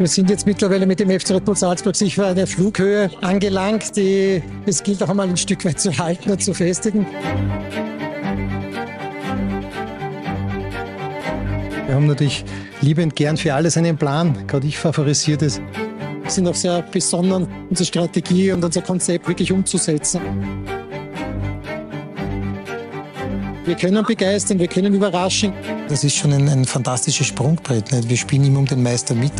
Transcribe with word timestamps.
Wir 0.00 0.06
sind 0.06 0.30
jetzt 0.30 0.46
mittlerweile 0.46 0.86
mit 0.86 0.98
dem 0.98 1.10
FC 1.10 1.32
Red 1.32 1.44
Bull 1.44 1.54
Salzburg 1.54 1.94
sicher 1.94 2.28
eine 2.28 2.46
Flughöhe 2.46 3.10
angelangt, 3.20 3.94
die 3.98 4.42
es 4.64 4.82
gilt 4.82 5.02
auch 5.02 5.10
einmal 5.10 5.28
ein 5.28 5.36
Stück 5.36 5.62
weit 5.66 5.78
zu 5.78 5.98
halten 5.98 6.30
und 6.30 6.42
zu 6.42 6.54
festigen. 6.54 7.06
Wir 11.86 11.94
haben 11.94 12.06
natürlich 12.06 12.46
liebend 12.80 13.14
gern 13.14 13.36
für 13.36 13.52
alles 13.52 13.76
einen 13.76 13.98
Plan. 13.98 14.46
Gerade 14.46 14.66
ich 14.66 14.78
favorisiere 14.78 15.36
das. 15.36 15.60
Wir 16.22 16.30
sind 16.30 16.48
auch 16.48 16.54
sehr 16.54 16.80
besonnen, 16.80 17.46
unsere 17.68 17.86
Strategie 17.86 18.52
und 18.52 18.64
unser 18.64 18.80
Konzept 18.80 19.28
wirklich 19.28 19.52
umzusetzen. 19.52 20.22
Wir 23.66 23.74
können 23.74 24.02
begeistern, 24.02 24.58
wir 24.58 24.68
können 24.68 24.94
überraschen. 24.94 25.52
Das 25.90 26.04
ist 26.04 26.16
schon 26.16 26.32
ein, 26.32 26.48
ein 26.48 26.64
fantastisches 26.64 27.26
Sprungbrett. 27.26 27.92
Nicht? 27.92 28.08
Wir 28.08 28.16
spielen 28.16 28.44
immer 28.44 28.60
um 28.60 28.66
den 28.66 28.82
Meister 28.82 29.14
mit. 29.14 29.32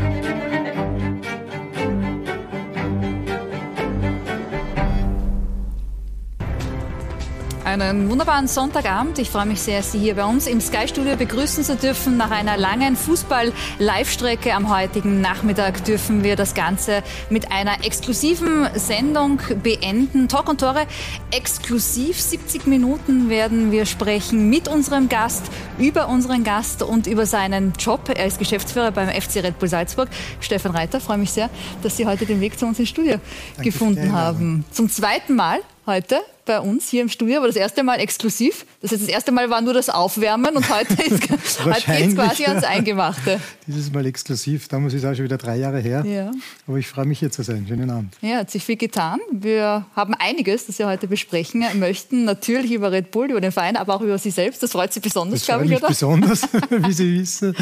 Einen 7.71 8.11
wunderbaren 8.11 8.49
Sonntagabend. 8.49 9.21
Ich 9.21 9.31
freue 9.31 9.47
mich 9.47 9.61
sehr, 9.61 9.85
Sie 9.85 10.01
hier 10.01 10.17
bei 10.17 10.25
uns 10.25 10.49
im 10.49 10.61
Sky 10.61 10.89
Studio 10.89 11.15
begrüßen 11.15 11.63
zu 11.63 11.77
dürfen. 11.77 12.17
Nach 12.17 12.33
einer 12.33 12.57
langen 12.57 12.97
Fußball-Live-Strecke 12.97 14.53
am 14.55 14.75
heutigen 14.75 15.21
Nachmittag 15.21 15.85
dürfen 15.85 16.25
wir 16.25 16.35
das 16.35 16.55
Ganze 16.55 17.05
mit 17.29 17.53
einer 17.53 17.85
exklusiven 17.85 18.69
Sendung 18.75 19.41
beenden. 19.63 20.27
Talk 20.27 20.49
und 20.49 20.61
Tore 20.61 20.85
exklusiv. 21.31 22.21
70 22.21 22.67
Minuten 22.67 23.29
werden 23.29 23.71
wir 23.71 23.87
sprechen 23.87 24.51
mit 24.51 24.67
unserem 24.67 25.09
Gast, 25.09 25.45
über 25.79 26.09
unseren 26.09 26.43
Gast 26.43 26.83
und 26.83 27.07
über 27.07 27.25
seinen 27.25 27.73
Job. 27.79 28.13
Er 28.13 28.27
ist 28.27 28.41
Geschäftsführer 28.41 28.91
beim 28.91 29.09
FC 29.11 29.45
Red 29.45 29.61
Bull 29.61 29.69
Salzburg. 29.69 30.09
Stefan 30.41 30.73
Reiter, 30.73 30.99
freue 30.99 31.19
mich 31.19 31.31
sehr, 31.31 31.49
dass 31.85 31.97
Sie 31.97 32.05
heute 32.05 32.27
den 32.27 32.41
Weg 32.41 32.59
zu 32.59 32.67
uns 32.67 32.81
ins 32.81 32.89
Studio 32.89 33.19
Danke 33.55 33.71
gefunden 33.71 34.11
haben. 34.11 34.65
Zum 34.73 34.91
zweiten 34.91 35.37
Mal 35.37 35.61
heute 35.87 36.21
bei 36.47 36.61
uns 36.61 36.89
hier 36.89 37.03
im 37.03 37.09
Studio, 37.09 37.39
aber 37.39 37.47
das 37.47 37.57
erste 37.57 37.83
Mal 37.83 38.01
exklusiv. 38.01 38.67
Das 38.83 38.91
heißt, 38.91 39.03
das 39.03 39.09
erste 39.09 39.31
Mal 39.31 39.51
war 39.51 39.61
nur 39.61 39.73
das 39.73 39.89
Aufwärmen 39.89 40.57
und 40.57 40.69
heute, 40.69 40.95
ist, 40.95 41.65
heute 41.65 41.87
geht 41.87 42.09
es 42.09 42.15
quasi 42.15 42.45
ans 42.45 42.65
Eingemachte. 42.65 43.41
Dieses 43.67 43.93
Mal 43.93 44.05
exklusiv, 44.07 44.67
damals 44.69 44.95
ist 44.95 45.05
auch 45.05 45.15
schon 45.15 45.25
wieder 45.25 45.39
drei 45.39 45.57
Jahre 45.57 45.79
her. 45.79 46.05
Ja. 46.05 46.33
Aber 46.67 46.79
ich 46.79 46.89
freue 46.89 47.05
mich 47.05 47.21
hier 47.21 47.31
zu 47.31 47.43
sein. 47.43 47.67
Schönen 47.69 47.91
Abend. 47.91 48.17
Ja, 48.21 48.39
hat 48.39 48.51
sich 48.51 48.65
viel 48.65 48.77
getan. 48.77 49.21
Wir 49.31 49.87
haben 49.95 50.15
einiges, 50.15 50.67
das 50.67 50.79
wir 50.79 50.87
heute 50.87 51.07
besprechen 51.07 51.65
möchten. 51.75 52.25
Natürlich 52.25 52.73
über 52.73 52.91
Red 52.91 53.11
Bull, 53.11 53.31
über 53.31 53.41
den 53.41 53.53
Verein, 53.53 53.77
aber 53.77 53.95
auch 53.95 54.01
über 54.01 54.19
Sie 54.19 54.31
selbst. 54.31 54.63
Das 54.63 54.73
freut 54.73 54.93
Sie 54.93 55.01
besonders, 55.01 55.45
glaube 55.45 55.67
ich, 55.67 55.73
oder? 55.73 55.89
besonders, 55.89 56.43
wie 56.71 56.93
Sie 56.93 57.15
wissen. 57.21 57.55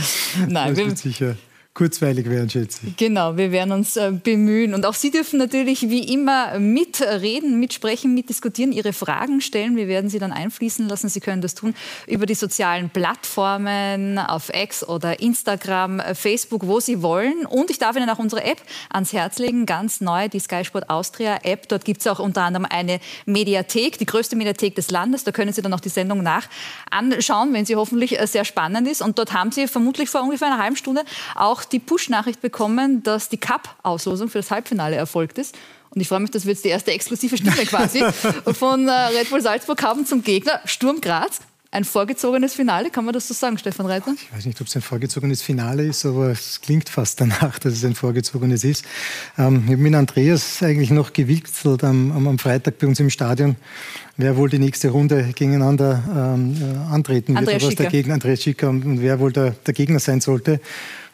Nein, 0.48 0.75
das 0.75 0.78
wir, 0.78 0.97
sicher 0.97 1.36
kurzweilig 1.78 2.28
werden, 2.28 2.50
schätze 2.50 2.80
ich. 2.84 2.96
Genau, 2.96 3.36
wir 3.36 3.52
werden 3.52 3.70
uns 3.70 3.96
äh, 3.96 4.10
bemühen. 4.10 4.74
Und 4.74 4.84
auch 4.84 4.94
Sie 4.94 5.12
dürfen 5.12 5.38
natürlich 5.38 5.88
wie 5.88 6.12
immer 6.12 6.58
mitreden, 6.58 7.60
mitsprechen, 7.60 8.14
mitdiskutieren, 8.14 8.72
Ihre 8.72 8.92
Fragen 8.92 9.40
stellen. 9.40 9.76
Wir 9.76 9.86
werden 9.86 10.10
sie 10.10 10.18
dann 10.18 10.32
einfließen 10.32 10.88
lassen. 10.88 11.08
Sie 11.08 11.20
können 11.20 11.40
das 11.40 11.54
tun 11.54 11.74
über 12.08 12.26
die 12.26 12.34
sozialen 12.34 12.90
Plattformen 12.90 14.18
auf 14.18 14.50
X 14.52 14.82
oder 14.82 15.20
Instagram, 15.20 16.00
äh, 16.00 16.16
Facebook, 16.16 16.66
wo 16.66 16.80
Sie 16.80 17.00
wollen. 17.00 17.46
Und 17.46 17.70
ich 17.70 17.78
darf 17.78 17.94
Ihnen 17.94 18.10
auch 18.10 18.18
unsere 18.18 18.42
App 18.42 18.60
ans 18.90 19.12
Herz 19.12 19.38
legen, 19.38 19.64
ganz 19.64 20.00
neu, 20.00 20.28
die 20.28 20.40
Sky 20.40 20.64
Sport 20.64 20.90
Austria 20.90 21.38
App. 21.44 21.68
Dort 21.68 21.84
gibt 21.84 22.00
es 22.00 22.08
auch 22.08 22.18
unter 22.18 22.42
anderem 22.42 22.66
eine 22.68 22.98
Mediathek, 23.24 23.98
die 23.98 24.06
größte 24.06 24.34
Mediathek 24.34 24.74
des 24.74 24.90
Landes. 24.90 25.22
Da 25.22 25.30
können 25.30 25.52
Sie 25.52 25.62
dann 25.62 25.72
auch 25.72 25.80
die 25.80 25.90
Sendung 25.90 26.24
nach 26.24 26.48
anschauen, 26.90 27.52
wenn 27.52 27.64
sie 27.64 27.76
hoffentlich 27.76 28.18
äh, 28.18 28.26
sehr 28.26 28.44
spannend 28.44 28.88
ist. 28.88 29.00
Und 29.00 29.16
dort 29.16 29.32
haben 29.32 29.52
Sie 29.52 29.68
vermutlich 29.68 30.08
vor 30.08 30.22
ungefähr 30.22 30.48
einer 30.48 30.58
halben 30.58 30.74
Stunde 30.74 31.04
auch 31.36 31.67
die 31.69 31.78
Push-Nachricht 31.78 32.41
bekommen, 32.41 33.02
dass 33.02 33.28
die 33.28 33.38
Cup-Auslosung 33.38 34.28
für 34.28 34.38
das 34.38 34.50
Halbfinale 34.50 34.97
erfolgt 34.97 35.38
ist. 35.38 35.56
Und 35.91 36.00
ich 36.00 36.08
freue 36.08 36.20
mich, 36.20 36.30
dass 36.30 36.44
wir 36.44 36.52
jetzt 36.52 36.64
die 36.64 36.69
erste 36.69 36.92
exklusive 36.92 37.37
Stimme 37.37 37.56
quasi 37.66 38.04
von 38.53 38.88
äh, 38.88 38.91
Red 38.91 39.31
Bull 39.31 39.41
Salzburg 39.41 39.82
haben 39.82 40.06
zum 40.06 40.22
Gegner 40.22 40.60
Sturm 40.65 41.00
Graz. 41.00 41.41
Ein 41.70 41.84
vorgezogenes 41.84 42.54
Finale, 42.54 42.88
kann 42.88 43.04
man 43.04 43.12
das 43.12 43.28
so 43.28 43.34
sagen, 43.34 43.59
Stefan 43.59 43.84
Reiter? 43.84 44.15
Ich 44.16 44.34
weiß 44.34 44.47
nicht, 44.47 44.59
ob 44.59 44.69
es 44.69 44.76
ein 44.76 44.81
vorgezogenes 44.81 45.42
Finale 45.42 45.84
ist, 45.84 46.06
aber 46.06 46.31
es 46.31 46.62
klingt 46.62 46.88
fast 46.88 47.20
danach, 47.20 47.59
dass 47.59 47.75
es 47.75 47.84
ein 47.84 47.94
vorgezogenes 47.94 48.65
ist. 48.65 48.87
Ähm, 49.37 49.65
ich 49.66 49.72
habe 49.72 49.82
mit 49.82 49.94
Andreas 49.94 50.62
eigentlich 50.62 50.91
noch 50.91 51.12
gewitzelt 51.12 51.84
am, 51.84 52.26
am, 52.26 52.38
Freitag 52.38 52.78
bei 52.78 52.87
uns 52.87 53.00
im 53.00 53.10
Stadion, 53.10 53.56
wer 54.16 54.38
wohl 54.38 54.48
die 54.48 54.59
nächste 54.59 54.88
Runde 54.88 55.25
gegeneinander 55.34 56.03
ähm, 56.09 56.56
äh, 56.56 56.94
antreten 56.94 57.34
wird, 57.34 57.41
Andreas 57.41 57.66
was 57.66 57.75
der 57.75 57.91
Gegner, 57.91 58.15
Andreas 58.15 58.42
Schicker, 58.42 58.71
und, 58.71 58.87
und 58.87 59.03
wer 59.03 59.21
wohl 59.21 59.32
der, 59.32 59.50
der 59.50 59.75
Gegner 59.75 59.98
sein 59.98 60.22
sollte. 60.22 60.60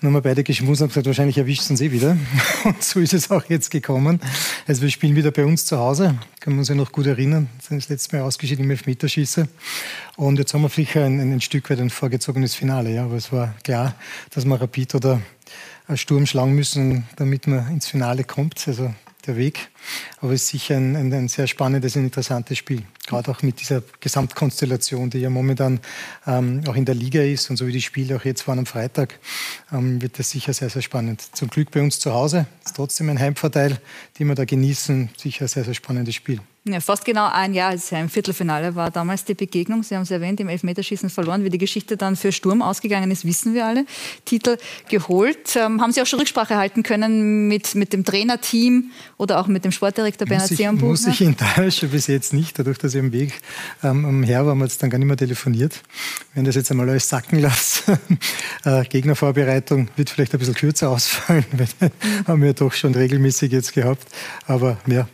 Dann 0.05 0.13
haben 0.13 0.23
wir 0.23 0.29
beide 0.29 0.45
geschmust 0.45 0.83
und 0.83 0.89
gesagt, 0.89 1.07
wahrscheinlich 1.07 1.39
erwischt 1.39 1.71
uns 1.71 1.81
eh 1.81 1.91
wieder. 1.91 2.15
Und 2.65 2.85
so 2.85 3.01
ist 3.01 3.15
es 3.15 3.31
auch 3.31 3.43
jetzt 3.49 3.71
gekommen. 3.71 4.21
Also 4.67 4.83
wir 4.83 4.91
spielen 4.91 5.17
wieder 5.17 5.31
bei 5.31 5.47
uns 5.47 5.65
zu 5.65 5.79
Hause. 5.79 6.19
Können 6.41 6.57
wir 6.57 6.59
uns 6.59 6.69
ja 6.69 6.75
noch 6.75 6.93
gut 6.93 7.07
erinnern. 7.07 7.49
Sind 7.67 7.81
das 7.81 7.89
letzte 7.89 8.15
Mal 8.15 8.23
ausgeschieden 8.23 8.67
im 8.67 8.71
Elfmeterschießen. 8.71 9.49
Und 10.17 10.39
jetzt 10.39 10.53
haben 10.53 10.61
wir 10.61 10.69
vielleicht 10.69 10.99
ein, 10.99 11.21
ein, 11.21 11.41
Stück 11.41 11.71
weit 11.71 11.81
ein 11.81 11.89
vorgezogenes 11.89 12.55
Finale. 12.55 12.93
Ja. 12.93 13.05
Aber 13.05 13.17
es 13.17 13.33
war 13.33 13.55
klar, 13.65 13.95
dass 14.29 14.45
wir 14.45 14.61
Rapid 14.61 14.95
oder 14.95 15.23
Sturm 15.95 16.27
schlagen 16.27 16.55
müssen, 16.55 17.05
damit 17.17 17.47
man 17.47 17.67
ins 17.71 17.89
Finale 17.89 18.25
kommt. 18.25 18.63
Also 18.69 18.93
der 19.27 19.37
Weg. 19.37 19.71
Aber 20.21 20.33
es 20.33 20.43
ist 20.43 20.49
sicher 20.49 20.77
ein, 20.77 20.97
ein, 20.97 21.13
ein 21.13 21.29
sehr 21.29 21.47
spannendes 21.47 21.97
und 21.97 22.05
interessantes 22.05 22.59
Spiel. 22.59 22.83
Gerade 23.07 23.31
auch 23.31 23.43
mit 23.43 23.61
dieser 23.61 23.83
Gesamtkonstellation, 24.01 25.11
die 25.11 25.19
ja 25.19 25.31
momentan 25.31 25.81
ähm, 26.27 26.63
auch 26.67 26.77
in 26.77 26.85
der 26.85 26.95
Liga 26.95 27.23
ist 27.23 27.51
und 27.51 27.57
so 27.57 27.67
wie 27.67 27.73
die 27.73 27.83
Spiele 27.83 28.17
auch 28.17 28.25
jetzt 28.25 28.47
waren 28.49 28.59
am 28.59 28.67
Freitag, 28.67 29.19
ähm, 29.73 30.01
wird 30.01 30.19
das 30.19 30.31
sicher 30.31 30.53
sehr, 30.53 30.71
sehr 30.71 30.83
spannend. 30.83 31.23
Zum 31.33 31.49
Glück 31.49 31.71
bei 31.71 31.81
uns 31.81 31.99
zu 31.99 32.13
Hause. 32.13 32.47
Ist 32.65 32.77
trotzdem 32.77 33.11
ein 33.11 33.19
Heimvorteil, 33.19 33.79
den 34.19 34.29
wir 34.29 34.35
da 34.35 34.45
genießen. 34.45 35.11
Sicher 35.17 35.45
ein 35.45 35.49
sehr, 35.49 35.65
sehr 35.65 35.75
spannendes 35.75 36.15
Spiel. 36.15 36.41
Ja, 36.67 36.81
fast 36.81 37.05
genau 37.05 37.29
ein 37.31 37.53
Jahr, 37.53 37.71
als 37.71 37.91
ja 37.91 37.99
im 37.99 38.09
Viertelfinale 38.09 38.75
war 38.75 38.91
damals 38.91 39.27
die 39.27 39.35
Begegnung. 39.35 39.83
Sie 39.83 39.95
haben 39.95 40.05
es 40.05 40.11
erwähnt, 40.11 40.41
im 40.41 40.49
Elfmeterschießen 40.49 41.11
verloren. 41.11 41.45
Wie 41.45 41.51
die 41.51 41.59
Geschichte 41.59 41.99
dann 41.99 42.17
für 42.17 42.33
Sturm 42.33 42.63
ausgegangen 42.63 43.11
ist, 43.11 43.27
wissen 43.27 43.53
wir 43.53 43.67
alle. 43.67 43.85
Titel 44.25 44.57
geholt. 44.89 45.57
Ähm, 45.57 45.83
haben 45.83 45.93
Sie 45.93 46.01
auch 46.01 46.07
schon 46.07 46.21
Rücksprache 46.21 46.57
halten 46.57 46.83
können 46.83 47.49
mit, 47.49 47.75
mit 47.75 47.93
dem 47.93 48.03
Trainerteam 48.03 48.93
oder 49.19 49.41
auch 49.41 49.47
mit 49.47 49.67
dem 49.67 49.73
Sportdirektor 49.73 50.27
Bernhard 50.27 50.49
Seerenbuchner? 50.49 50.89
Muss 50.89 51.07
ich 51.07 51.21
enttäuschen, 51.21 51.91
bis 51.91 52.07
jetzt 52.07 52.33
nicht. 52.33 52.59
Dadurch, 52.59 52.79
dass 52.79 52.95
ich 52.95 53.01
am 53.01 53.13
Weg 53.13 53.43
ähm, 53.83 54.07
umher 54.07 54.47
war, 54.47 54.53
haben 54.53 54.59
wir 54.61 54.65
jetzt 54.65 54.83
dann 54.83 54.89
gar 54.89 54.97
nicht 54.97 55.09
mehr 55.09 55.19
telefoniert. 55.19 55.83
Wenn 56.33 56.47
das 56.47 56.55
jetzt 56.55 56.71
einmal 56.71 56.89
alles 56.89 57.07
sacken 57.07 57.41
lassen, 57.41 57.99
äh, 58.65 58.85
Gegnervorbereitung 58.85 59.89
wird 59.97 60.09
vielleicht 60.09 60.33
ein 60.33 60.39
bisschen 60.39 60.55
kürzer 60.55 60.89
ausfallen, 60.89 61.45
weil 61.53 61.91
haben 62.27 62.41
wir 62.41 62.55
doch 62.55 62.73
schon 62.73 62.95
regelmäßig 62.95 63.53
jetzt 63.53 63.75
gehabt. 63.75 64.07
Aber 64.47 64.79
ja, 64.87 65.07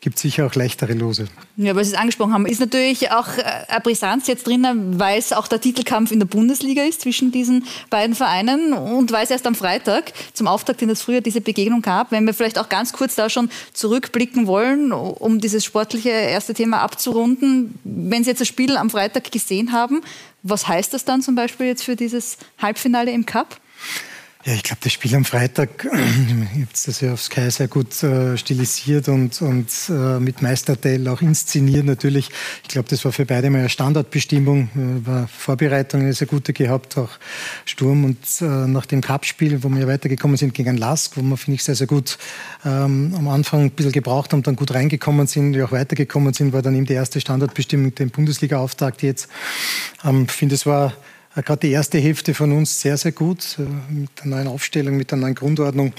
gibt 0.00 0.18
sicher 0.18 0.46
auch 0.46 0.54
leichtere 0.54 0.94
Lose. 0.94 1.26
Ja, 1.56 1.76
weil 1.76 1.84
Sie 1.84 1.92
es 1.92 1.98
angesprochen 1.98 2.32
haben, 2.32 2.46
ist 2.46 2.60
natürlich 2.60 3.12
auch 3.12 3.36
äh, 3.36 3.42
eine 3.68 3.80
Brisanz 3.80 4.26
jetzt 4.28 4.46
drin, 4.46 4.66
weil 4.98 5.18
es 5.18 5.32
auch 5.32 5.46
der 5.46 5.60
Titelkampf 5.60 6.10
in 6.10 6.20
der 6.20 6.26
Bundesliga 6.26 6.82
ist 6.82 7.02
zwischen 7.02 7.32
diesen 7.32 7.66
beiden 7.90 8.14
Vereinen 8.14 8.72
und 8.72 9.12
weil 9.12 9.24
es 9.24 9.30
erst 9.30 9.46
am 9.46 9.54
Freitag 9.54 10.12
zum 10.32 10.46
Auftakt 10.46 10.80
in 10.80 10.88
das 10.88 11.02
Frühjahr 11.02 11.20
diese 11.20 11.42
Begegnung 11.42 11.82
gab. 11.82 12.12
Wenn 12.12 12.24
wir 12.24 12.32
vielleicht 12.32 12.58
auch 12.58 12.70
ganz 12.70 12.92
kurz 12.92 13.14
da 13.14 13.28
schon 13.28 13.50
zurückblicken 13.74 14.46
wollen, 14.46 14.92
um 14.92 15.40
dieses 15.40 15.64
sportliche 15.64 16.08
erste 16.08 16.54
Thema 16.54 16.80
abzurunden. 16.80 17.78
Wenn 17.84 18.24
Sie 18.24 18.30
jetzt 18.30 18.40
das 18.40 18.48
Spiel 18.48 18.76
am 18.76 18.88
Freitag 18.88 19.30
gesehen 19.30 19.72
haben, 19.72 20.00
was 20.42 20.66
heißt 20.66 20.94
das 20.94 21.04
dann 21.04 21.20
zum 21.20 21.34
Beispiel 21.34 21.66
jetzt 21.66 21.84
für 21.84 21.96
dieses 21.96 22.38
Halbfinale 22.58 23.10
im 23.10 23.26
Cup? 23.26 23.60
Ja, 24.42 24.54
ich 24.54 24.62
glaube, 24.62 24.78
das 24.82 24.94
Spiel 24.94 25.14
am 25.14 25.26
Freitag, 25.26 25.84
ihr 25.84 26.62
habt 26.62 26.86
das 26.86 27.02
ja 27.02 27.12
auf 27.12 27.22
Sky 27.22 27.50
sehr 27.50 27.68
gut 27.68 28.02
äh, 28.02 28.38
stilisiert 28.38 29.08
und, 29.08 29.42
und 29.42 29.68
äh, 29.90 30.18
mit 30.18 30.40
Meisterteil 30.40 31.06
auch 31.08 31.20
inszeniert 31.20 31.84
natürlich. 31.84 32.30
Ich 32.62 32.70
glaube, 32.70 32.88
das 32.88 33.04
war 33.04 33.12
für 33.12 33.26
beide 33.26 33.50
mal 33.50 33.58
eine 33.58 33.68
Standardbestimmung, 33.68 34.70
äh, 34.74 35.06
war 35.06 35.28
Vorbereitung 35.28 36.00
eine 36.00 36.14
sehr 36.14 36.26
gute 36.26 36.54
gehabt, 36.54 36.96
auch 36.96 37.10
Sturm 37.66 38.04
und 38.04 38.16
äh, 38.40 38.44
nach 38.66 38.86
dem 38.86 39.02
Cup-Spiel, 39.02 39.62
wo 39.62 39.68
wir 39.68 39.80
ja 39.80 39.86
weitergekommen 39.86 40.38
sind 40.38 40.54
gegen 40.54 40.78
Lask, 40.78 41.18
wo 41.18 41.20
wir, 41.20 41.36
finde 41.36 41.56
ich, 41.56 41.64
sehr, 41.64 41.74
sehr 41.74 41.86
gut 41.86 42.16
ähm, 42.64 43.14
am 43.18 43.28
Anfang 43.28 43.64
ein 43.64 43.70
bisschen 43.72 43.92
gebraucht 43.92 44.32
haben, 44.32 44.42
dann 44.42 44.56
gut 44.56 44.72
reingekommen 44.72 45.26
sind, 45.26 45.52
die 45.52 45.62
auch 45.62 45.72
weitergekommen 45.72 46.32
sind, 46.32 46.54
war 46.54 46.62
dann 46.62 46.74
eben 46.74 46.86
die 46.86 46.94
erste 46.94 47.20
Standardbestimmung, 47.20 47.94
den 47.94 48.08
Bundesliga-Auftakt 48.08 49.02
jetzt. 49.02 49.28
Ähm, 50.02 50.24
ich 50.26 50.32
finde, 50.32 50.54
es 50.54 50.64
war 50.64 50.94
gerade 51.42 51.60
die 51.60 51.72
erste 51.72 51.98
Hälfte 51.98 52.34
von 52.34 52.52
uns 52.52 52.80
sehr, 52.80 52.96
sehr 52.96 53.12
gut. 53.12 53.58
Äh, 53.58 53.92
mit 53.92 54.10
der 54.18 54.26
neuen 54.26 54.48
Aufstellung, 54.48 54.96
mit 54.96 55.10
der 55.10 55.18
neuen 55.18 55.34
Grundordnung. 55.34 55.92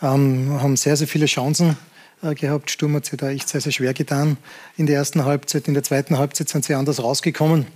Ähm, 0.00 0.58
haben 0.60 0.76
sehr, 0.76 0.96
sehr 0.96 1.08
viele 1.08 1.26
Chancen 1.26 1.76
äh, 2.22 2.34
gehabt. 2.34 2.70
Sturm 2.70 2.94
hat 2.94 3.06
sich 3.06 3.18
da 3.18 3.30
echt 3.30 3.48
sehr, 3.48 3.60
sehr 3.60 3.72
schwer 3.72 3.94
getan 3.94 4.36
in 4.76 4.86
der 4.86 4.96
ersten 4.96 5.24
Halbzeit. 5.24 5.68
In 5.68 5.74
der 5.74 5.82
zweiten 5.82 6.18
Halbzeit 6.18 6.48
sind 6.48 6.64
sie 6.64 6.74
anders 6.74 7.02
rausgekommen 7.02 7.66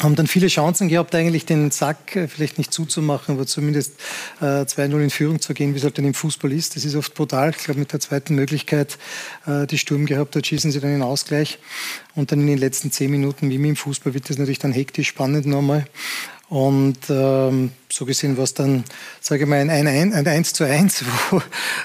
haben 0.00 0.16
dann 0.16 0.26
viele 0.26 0.48
Chancen 0.48 0.88
gehabt, 0.88 1.14
eigentlich 1.14 1.46
den 1.46 1.70
Sack 1.70 2.16
äh, 2.16 2.28
vielleicht 2.28 2.58
nicht 2.58 2.72
zuzumachen, 2.72 3.34
aber 3.34 3.46
zumindest 3.46 3.94
äh, 4.40 4.44
2-0 4.44 5.02
in 5.02 5.10
Führung 5.10 5.40
zu 5.40 5.54
gehen, 5.54 5.74
wie 5.74 5.78
es 5.78 5.84
halt 5.84 5.98
dann 5.98 6.06
im 6.06 6.14
Fußball 6.14 6.52
ist. 6.52 6.76
Das 6.76 6.84
ist 6.84 6.96
oft 6.96 7.14
brutal. 7.14 7.50
Ich 7.50 7.64
glaube, 7.64 7.80
mit 7.80 7.92
der 7.92 8.00
zweiten 8.00 8.34
Möglichkeit, 8.34 8.98
äh, 9.46 9.66
die 9.66 9.78
Sturm 9.78 10.06
gehabt 10.06 10.34
hat, 10.36 10.46
schießen 10.46 10.70
sie 10.70 10.80
dann 10.80 10.90
den 10.90 11.02
Ausgleich. 11.02 11.58
Und 12.14 12.32
dann 12.32 12.40
in 12.40 12.46
den 12.46 12.58
letzten 12.58 12.90
zehn 12.90 13.10
Minuten, 13.10 13.50
wie 13.50 13.56
im 13.56 13.76
Fußball, 13.76 14.14
wird 14.14 14.28
das 14.30 14.38
natürlich 14.38 14.58
dann 14.58 14.72
hektisch 14.72 15.08
spannend 15.08 15.46
nochmal. 15.46 15.86
Und 16.50 16.98
ähm, 17.10 17.70
so 17.88 18.04
gesehen 18.04 18.36
war 18.36 18.42
es 18.42 18.54
dann, 18.54 18.82
sage 19.20 19.44
ich 19.44 19.48
mal, 19.48 19.60
ein, 19.60 19.70
ein, 19.70 20.12
ein 20.12 20.26
1 20.26 20.52
zu 20.52 20.64
1, 20.64 21.04
wo 21.30 21.40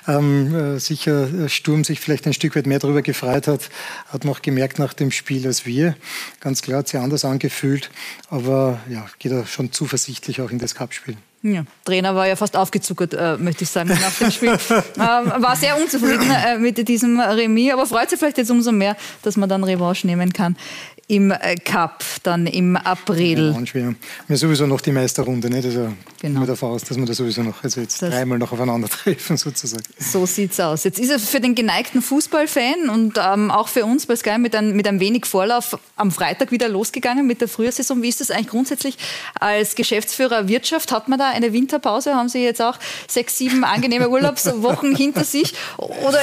ähm, 0.07 0.79
sicher 0.79 1.47
Sturm 1.49 1.83
sich 1.83 1.99
vielleicht 1.99 2.25
ein 2.25 2.33
Stück 2.33 2.55
weit 2.55 2.65
mehr 2.65 2.79
darüber 2.79 3.03
gefreut 3.03 3.47
hat, 3.47 3.69
hat 4.09 4.25
man 4.25 4.33
auch 4.33 4.41
gemerkt 4.41 4.79
nach 4.79 4.93
dem 4.93 5.11
Spiel 5.11 5.45
als 5.45 5.67
wir. 5.67 5.95
Ganz 6.39 6.63
klar 6.63 6.79
hat 6.79 6.87
sich 6.87 6.99
anders 6.99 7.25
angefühlt, 7.25 7.91
aber 8.31 8.79
ja, 8.89 9.05
geht 9.19 9.33
er 9.33 9.45
schon 9.45 9.71
zuversichtlich 9.71 10.41
auch 10.41 10.49
in 10.49 10.57
das 10.57 10.73
Cup-Spiel. 10.73 11.15
Ja, 11.43 11.63
Trainer 11.83 12.15
war 12.15 12.27
ja 12.27 12.35
fast 12.35 12.57
aufgezuckert, 12.57 13.13
äh, 13.13 13.37
möchte 13.37 13.65
ich 13.65 13.69
sagen, 13.69 13.89
nach 13.89 14.17
dem 14.17 14.31
Spiel. 14.31 14.49
ähm, 14.95 15.43
war 15.43 15.55
sehr 15.55 15.79
unzufrieden 15.79 16.31
äh, 16.31 16.57
mit 16.57 16.87
diesem 16.87 17.19
Remis, 17.19 17.71
aber 17.71 17.85
freut 17.85 18.09
sich 18.09 18.17
vielleicht 18.17 18.39
jetzt 18.39 18.49
umso 18.49 18.71
mehr, 18.71 18.97
dass 19.21 19.37
man 19.37 19.47
dann 19.47 19.63
Revanche 19.63 20.07
nehmen 20.07 20.33
kann 20.33 20.57
im 21.07 21.29
äh, 21.29 21.55
Cup, 21.55 22.03
dann 22.23 22.47
im 22.47 22.75
April. 22.75 23.53
Ja, 23.53 23.73
wir 23.73 23.83
haben 23.85 23.97
sowieso 24.29 24.65
noch 24.65 24.81
die 24.81 24.91
Meisterrunde, 24.91 25.51
nicht? 25.51 25.65
Also 25.65 25.93
genau. 26.19 26.39
wir 26.39 26.47
davon 26.47 26.71
aus, 26.71 26.83
dass 26.83 26.97
wir 26.97 27.05
da 27.05 27.13
sowieso 27.13 27.43
noch, 27.43 27.63
also 27.63 27.79
jetzt 27.81 28.01
das 28.01 28.09
dreimal 28.09 28.39
noch 28.39 28.51
aufeinandertreffen 28.51 29.37
sozusagen. 29.37 29.83
So 29.99 30.25
sieht's 30.25 30.59
aus. 30.59 30.83
Jetzt 30.83 30.97
ist 30.97 31.11
es 31.11 31.29
für 31.29 31.39
den 31.39 31.53
geneigten 31.53 32.01
Fußballfan 32.01 32.89
und 32.89 33.19
ähm, 33.23 33.51
auch 33.51 33.67
für 33.67 33.85
uns 33.85 34.07
bei 34.07 34.15
Sky 34.15 34.39
mit 34.39 34.55
ein, 34.55 34.75
mit 34.75 34.87
ein 34.87 34.99
wenig 34.99 35.27
Vorlauf 35.27 35.77
am 35.95 36.09
Freitag 36.09 36.51
wieder 36.51 36.69
losgegangen 36.69 37.27
mit 37.27 37.39
der 37.39 37.49
Frühjahrsaison. 37.49 38.01
Wie 38.01 38.09
ist 38.09 38.19
das 38.19 38.31
eigentlich 38.31 38.47
grundsätzlich 38.47 38.97
als 39.39 39.75
Geschäftsführer 39.75 40.47
Wirtschaft? 40.47 40.91
Hat 40.91 41.07
man 41.07 41.19
da 41.19 41.29
eine 41.29 41.53
Winterpause? 41.53 42.15
Haben 42.15 42.29
Sie 42.29 42.43
jetzt 42.43 42.63
auch 42.63 42.79
sechs, 43.07 43.37
sieben 43.37 43.63
angenehme 43.63 44.09
Urlaubswochen 44.09 44.95
hinter 44.97 45.23
sich? 45.23 45.53
Oder 45.77 46.19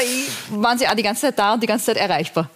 waren 0.50 0.76
Sie 0.78 0.88
auch 0.88 0.94
die 0.94 1.04
ganze 1.04 1.22
Zeit 1.22 1.38
da 1.38 1.54
und 1.54 1.62
die 1.62 1.68
ganze 1.68 1.86
Zeit 1.86 1.98
erreichbar? 1.98 2.50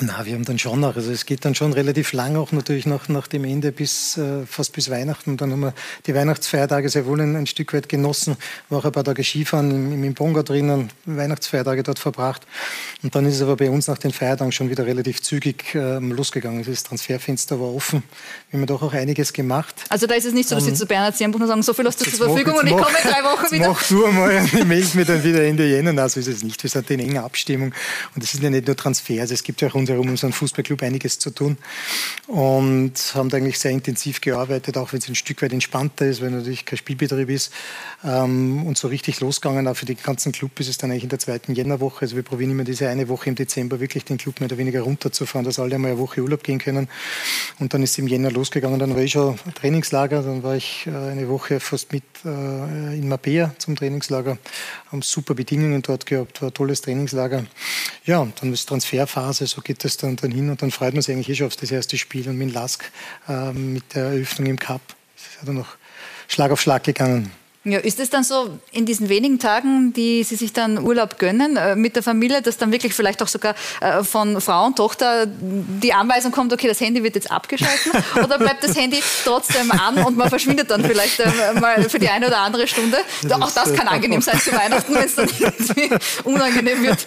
Na, 0.00 0.24
wir 0.24 0.34
haben 0.34 0.44
dann 0.44 0.60
schon 0.60 0.78
noch, 0.78 0.94
also 0.94 1.10
es 1.10 1.26
geht 1.26 1.44
dann 1.44 1.56
schon 1.56 1.72
relativ 1.72 2.12
lang 2.12 2.36
auch 2.36 2.52
natürlich 2.52 2.86
nach, 2.86 3.08
nach 3.08 3.26
dem 3.26 3.42
Ende 3.42 3.72
bis 3.72 4.16
äh, 4.16 4.46
fast 4.46 4.72
bis 4.72 4.90
Weihnachten. 4.90 5.30
Und 5.30 5.40
dann 5.40 5.50
haben 5.50 5.60
wir 5.60 5.74
die 6.06 6.14
Weihnachtsfeiertage 6.14 6.88
sehr 6.88 7.04
wohl 7.04 7.20
ein, 7.20 7.34
ein 7.34 7.46
Stück 7.46 7.72
weit 7.72 7.88
genossen, 7.88 8.36
war 8.68 8.78
auch 8.78 8.84
ein 8.84 8.92
paar 8.92 9.02
Tage 9.02 9.24
Skifahren 9.24 9.72
im, 9.72 9.92
im 9.92 10.04
Imponga 10.04 10.44
drinnen, 10.44 10.90
Weihnachtsfeiertage 11.04 11.82
dort 11.82 11.98
verbracht. 11.98 12.46
Und 13.02 13.16
dann 13.16 13.26
ist 13.26 13.34
es 13.34 13.42
aber 13.42 13.56
bei 13.56 13.70
uns 13.70 13.88
nach 13.88 13.98
den 13.98 14.12
Feiertagen 14.12 14.52
schon 14.52 14.70
wieder 14.70 14.86
relativ 14.86 15.20
zügig 15.20 15.74
äh, 15.74 15.98
losgegangen. 15.98 16.64
Das 16.64 16.84
Transferfenster 16.84 17.58
war 17.58 17.74
offen. 17.74 18.04
Wir 18.50 18.60
haben 18.60 18.66
doch 18.66 18.82
auch 18.82 18.92
einiges 18.92 19.32
gemacht. 19.32 19.74
Also 19.88 20.06
da 20.06 20.14
ist 20.14 20.26
es 20.26 20.32
nicht 20.32 20.48
so, 20.48 20.54
dass 20.54 20.64
Sie 20.64 20.70
um, 20.70 20.76
zu 20.76 20.86
Bernhard 20.86 21.16
Zierbuch 21.16 21.44
sagen, 21.44 21.62
so 21.64 21.74
viel 21.74 21.86
hast 21.86 22.00
du 22.00 22.08
zur 22.08 22.28
Verfügung 22.28 22.54
und 22.54 22.68
ich 22.68 22.72
komme 22.72 22.98
in 23.02 23.10
drei 23.10 23.24
Wochen 23.24 23.52
wieder. 23.52 23.70
Mach 23.70 23.88
du 23.88 24.04
einmal 24.04 24.36
und 24.36 24.54
ich 24.54 24.64
melde 24.64 24.96
mich 24.96 25.06
dann 25.08 25.24
wieder 25.24 25.42
Ende 25.42 25.66
Jänner. 25.66 25.92
Nein, 25.92 26.08
so 26.08 26.20
ist 26.20 26.28
es 26.28 26.44
nicht. 26.44 26.62
Wir 26.62 26.70
sind 26.70 26.88
in 26.88 27.00
enger 27.00 27.24
Abstimmung. 27.24 27.74
Und 28.14 28.22
es 28.22 28.30
sind 28.30 28.44
ja 28.44 28.50
nicht 28.50 28.68
nur 28.68 28.76
Transfers, 28.76 29.32
es 29.32 29.42
gibt 29.42 29.60
ja 29.60 29.66
auch 29.66 29.74
rundherum 29.88 30.10
unseren 30.10 30.32
Fußballclub 30.32 30.82
einiges 30.82 31.18
zu 31.18 31.30
tun. 31.30 31.56
Und 32.26 32.92
haben 33.14 33.28
da 33.28 33.38
eigentlich 33.38 33.58
sehr 33.58 33.70
intensiv 33.70 34.20
gearbeitet, 34.20 34.76
auch 34.76 34.92
wenn 34.92 34.98
es 34.98 35.08
ein 35.08 35.14
Stück 35.14 35.42
weit 35.42 35.52
entspannter 35.52 36.06
ist, 36.06 36.20
weil 36.20 36.30
natürlich 36.30 36.64
kein 36.64 36.76
Spielbetrieb 36.76 37.30
ist. 37.30 37.52
Ähm, 38.04 38.66
und 38.66 38.76
so 38.76 38.88
richtig 38.88 39.20
losgegangen, 39.20 39.66
auch 39.66 39.76
für 39.76 39.86
den 39.86 39.96
ganzen 40.02 40.32
Club 40.32 40.58
ist 40.60 40.68
es 40.68 40.78
dann 40.78 40.90
eigentlich 40.90 41.04
in 41.04 41.08
der 41.08 41.18
zweiten 41.18 41.54
Jännerwoche. 41.54 42.02
Also 42.02 42.16
wir 42.16 42.22
probieren 42.22 42.50
immer 42.50 42.64
diese 42.64 42.88
eine 42.88 43.08
Woche 43.08 43.30
im 43.30 43.34
Dezember 43.34 43.80
wirklich 43.80 44.04
den 44.04 44.18
Club 44.18 44.40
mehr 44.40 44.48
oder 44.48 44.58
weniger 44.58 44.82
runterzufahren, 44.82 45.44
dass 45.44 45.58
alle 45.58 45.74
einmal 45.74 45.92
eine 45.92 46.00
Woche 46.00 46.22
Urlaub 46.22 46.42
gehen 46.42 46.58
können. 46.58 46.88
Und 47.58 47.74
dann 47.74 47.82
ist 47.82 47.92
es 47.92 47.98
im 47.98 48.06
Jänner 48.06 48.30
losgegangen. 48.30 48.78
Dann 48.78 48.94
war 48.94 49.02
ich 49.02 49.12
schon 49.12 49.38
Trainingslager. 49.54 50.22
Dann 50.22 50.42
war 50.42 50.56
ich 50.56 50.86
äh, 50.86 50.90
eine 50.90 51.28
Woche 51.28 51.60
fast 51.60 51.92
mit 51.92 52.04
äh, 52.24 52.28
in 52.98 53.08
Mapea 53.08 53.54
zum 53.58 53.76
Trainingslager. 53.76 54.38
Haben 54.90 55.02
super 55.02 55.34
Bedingungen 55.34 55.82
dort 55.82 56.06
gehabt. 56.06 56.40
War 56.40 56.48
ein 56.48 56.54
tolles 56.54 56.80
Trainingslager. 56.80 57.44
Ja, 58.06 58.20
und 58.20 58.40
dann 58.40 58.52
ist 58.52 58.66
Transferphase. 58.66 59.46
So 59.46 59.60
geht 59.60 59.84
es 59.84 59.96
dann, 59.96 60.16
dann 60.16 60.30
hin. 60.30 60.48
Und 60.48 60.62
dann 60.62 60.70
freut 60.70 60.94
man 60.94 61.02
sich 61.02 61.14
eigentlich 61.14 61.28
eh 61.28 61.34
schon 61.34 61.46
auf 61.46 61.56
das 61.56 61.70
erste 61.70 61.98
Spiel. 61.98 62.28
Und 62.28 62.38
mit 62.38 62.52
Lask 62.52 62.90
äh, 63.28 63.52
mit 63.52 63.94
der 63.94 64.04
Eröffnung 64.04 64.48
im 64.48 64.58
Cup. 64.58 64.80
Das 65.16 65.26
ist 65.26 65.36
ja 65.40 65.46
dann 65.46 65.56
noch 65.56 65.76
Schlag 66.26 66.50
auf 66.50 66.60
Schlag 66.60 66.84
gegangen. 66.84 67.30
Ja, 67.64 67.80
ist 67.80 67.98
es 67.98 68.08
dann 68.08 68.22
so 68.22 68.58
in 68.70 68.86
diesen 68.86 69.08
wenigen 69.08 69.40
Tagen, 69.40 69.92
die 69.92 70.22
Sie 70.22 70.36
sich 70.36 70.52
dann 70.52 70.78
Urlaub 70.78 71.18
gönnen 71.18 71.56
äh, 71.56 71.74
mit 71.74 71.96
der 71.96 72.04
Familie, 72.04 72.40
dass 72.40 72.56
dann 72.56 72.70
wirklich 72.70 72.94
vielleicht 72.94 73.20
auch 73.20 73.26
sogar 73.26 73.56
äh, 73.80 74.04
von 74.04 74.40
Frau 74.40 74.66
und 74.66 74.76
Tochter 74.76 75.26
die 75.26 75.92
Anweisung 75.92 76.30
kommt, 76.30 76.52
okay, 76.52 76.68
das 76.68 76.80
Handy 76.80 77.02
wird 77.02 77.16
jetzt 77.16 77.30
abgeschalten 77.32 77.92
oder 78.24 78.38
bleibt 78.38 78.62
das 78.62 78.76
Handy 78.76 79.02
trotzdem 79.24 79.72
an 79.72 79.98
und 80.04 80.16
man 80.16 80.28
verschwindet 80.28 80.70
dann 80.70 80.84
vielleicht 80.84 81.18
äh, 81.18 81.28
mal 81.60 81.82
für 81.90 81.98
die 81.98 82.08
eine 82.08 82.28
oder 82.28 82.38
andere 82.38 82.68
Stunde? 82.68 82.98
Das 83.22 83.32
auch 83.32 83.50
das 83.50 83.74
kann 83.74 83.88
angenehm 83.88 84.22
sein 84.22 84.38
zu 84.38 84.52
Weihnachten, 84.52 84.94
wenn 84.94 85.04
es 85.04 85.16
dann 85.16 85.28
irgendwie 85.38 85.90
unangenehm 86.24 86.82
wird. 86.84 87.06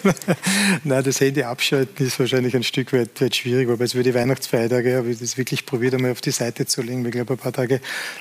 Nein, 0.84 1.02
das 1.02 1.18
Handy 1.20 1.42
abschalten 1.42 2.06
ist 2.06 2.20
wahrscheinlich 2.20 2.54
ein 2.54 2.62
Stück 2.62 2.92
weit, 2.92 3.20
weit 3.22 3.34
schwierig, 3.34 3.70
aber 3.70 3.82
es 3.82 3.92
für 3.92 4.02
die 4.02 4.14
Weihnachtsfeiertage 4.14 4.98
habe 4.98 5.10
ich 5.10 5.18
das 5.18 5.38
wirklich 5.38 5.64
probiert, 5.64 5.94
einmal 5.94 6.12
auf 6.12 6.20
die 6.20 6.30
Seite 6.30 6.66
zu 6.66 6.82
legen. 6.82 7.06
Ich 7.06 7.12
glaube, 7.12 7.34
ein 7.34 7.38
paar 7.38 7.52
Tage 7.52 7.80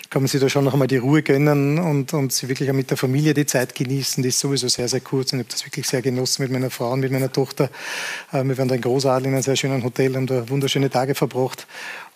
kann 0.09 0.21
man 0.21 0.27
sich 0.27 0.39
da 0.39 0.47
schon 0.47 0.63
noch 0.63 0.73
einmal 0.73 0.87
die 0.87 0.97
Ruhe 0.97 1.21
gönnen 1.21 1.77
und, 1.77 2.13
und 2.13 2.20
sie 2.29 2.47
wirklich 2.47 2.69
auch 2.69 2.75
mit 2.75 2.89
der 2.89 2.97
Familie 2.97 3.33
die 3.33 3.45
Zeit 3.45 3.75
genießen. 3.75 4.21
Die 4.21 4.29
ist 4.29 4.39
sowieso 4.39 4.67
sehr, 4.67 4.87
sehr 4.87 5.01
kurz 5.01 5.33
und 5.33 5.39
ich 5.39 5.45
habe 5.45 5.53
das 5.53 5.65
wirklich 5.65 5.87
sehr 5.87 6.01
genossen 6.01 6.43
mit 6.43 6.51
meiner 6.51 6.69
Frau 6.69 6.91
und 6.91 6.99
mit 6.99 7.11
meiner 7.11 7.31
Tochter. 7.31 7.69
Äh, 8.31 8.43
wir 8.43 8.57
waren 8.57 8.67
da 8.67 8.75
in 8.75 8.81
Großadel 8.81 9.27
in 9.27 9.33
einem 9.33 9.43
sehr 9.43 9.55
schönen 9.55 9.83
Hotel, 9.83 10.15
haben 10.15 10.27
da 10.27 10.47
wunderschöne 10.49 10.89
Tage 10.89 11.15
verbracht. 11.15 11.65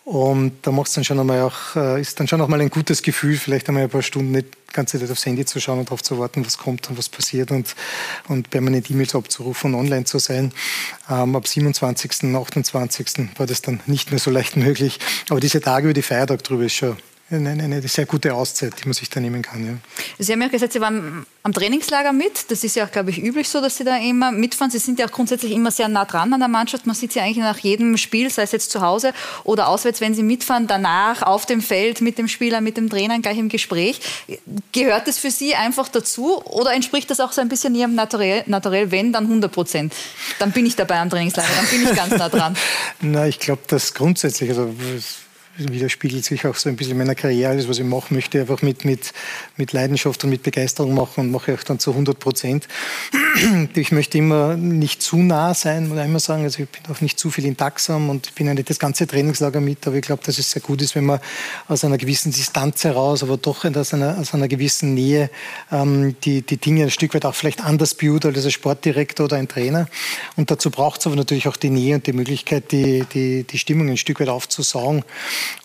Und 0.06 0.58
da 0.62 0.70
macht 0.70 0.86
es 0.86 0.94
dann 0.94 1.02
schon 1.02 1.18
einmal 1.18 1.40
auch, 1.42 1.74
äh, 1.74 2.00
ist 2.00 2.20
dann 2.20 2.28
schon 2.28 2.40
auch 2.40 2.46
mal 2.46 2.60
ein 2.60 2.70
gutes 2.70 3.02
Gefühl, 3.02 3.36
vielleicht 3.36 3.68
einmal 3.68 3.82
ein 3.82 3.90
paar 3.90 4.02
Stunden 4.02 4.30
nicht 4.30 4.46
die 4.70 4.72
ganze 4.72 5.00
Zeit 5.00 5.10
aufs 5.10 5.26
Handy 5.26 5.44
zu 5.44 5.60
schauen 5.60 5.80
und 5.80 5.86
darauf 5.86 6.00
zu 6.00 6.16
warten, 6.20 6.46
was 6.46 6.58
kommt 6.58 6.88
und 6.88 6.96
was 6.96 7.08
passiert 7.08 7.50
und, 7.50 7.74
und 8.28 8.48
permanent 8.48 8.88
E-Mails 8.88 9.16
abzurufen 9.16 9.74
und 9.74 9.80
online 9.80 10.04
zu 10.04 10.20
sein. 10.20 10.52
Ähm, 11.10 11.34
ab 11.34 11.48
27., 11.48 12.36
28. 12.36 13.30
war 13.36 13.46
das 13.48 13.62
dann 13.62 13.80
nicht 13.86 14.12
mehr 14.12 14.20
so 14.20 14.30
leicht 14.30 14.56
möglich. 14.56 15.00
Aber 15.28 15.40
diese 15.40 15.60
Tage 15.60 15.86
über 15.86 15.94
die 15.94 16.02
Feiertag 16.02 16.44
drüber 16.44 16.62
ist 16.62 16.74
schon 16.74 16.96
eine, 17.28 17.50
eine, 17.50 17.82
sehr 17.88 18.06
gute 18.06 18.32
Auszeit, 18.34 18.74
die 18.80 18.84
man 18.84 18.94
sich 18.94 19.10
da 19.10 19.18
nehmen 19.18 19.42
kann. 19.42 19.66
Ja. 19.66 19.72
Sie 20.18 20.32
haben 20.32 20.42
ja 20.42 20.48
gesagt, 20.48 20.72
Sie 20.72 20.80
waren 20.80 21.26
am 21.42 21.52
Trainingslager 21.52 22.12
mit. 22.12 22.52
Das 22.52 22.62
ist 22.62 22.76
ja 22.76 22.86
auch, 22.86 22.90
glaube 22.92 23.10
ich, 23.10 23.20
üblich 23.20 23.48
so, 23.48 23.60
dass 23.60 23.76
Sie 23.76 23.84
da 23.84 23.96
immer 23.96 24.30
mitfahren. 24.30 24.70
Sie 24.70 24.78
sind 24.78 25.00
ja 25.00 25.06
auch 25.06 25.10
grundsätzlich 25.10 25.50
immer 25.50 25.72
sehr 25.72 25.88
nah 25.88 26.04
dran 26.04 26.32
an 26.32 26.38
der 26.38 26.48
Mannschaft. 26.48 26.86
Man 26.86 26.94
sieht 26.94 27.12
Sie 27.12 27.20
eigentlich 27.20 27.38
nach 27.38 27.58
jedem 27.58 27.96
Spiel, 27.96 28.30
sei 28.30 28.42
es 28.42 28.52
jetzt 28.52 28.70
zu 28.70 28.80
Hause 28.80 29.12
oder 29.42 29.66
auswärts, 29.66 30.00
wenn 30.00 30.14
Sie 30.14 30.22
mitfahren, 30.22 30.68
danach 30.68 31.22
auf 31.22 31.46
dem 31.46 31.62
Feld 31.62 32.00
mit 32.00 32.16
dem 32.16 32.28
Spieler, 32.28 32.60
mit 32.60 32.76
dem 32.76 32.88
Trainer 32.88 33.18
gleich 33.18 33.38
im 33.38 33.48
Gespräch. 33.48 34.00
Gehört 34.70 35.08
das 35.08 35.18
für 35.18 35.32
Sie 35.32 35.56
einfach 35.56 35.88
dazu 35.88 36.40
oder 36.44 36.74
entspricht 36.74 37.10
das 37.10 37.18
auch 37.18 37.32
so 37.32 37.40
ein 37.40 37.48
bisschen 37.48 37.74
Ihrem 37.74 37.96
Naturell, 37.96 38.44
Naturell 38.46 38.92
wenn, 38.92 39.12
dann 39.12 39.24
100 39.24 39.50
Prozent? 39.50 39.94
Dann 40.38 40.52
bin 40.52 40.64
ich 40.64 40.76
dabei 40.76 41.00
am 41.00 41.10
Trainingslager, 41.10 41.48
dann 41.56 41.66
bin 41.66 41.90
ich 41.90 41.96
ganz 41.96 42.16
nah 42.16 42.28
dran. 42.28 42.56
Na, 43.00 43.26
ich 43.26 43.40
glaube, 43.40 43.62
das 43.66 43.94
grundsätzlich, 43.94 44.50
also 44.50 44.72
widerspiegelt 45.58 46.24
sich 46.24 46.46
auch 46.46 46.54
so 46.54 46.68
ein 46.68 46.76
bisschen 46.76 46.98
meiner 46.98 47.14
Karriere, 47.14 47.50
alles, 47.50 47.68
was 47.68 47.78
ich 47.78 47.84
mache, 47.84 48.12
möchte 48.12 48.40
einfach 48.40 48.62
mit, 48.62 48.84
mit, 48.84 49.12
mit 49.56 49.72
Leidenschaft 49.72 50.22
und 50.24 50.30
mit 50.30 50.42
Begeisterung 50.42 50.94
machen 50.94 51.20
und 51.20 51.30
mache 51.30 51.54
auch 51.54 51.62
dann 51.62 51.78
zu 51.78 51.90
100 51.90 52.18
Prozent. 52.18 52.68
Ich 53.74 53.92
möchte 53.92 54.18
immer 54.18 54.56
nicht 54.56 55.02
zu 55.02 55.18
nah 55.18 55.52
sein, 55.52 55.88
muss 55.88 55.98
ich 55.98 56.04
immer 56.04 56.20
sagen. 56.20 56.44
Also 56.44 56.62
ich 56.62 56.68
bin 56.68 56.82
auch 56.90 57.00
nicht 57.02 57.18
zu 57.18 57.30
viel 57.30 57.44
in 57.44 57.56
Taxam 57.56 58.08
und 58.08 58.28
ich 58.28 58.32
bin 58.32 58.46
ja 58.46 58.54
nicht 58.54 58.70
das 58.70 58.78
ganze 58.78 59.06
Trainingslager 59.06 59.60
mit, 59.60 59.86
aber 59.86 59.96
ich 59.96 60.02
glaube, 60.02 60.22
dass 60.24 60.38
es 60.38 60.50
sehr 60.50 60.62
gut 60.62 60.80
ist, 60.80 60.94
wenn 60.94 61.04
man 61.04 61.20
aus 61.68 61.84
einer 61.84 61.98
gewissen 61.98 62.32
Distanz 62.32 62.84
heraus, 62.84 63.22
aber 63.22 63.36
doch 63.36 63.64
aus 63.64 63.94
einer, 63.94 64.18
aus 64.18 64.32
einer 64.32 64.48
gewissen 64.48 64.94
Nähe 64.94 65.30
ähm, 65.70 66.16
die, 66.24 66.42
die 66.42 66.56
Dinge 66.56 66.84
ein 66.84 66.90
Stück 66.90 67.14
weit 67.14 67.26
auch 67.26 67.34
vielleicht 67.34 67.62
anders 67.62 67.94
beurteilt 67.94 68.36
als 68.36 68.46
ein 68.46 68.50
Sportdirektor 68.50 69.26
oder 69.26 69.36
ein 69.36 69.48
Trainer. 69.48 69.86
Und 70.36 70.50
dazu 70.50 70.70
braucht 70.70 71.00
es 71.00 71.06
aber 71.06 71.16
natürlich 71.16 71.46
auch 71.46 71.56
die 71.56 71.70
Nähe 71.70 71.96
und 71.96 72.06
die 72.06 72.14
Möglichkeit, 72.14 72.72
die, 72.72 73.04
die, 73.12 73.44
die 73.44 73.58
Stimmung 73.58 73.90
ein 73.90 73.98
Stück 73.98 74.20
weit 74.20 74.28
aufzusaugen 74.28 75.04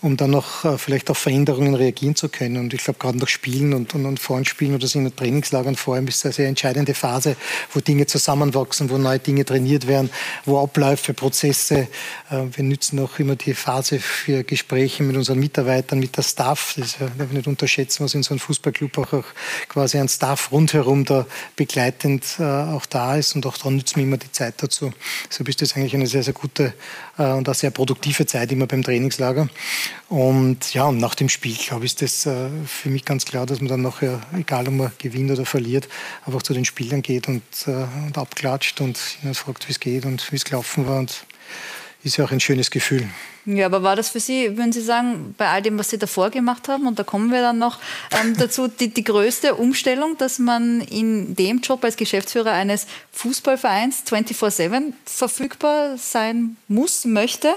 um 0.02 0.18
dann 0.18 0.32
noch 0.32 0.66
äh, 0.66 0.78
vielleicht 0.78 1.10
auf 1.10 1.18
Veränderungen 1.18 1.76
reagieren 1.76 2.16
zu 2.16 2.30
können. 2.30 2.58
Und 2.58 2.74
ich 2.74 2.84
glaube, 2.84 3.00
gerade 3.00 3.18
nach 3.18 3.28
Spielen 3.28 3.74
und, 3.74 3.94
und, 3.94 4.06
und 4.06 4.20
vor 4.20 4.44
Spielen 4.46 4.76
oder 4.76 4.88
so 4.88 5.00
in 5.00 5.16
Trainingslagern 5.16 5.76
vor 5.76 5.96
allem 5.96 6.08
ist 6.08 6.26
eine 6.26 6.34
sehr 6.34 6.48
entscheidende 6.48 6.94
Phase, 6.94 7.36
wo 7.74 7.80
Dinge 7.80 8.06
zusammenwachsen, 8.06 8.90
wo 8.90 8.98
neue 8.98 9.20
Dinge 9.20 9.46
trainiert 9.46 9.88
werden, 9.88 10.10
wo 10.46 10.60
Abläufe, 10.60 11.14
Prozesse, 11.14 11.88
äh, 12.30 12.44
wir 12.52 12.64
nützen 12.64 13.00
auch 13.00 13.20
immer 13.20 13.36
die 13.36 13.54
Phase 13.54 14.00
für 14.00 14.44
Gespräche 14.44 15.04
mit 15.04 15.16
unseren 15.16 15.40
Mitarbeitern, 15.40 16.00
mit 16.00 16.18
der 16.18 16.24
Staff. 16.24 16.76
Das 16.78 16.98
darf 16.98 17.12
ich 17.28 17.32
nicht 17.32 17.48
unterschätzen, 17.48 18.04
was 18.04 18.14
in 18.14 18.24
so 18.24 18.32
einem 18.32 18.40
Fußballclub 18.40 18.98
auch, 18.98 19.14
auch 19.14 19.26
quasi 19.68 19.98
ein 19.98 20.10
Staff 20.10 20.52
rundherum 20.52 21.06
da 21.06 21.26
begleitend 21.56 22.26
äh, 22.40 22.44
auch 22.44 22.86
da 22.86 23.18
ist. 23.18 23.36
Und 23.36 23.46
auch 23.46 23.58
da 23.58 23.70
nützen 23.70 23.98
wir 23.98 24.04
immer 24.04 24.18
die 24.18 24.32
Zeit 24.32 24.56
dazu. 24.58 24.92
Deshalb 25.30 25.50
ist 25.50 25.62
das 25.62 25.76
eigentlich 25.76 25.94
eine 25.94 26.08
sehr, 26.08 26.24
sehr 26.24 26.34
gute 26.34 26.74
äh, 27.18 27.24
und 27.32 27.48
eine 27.48 27.56
sehr 27.56 27.72
produktive 27.72 28.26
Zeit 28.26 28.52
immer 28.52 28.68
beim 28.68 28.84
Trainingslager. 28.84 29.50
Und 30.10 30.74
ja, 30.74 30.86
und 30.86 30.98
nach 30.98 31.16
dem 31.16 31.30
Spiel, 31.30 31.56
glaube 31.56 31.86
ich, 31.86 31.94
ist 31.94 32.02
das 32.02 32.26
äh, 32.26 32.50
für 32.66 32.90
mich 32.90 33.06
ganz 33.06 33.26
klar, 33.26 33.46
dass 33.46 33.60
man 33.60 33.70
dann 33.70 33.82
nachher, 33.82 34.22
egal 34.38 34.68
ob 34.68 34.74
man 34.74 34.92
gewinnt 34.98 35.32
oder 35.32 35.46
verliert, 35.46 35.88
einfach 36.26 36.44
zu 36.44 36.54
den 36.54 36.66
Spielern 36.66 37.02
geht 37.02 37.28
und, 37.28 37.44
äh, 37.68 37.86
und 38.06 38.18
abklatscht 38.18 38.82
und 38.82 39.00
ihnen 39.24 39.36
fragt, 39.36 39.68
wie 39.68 39.72
es 39.72 39.80
geht 39.80 40.06
und 40.06 40.32
wie 40.32 40.36
es 40.36 40.46
gelaufen 40.46 40.88
war. 40.88 41.00
Und 41.00 41.26
ist 42.04 42.18
ja 42.18 42.26
auch 42.26 42.32
ein 42.32 42.40
schönes 42.40 42.72
Gefühl. 42.72 43.08
Ja, 43.46 43.66
aber 43.66 43.84
war 43.84 43.96
das 43.96 44.10
für 44.10 44.20
Sie, 44.20 44.58
würden 44.58 44.72
Sie 44.72 44.82
sagen, 44.82 45.34
bei 45.38 45.48
all 45.48 45.62
dem, 45.62 45.78
was 45.80 45.90
Sie 45.90 45.98
davor 45.98 46.30
gemacht 46.30 46.68
haben, 46.68 46.88
und 46.88 47.00
da 47.00 47.04
kommen 47.04 47.32
wir 47.32 47.42
dann 47.42 47.58
noch 47.58 47.80
ähm, 48.12 48.36
dazu, 48.38 48.68
die, 48.68 48.90
die 48.90 49.04
größte 49.04 49.56
Umstellung, 49.56 50.18
dass 50.18 50.40
man 50.40 50.82
in 50.82 51.36
dem 51.36 51.60
Job 51.60 51.84
als 51.84 51.96
Geschäftsführer 51.96 52.52
eines 52.52 52.88
Fußballvereins 53.14 54.04
24-7 54.08 54.94
verfügbar 55.06 55.98
sein 55.98 56.58
muss, 56.68 57.06
möchte? 57.06 57.54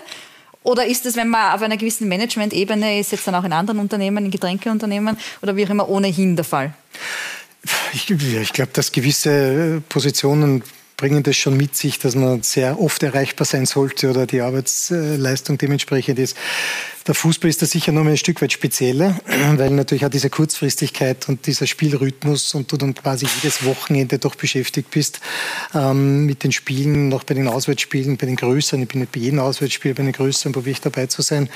Oder 0.65 0.87
ist 0.87 1.07
es, 1.07 1.15
wenn 1.15 1.29
man 1.29 1.53
auf 1.53 1.63
einer 1.63 1.77
gewissen 1.77 2.09
Management-Ebene 2.09 2.99
ist, 2.99 3.13
jetzt 3.13 3.27
dann 3.27 3.35
auch 3.35 3.45
in 3.45 3.53
anderen 3.53 3.79
Unternehmen, 3.79 4.25
in 4.25 4.31
Getränkeunternehmen 4.31 5.17
oder 5.43 5.55
wie 5.57 5.67
auch 5.67 5.71
immer, 5.71 5.89
ohnehin 5.89 6.37
der 6.37 6.45
Fall? 6.45 6.73
Ich, 7.93 8.11
ich 8.11 8.53
glaube, 8.53 8.71
dass 8.73 8.91
gewisse 8.91 9.83
Positionen 9.89 10.63
bringen 10.97 11.23
das 11.23 11.37
schon 11.37 11.57
mit 11.57 11.77
sich, 11.77 11.99
dass 11.99 12.15
man 12.15 12.43
sehr 12.43 12.81
oft 12.81 13.03
erreichbar 13.03 13.47
sein 13.47 13.67
sollte 13.67 14.11
oder 14.11 14.27
die 14.27 14.41
Arbeitsleistung 14.41 15.59
dementsprechend 15.59 16.19
ist. 16.19 16.37
Der 17.07 17.15
Fußball 17.15 17.51
ist 17.51 17.61
da 17.61 17.67
sicher 17.67 17.93
noch 17.93 18.07
ein 18.07 18.17
Stück 18.17 18.41
weit 18.41 18.53
spezieller, 18.53 19.15
weil 19.57 19.71
natürlich 19.71 20.07
auch 20.07 20.11
diese 20.11 20.31
Kurzfristigkeit 20.31 21.29
und 21.29 21.47
dieser 21.47 21.67
Spielrhythmus 21.67 22.55
und 22.55 22.73
du 22.73 22.79
dann 22.79 22.95
quasi 22.95 23.27
jedes 23.43 23.67
Wochenende 23.67 24.19
doch 24.19 24.37
beschäftigt 24.37 24.91
bist 24.91 25.21
ähm, 25.75 26.25
mit 26.25 26.45
den 26.45 26.53
Spielen, 26.53 27.11
noch 27.11 27.25
bei 27.25 27.35
den 27.35 27.47
Auswärtsspielen, 27.47 28.17
bei 28.17 28.25
den 28.25 28.37
größeren. 28.37 28.83
Ich 28.83 28.89
bin 28.89 29.01
nicht 29.01 29.13
bei 29.13 29.21
jedem 29.21 29.39
Auswärtsspiel, 29.39 29.93
bei 29.93 30.03
den 30.03 30.13
größeren 30.13 30.53
probiere 30.53 30.73
ich 30.73 30.81
dabei 30.81 31.07
zu 31.07 31.21
sein. 31.21 31.51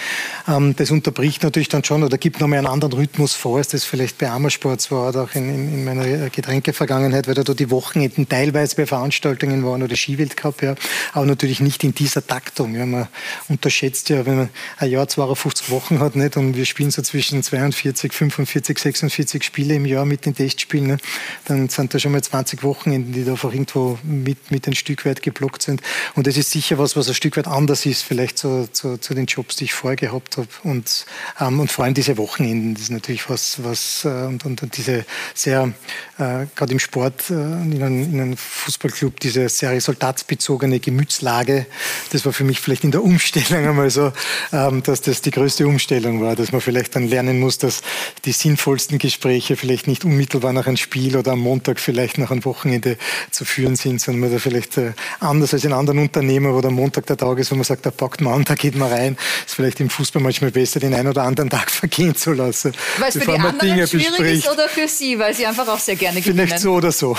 Ähm, 0.47 0.77
das 0.77 0.91
unterbricht 0.91 1.43
natürlich 1.43 1.71
dann 1.71 1.83
schon 1.83 2.03
oder 2.03 2.19
gibt 2.19 2.41
nochmal 2.41 2.59
einen 2.59 2.67
anderen 2.67 2.93
Rhythmus 2.93 3.33
vor, 3.33 3.57
als 3.57 3.69
das 3.69 3.85
vielleicht 3.85 4.19
bei 4.19 4.29
Amersport 4.29 4.91
war 4.91 5.09
oder 5.09 5.23
auch 5.23 5.35
in, 5.35 5.49
in, 5.49 5.73
in 5.73 5.85
meiner 5.85 6.29
Getränkevergangenheit, 6.29 7.27
weil 7.27 7.35
da 7.35 7.43
die 7.43 7.71
Wochenenden 7.71 8.29
teilweise 8.29 8.77
bei 8.77 8.85
Veranstaltungen 8.85 9.65
waren 9.65 9.83
oder 9.83 9.97
Skiweltcup, 9.97 10.63
ja, 10.63 10.75
aber 11.15 11.25
natürlich 11.25 11.61
nicht 11.61 11.85
in 11.85 11.95
dieser 11.95 12.27
Taktung. 12.27 12.75
Ja. 12.75 12.85
Man 12.85 13.09
unterschätzt 13.49 14.11
ja, 14.11 14.27
wenn 14.27 14.37
man 14.37 14.49
ein 14.77 14.91
Jahr, 14.91 15.09
zwei 15.09 15.23
50 15.39 15.71
Wochen 15.71 16.01
hat 16.01 16.17
nicht 16.17 16.37
und 16.37 16.57
wir 16.57 16.67
spielen 16.67 16.91
so 16.91 17.01
zwischen 17.01 17.43
42, 17.43 18.13
45, 18.13 18.79
46 18.79 19.45
Spiele 19.45 19.75
im 19.75 19.87
Jahr 19.87 20.05
mit 20.05 20.27
den 20.27 20.35
Testspielen, 20.35 20.89
ne? 20.89 20.97
dann 21.45 21.69
sind 21.69 21.95
da 21.95 21.99
schon 21.99 22.13
mal 22.13 22.23
20 22.23 22.63
Wochenenden, 22.65 23.13
die 23.13 23.25
da 23.25 23.33
einfach 23.33 23.53
irgendwo 23.53 23.99
mit, 24.03 24.51
mit 24.51 24.67
ein 24.67 24.75
Stück 24.75 25.07
weit 25.07 25.23
geblockt 25.23 25.63
sind. 25.63 25.81
Und 26.17 26.27
das 26.27 26.37
ist 26.37 26.51
sicher 26.51 26.79
was, 26.79 26.97
was 26.97 27.09
ein 27.09 27.15
Stück 27.15 27.37
weit 27.37 27.47
anders 27.47 27.87
ist, 27.87 28.03
vielleicht 28.03 28.39
zu, 28.39 28.69
zu, 28.73 28.99
zu 28.99 29.15
den 29.15 29.27
Jobs, 29.27 29.57
die 29.57 29.65
ich 29.65 29.75
vorher 29.75 29.97
gehabt 29.97 30.37
habe. 30.37 30.49
Und, 30.65 31.07
ähm, 31.41 31.61
und 31.61 31.71
vor 31.71 31.85
allem 31.85 31.95
diese 31.95 32.19
Wochenenden, 32.19 32.75
das 32.75 32.85
ist 32.85 32.91
natürlich 32.91 33.31
was, 33.31 33.63
was 33.63 34.05
äh, 34.05 34.09
und, 34.09 34.45
und, 34.45 34.63
und 34.63 34.77
diese 34.77 35.05
sehr, 35.35 35.73
äh, 36.19 36.47
gerade 36.57 36.73
im 36.73 36.81
Sport, 36.81 37.31
äh, 37.31 37.35
in, 37.35 37.81
einem, 37.83 38.03
in 38.03 38.21
einem 38.21 38.37
Fußballclub, 38.37 39.21
diese 39.21 39.49
sehr 39.49 39.71
resultatsbezogene 39.71 40.81
Gemütslage, 40.81 41.67
das 42.11 42.27
war 42.27 42.33
für 42.33 42.45
mich 42.45 42.61
vielleicht 42.61 42.83
in 42.83 42.91
der 42.91 43.05
Umstellung 43.05 43.69
einmal 43.69 43.91
so, 43.91 44.13
ähm, 44.53 44.83
dass 44.83 45.01
das 45.01 45.23
die 45.29 45.39
größte 45.39 45.67
Umstellung 45.67 46.23
war, 46.23 46.37
dass 46.37 46.53
man 46.53 46.63
vielleicht 46.63 46.97
dann 46.97 47.07
lernen 47.07 47.39
muss, 47.39 47.59
dass 47.59 47.83
die 48.25 48.33
sinnvollsten 48.33 48.99
Gespräche 48.99 49.57
vielleicht 49.57 49.87
nicht 49.87 50.07
unmittelbar 50.07 50.55
nach 50.55 50.67
einem 50.67 50.79
Spiel 50.79 51.17
oder 51.17 51.33
am 51.33 51.41
Montag 51.41 51.81
vielleicht 51.81 52.17
nach 52.17 52.31
einem 52.31 52.47
Wochenende 52.47 52.97
zu 53.31 53.45
führen 53.45 53.77
sind, 53.77 54.01
sondern 54.01 54.21
man 54.21 54.33
da 54.33 54.39
vielleicht 54.39 54.79
äh, 54.79 54.93
anders 55.21 55.53
als 55.53 55.65
in 55.65 55.75
anderen 55.75 55.99
Unternehmen, 55.99 56.55
wo 56.55 56.63
der 56.63 56.71
Montag 56.71 57.07
der 57.07 57.19
Tag 57.19 57.39
ist, 57.39 57.51
wo 57.51 57.57
man 57.57 57.65
sagt, 57.65 57.85
da 57.85 57.91
packt 57.91 58.23
man 58.23 58.33
an, 58.33 58.45
da 58.45 58.55
geht 58.55 58.75
man 58.75 58.91
rein, 58.91 59.19
ist 59.45 59.55
vielleicht 59.55 59.81
im 59.81 59.91
Fußball 59.91 60.23
manchmal 60.23 60.51
besser, 60.51 60.81
den 60.81 60.95
einen 60.95 61.09
oder 61.09 61.25
anderen 61.25 61.51
Tag 61.51 61.71
vergehen 61.71 62.17
zu 62.17 62.33
lassen. 62.33 62.73
Weil 62.97 63.11
es 63.11 63.19
für 63.19 63.21
die 63.21 63.33
anderen 63.33 63.59
Dinge 63.59 63.87
schwierig 63.87 64.09
bespricht. 64.09 64.47
ist 64.47 64.51
oder 64.51 64.69
für 64.69 64.89
Sie, 64.89 65.19
weil 65.19 65.35
Sie 65.35 65.45
einfach 65.45 65.69
auch 65.69 65.79
sehr 65.79 65.97
gerne 65.97 66.23
gewinnen? 66.23 66.47
Vielleicht 66.47 66.63
so 66.63 66.73
oder 66.73 66.91
so. 66.91 67.17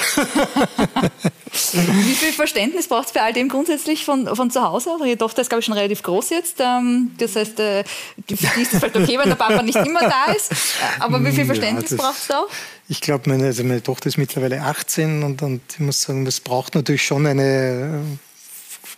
Wie 1.51 2.13
viel 2.13 2.31
Verständnis 2.31 2.87
braucht 2.87 3.07
es 3.07 3.13
bei 3.13 3.21
all 3.21 3.33
dem 3.33 3.49
grundsätzlich 3.49 4.05
von, 4.05 4.35
von 4.35 4.51
zu 4.51 4.61
Hause? 4.61 4.91
Ihre 5.03 5.17
Tochter 5.17 5.41
ist, 5.41 5.49
glaube 5.49 5.59
ich, 5.59 5.65
schon 5.65 5.73
relativ 5.73 6.03
groß 6.03 6.29
jetzt. 6.29 6.57
Ähm, 6.59 7.11
das 7.17 7.35
heißt, 7.35 7.59
äh, 7.59 7.83
ist 8.27 8.73
es 8.73 8.79
vielleicht 8.79 8.95
okay, 8.95 9.17
wenn 9.17 9.29
der 9.29 9.35
Papa 9.35 9.61
nicht 9.61 9.75
immer 9.75 10.01
da 10.01 10.31
ist. 10.31 10.51
Aber 10.99 11.23
wie 11.23 11.31
viel 11.31 11.45
Verständnis 11.45 11.91
ja, 11.91 11.97
braucht 11.97 12.17
es 12.17 12.27
da? 12.27 12.43
Ich 12.87 13.01
glaube, 13.01 13.29
meine, 13.29 13.45
also 13.45 13.63
meine 13.63 13.83
Tochter 13.83 14.07
ist 14.07 14.17
mittlerweile 14.17 14.61
18 14.61 15.23
und, 15.23 15.41
und 15.41 15.61
ich 15.73 15.79
muss 15.79 16.01
sagen, 16.01 16.25
es 16.25 16.39
braucht 16.39 16.75
natürlich 16.75 17.05
schon 17.05 17.25
eine 17.25 18.01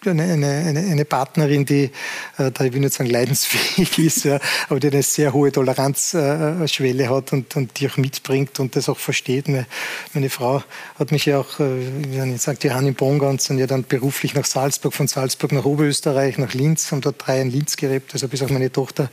eine, 0.10 0.24
eine, 0.24 0.79
eine, 0.79 1.05
Partnerin, 1.05 1.65
die, 1.65 1.91
äh, 2.38 2.51
da 2.51 2.63
ich 2.63 2.74
will 2.74 2.79
nicht 2.79 2.93
sagen 2.93 3.10
leidensfähig 3.10 4.00
ist, 4.05 4.24
ja, 4.25 4.39
aber 4.67 4.79
die 4.79 4.88
eine 4.88 5.03
sehr 5.03 5.31
hohe 5.31 5.51
Toleranzschwelle 5.51 7.10
hat 7.10 7.34
und, 7.34 7.55
und 7.55 7.79
die 7.79 7.88
auch 7.88 7.98
mitbringt 7.98 8.60
und 8.60 8.75
das 8.75 8.89
auch 8.89 8.98
versteht. 8.98 9.48
Meine, 9.48 9.67
meine 10.13 10.29
Frau 10.29 10.63
hat 10.98 11.12
mich 11.12 11.25
ja 11.25 11.39
auch, 11.39 11.60
äh, 11.60 11.77
wie 12.08 12.34
ich 12.34 12.41
sagt, 12.41 12.63
Johann 12.63 12.88
in 12.88 12.96
Bongans 12.96 13.50
und 13.51 13.60
ja 13.60 13.67
dann 13.67 13.84
beruflich 13.84 14.34
nach 14.34 14.46
Salzburg, 14.46 14.93
von 14.93 15.08
Salzburg 15.08 15.51
nach 15.51 15.65
Oberösterreich, 15.65 16.38
nach 16.39 16.53
Linz, 16.53 16.91
haben 16.91 17.01
dort 17.01 17.15
drei 17.25 17.39
in 17.39 17.51
Linz 17.51 17.77
gelebt, 17.77 18.13
also 18.13 18.27
bis 18.27 18.41
auch 18.41 18.50
meine 18.50 18.72
Tochter 18.72 19.10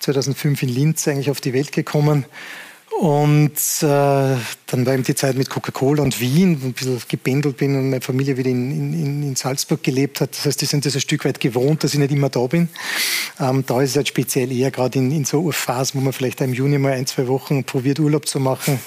2005 0.00 0.62
in 0.62 0.68
Linz 0.68 1.08
eigentlich 1.08 1.30
auf 1.30 1.40
die 1.40 1.54
Welt 1.54 1.72
gekommen. 1.72 2.26
Und 3.00 3.52
äh, 3.82 4.36
dann 4.70 4.84
war 4.84 4.94
eben 4.94 5.04
die 5.04 5.14
Zeit 5.14 5.36
mit 5.36 5.48
Coca-Cola 5.48 6.02
und 6.02 6.20
Wien, 6.20 6.60
wo 6.60 6.66
ich 6.66 6.70
ein 6.70 6.72
bisschen 6.72 7.02
gebändelt 7.08 7.56
bin 7.56 7.76
und 7.76 7.90
meine 7.90 8.00
Familie 8.00 8.36
wieder 8.36 8.50
in, 8.50 8.92
in, 8.92 9.22
in 9.22 9.36
Salzburg 9.36 9.82
gelebt 9.82 10.20
hat. 10.20 10.32
Das 10.32 10.46
heißt, 10.46 10.60
die 10.60 10.66
sind 10.66 10.84
das 10.84 10.94
ein 10.94 11.00
Stück 11.00 11.24
weit 11.24 11.38
gewohnt, 11.38 11.84
dass 11.84 11.94
ich 11.94 12.00
nicht 12.00 12.10
immer 12.10 12.28
da 12.28 12.46
bin. 12.46 12.68
Ähm, 13.38 13.62
da 13.66 13.80
ist 13.80 13.90
es 13.90 13.96
halt 13.96 14.08
speziell 14.08 14.50
eher 14.50 14.70
gerade 14.70 14.98
in, 14.98 15.12
in 15.12 15.24
so 15.24 15.50
Phasen, 15.52 16.00
wo 16.00 16.04
man 16.04 16.12
vielleicht 16.12 16.40
im 16.40 16.52
Juni 16.52 16.78
mal 16.78 16.92
ein, 16.92 17.06
zwei 17.06 17.28
Wochen 17.28 17.62
probiert, 17.62 18.00
Urlaub 18.00 18.26
zu 18.26 18.40
machen. 18.40 18.80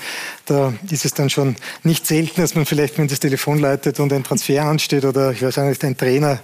Da 0.45 0.73
ist 0.89 1.05
es 1.05 1.13
dann 1.13 1.29
schon 1.29 1.55
nicht 1.83 2.05
selten, 2.05 2.41
dass 2.41 2.53
man 2.53 2.65
vielleicht, 2.65 2.97
wenn 2.97 3.07
das 3.07 3.21
Telefon 3.21 3.59
läutet 3.59 3.99
und 4.01 4.11
ein 4.11 4.23
Transfer 4.23 4.65
ansteht 4.65 5.05
oder 5.05 5.31
ich 5.31 5.41
weiß 5.41 5.57
auch 5.59 5.63
nicht, 5.63 5.83
ein 5.85 5.95
Trainer 5.95 6.39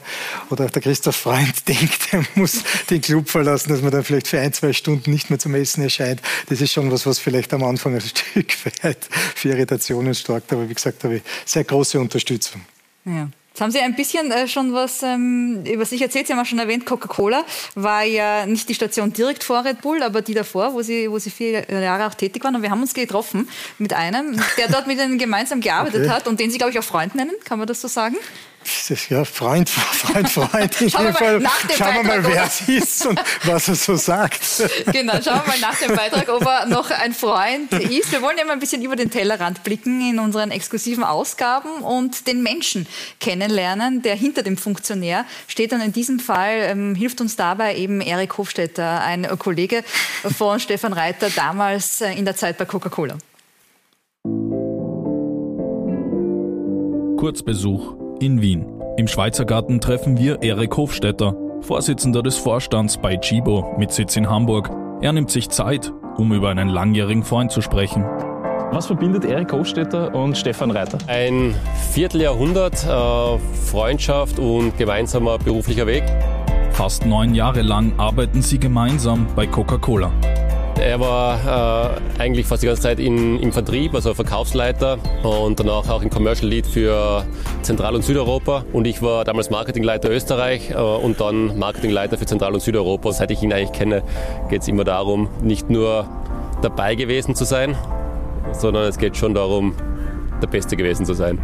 oder 0.49 0.65
auch 0.65 0.71
der 0.71 0.81
Christoph 0.81 1.17
Freund 1.17 1.53
denkt, 1.67 2.13
er 2.13 2.23
muss 2.35 2.63
den 2.89 3.01
Club 3.01 3.29
verlassen, 3.29 3.69
dass 3.69 3.81
man 3.81 3.91
dann 3.91 4.03
vielleicht 4.05 4.27
für 4.27 4.39
ein, 4.39 4.53
zwei 4.53 4.71
Stunden 4.71 5.11
nicht 5.11 5.29
mehr 5.29 5.39
zum 5.39 5.53
Essen 5.55 5.83
erscheint. 5.83 6.21
Das 6.47 6.61
ist 6.61 6.71
schon 6.71 6.91
was, 6.91 7.05
was 7.05 7.19
vielleicht 7.19 7.46
am 7.53 7.63
Anfang 7.63 7.93
ein 7.95 8.01
Stück 8.01 8.53
weit 8.83 9.07
für 9.35 9.49
Irritationen 9.49 10.13
sorgt. 10.13 10.51
Aber 10.53 10.69
wie 10.69 10.73
gesagt, 10.73 11.03
habe 11.03 11.17
ich 11.17 11.23
sehr 11.45 11.63
große 11.63 11.99
Unterstützung. 11.99 12.61
Ja. 13.05 13.29
Jetzt 13.57 13.63
haben 13.63 13.71
Sie 13.71 13.79
ein 13.79 13.95
bisschen 13.95 14.29
äh, 14.31 14.47
schon 14.47 14.71
was 14.71 15.01
ähm, 15.01 15.63
über 15.65 15.83
sich 15.83 15.99
erzählt. 15.99 16.27
Sie 16.27 16.33
haben 16.33 16.39
auch 16.39 16.45
schon 16.45 16.59
erwähnt, 16.59 16.85
Coca-Cola 16.85 17.43
war 17.73 18.03
ja 18.03 18.45
nicht 18.45 18.69
die 18.69 18.75
Station 18.75 19.13
direkt 19.13 19.43
vor 19.43 19.65
Red 19.65 19.81
Bull, 19.81 20.03
aber 20.03 20.21
die 20.21 20.35
davor, 20.35 20.75
wo 20.75 20.83
Sie, 20.83 21.09
wo 21.09 21.17
Sie 21.17 21.31
vier 21.31 21.67
Jahre 21.67 22.05
auch 22.05 22.13
tätig 22.13 22.43
waren. 22.43 22.55
Und 22.55 22.61
wir 22.61 22.69
haben 22.69 22.81
uns 22.81 22.93
getroffen 22.93 23.49
mit 23.79 23.93
einem, 23.93 24.39
der 24.59 24.67
dort 24.67 24.85
mit 24.85 24.99
Ihnen 24.99 25.17
gemeinsam 25.17 25.59
gearbeitet 25.59 26.03
okay. 26.03 26.09
hat 26.11 26.27
und 26.27 26.39
den 26.39 26.51
Sie, 26.51 26.59
glaube 26.59 26.71
ich, 26.71 26.77
auch 26.77 26.83
Freund 26.83 27.15
nennen. 27.15 27.33
Kann 27.45 27.57
man 27.57 27.67
das 27.67 27.81
so 27.81 27.87
sagen? 27.87 28.17
Ja, 29.09 29.24
Freund, 29.25 29.69
Freund, 29.69 30.29
Freund. 30.29 30.81
In 30.81 30.89
schauen 30.89 31.13
Fall, 31.13 31.41
schauen 31.77 31.95
wir 31.95 32.03
mal, 32.03 32.25
wer 32.25 32.43
es 32.45 32.62
ist 32.67 33.05
und 33.05 33.19
was 33.43 33.67
er 33.67 33.75
so 33.75 33.95
sagt. 33.95 34.41
Genau, 34.91 35.13
schauen 35.13 35.41
wir 35.45 35.47
mal 35.47 35.59
nach 35.59 35.77
dem 35.79 35.95
Beitrag, 35.95 36.29
ob 36.29 36.45
er 36.45 36.65
noch 36.65 36.91
ein 36.91 37.13
Freund 37.13 37.71
ist. 37.74 38.12
Wir 38.12 38.21
wollen 38.21 38.38
ja 38.38 38.45
mal 38.45 38.53
ein 38.53 38.59
bisschen 38.59 38.81
über 38.81 38.95
den 38.95 39.09
Tellerrand 39.09 39.63
blicken 39.63 40.01
in 40.01 40.19
unseren 40.19 40.51
exklusiven 40.51 41.03
Ausgaben 41.03 41.81
und 41.81 42.27
den 42.27 42.43
Menschen 42.43 42.88
kennenlernen, 43.19 44.01
der 44.01 44.15
hinter 44.15 44.43
dem 44.43 44.57
Funktionär 44.57 45.25
steht. 45.47 45.74
Und 45.74 45.81
in 45.81 45.93
diesem 45.93 46.19
Fall 46.19 46.59
ähm, 46.62 46.95
hilft 46.95 47.21
uns 47.21 47.36
dabei 47.36 47.75
eben 47.75 48.01
Erik 48.01 48.38
Hofstetter, 48.38 49.01
ein 49.01 49.27
Kollege 49.39 49.83
von 50.38 50.59
Stefan 50.59 50.93
Reiter, 50.93 51.29
damals 51.29 52.01
äh, 52.01 52.12
in 52.13 52.25
der 52.25 52.36
Zeit 52.36 52.57
bei 52.57 52.65
Coca-Cola. 52.65 53.17
Kurzbesuch 57.17 58.06
in 58.19 58.41
Wien. 58.41 58.65
Im 58.97 59.07
Schweizer 59.07 59.45
Garten 59.45 59.79
treffen 59.79 60.17
wir 60.17 60.41
Erik 60.41 60.75
Hofstetter, 60.77 61.36
Vorsitzender 61.62 62.24
des 62.24 62.38
Vorstands 62.38 62.97
bei 62.97 63.17
Chibo 63.17 63.75
mit 63.77 63.91
Sitz 63.91 64.15
in 64.15 64.29
Hamburg. 64.29 64.69
Er 65.01 65.13
nimmt 65.13 65.29
sich 65.29 65.50
Zeit, 65.50 65.91
um 66.17 66.33
über 66.33 66.50
einen 66.50 66.69
langjährigen 66.69 67.24
Freund 67.24 67.51
zu 67.51 67.62
sprechen. 67.62 68.03
Was 68.71 68.88
verbindet 68.88 69.25
Erik 69.25 69.51
Hofstetter 69.53 70.13
und 70.13 70.38
Stefan 70.38 70.71
Reiter? 70.71 70.97
Ein 71.07 71.55
Vierteljahrhundert 71.91 72.86
äh, 72.86 73.38
Freundschaft 73.65 74.39
und 74.39 74.77
gemeinsamer 74.77 75.38
beruflicher 75.38 75.88
Weg. 75.88 76.03
Fast 76.71 77.05
neun 77.05 77.33
Jahre 77.33 77.62
lang 77.62 77.93
arbeiten 77.97 78.41
sie 78.41 78.59
gemeinsam 78.59 79.27
bei 79.36 79.47
Coca-Cola. 79.47 80.12
Er 80.79 81.00
war 81.00 81.98
äh, 82.17 82.22
eigentlich 82.22 82.46
fast 82.46 82.62
die 82.62 82.67
ganze 82.67 82.84
Zeit 82.84 83.00
in, 83.00 83.39
im 83.39 83.51
Vertrieb, 83.51 83.96
also 83.96 84.13
Verkaufsleiter 84.13 85.00
und 85.24 85.60
danach 85.60 85.89
auch 85.89 86.03
im 86.03 86.10
Commercial 86.10 86.50
Lead 86.50 86.67
für 86.67 87.25
Zentral- 87.63 87.96
und 87.96 88.03
Südeuropa. 88.03 88.63
Und 88.74 88.86
ich 88.86 89.01
war 89.01 89.24
damals 89.24 89.50
Marketingleiter 89.50 90.10
Österreich 90.12 90.69
äh, 90.69 90.75
und 90.75 91.19
dann 91.19 91.57
Marketingleiter 91.57 92.17
für 92.17 92.25
Zentral- 92.27 92.53
und 92.53 92.62
Südeuropa. 92.62 93.12
Seit 93.12 93.31
ich 93.31 93.41
ihn 93.41 93.51
eigentlich 93.51 93.72
kenne, 93.72 94.03
geht 94.50 94.62
es 94.62 94.67
immer 94.67 94.84
darum, 94.84 95.29
nicht 95.41 95.69
nur 95.69 96.07
dabei 96.62 96.93
gewesen 96.93 97.34
zu 97.34 97.43
sein, 97.43 97.75
sondern 98.51 98.84
es 98.84 99.00
geht 99.00 99.17
schon 99.17 99.34
darum, 99.34 99.74
der 100.41 100.48
Beste 100.48 100.77
gewesen 100.77 101.05
zu 101.05 101.13
sein. 101.13 101.39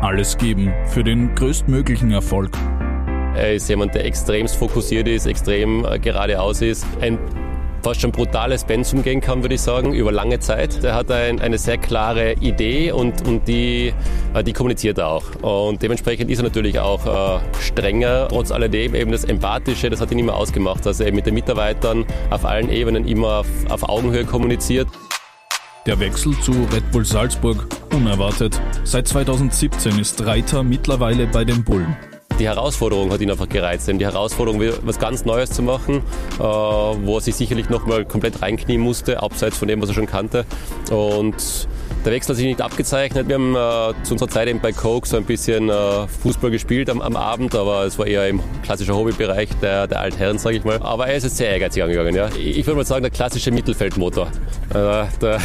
Alles 0.00 0.38
geben 0.38 0.72
für 0.86 1.02
den 1.02 1.34
größtmöglichen 1.34 2.12
Erfolg. 2.12 2.52
Er 3.34 3.54
ist 3.54 3.68
jemand, 3.68 3.94
der 3.94 4.04
extremst 4.04 4.56
fokussiert 4.56 5.08
ist, 5.08 5.26
extrem 5.26 5.84
äh, 5.84 5.98
geradeaus 5.98 6.62
ist. 6.62 6.86
Ein 7.00 7.18
fast 7.82 8.00
schon 8.00 8.12
brutales 8.12 8.64
Pensum 8.64 9.02
gehen 9.02 9.20
kann, 9.20 9.42
würde 9.42 9.54
ich 9.54 9.60
sagen, 9.60 9.92
über 9.92 10.12
lange 10.12 10.38
Zeit. 10.40 10.82
Er 10.84 10.94
hat 10.94 11.10
ein, 11.10 11.40
eine 11.40 11.58
sehr 11.58 11.78
klare 11.78 12.34
Idee 12.34 12.92
und, 12.92 13.26
und 13.26 13.46
die, 13.48 13.92
äh, 14.34 14.44
die 14.44 14.52
kommuniziert 14.52 14.98
er 14.98 15.08
auch. 15.08 15.24
Und 15.42 15.82
dementsprechend 15.82 16.30
ist 16.30 16.38
er 16.38 16.44
natürlich 16.44 16.78
auch 16.78 17.06
äh, 17.06 17.40
strenger. 17.60 18.28
Trotz 18.28 18.50
alledem 18.50 18.94
eben 18.94 19.12
das 19.12 19.24
Empathische, 19.24 19.90
das 19.90 20.00
hat 20.00 20.10
ihn 20.10 20.18
immer 20.18 20.34
ausgemacht, 20.34 20.84
dass 20.86 21.00
er 21.00 21.12
mit 21.12 21.26
den 21.26 21.34
Mitarbeitern 21.34 22.04
auf 22.30 22.44
allen 22.44 22.70
Ebenen 22.70 23.06
immer 23.06 23.38
auf, 23.40 23.46
auf 23.68 23.88
Augenhöhe 23.88 24.24
kommuniziert. 24.24 24.88
Der 25.86 25.98
Wechsel 25.98 26.38
zu 26.40 26.52
Red 26.72 26.90
Bull 26.92 27.04
Salzburg 27.04 27.66
unerwartet. 27.92 28.60
Seit 28.84 29.08
2017 29.08 29.98
ist 29.98 30.24
Reiter 30.26 30.62
mittlerweile 30.62 31.26
bei 31.26 31.44
den 31.44 31.64
Bullen. 31.64 31.96
Die 32.40 32.48
Herausforderung 32.48 33.12
hat 33.12 33.20
ihn 33.20 33.30
einfach 33.30 33.48
gereizt. 33.48 33.86
Denn 33.86 33.98
die 33.98 34.06
Herausforderung, 34.06 34.60
was 34.82 34.98
ganz 34.98 35.24
Neues 35.24 35.50
zu 35.50 35.62
machen, 35.62 36.02
äh, 36.38 36.42
wo 36.42 37.16
er 37.16 37.20
sich 37.20 37.36
sicherlich 37.36 37.68
nochmal 37.68 38.04
komplett 38.04 38.42
reinknien 38.42 38.80
musste, 38.80 39.22
abseits 39.22 39.58
von 39.58 39.68
dem, 39.68 39.80
was 39.80 39.90
er 39.90 39.94
schon 39.94 40.06
kannte. 40.06 40.46
Und 40.90 41.68
der 42.04 42.12
Wechsel 42.12 42.30
hat 42.30 42.36
sich 42.38 42.46
nicht 42.46 42.62
abgezeichnet. 42.62 43.28
Wir 43.28 43.34
haben 43.34 43.54
äh, 43.54 44.02
zu 44.04 44.14
unserer 44.14 44.30
Zeit 44.30 44.48
eben 44.48 44.60
bei 44.60 44.72
Coke 44.72 45.06
so 45.06 45.18
ein 45.18 45.24
bisschen 45.24 45.68
äh, 45.68 46.08
Fußball 46.22 46.50
gespielt 46.50 46.88
am, 46.88 47.02
am, 47.02 47.14
Abend, 47.14 47.54
aber 47.54 47.84
es 47.84 47.98
war 47.98 48.06
eher 48.06 48.26
im 48.26 48.40
klassischen 48.62 48.94
Hobbybereich 48.94 49.50
der, 49.60 49.86
der 49.86 50.00
Altherren, 50.00 50.38
sage 50.38 50.56
ich 50.56 50.64
mal. 50.64 50.80
Aber 50.80 51.08
er 51.08 51.16
ist 51.16 51.24
jetzt 51.24 51.36
sehr 51.36 51.50
ehrgeizig 51.50 51.82
angegangen. 51.82 52.14
Ja. 52.14 52.28
Ich, 52.28 52.58
ich 52.58 52.66
würde 52.66 52.78
mal 52.78 52.86
sagen, 52.86 53.02
der 53.02 53.10
klassische 53.10 53.50
Mittelfeldmotor. 53.50 54.28
Äh, 54.70 54.72
der, 54.74 55.08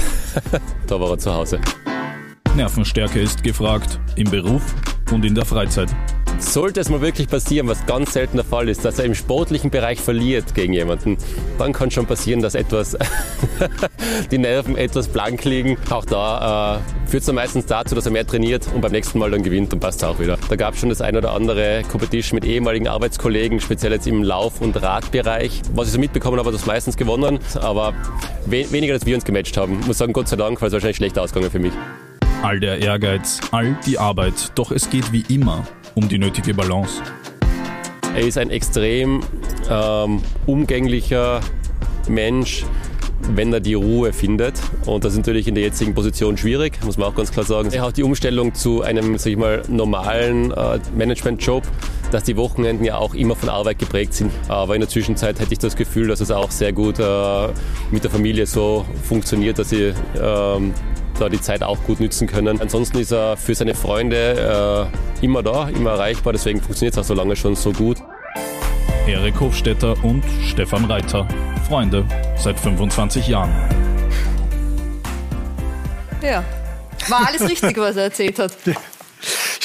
da 0.87 0.99
war 0.99 1.09
er 1.09 1.17
zu 1.17 1.33
Hause. 1.33 1.59
Nervenstärke 2.55 3.19
ist 3.19 3.43
gefragt, 3.43 3.99
im 4.15 4.31
Beruf 4.31 4.63
und 5.11 5.25
in 5.25 5.35
der 5.35 5.43
Freizeit. 5.43 5.89
Sollte 6.39 6.80
es 6.80 6.89
mal 6.89 7.01
wirklich 7.01 7.27
passieren, 7.27 7.68
was 7.68 7.86
ganz 7.86 8.13
selten 8.13 8.38
der 8.38 8.46
Fall 8.46 8.68
ist, 8.70 8.84
dass 8.84 9.00
er 9.00 9.06
im 9.06 9.15
sportlichen 9.15 9.70
Bereich 9.70 10.00
verliert 10.00 10.54
gegen 10.54 10.74
jemanden, 10.74 11.18
dann 11.58 11.74
kann 11.74 11.92
schon 11.92 12.06
passieren, 12.06 12.42
dass 12.42 12.56
etwas 12.56 12.98
die 14.32 14.38
Nerven 14.38 14.77
etwas 14.77 15.08
blank 15.08 15.44
liegen. 15.46 15.77
Auch 15.89 16.06
da 16.06 16.77
äh, 16.77 17.10
führt 17.10 17.22
es 17.22 17.25
dann 17.27 17.36
meistens 17.36 17.65
dazu, 17.65 17.96
dass 17.96 18.06
er 18.06 18.12
mehr 18.12 18.27
trainiert 18.27 18.68
und 18.74 18.82
beim 18.82 18.92
nächsten 18.92 19.18
Mal 19.20 19.32
dann 19.32 19.44
gewinnt 19.44 19.74
und 19.74 19.80
passt 19.80 20.04
es 20.04 20.08
auch 20.08 20.20
wieder. 20.20 20.38
Da 20.50 20.56
gab 20.56 20.74
es 20.74 20.80
schon 20.80 20.89
das 20.89 21.01
ein 21.01 21.15
oder 21.15 21.32
andere 21.32 21.84
Competition 21.89 22.36
mit 22.36 22.46
ehemaligen 22.46 22.88
Arbeitskollegen, 22.88 23.60
speziell 23.60 23.94
jetzt 23.94 24.08
im 24.08 24.22
Lauf- 24.22 24.62
und 24.62 24.82
Radbereich. 24.82 25.62
Was 25.74 25.88
ich 25.88 25.94
so 25.94 26.00
mitbekommen 26.00 26.38
habe, 26.38 26.48
hat 26.48 26.56
das 26.56 26.65
meistens 26.65 26.98
gewonnen, 26.98 27.39
aber 27.56 27.94
we 28.46 28.70
weniger, 28.72 28.94
als 28.94 29.06
wir 29.06 29.15
uns 29.15 29.24
gematcht 29.24 29.58
haben. 29.58 29.80
Ich 29.80 29.88
muss 29.88 29.98
sagen, 29.98 30.13
Gott 30.13 30.27
sei 30.27 30.36
Dank, 30.36 30.62
weil 30.62 30.68
es 30.68 30.74
wahrscheinlich 30.74 30.98
schlecht 30.98 31.18
ausgegangen 31.18 31.51
für 31.51 31.60
mich. 31.60 31.74
All 32.44 32.60
der 32.60 32.80
Ehrgeiz, 32.80 33.39
all 33.51 33.77
die 33.86 33.98
Arbeit, 33.98 34.51
doch 34.56 34.72
es 34.72 34.89
geht 34.89 35.12
wie 35.12 35.25
immer 35.34 35.65
um 35.95 36.07
die 36.07 36.17
nötige 36.17 36.53
Balance. 36.53 37.01
Er 38.13 38.21
ist 38.21 38.37
ein 38.37 38.49
extrem 38.49 39.21
ähm, 39.69 40.21
umgänglicher 40.45 41.41
Mensch, 42.07 42.65
wenn 43.33 43.51
er 43.51 43.59
die 43.59 43.73
Ruhe 43.73 44.13
findet. 44.13 44.59
Und 44.85 45.03
das 45.03 45.13
ist 45.13 45.17
natürlich 45.17 45.47
in 45.47 45.55
der 45.55 45.63
jetzigen 45.63 45.95
Position 45.95 46.37
schwierig, 46.37 46.79
muss 46.85 46.97
man 46.97 47.07
auch 47.07 47.15
ganz 47.15 47.31
klar 47.31 47.45
sagen. 47.45 47.71
Er 47.71 47.81
hat 47.81 47.97
die 47.97 48.03
Umstellung 48.03 48.53
zu 48.53 48.83
einem, 48.83 49.17
sag 49.17 49.31
ich 49.31 49.37
mal, 49.37 49.63
normalen 49.67 50.51
äh, 50.51 50.79
Managementjob, 50.95 51.63
dass 52.11 52.23
die 52.23 52.37
Wochenenden 52.37 52.85
ja 52.85 52.97
auch 52.97 53.13
immer 53.13 53.35
von 53.35 53.49
Arbeit 53.49 53.79
geprägt 53.79 54.13
sind. 54.13 54.31
Aber 54.47 54.75
in 54.75 54.81
der 54.81 54.89
Zwischenzeit 54.89 55.39
hätte 55.39 55.53
ich 55.53 55.59
das 55.59 55.75
Gefühl, 55.75 56.07
dass 56.07 56.21
es 56.21 56.31
auch 56.31 56.51
sehr 56.51 56.71
gut 56.71 56.99
äh, 56.99 57.47
mit 57.91 58.03
der 58.03 58.11
Familie 58.11 58.45
so 58.45 58.85
funktioniert, 59.03 59.59
dass 59.59 59.69
sie 59.69 59.93
ähm, 60.21 60.73
da 61.19 61.29
die 61.29 61.41
Zeit 61.41 61.63
auch 61.63 61.81
gut 61.84 62.00
nützen 62.00 62.27
können. 62.27 62.62
Ansonsten 62.62 63.00
ist 63.00 63.12
er 63.12 63.38
für 63.38 63.55
seine 63.55 63.75
Freunde 63.75 64.89
äh, 65.22 65.25
immer 65.25 65.43
da, 65.43 65.69
immer 65.69 65.91
erreichbar, 65.91 66.34
deswegen 66.34 66.62
funktioniert 66.62 66.93
es 66.93 67.00
auch 67.00 67.03
so 67.03 67.13
lange 67.13 67.36
schon 67.36 67.55
so 67.55 67.72
gut. 67.72 67.98
Erik 69.07 69.39
Hofstetter 69.39 69.95
und 70.03 70.24
Stefan 70.41 70.86
Reiter, 70.86 71.27
Freunde 71.67 72.05
seit 72.38 72.60
25 72.60 73.27
Jahren. 73.27 73.51
Ja, 76.22 76.43
war 77.07 77.27
alles 77.27 77.48
richtig, 77.48 77.77
was 77.77 77.95
er 77.98 78.03
erzählt 78.05 78.39
hat. 78.39 78.51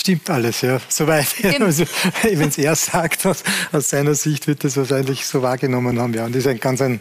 Stimmt 0.00 0.30
alles, 0.30 0.62
ja. 0.62 0.80
Soweit. 0.88 1.26
Also, 1.60 1.84
Wenn 2.22 2.48
es 2.48 2.56
er 2.56 2.74
sagt, 2.74 3.26
aus, 3.26 3.44
aus, 3.70 3.90
seiner 3.90 4.14
Sicht 4.14 4.46
wird 4.46 4.64
das 4.64 4.78
wahrscheinlich 4.78 5.26
so 5.26 5.42
wahrgenommen 5.42 6.00
haben. 6.00 6.14
Ja. 6.14 6.24
Und 6.24 6.34
ist 6.34 6.46
ein 6.46 6.58
ganz 6.58 6.80
ein, 6.80 7.00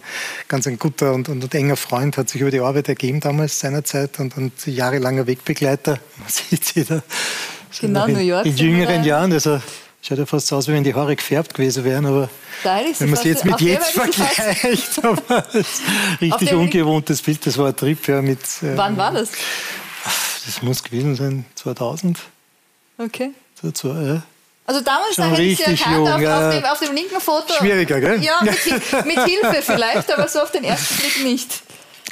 ganz 0.50 0.68
ein 0.68 0.78
guter 0.78 1.14
und, 1.14 1.30
und, 1.30 1.42
und 1.42 1.56
enger 1.56 1.78
Freund, 1.78 2.18
hat 2.18 2.28
sich 2.28 2.42
über 2.42 2.52
die 2.52 2.60
Arbeit 2.60 2.90
ergeben 2.90 3.22
damals 3.22 3.58
seinerzeit 3.58 4.20
und, 4.20 4.36
und 4.36 4.68
jahrelanger 4.68 5.28
Wegbegleiter. 5.28 5.92
Man 6.18 6.28
sieht 6.28 6.66
sie 6.66 6.84
da. 6.84 7.02
Genau, 7.80 8.06
in, 8.06 8.14
New 8.16 8.20
York. 8.20 8.46
In 8.46 8.58
jüngeren 8.58 9.06
Jahren. 9.06 9.32
Also, 9.32 9.62
Schaut 10.02 10.18
ja 10.18 10.26
fast 10.26 10.48
so 10.48 10.58
aus, 10.58 10.68
wie 10.68 10.74
wenn 10.74 10.84
die 10.84 10.94
Haare 10.94 11.16
gefärbt 11.16 11.54
gewesen 11.54 11.84
wären, 11.84 12.06
aber 12.06 12.30
wenn 12.64 13.10
man 13.10 13.20
es 13.20 13.26
jetzt 13.26 13.44
mit 13.44 13.60
jetzt 13.60 13.92
vergleicht, 13.92 15.04
aber 15.04 15.46
richtig 16.22 16.54
ungewohntes 16.54 17.22
Bild, 17.22 17.46
das 17.46 17.58
war 17.58 17.68
ein 17.68 17.76
Trip. 17.76 18.08
Ja, 18.08 18.22
mit, 18.22 18.40
äh, 18.62 18.78
Wann 18.78 18.96
war 18.96 19.12
das? 19.12 19.32
Das 20.46 20.62
muss 20.62 20.84
gewesen 20.84 21.16
sein, 21.16 21.46
2000. 21.56 22.18
Okay. 23.00 23.32
Dazu, 23.62 23.88
ja. 23.88 24.22
Also 24.66 24.82
damals 24.82 25.16
da 25.16 25.32
hätte 25.32 25.42
ich 25.42 25.58
sie 25.58 25.64
erkannt 25.64 25.96
jung, 25.96 26.08
auf, 26.08 26.22
ja. 26.22 26.48
auf, 26.48 26.54
dem, 26.54 26.66
auf, 26.66 26.80
dem, 26.80 26.94
linken 26.94 27.20
Foto. 27.20 27.54
Schwieriger, 27.58 28.00
gell? 28.00 28.22
Ja, 28.22 28.40
mit, 28.44 29.06
mit 29.06 29.26
Hilfe 29.26 29.62
vielleicht, 29.64 30.14
aber 30.14 30.28
so 30.28 30.42
auf 30.42 30.52
den 30.52 30.64
ersten 30.64 30.96
Blick 30.98 31.24
nicht. 31.24 31.64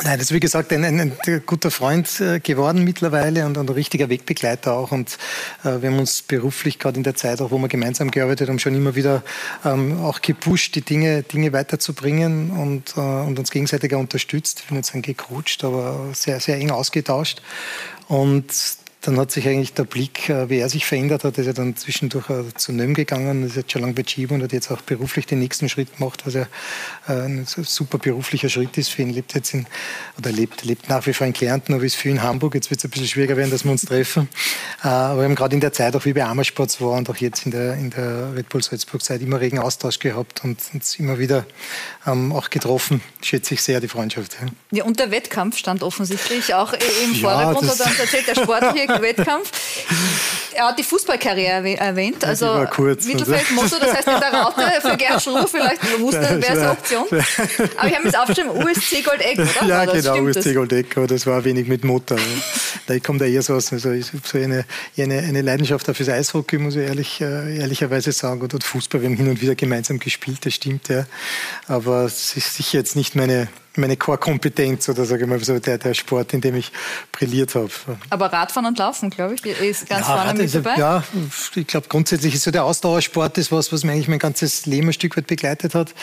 Nein, 0.04 0.20
das 0.20 0.28
ist 0.28 0.34
wie 0.34 0.40
gesagt 0.40 0.72
ein, 0.74 0.86
ein, 0.86 1.00
ein 1.00 1.42
guter 1.46 1.72
Freund 1.72 2.20
äh, 2.20 2.40
geworden 2.40 2.84
mittlerweile 2.84 3.46
und, 3.46 3.58
und, 3.58 3.70
ein 3.70 3.74
richtiger 3.74 4.10
Wegbegleiter 4.10 4.74
auch. 4.74 4.92
Und 4.92 5.18
äh, 5.64 5.82
wir 5.82 5.90
haben 5.90 6.00
uns 6.00 6.22
beruflich, 6.22 6.78
gerade 6.80 6.98
in 6.98 7.04
der 7.04 7.16
Zeit, 7.16 7.42
auch 7.42 7.52
wo 7.52 7.58
wir 7.58 7.68
gemeinsam 7.68 8.12
gearbeitet 8.12 8.48
haben, 8.50 8.60
schon 8.60 8.76
immer 8.76 8.96
wieder 8.96 9.24
ähm, 9.66 10.04
auch 10.04 10.22
gepusht, 10.22 10.76
die 10.76 10.82
Dinge, 10.82 11.24
Dinge 11.24 11.52
weiterzubringen 11.52 12.52
und, 12.52 12.96
äh, 12.96 13.00
und 13.00 13.40
uns 13.40 13.50
gegenseitig 13.50 13.94
unterstützt. 13.94 14.62
Ich 14.64 14.72
will 14.72 14.78
nicht 14.78 14.88
sagen 14.88 15.02
gecoacht, 15.02 15.64
aber 15.64 16.10
sehr, 16.14 16.40
sehr 16.40 16.58
eng 16.58 16.72
ausgetauscht. 16.72 17.42
Und 18.08 18.46
dann 19.02 19.20
hat 19.20 19.32
sich 19.32 19.48
eigentlich 19.48 19.74
der 19.74 19.84
Blick, 19.84 20.28
äh, 20.30 20.50
wie 20.50 20.58
er 20.58 20.70
sich 20.70 20.86
verändert 20.86 21.24
hat, 21.24 21.38
ist 21.38 21.46
er 21.46 21.54
dann 21.54 21.76
zwischendurch 21.76 22.30
äh, 22.30 22.54
zu 22.56 22.74
NÖM 22.74 22.94
gegangen, 22.94 23.46
ist 23.46 23.56
jetzt 23.56 23.72
schon 23.72 23.82
lange 23.82 23.94
bei 23.94 24.04
Chibo 24.04 24.34
und 24.34 24.44
hat 24.44 24.54
jetzt 24.54 24.72
auch 24.72 24.82
beruflich 24.82 25.28
den 25.28 25.40
nächsten 25.40 25.70
Schritt 25.70 25.98
gemacht, 25.98 26.24
was 26.26 26.34
ja 26.34 26.48
äh, 27.08 27.14
ein 27.14 27.46
super 27.46 28.00
beruflicher 28.00 28.50
Schritt 28.50 28.78
ist 28.78 28.90
für 28.90 29.04
ihn. 29.04 29.12
Lebt 29.12 29.36
jetzt 29.36 29.54
in, 29.54 29.68
oder 30.18 30.32
lebt, 30.32 30.66
lebt 30.66 30.90
nach 30.90 31.06
wie 31.06 31.14
vor 31.14 31.28
in 31.28 31.34
Kärnten, 31.34 31.74
aber 31.74 31.84
ist 31.84 31.96
viel 31.96 32.12
in 32.12 32.24
Hamburg. 32.24 32.56
Jetzt 32.56 32.72
wird 32.72 32.80
es 32.80 32.86
ein 32.86 32.90
bisschen 32.90 33.08
schwieriger 33.08 33.38
werden, 33.38 33.52
dass 33.52 33.64
wir 33.64 33.72
uns 33.72 33.86
treffen. 33.86 34.30
Aber 34.82 35.22
wir 35.22 35.26
haben 35.26 35.36
gerade 35.36 35.54
in 35.54 35.62
der 35.62 35.74
Zeit, 35.74 35.96
auch 35.96 36.06
wie 36.06 36.14
bei 36.14 36.26
Amersports 36.26 36.82
war 36.82 36.94
und 36.94 37.10
auch 37.10 37.18
jetzt 37.18 37.46
in 37.46 37.52
der, 37.52 37.76
in 37.76 37.92
der 37.92 38.36
Red 38.36 38.50
Bull 38.50 38.64
Salzburg 38.64 39.04
Zeit 39.04 39.22
immer 39.22 39.40
regen 39.40 39.60
Austausch 39.60 40.00
gehabt 40.00 40.44
und 40.44 40.60
uns 40.74 40.96
immer 40.96 41.20
wieder 41.20 41.46
ähm, 42.08 42.32
auch 42.32 42.50
getroffen. 42.50 43.02
Schätze 43.22 43.54
ich 43.54 43.62
sehr 43.62 43.80
die 43.80 43.88
Freundschaft. 43.88 44.38
Ja. 44.42 44.48
ja, 44.80 44.84
und 44.86 45.00
der 45.00 45.12
Wettkampf 45.12 45.58
stand 45.58 45.84
offensichtlich 45.84 46.54
auch 46.56 46.74
im 46.74 47.16
Vordergrund, 47.16 47.22
ja, 47.22 47.72
hat 47.72 47.80
er 47.80 47.86
uns 47.86 48.00
erzählt, 48.00 48.28
der 48.28 48.36
sportliche 48.36 48.87
Wettkampf. 48.88 49.52
Er 50.58 50.70
hat 50.70 50.80
die 50.80 50.84
Fußballkarriere 50.84 51.78
erwähnt. 51.78 52.26
Also 52.26 52.48
ja, 52.48 52.66
kurz, 52.66 53.06
Mittelfeldmotto, 53.06 53.78
das 53.80 53.94
heißt 53.94 54.08
in 54.08 54.20
der 54.20 54.34
Raute 54.34 54.62
für 54.82 54.98
Gerd 54.98 55.22
Schruh 55.22 55.46
vielleicht 55.46 56.00
wusste, 56.00 56.20
wäre 56.22 56.42
es 56.42 56.58
eine 56.58 56.72
Option. 56.72 57.06
Aber 57.78 57.88
ich 57.88 57.96
habe 57.96 58.06
jetzt 58.06 58.18
aufgeschrieben, 58.18 58.50
USC 58.50 59.04
Goldeck, 59.04 59.38
oder? 59.38 59.68
Ja, 59.68 59.86
genau, 59.86 60.18
USC 60.24 60.56
Goldeck, 60.56 60.98
aber 60.98 61.06
das 61.06 61.28
war 61.28 61.46
wenig 61.46 61.68
mit 61.68 61.84
Motor. 61.84 62.18
Da 62.88 62.98
kommt 62.98 63.22
da 63.22 63.26
eher 63.26 63.44
so 63.44 63.54
aus, 63.54 63.72
also 63.72 63.92
ich 63.92 64.08
habe 64.08 64.22
so 64.24 64.40
eine, 64.40 64.66
eine, 64.98 65.20
eine 65.20 65.42
Leidenschaft 65.44 65.86
fürs 65.96 66.10
Eishockey, 66.10 66.58
muss 66.58 66.76
ich 66.76 66.88
ehrlich, 66.88 67.22
äh, 67.22 67.60
ehrlicherweise 67.60 68.12
sagen, 68.12 68.42
und 68.42 68.64
Fußball, 68.64 69.02
wir 69.02 69.10
haben 69.10 69.16
hin 69.16 69.30
und 69.30 69.40
wieder 69.40 69.54
gemeinsam 69.54 70.00
gespielt, 70.00 70.44
das 70.44 70.56
stimmt, 70.56 70.90
ja. 70.90 71.06
Aber 71.68 72.06
es 72.06 72.36
ist 72.36 72.56
sicher 72.56 72.80
jetzt 72.80 72.96
nicht 72.96 73.16
meine 73.16 73.48
meine 73.78 73.98
Core-Kompetenz 73.98 74.90
oder 74.90 75.06
sage 75.06 75.24
ich 75.24 75.30
mal 75.30 75.40
so 75.44 75.58
der, 75.60 75.78
der 75.78 75.94
Sport, 75.94 76.34
in 76.34 76.42
dem 76.42 76.56
ich 76.56 76.72
brilliert 77.12 77.56
habe. 77.56 77.70
Aber 78.10 78.32
Radfahren 78.32 78.68
und 78.68 78.78
Laufen, 78.78 79.10
glaube 79.10 79.36
ich, 79.36 79.46
ist 79.46 79.88
ganz 79.88 80.08
ja, 80.08 80.18
vorne 80.24 80.42
mit 80.42 80.54
dabei. 80.54 80.76
Ja, 80.76 81.04
ich 81.56 81.68
glaube 81.68 81.88
grundsätzlich 81.88 82.36
ist 82.36 82.44
so 82.44 82.52
der 82.52 82.66
Ausdauersport 82.66 83.38
ist 83.38 83.52
was, 83.52 83.72
was 83.72 83.84
mich 83.84 83.94
eigentlich 83.94 84.08
mein 84.08 84.20
ganzes 84.20 84.66
Leben 84.66 84.88
ein 84.88 84.94
Stück 84.94 85.18
weit 85.18 85.28
begleitet 85.28 85.76
hat. 85.76 85.94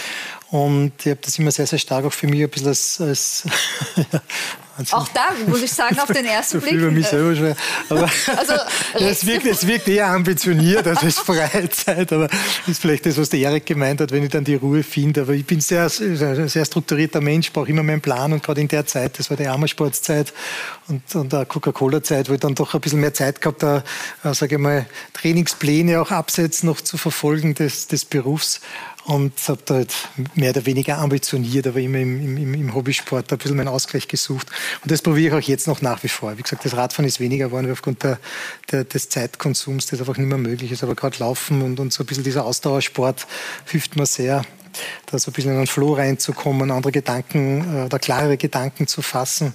Und 0.51 0.93
ich 1.01 1.11
habe 1.11 1.21
das 1.23 1.39
immer 1.39 1.51
sehr, 1.51 1.67
sehr 1.67 1.79
stark 1.79 2.05
auch 2.05 2.13
für 2.13 2.27
mich 2.27 2.43
ein 2.43 2.51
bisschen 2.51 2.69
als, 2.69 3.01
als 3.01 3.45
Also, 4.77 4.97
auch 4.97 5.09
da 5.09 5.29
muss 5.47 5.63
ich 5.63 5.73
sagen, 5.73 5.99
auf 6.01 6.07
den 6.13 6.25
ersten 6.25 6.61
Blick. 6.61 6.73
Über 6.73 6.91
mich 6.91 7.07
selber 7.07 7.35
schwer. 7.37 7.57
Aber 7.89 8.03
also, 8.37 8.55
es, 8.95 9.25
wirkt, 9.27 9.47
es 9.47 9.67
wirkt 9.67 9.89
eher 9.89 10.09
ambitioniert 10.09 10.87
als 10.87 11.03
es 11.03 11.19
Freizeit, 11.19 12.13
aber 12.13 12.29
ist 12.67 12.81
vielleicht 12.81 13.07
das, 13.07 13.17
was 13.17 13.29
der 13.29 13.41
Erik 13.41 13.67
gemeint 13.67 14.01
hat, 14.01 14.11
wenn 14.11 14.25
ich 14.25 14.31
dann 14.31 14.45
die 14.45 14.57
Ruhe 14.57 14.83
finde. 14.83 15.23
Aber 15.23 15.33
ich 15.33 15.47
bin 15.47 15.61
sehr, 15.61 15.89
sehr 15.89 16.65
strukturierter 16.65 17.21
Mensch, 17.21 17.53
brauche 17.53 17.69
immer 17.69 17.83
meinen 17.83 18.01
Plan 18.01 18.33
und 18.33 18.43
gerade 18.43 18.61
in 18.61 18.69
der 18.69 18.87
Zeit, 18.87 19.19
das 19.19 19.31
war 19.31 19.37
die 19.37 19.47
Armersportszeit 19.47 20.33
und, 20.89 21.15
und 21.15 21.33
der 21.33 21.47
Coca-Cola-Zeit, 21.47 22.29
wo 22.29 22.35
ich 22.35 22.41
dann 22.41 22.55
doch 22.55 22.75
ein 22.75 22.81
bisschen 22.81 23.01
mehr 23.01 23.15
Zeit 23.15 23.41
gehabt 23.41 23.63
habe, 23.63 23.85
äh, 24.25 24.35
sage 24.35 24.57
ich 24.57 24.61
mal, 24.61 24.87
Trainingspläne 25.13 26.01
auch 26.01 26.11
abseits 26.11 26.63
noch 26.63 26.81
zu 26.81 26.99
verfolgen 26.99 27.55
des, 27.55 27.87
des 27.87 28.05
Berufs 28.05 28.61
und 29.05 29.33
habe 29.49 29.61
da 29.65 29.75
halt 29.75 29.95
mehr 30.35 30.51
oder 30.51 30.65
weniger 30.65 30.99
ambitioniert, 30.99 31.67
aber 31.67 31.81
immer 31.81 31.99
im, 31.99 32.39
im, 32.39 32.55
im 32.55 32.75
Hobbysport 32.75 33.31
ein 33.31 33.39
bisschen 33.39 33.57
meinen 33.57 33.69
Ausgleich 33.69 34.09
gesucht. 34.09 34.49
Und 34.83 34.91
das 34.91 35.03
probiere 35.03 35.39
ich 35.39 35.45
auch 35.45 35.49
jetzt 35.49 35.67
noch 35.67 35.83
nach 35.83 36.03
wie 36.03 36.09
vor. 36.09 36.37
Wie 36.39 36.43
gesagt, 36.43 36.65
das 36.65 36.77
Radfahren 36.77 37.07
ist 37.07 37.21
weniger 37.21 37.47
geworden 37.47 37.71
aufgrund 37.71 38.03
der, 38.03 38.19
der, 38.71 38.85
des 38.85 39.11
Zeitkonsums, 39.11 39.87
das 39.87 40.01
einfach 40.01 40.17
nicht 40.17 40.29
mehr 40.29 40.39
möglich 40.39 40.73
ist. 40.73 40.83
Aber 40.83 40.95
gerade 40.95 41.19
Laufen 41.19 41.61
und, 41.63 41.81
und 41.81 41.93
so 41.93 42.03
ein 42.03 42.07
bisschen 42.07 42.25
dieser 42.25 42.47
Ausdauersport 42.47 43.27
hilft 43.67 43.97
mir 43.97 44.07
sehr, 44.07 44.43
da 45.07 45.19
so 45.19 45.31
ein 45.31 45.35
bisschen 45.35 45.53
in 45.53 45.59
einen 45.59 45.67
Flow 45.67 45.95
reinzukommen, 45.95 46.71
andere 46.71 46.93
Gedanken 46.93 47.83
äh, 47.83 47.85
oder 47.85 47.99
klarere 47.99 48.37
Gedanken 48.37 48.87
zu 48.87 49.03
fassen. 49.03 49.53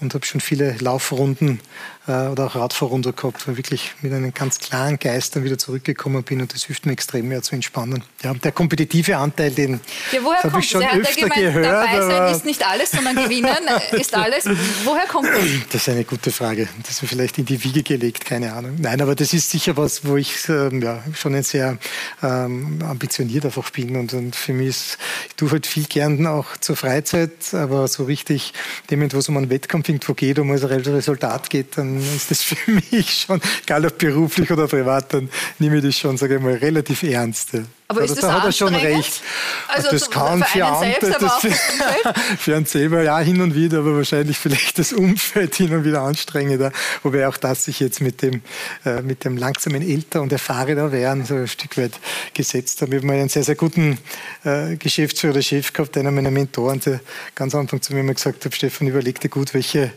Und 0.00 0.14
habe 0.14 0.24
schon 0.24 0.40
viele 0.40 0.76
Laufrunden 0.78 1.60
äh, 2.06 2.28
oder 2.28 2.46
auch 2.46 2.54
Radfahrrunden 2.54 3.14
gehabt, 3.16 3.46
weil 3.48 3.56
wirklich 3.56 3.92
mit 4.00 4.12
einem 4.12 4.32
ganz 4.32 4.58
klaren 4.60 4.98
Geist 4.98 5.34
dann 5.34 5.44
wieder 5.44 5.58
zurückgekommen 5.58 6.22
bin 6.22 6.40
und 6.40 6.54
das 6.54 6.64
hilft 6.64 6.86
mir 6.86 6.92
extrem 6.92 7.28
mehr 7.28 7.42
zu 7.42 7.54
entspannen. 7.54 8.04
Ja, 8.22 8.32
der 8.34 8.52
kompetitive 8.52 9.16
Anteil, 9.16 9.50
den 9.50 9.80
ja, 10.12 10.20
habe 10.42 10.60
ich 10.60 10.70
schon 10.70 10.82
er 10.82 10.94
öfter 10.94 11.22
gemeint, 11.22 11.34
gehört. 11.34 11.66
Dabei 11.66 12.00
sein 12.00 12.34
ist 12.34 12.44
nicht 12.44 12.66
alles, 12.66 12.90
sondern 12.92 13.16
gewinnen 13.16 13.56
ist 13.92 14.14
alles. 14.14 14.44
Woher 14.84 15.06
kommt 15.06 15.28
das? 15.28 15.38
Das 15.70 15.82
ist 15.82 15.88
eine 15.88 16.04
gute 16.04 16.30
Frage. 16.30 16.68
Das 16.82 16.92
ist 16.92 17.02
mir 17.02 17.08
vielleicht 17.08 17.38
in 17.38 17.44
die 17.44 17.62
Wiege 17.62 17.82
gelegt, 17.82 18.24
keine 18.24 18.52
Ahnung. 18.52 18.76
Nein, 18.78 19.00
aber 19.00 19.14
das 19.14 19.32
ist 19.32 19.50
sicher 19.50 19.76
was, 19.76 20.04
wo 20.04 20.16
ich 20.16 20.48
ähm, 20.48 20.82
ja, 20.82 21.02
schon 21.14 21.34
ein 21.34 21.42
sehr 21.42 21.78
ähm, 22.22 22.82
ambitioniert 22.82 23.44
einfach 23.44 23.70
bin 23.70 23.96
und, 23.96 24.14
und 24.14 24.34
für 24.34 24.52
mich 24.52 24.68
ist, 24.68 24.98
ich 25.28 25.34
tue 25.34 25.50
halt 25.50 25.66
viel 25.66 25.84
gern 25.84 26.26
auch 26.26 26.56
zur 26.56 26.76
Freizeit, 26.76 27.52
aber 27.52 27.86
so 27.88 28.04
richtig, 28.04 28.52
dem, 28.90 29.12
wo 29.12 29.18
es 29.18 29.28
um 29.28 29.36
einen 29.36 29.50
Wettkampf 29.50 29.87
irgendwo 29.88 30.14
geht, 30.14 30.38
um 30.38 30.50
ein 30.50 30.58
Resultat 30.58 31.50
geht, 31.50 31.76
dann 31.78 31.98
ist 31.98 32.30
das 32.30 32.42
für 32.42 32.70
mich 32.90 33.26
schon, 33.26 33.40
egal 33.62 33.86
ob 33.86 33.98
beruflich 33.98 34.50
oder 34.50 34.66
privat, 34.66 35.14
dann 35.14 35.28
nehme 35.58 35.78
ich 35.78 35.84
das 35.84 35.96
schon, 35.96 36.16
sage 36.16 36.36
ich 36.36 36.42
mal, 36.42 36.54
relativ 36.54 37.02
ernst. 37.02 37.52
Aber 37.90 38.02
ist 38.02 38.16
das 38.16 38.20
da 38.20 38.34
hat 38.34 38.44
er 38.44 38.52
schon 38.52 38.74
recht. 38.74 39.22
Also 39.66 39.88
das 39.90 40.10
kann 40.10 40.42
für, 40.42 40.58
für 40.58 40.66
andere, 40.66 41.00
selbst, 41.00 41.22
das 41.22 41.40
für, 41.40 41.50
für 42.38 42.56
einen 42.56 42.66
selber 42.66 43.02
ja 43.02 43.18
hin 43.18 43.40
und 43.40 43.54
wieder, 43.54 43.78
aber 43.78 43.96
wahrscheinlich 43.96 44.36
vielleicht 44.36 44.78
das 44.78 44.92
Umfeld 44.92 45.54
hin 45.54 45.74
und 45.74 45.84
wieder 45.84 46.02
anstrengender. 46.02 46.70
Wobei 47.02 47.26
auch 47.26 47.38
das 47.38 47.64
sich 47.64 47.80
jetzt 47.80 48.02
mit 48.02 48.20
dem, 48.20 48.42
äh, 48.84 49.00
mit 49.00 49.24
dem 49.24 49.38
langsamen 49.38 49.80
Älter 49.80 50.20
und 50.20 50.30
erfahrener 50.32 50.92
werden 50.92 51.24
so 51.24 51.34
ein 51.34 51.48
Stück 51.48 51.78
weit 51.78 51.92
gesetzt 52.34 52.82
hat. 52.82 52.90
Wir 52.90 53.00
haben 53.00 53.08
einen 53.08 53.30
sehr, 53.30 53.42
sehr 53.42 53.54
guten 53.54 53.96
äh, 54.44 54.76
Geschäftsführer 54.76 55.32
oder 55.32 55.42
Chef 55.42 55.72
gehabt, 55.72 55.96
einer 55.96 56.10
meiner 56.10 56.30
Mentoren, 56.30 56.80
der 56.80 57.00
ganz 57.34 57.54
am 57.54 57.62
Anfang 57.62 57.80
zu 57.80 57.94
mir 57.94 58.00
immer 58.00 58.12
gesagt 58.12 58.44
hat, 58.44 58.54
Stefan, 58.54 58.88
überleg 58.88 59.18
dir 59.18 59.30
gut, 59.30 59.54
welche, 59.54 59.92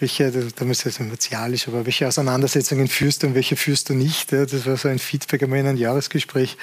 welche 0.00 0.32
damals 0.56 0.84
es 0.86 0.98
martialisch, 0.98 1.68
aber 1.68 1.86
welche 1.86 2.08
Auseinandersetzungen 2.08 2.88
führst 2.88 3.22
du 3.22 3.28
und 3.28 3.36
welche 3.36 3.54
führst 3.54 3.90
du 3.90 3.94
nicht. 3.94 4.32
Ja, 4.32 4.44
das 4.44 4.66
war 4.66 4.76
so 4.76 4.88
ein 4.88 4.98
Feedback 4.98 5.44
einmal 5.44 5.60
in 5.60 5.68
einem 5.68 5.78
Jahresgespräch. 5.78 6.56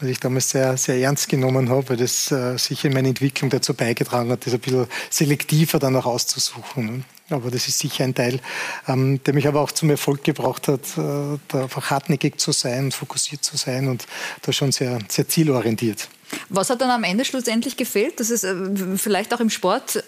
Also 0.00 0.15
ich 0.16 0.20
damals 0.20 0.50
sehr, 0.50 0.76
sehr 0.76 0.98
ernst 0.98 1.28
genommen 1.28 1.68
habe, 1.70 1.90
weil 1.90 1.96
das 1.96 2.30
äh, 2.32 2.58
sicher 2.58 2.88
in 2.88 2.94
meiner 2.94 3.08
Entwicklung 3.08 3.50
dazu 3.50 3.74
beigetragen 3.74 4.30
hat, 4.30 4.46
das 4.46 4.54
ein 4.54 4.60
bisschen 4.60 4.86
selektiver 5.10 5.78
dann 5.78 5.96
auch 5.96 6.06
auszusuchen. 6.06 7.04
Aber 7.28 7.50
das 7.50 7.66
ist 7.66 7.78
sicher 7.78 8.04
ein 8.04 8.14
Teil, 8.14 8.40
ähm, 8.86 9.22
der 9.24 9.34
mich 9.34 9.48
aber 9.48 9.60
auch 9.60 9.72
zum 9.72 9.90
Erfolg 9.90 10.22
gebracht 10.22 10.68
hat, 10.68 10.82
äh, 10.96 11.38
da 11.48 11.62
einfach 11.62 11.90
hartnäckig 11.90 12.38
zu 12.38 12.52
sein, 12.52 12.92
fokussiert 12.92 13.44
zu 13.44 13.56
sein 13.56 13.88
und 13.88 14.06
da 14.42 14.52
schon 14.52 14.72
sehr, 14.72 14.98
sehr 15.08 15.28
zielorientiert. 15.28 16.08
Was 16.48 16.70
hat 16.70 16.80
dann 16.80 16.90
am 16.90 17.04
Ende 17.04 17.24
schlussendlich 17.24 17.76
gefehlt, 17.76 18.20
dass 18.20 18.30
es 18.30 18.44
äh, 18.44 18.54
vielleicht 18.96 19.34
auch 19.34 19.40
im 19.40 19.50
Sport 19.50 20.04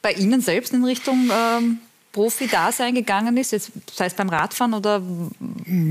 bei 0.00 0.12
Ihnen 0.12 0.40
selbst 0.40 0.72
in 0.72 0.84
Richtung 0.84 1.30
ähm, 1.32 1.78
Profi-Dasein 2.14 2.94
gegangen 2.94 3.36
ist, 3.36 3.50
jetzt, 3.50 3.72
sei 3.92 4.06
es 4.06 4.14
beim 4.14 4.28
Radfahren 4.28 4.72
oder 4.72 5.02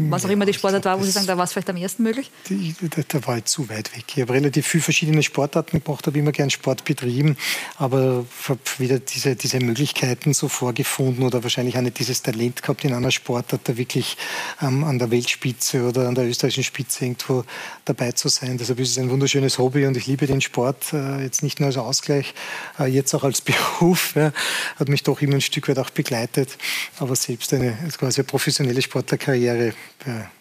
was 0.09 0.25
auch 0.25 0.29
immer 0.29 0.45
die 0.45 0.53
Sportart 0.53 0.85
war, 0.85 0.97
wo 0.97 1.03
Sie 1.03 1.11
sagen, 1.11 1.27
da 1.27 1.37
war 1.37 1.43
es 1.43 1.51
vielleicht 1.51 1.69
am 1.69 1.75
ersten 1.75 2.01
möglich? 2.01 2.31
Die, 2.47 2.73
da, 2.79 3.01
da, 3.05 3.27
war 3.27 3.37
ich 3.37 3.45
zu 3.45 3.67
weit 3.67 3.93
weg. 3.95 4.05
Ich 4.15 4.21
habe 4.21 4.33
relativ 4.33 4.65
viele 4.65 4.83
verschiedene 4.83 5.21
Sportarten 5.21 5.83
gemacht, 5.83 6.07
habe 6.07 6.17
immer 6.17 6.31
gern 6.31 6.49
Sport 6.49 6.85
betrieben, 6.85 7.35
aber 7.75 8.25
habe 8.47 8.59
wieder 8.77 8.99
diese, 8.99 9.35
diese 9.35 9.59
Möglichkeiten 9.59 10.33
so 10.33 10.47
vorgefunden 10.47 11.25
oder 11.25 11.43
wahrscheinlich 11.43 11.77
auch 11.77 11.81
nicht 11.81 11.99
dieses 11.99 12.21
Talent 12.21 12.61
gehabt 12.61 12.85
in 12.85 12.93
einer 12.93 13.11
Sportart, 13.11 13.61
da 13.65 13.75
wirklich 13.75 14.15
ähm, 14.61 14.85
an 14.85 14.99
der 14.99 15.11
Weltspitze 15.11 15.83
oder 15.83 16.07
an 16.07 16.15
der 16.15 16.25
österreichischen 16.25 16.63
Spitze 16.63 17.03
irgendwo 17.03 17.43
dabei 17.83 18.13
zu 18.13 18.29
sein. 18.29 18.57
Deshalb 18.57 18.79
ist 18.79 18.91
es 18.91 18.97
ein 18.97 19.09
wunderschönes 19.09 19.57
Hobby 19.57 19.85
und 19.85 19.97
ich 19.97 20.07
liebe 20.07 20.25
den 20.25 20.39
Sport, 20.39 20.93
äh, 20.93 21.21
jetzt 21.21 21.43
nicht 21.43 21.59
nur 21.59 21.67
als 21.67 21.77
Ausgleich, 21.77 22.33
äh, 22.79 22.85
jetzt 22.85 23.13
auch 23.13 23.25
als 23.25 23.41
Beruf. 23.81 24.15
Ja, 24.15 24.31
hat 24.77 24.87
mich 24.87 25.03
doch 25.03 25.21
immer 25.21 25.35
ein 25.35 25.41
Stück 25.41 25.67
weit 25.67 25.79
auch 25.79 25.89
begleitet 25.89 26.12
begleitet. 26.13 26.57
Aber 26.99 27.15
selbst 27.15 27.53
eine 27.53 27.75
quasi 27.97 28.21
eine 28.21 28.27
professionelle 28.27 28.81
Sportlerkarriere 28.81 29.73
ja, 30.05 30.31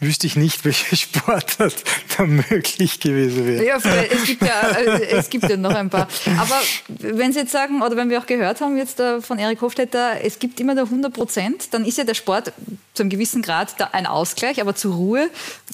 wüsste 0.00 0.26
ich 0.26 0.36
nicht, 0.36 0.64
welche 0.64 0.96
Sportart 0.96 1.74
da 2.16 2.24
möglich 2.24 3.00
gewesen 3.00 3.46
wäre. 3.46 3.64
Ja, 3.64 3.76
es 3.76 4.24
gibt 4.24 4.42
ja, 4.42 4.70
äh, 4.70 5.06
es 5.10 5.30
gibt 5.30 5.48
ja 5.48 5.56
noch 5.56 5.74
ein 5.74 5.90
paar. 5.90 6.08
Aber 6.38 6.60
wenn 6.98 7.32
Sie 7.32 7.40
jetzt 7.40 7.52
sagen, 7.52 7.82
oder 7.82 7.96
wenn 7.96 8.10
wir 8.10 8.20
auch 8.20 8.26
gehört 8.26 8.60
haben 8.60 8.76
jetzt 8.76 9.00
äh, 9.00 9.20
von 9.20 9.38
Erik 9.38 9.60
Hofstetter, 9.60 10.22
es 10.22 10.38
gibt 10.38 10.60
immer 10.60 10.74
nur 10.74 10.84
100 10.84 11.12
Prozent, 11.12 11.74
dann 11.74 11.84
ist 11.84 11.98
ja 11.98 12.04
der 12.04 12.14
Sport 12.14 12.52
zu 12.94 13.02
einem 13.02 13.10
gewissen 13.10 13.42
Grad 13.42 13.74
ein 13.92 14.06
Ausgleich, 14.06 14.60
aber 14.60 14.74
zur 14.74 14.94
Ruhe 14.94 15.30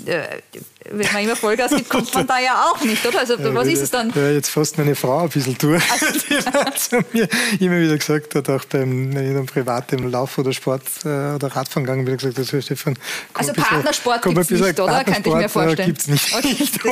äh, 0.07 0.23
wenn 0.91 1.13
man 1.13 1.23
immer 1.23 1.37
Vollgas 1.37 1.71
gibt, 1.71 1.89
kommt 1.89 2.13
man 2.15 2.27
da 2.27 2.39
ja 2.41 2.65
auch 2.65 2.83
nicht, 2.83 3.05
oder? 3.07 3.21
Also 3.21 3.37
ja, 3.37 3.55
was 3.55 3.69
ist 3.69 3.83
es 3.83 3.91
dann? 3.91 4.13
Ja, 4.15 4.31
jetzt 4.31 4.49
fast 4.49 4.79
meine 4.79 4.95
Frau 4.95 5.21
ein 5.21 5.29
bisschen 5.29 5.57
durch, 5.59 5.83
also, 5.91 6.07
die 6.29 6.79
zu 6.79 7.05
mir 7.13 7.29
immer 7.61 7.81
wieder 7.81 7.97
gesagt 7.97 8.35
hat, 8.35 8.49
auch 8.51 8.65
beim 8.65 9.17
in 9.17 9.47
privaten 9.47 10.11
Lauf 10.11 10.39
oder 10.39 10.53
Sport 10.53 10.83
oder 11.05 11.39
Radfahren 11.41 11.85
gegangen, 11.85 12.07
wieder 12.07 12.17
gesagt, 12.17 12.39
also 12.39 12.61
Stefan, 12.61 12.99
also 13.35 13.53
Partnersport 14.01 14.23
gibt 14.23 14.39
es 14.39 14.51
nicht, 14.51 14.81
oder? 14.81 15.05
Könnte 15.05 15.29
ich 15.29 15.35
mir 15.35 15.49
vorstellen. 15.49 15.87
gibt 15.87 16.01
es 16.01 16.09
nicht, 16.09 16.35
okay. 16.35 16.55
nicht 16.59 16.85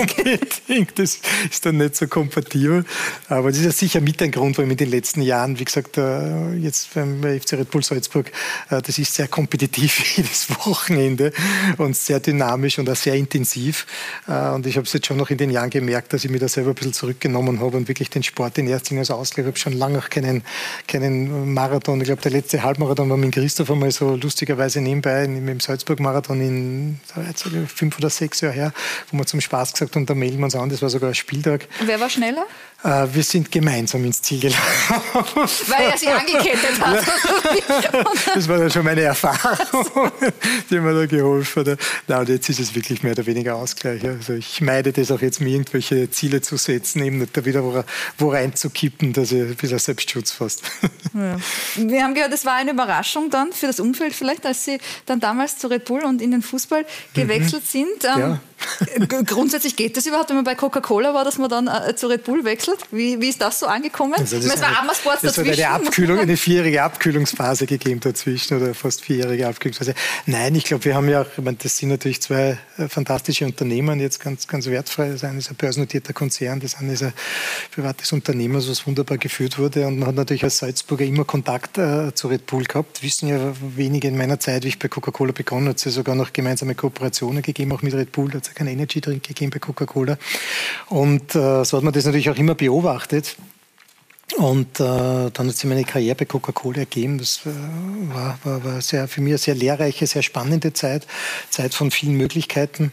unbedingt. 0.70 0.98
Das 0.98 1.18
ist 1.50 1.66
dann 1.66 1.76
nicht 1.76 1.96
so 1.96 2.06
kompatibel. 2.06 2.84
Aber 3.28 3.50
das 3.50 3.58
ist 3.58 3.64
ja 3.64 3.72
sicher 3.72 4.00
mit 4.00 4.22
ein 4.22 4.30
Grund, 4.30 4.58
weil 4.58 4.70
in 4.70 4.76
den 4.76 4.90
letzten 4.90 5.22
Jahren, 5.22 5.58
wie 5.58 5.64
gesagt, 5.64 5.98
äh, 5.98 6.54
jetzt 6.54 6.94
beim 6.94 7.22
FC 7.22 7.54
Red 7.54 7.70
Bull 7.70 7.82
Salzburg, 7.82 8.30
äh, 8.70 8.82
das 8.82 8.98
ist 8.98 9.14
sehr 9.14 9.28
kompetitiv 9.28 10.00
jedes 10.16 10.48
Wochenende 10.50 11.32
und 11.78 11.96
sehr 11.96 12.20
dynamisch 12.20 12.78
und 12.78 12.88
auch 12.88 12.96
sehr 12.96 13.14
intensiv. 13.14 13.86
Äh, 14.26 14.50
und 14.50 14.66
ich 14.66 14.76
habe 14.76 14.86
es 14.86 14.92
jetzt 14.92 15.06
schon 15.06 15.16
noch 15.16 15.30
in 15.30 15.38
den 15.38 15.50
Jahren 15.50 15.70
gemerkt, 15.70 16.12
dass 16.12 16.24
ich 16.24 16.30
mir 16.30 16.38
da 16.38 16.48
selber 16.48 16.70
ein 16.70 16.74
bisschen 16.74 16.92
zurückgenommen 16.92 17.60
habe 17.60 17.76
und 17.76 17.88
wirklich 17.88 18.10
den 18.10 18.22
Sport 18.22 18.58
in 18.58 18.66
erster 18.66 18.90
Linie 18.90 19.00
als 19.00 19.10
Ausgleich. 19.10 19.46
Ich 19.46 19.50
habe 19.50 19.58
schon 19.58 19.72
lange 19.72 19.98
auch 19.98 20.10
keinen, 20.10 20.42
keinen 20.86 21.52
Marathon. 21.54 22.00
Ich 22.00 22.06
glaube, 22.06 22.22
der 22.22 22.32
letzte 22.32 22.62
Halbmarathon 22.62 23.08
war 23.08 23.16
mit 23.16 23.32
Christoph 23.32 23.70
einmal 23.70 23.90
so 23.90 24.16
lustigerweise 24.16 24.80
nebenbei 24.80 25.26
mit 25.28 25.48
dem 25.48 25.60
Salzburg-Marathon 25.60 26.40
in 26.40 26.89
fünf 27.66 27.98
oder 27.98 28.10
sechs 28.10 28.40
Jahren 28.40 28.54
her, 28.54 28.72
wo 29.10 29.18
wir 29.18 29.26
zum 29.26 29.40
Spaß 29.40 29.72
gesagt 29.72 29.96
haben, 29.96 30.06
da 30.06 30.14
melden 30.14 30.38
wir 30.38 30.44
uns 30.44 30.54
an. 30.54 30.68
Das 30.68 30.82
war 30.82 30.90
sogar 30.90 31.10
ein 31.10 31.14
Spieltag. 31.14 31.68
Wer 31.84 32.00
war 32.00 32.10
schneller? 32.10 32.46
Äh, 32.82 33.06
wir 33.12 33.22
sind 33.22 33.52
gemeinsam 33.52 34.04
ins 34.04 34.22
Ziel 34.22 34.40
gelaufen. 34.40 34.62
Weil 35.66 35.90
er 35.90 35.98
sie 35.98 36.08
angekettet 36.08 36.80
hat. 36.80 37.04
Ja, 37.68 38.04
das 38.34 38.48
war 38.48 38.58
dann 38.58 38.70
schon 38.70 38.84
meine 38.84 39.02
Erfahrung, 39.02 40.10
die 40.70 40.80
mir 40.80 40.94
da 40.94 41.06
geholfen 41.06 41.66
hat. 41.66 41.78
Na, 42.08 42.20
und 42.20 42.28
jetzt 42.30 42.48
ist 42.48 42.58
es 42.58 42.74
wirklich 42.74 43.02
mehr 43.02 43.12
oder 43.12 43.26
weniger 43.26 43.56
Ausgleich. 43.56 44.02
Also 44.04 44.32
ich 44.32 44.60
meide 44.62 44.92
das 44.92 45.10
auch 45.10 45.20
jetzt, 45.20 45.40
mir 45.40 45.50
irgendwelche 45.50 46.10
Ziele 46.10 46.40
zu 46.40 46.56
setzen, 46.56 47.02
eben 47.02 47.18
nicht 47.18 47.36
da 47.36 47.44
wieder 47.44 47.62
wo, 47.62 47.84
wo 48.16 48.30
reinzukippen, 48.30 49.12
dass 49.12 49.32
ich 49.32 49.42
ein 49.42 49.56
bisschen 49.56 49.78
Selbstschutz 49.78 50.32
fast. 50.32 50.62
Ja. 51.12 51.36
Wir 51.76 52.04
haben 52.04 52.14
gehört, 52.14 52.32
es 52.32 52.46
war 52.46 52.54
eine 52.54 52.70
Überraschung 52.70 53.30
dann 53.30 53.52
für 53.52 53.66
das 53.66 53.80
Umfeld 53.80 54.14
vielleicht, 54.14 54.46
als 54.46 54.64
Sie 54.64 54.78
dann 55.06 55.20
damals 55.20 55.58
zu 55.58 55.66
Red 55.66 55.84
Bull 55.84 56.04
und 56.04 56.22
in 56.22 56.30
den 56.30 56.42
Fußball 56.42 56.86
gewechselt 57.14 57.62
mhm. 57.62 57.66
sind. 57.66 58.04
Ähm, 58.04 58.20
ja. 58.20 58.40
Grundsätzlich 59.26 59.76
geht 59.76 59.96
das 59.96 60.06
überhaupt, 60.06 60.28
wenn 60.28 60.36
man 60.36 60.44
bei 60.44 60.54
Coca-Cola 60.54 61.14
war, 61.14 61.24
dass 61.24 61.38
man 61.38 61.48
dann 61.48 61.68
äh, 61.68 61.94
zu 61.94 62.06
Red 62.06 62.24
Bull 62.24 62.44
wechselt? 62.44 62.78
Wie, 62.90 63.20
wie 63.20 63.28
ist 63.28 63.40
das 63.40 63.60
so 63.60 63.66
angekommen? 63.66 64.14
Also 64.14 64.36
das 64.36 64.46
es 64.46 64.60
war 64.60 64.78
Amersports 64.78 65.22
dazwischen. 65.22 65.50
Es 65.52 65.64
hat 65.64 65.74
eine, 65.74 65.86
Abkühlung, 65.86 66.18
eine 66.20 66.36
vierjährige 66.36 66.82
Abkühlungsphase 66.82 67.66
gegeben 67.66 68.00
dazwischen 68.00 68.60
oder 68.60 68.74
fast 68.74 69.02
vierjährige 69.02 69.46
Abkühlungsphase. 69.46 69.94
Nein, 70.26 70.54
ich 70.54 70.64
glaube, 70.64 70.84
wir 70.84 70.94
haben 70.94 71.08
ja 71.08 71.22
auch, 71.22 71.26
ich 71.36 71.44
meine, 71.44 71.56
das 71.62 71.76
sind 71.76 71.90
natürlich 71.90 72.20
zwei 72.20 72.58
äh, 72.78 72.88
fantastische 72.88 73.44
Unternehmen, 73.44 74.00
jetzt 74.00 74.20
ganz, 74.20 74.46
ganz 74.46 74.66
wertfrei. 74.66 75.10
Das 75.10 75.24
eine 75.24 75.38
ist 75.38 75.50
ein 75.50 75.56
börsennotierter 75.56 76.12
Konzern, 76.12 76.60
das 76.60 76.76
andere 76.76 76.94
ist 76.94 77.02
ein 77.02 77.12
privates 77.72 78.12
Unternehmen, 78.12 78.54
was 78.54 78.86
wunderbar 78.86 79.18
geführt 79.18 79.58
wurde. 79.58 79.86
Und 79.86 79.98
man 79.98 80.08
hat 80.08 80.14
natürlich 80.14 80.44
als 80.44 80.58
Salzburger 80.58 81.04
immer 81.04 81.24
Kontakt 81.24 81.78
äh, 81.78 82.14
zu 82.14 82.28
Red 82.28 82.46
Bull 82.46 82.64
gehabt. 82.64 83.02
Wissen 83.02 83.28
ja 83.28 83.54
wenige 83.76 84.08
in 84.08 84.16
meiner 84.16 84.40
Zeit, 84.40 84.64
wie 84.64 84.68
ich 84.68 84.78
bei 84.78 84.88
Coca-Cola 84.88 85.32
begonnen 85.32 85.68
habe, 85.68 85.76
es 85.76 85.84
ja 85.84 85.90
sogar 85.90 86.14
noch 86.14 86.32
gemeinsame 86.32 86.74
Kooperationen 86.74 87.42
gegeben, 87.42 87.72
auch 87.72 87.82
mit 87.82 87.94
Red 87.94 88.12
Bull. 88.12 88.30
Da 88.30 88.40
ja 88.50 88.54
keinen 88.54 88.68
Energy-Drink 88.68 89.22
gegeben 89.22 89.50
bei 89.50 89.58
Coca-Cola. 89.58 90.18
Und 90.88 91.34
äh, 91.34 91.64
so 91.64 91.76
hat 91.76 91.84
man 91.84 91.92
das 91.92 92.04
natürlich 92.04 92.30
auch 92.30 92.36
immer 92.36 92.54
beobachtet. 92.54 93.36
Und 94.36 94.78
äh, 94.78 95.30
dann 95.32 95.48
hat 95.48 95.56
sich 95.56 95.64
meine 95.64 95.84
Karriere 95.84 96.14
bei 96.14 96.24
Coca-Cola 96.24 96.78
ergeben. 96.78 97.18
Das 97.18 97.40
äh, 97.44 98.14
war, 98.14 98.38
war, 98.44 98.64
war 98.64 98.80
sehr, 98.80 99.08
für 99.08 99.20
mich 99.20 99.32
eine 99.32 99.38
sehr 99.38 99.54
lehrreiche, 99.54 100.06
sehr 100.06 100.22
spannende 100.22 100.72
Zeit. 100.72 101.06
Zeit 101.50 101.74
von 101.74 101.90
vielen 101.90 102.14
Möglichkeiten, 102.16 102.92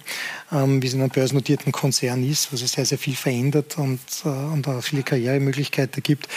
ähm, 0.51 0.81
wie 0.81 0.87
es 0.87 0.93
in 0.93 1.01
einem 1.01 1.09
börsennotierten 1.09 1.71
Konzern 1.71 2.23
ist, 2.23 2.51
wo 2.51 2.57
sich 2.57 2.71
sehr, 2.71 2.85
sehr 2.85 2.97
viel 2.97 3.15
verändert 3.15 3.77
und, 3.77 3.99
äh, 4.23 4.29
und 4.29 4.67
auch 4.67 4.81
viele 4.81 5.03
Karrieremöglichkeiten 5.03 6.01
gibt. 6.03 6.27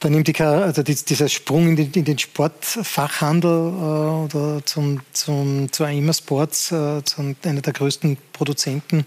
Dann 0.00 0.12
nimmt 0.12 0.28
die, 0.28 0.40
also 0.40 0.82
dieser 0.82 1.28
Sprung 1.28 1.68
in 1.68 1.76
den, 1.76 1.92
in 1.92 2.04
den 2.04 2.18
Sportfachhandel 2.18 3.50
äh, 3.50 4.24
oder 4.24 4.64
zum, 4.64 5.00
zum, 5.12 5.70
zu 5.72 5.84
AIMA 5.84 6.12
Sports, 6.12 6.72
äh, 6.72 7.02
zu 7.04 7.34
einer 7.42 7.60
der 7.60 7.72
größten 7.72 8.16
Produzenten 8.32 9.04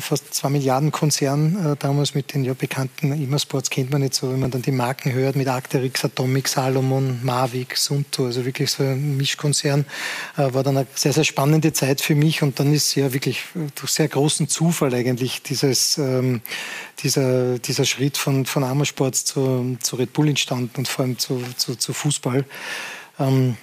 fast 0.00 0.34
zwei 0.34 0.50
Milliarden 0.50 0.92
Konzern 0.92 1.72
äh, 1.72 1.76
damals 1.78 2.14
mit 2.14 2.34
den 2.34 2.44
ja, 2.44 2.52
bekannten 2.52 3.10
Immersports 3.12 3.70
kennt 3.70 3.90
man 3.90 4.02
nicht 4.02 4.14
so, 4.14 4.30
wenn 4.30 4.40
man 4.40 4.50
dann 4.50 4.60
die 4.60 4.70
Marken 4.70 5.12
hört 5.12 5.34
mit 5.34 5.48
Arcteryx, 5.48 6.04
Atomic, 6.04 6.46
Salomon, 6.48 7.20
Mavic, 7.22 7.76
Sunto, 7.76 8.26
also 8.26 8.44
wirklich 8.44 8.70
so 8.70 8.82
ein 8.82 9.16
Mischkonzern, 9.16 9.86
äh, 10.36 10.52
war 10.52 10.62
dann 10.62 10.76
eine 10.76 10.86
sehr, 10.94 11.14
sehr 11.14 11.24
spannende 11.24 11.72
Zeit 11.72 12.02
für 12.02 12.14
mich 12.14 12.42
und 12.42 12.60
dann 12.60 12.72
ist 12.74 12.94
ja 12.96 13.14
wirklich 13.14 13.42
durch 13.74 13.92
sehr 13.92 14.08
großen 14.08 14.48
Zufall 14.48 14.94
eigentlich 14.94 15.42
dieses, 15.42 15.98
ähm, 15.98 16.40
dieser, 17.00 17.58
dieser 17.58 17.84
Schritt 17.84 18.16
von, 18.16 18.46
von 18.46 18.64
Amersports 18.64 19.24
zu, 19.24 19.76
zu 19.80 19.96
Red 19.96 20.12
Bull 20.12 20.28
entstanden 20.28 20.72
und 20.78 20.88
vor 20.88 21.04
allem 21.04 21.18
zu, 21.18 21.42
zu, 21.56 21.76
zu 21.76 21.92
Fußball. 21.92 22.44
Ähm, 23.18 23.56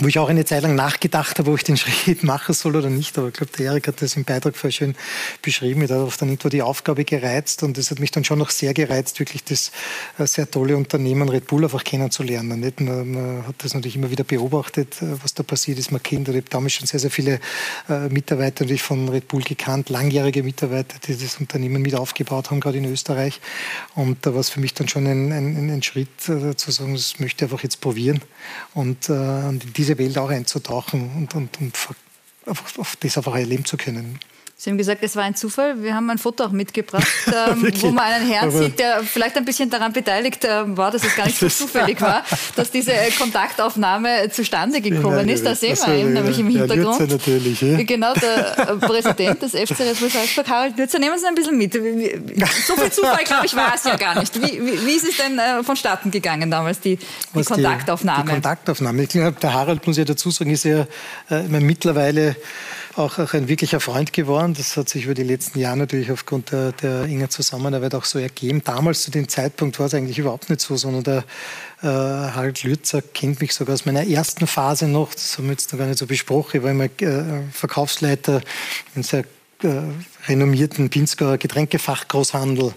wo 0.00 0.08
ich 0.08 0.18
auch 0.18 0.28
eine 0.28 0.44
Zeit 0.44 0.62
lang 0.62 0.74
nachgedacht 0.74 1.38
habe, 1.38 1.50
ob 1.50 1.56
ich 1.56 1.64
den 1.64 1.78
Schritt 1.78 2.22
machen 2.22 2.54
soll 2.54 2.76
oder 2.76 2.90
nicht. 2.90 3.16
Aber 3.16 3.28
ich 3.28 3.34
glaube, 3.34 3.52
der 3.56 3.66
Erik 3.66 3.88
hat 3.88 4.02
das 4.02 4.14
im 4.14 4.24
Beitrag 4.24 4.54
voll 4.54 4.70
schön 4.70 4.94
beschrieben. 5.40 5.80
Er 5.82 5.88
hat 5.88 5.96
auf 5.96 6.18
dann 6.18 6.28
irgendwo 6.28 6.50
die 6.50 6.60
Aufgabe 6.60 7.04
gereizt 7.04 7.62
und 7.62 7.78
es 7.78 7.90
hat 7.90 7.98
mich 7.98 8.10
dann 8.10 8.22
schon 8.22 8.38
noch 8.38 8.50
sehr 8.50 8.74
gereizt, 8.74 9.18
wirklich 9.20 9.42
das 9.44 9.72
äh, 10.18 10.26
sehr 10.26 10.50
tolle 10.50 10.76
Unternehmen 10.76 11.30
Red 11.30 11.46
Bull 11.46 11.64
einfach 11.64 11.82
kennenzulernen. 11.82 12.60
Nicht? 12.60 12.80
Man, 12.80 13.10
man 13.10 13.46
hat 13.46 13.54
das 13.58 13.72
natürlich 13.72 13.96
immer 13.96 14.10
wieder 14.10 14.24
beobachtet, 14.24 15.00
äh, 15.00 15.22
was 15.22 15.32
da 15.32 15.42
passiert 15.42 15.78
ist. 15.78 15.90
Man 15.90 16.02
kennt, 16.02 16.28
ich 16.28 16.36
habe 16.36 16.50
damals 16.50 16.74
schon 16.74 16.86
sehr, 16.86 17.00
sehr 17.00 17.10
viele 17.10 17.40
äh, 17.88 18.10
Mitarbeiter 18.10 18.64
natürlich 18.64 18.82
von 18.82 19.08
Red 19.08 19.28
Bull 19.28 19.42
gekannt, 19.42 19.88
langjährige 19.88 20.42
Mitarbeiter, 20.42 20.98
die 21.06 21.16
das 21.16 21.40
Unternehmen 21.40 21.80
mit 21.80 21.94
aufgebaut 21.94 22.50
haben, 22.50 22.60
gerade 22.60 22.76
in 22.76 22.84
Österreich. 22.84 23.40
Und 23.94 24.26
da 24.26 24.34
war 24.34 24.40
es 24.40 24.50
für 24.50 24.60
mich 24.60 24.74
dann 24.74 24.88
schon 24.88 25.06
ein, 25.06 25.32
ein, 25.32 25.70
ein 25.70 25.82
Schritt 25.82 26.20
zu 26.20 26.54
sagen, 26.70 26.92
das 26.92 27.18
möchte 27.18 27.44
ich 27.44 27.50
einfach 27.50 27.62
jetzt 27.62 27.80
probieren. 27.80 28.20
Und, 28.74 29.08
und 29.08 29.64
in 29.64 29.72
diese 29.86 29.98
Welt 29.98 30.18
auch 30.18 30.30
einzutauchen 30.30 31.10
und, 31.16 31.34
und, 31.36 31.60
und 31.60 31.76
auf, 32.46 32.78
auf 32.78 32.96
das 32.96 33.16
einfach 33.16 33.36
erleben 33.36 33.64
zu 33.64 33.76
können. 33.76 34.18
Sie 34.58 34.70
haben 34.70 34.78
gesagt, 34.78 35.02
es 35.02 35.14
war 35.16 35.24
ein 35.24 35.34
Zufall. 35.34 35.82
Wir 35.82 35.94
haben 35.94 36.08
ein 36.08 36.16
Foto 36.16 36.44
auch 36.44 36.50
mitgebracht, 36.50 37.06
ähm, 37.26 37.70
wo 37.78 37.90
man 37.90 38.04
einen 38.04 38.26
Herrn 38.26 38.48
Aber 38.48 38.58
sieht, 38.58 38.78
der 38.78 39.02
vielleicht 39.02 39.36
ein 39.36 39.44
bisschen 39.44 39.68
daran 39.68 39.92
beteiligt 39.92 40.46
äh, 40.46 40.74
war, 40.74 40.90
dass 40.90 41.04
es 41.04 41.14
gar 41.14 41.26
nicht 41.26 41.38
so 41.38 41.46
zufällig 41.46 42.00
war, 42.00 42.24
dass 42.56 42.70
diese 42.70 42.94
äh, 42.94 43.10
Kontaktaufnahme 43.10 44.30
zustande 44.30 44.80
gekommen 44.80 45.28
ist. 45.28 45.44
Da 45.44 45.54
sehen 45.54 45.76
wir 45.84 45.94
ihn 45.94 46.14
nämlich 46.14 46.38
im 46.38 46.48
Hintergrund. 46.48 47.00
Ja, 47.00 47.06
natürlich, 47.06 47.60
ja. 47.60 47.82
Genau, 47.82 48.14
der 48.14 48.58
äh, 48.58 48.76
Präsident 48.76 49.42
des 49.42 49.52
FC 49.52 49.78
Red 49.78 50.00
Bull 50.00 50.08
Salzburg, 50.08 50.48
Harald 50.48 50.78
Lützer. 50.78 50.98
Nehmen 51.00 51.18
Sie 51.18 51.26
ein 51.26 51.34
bisschen 51.34 51.58
mit. 51.58 51.74
So 51.74 52.76
viel 52.76 52.90
Zufall, 52.90 53.24
glaube 53.24 53.44
ich, 53.44 53.54
war 53.54 53.74
es 53.74 53.84
ja 53.84 53.96
gar 53.96 54.18
nicht. 54.18 54.34
Wie, 54.40 54.58
wie, 54.58 54.86
wie 54.86 54.92
ist 54.92 55.06
es 55.06 55.18
denn 55.18 55.38
äh, 55.38 55.62
vonstatten 55.62 56.10
gegangen 56.10 56.50
damals, 56.50 56.80
die, 56.80 56.98
die 57.34 57.44
Kontaktaufnahme? 57.44 58.22
Die, 58.22 58.28
die 58.28 58.32
Kontaktaufnahme. 58.32 59.02
Ich 59.02 59.10
glaube, 59.10 59.36
der 59.38 59.52
Harald, 59.52 59.86
muss 59.86 59.98
ich 59.98 60.06
dazu 60.06 60.30
sagen, 60.30 60.50
ist 60.50 60.64
ja 60.64 60.86
äh, 61.28 61.42
mittlerweile 61.42 62.36
auch, 62.96 63.18
auch 63.18 63.34
ein 63.34 63.48
wirklicher 63.48 63.80
Freund 63.80 64.12
geworden. 64.12 64.54
Das 64.54 64.76
hat 64.76 64.88
sich 64.88 65.04
über 65.04 65.14
die 65.14 65.22
letzten 65.22 65.58
Jahre 65.58 65.76
natürlich 65.76 66.10
aufgrund 66.10 66.52
der, 66.52 66.72
der 66.72 67.02
engen 67.02 67.28
Zusammenarbeit 67.30 67.94
auch 67.94 68.04
so 68.04 68.18
ergeben. 68.18 68.62
Damals 68.64 69.02
zu 69.02 69.10
dem 69.10 69.28
Zeitpunkt 69.28 69.78
war 69.78 69.86
es 69.86 69.94
eigentlich 69.94 70.18
überhaupt 70.18 70.48
nicht 70.48 70.60
so, 70.60 70.76
sondern 70.76 71.04
der 71.04 71.24
äh, 71.82 71.86
Harald 71.86 72.62
Lützer 72.62 73.02
kennt 73.02 73.40
mich 73.40 73.54
sogar 73.54 73.74
aus 73.74 73.84
meiner 73.84 74.06
ersten 74.06 74.46
Phase 74.46 74.88
noch. 74.88 75.12
Das 75.12 75.36
haben 75.36 75.44
wir 75.44 75.52
jetzt 75.52 75.72
noch 75.72 75.78
gar 75.78 75.86
nicht 75.86 75.98
so 75.98 76.06
besprochen. 76.06 76.56
Ich 76.56 76.62
war 76.62 76.70
immer 76.70 76.84
äh, 76.84 77.42
Verkaufsleiter 77.52 78.40
in 78.94 79.02
sehr 79.02 79.24
äh, 79.62 79.82
renommierten 80.28 80.90
Pinzgauer 80.90 81.38
Getränkefachgroßhandel. 81.38 82.74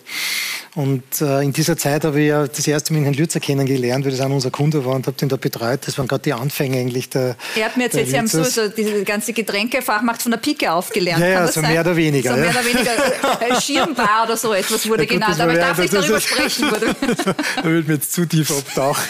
Und 0.76 1.22
äh, 1.22 1.42
in 1.42 1.52
dieser 1.52 1.78
Zeit 1.78 2.06
habe 2.06 2.22
ich 2.22 2.28
ja 2.28 2.48
das 2.48 2.68
erste 2.68 2.94
Mal 2.94 3.04
Herrn 3.04 3.16
Lützer 3.16 3.40
kennengelernt, 3.40 4.06
weil 4.06 4.12
das 4.12 4.22
auch 4.22 4.30
unser 4.30 4.52
Kunde 4.52 4.86
war 4.86 4.96
und 4.96 5.08
habe 5.08 5.18
den 5.18 5.28
da 5.28 5.36
betreut. 5.36 5.82
Das 5.86 5.98
waren 5.98 6.08
gerade 6.08 6.22
die 6.24 6.34
Anfänge 6.34 6.78
eigentlich 6.78 7.10
der. 7.10 7.36
Er 7.56 7.66
hat 7.66 7.78
mir 7.78 7.86
erzählt, 7.86 8.08
Sie 8.08 8.18
haben 8.18 8.28
so, 8.28 8.44
so 8.44 8.68
diese 8.68 9.04
ganze 9.04 9.34
Getränkefachmacht 9.34 10.22
von 10.22 10.32
der 10.32 10.38
Pike 10.38 10.72
aufgelernt. 10.72 11.22
Ja, 11.22 11.28
ja, 11.28 11.48
so 11.48 11.62
mehr 11.62 11.82
oder 11.82 11.96
weniger. 11.96 12.36
So 12.36 12.40
mehr 12.40 12.52
oder 12.52 12.66
weniger 12.66 13.58
äh, 13.58 13.62
Schirmbar 13.62 14.26
oder 14.26 14.38
so 14.38 14.54
etwas 14.54 14.88
wurde 14.88 15.04
ja, 15.04 15.10
gut, 15.10 15.20
genannt. 15.20 15.42
Aber 15.42 15.54
ich 15.54 15.60
darf 15.60 15.78
nicht 15.80 15.94
darüber 15.94 16.22
sprechen. 16.22 16.70
da 17.56 17.64
würde 17.64 17.88
mir 17.88 17.96
jetzt 17.96 18.14
zu 18.14 18.26
tief 18.26 18.52
abtauchen. 18.52 19.04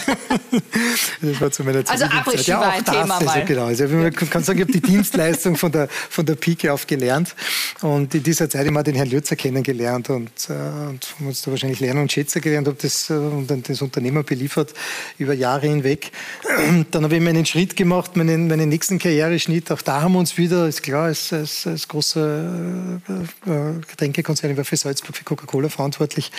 das 1.22 1.42
war 1.42 1.52
zu 1.52 1.64
meiner 1.64 1.84
Zeit. 1.84 2.02
Also 2.02 2.18
Abrisski 2.18 2.52
ja, 2.52 2.62
war 2.62 2.72
ein 2.72 2.86
Thema 2.86 3.16
also, 3.16 3.26
mal. 3.26 3.46
Genau. 3.46 3.66
Also, 3.66 3.88
man 3.88 4.14
kann 4.14 4.44
sagen, 4.44 4.60
ich 4.60 4.64
habe 4.64 4.72
die 4.72 4.82
Dienstleistung 4.82 5.58
von 5.58 5.72
der, 5.72 5.90
von 6.10 6.26
der 6.26 6.36
Pike 6.36 6.72
auf 6.72 6.88
gelernt. 6.88 7.36
Und 7.82 8.16
in 8.16 8.24
dieser 8.30 8.50
Zeit 8.50 8.68
immer 8.68 8.84
den 8.84 8.94
Herrn 8.94 9.10
Lützer 9.10 9.36
kennengelernt 9.36 10.10
und, 10.10 10.30
äh, 10.50 10.54
und 10.54 11.16
haben 11.18 11.28
uns 11.28 11.42
da 11.42 11.50
wahrscheinlich 11.50 11.80
lernen 11.80 12.02
und 12.02 12.12
schätzen 12.12 12.42
gelernt, 12.42 12.68
habe 12.68 12.78
das 12.80 13.10
äh, 13.10 13.14
und 13.14 13.50
das 13.68 13.82
Unternehmer 13.82 14.24
beliefert 14.24 14.74
über 15.18 15.34
Jahre 15.34 15.68
hinweg. 15.68 16.12
Dann 16.92 17.04
habe 17.04 17.16
ich 17.16 17.22
meinen 17.22 17.46
Schritt 17.46 17.76
gemacht, 17.76 18.16
meinen, 18.16 18.48
meinen 18.48 18.70
nächsten 18.70 19.00
Karriereschnitt. 19.00 19.72
Auch 19.72 19.82
da 19.82 20.02
haben 20.04 20.14
wir 20.14 20.20
uns 20.20 20.38
wieder, 20.38 20.68
ist 20.68 20.84
klar, 20.84 21.06
als, 21.06 21.34
als, 21.34 21.66
als 21.66 21.88
großer 21.88 23.00
äh, 23.48 23.52
äh 23.52 23.80
Getränkekonzern, 23.90 24.52
ich 24.52 24.58
war 24.58 24.66
für 24.66 24.78
Salzburg, 24.78 25.16
für 25.16 25.24
Coca-Cola 25.24 25.70
verantwortlich. 25.70 26.32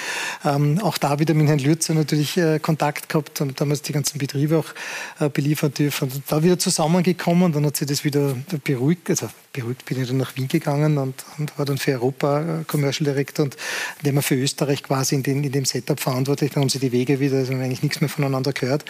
Ähm, 0.45 0.79
auch 0.81 0.97
da 0.97 1.19
wieder 1.19 1.35
mit 1.35 1.49
Herrn 1.49 1.59
Lützer 1.59 1.95
natürlich 1.95 2.37
äh, 2.37 2.61
Kontakt 2.61 3.09
gehabt 3.09 3.41
und 3.41 3.61
damals 3.61 3.83
die 3.83 3.93
ganzen 3.93 4.19
Betriebe 4.19 4.59
auch 4.59 4.69
äh, 5.19 5.29
beliefert 5.29 5.79
dürfen. 5.79 6.11
Und 6.11 6.23
da 6.29 6.43
wieder 6.43 6.59
zusammengekommen, 6.59 7.53
dann 7.53 7.67
hat 7.67 7.77
sich 7.77 7.89
das 7.89 8.05
wieder 8.05 8.37
beruhigt, 8.65 9.11
also 9.11 9.29
beruhigt 9.53 9.85
bin 9.85 10.01
ich 10.01 10.09
dann 10.09 10.19
nach 10.19 10.37
Wien 10.37 10.49
gegangen 10.49 10.99
und, 10.99 11.25
und 11.39 11.59
war 11.59 11.65
dann 11.65 11.79
für 11.79 11.93
Europa 11.93 12.61
äh, 12.61 12.65
Commercial 12.65 13.13
Director 13.13 13.45
und 13.45 13.57
dem 14.05 14.15
wir 14.15 14.23
für 14.23 14.37
Österreich 14.37 14.83
quasi 14.83 15.17
in, 15.17 15.23
den, 15.23 15.43
in 15.43 15.53
dem 15.53 15.65
Setup 15.65 15.99
verantwortlich. 15.99 16.53
Dann 16.53 16.63
haben 16.63 16.69
sie 16.69 16.79
die 16.79 16.93
Wege 16.93 17.19
wieder, 17.21 17.39
also 17.39 17.53
eigentlich 17.53 17.83
nichts 17.83 18.01
mehr 18.01 18.09
voneinander 18.09 18.53
gehört. 18.53 18.85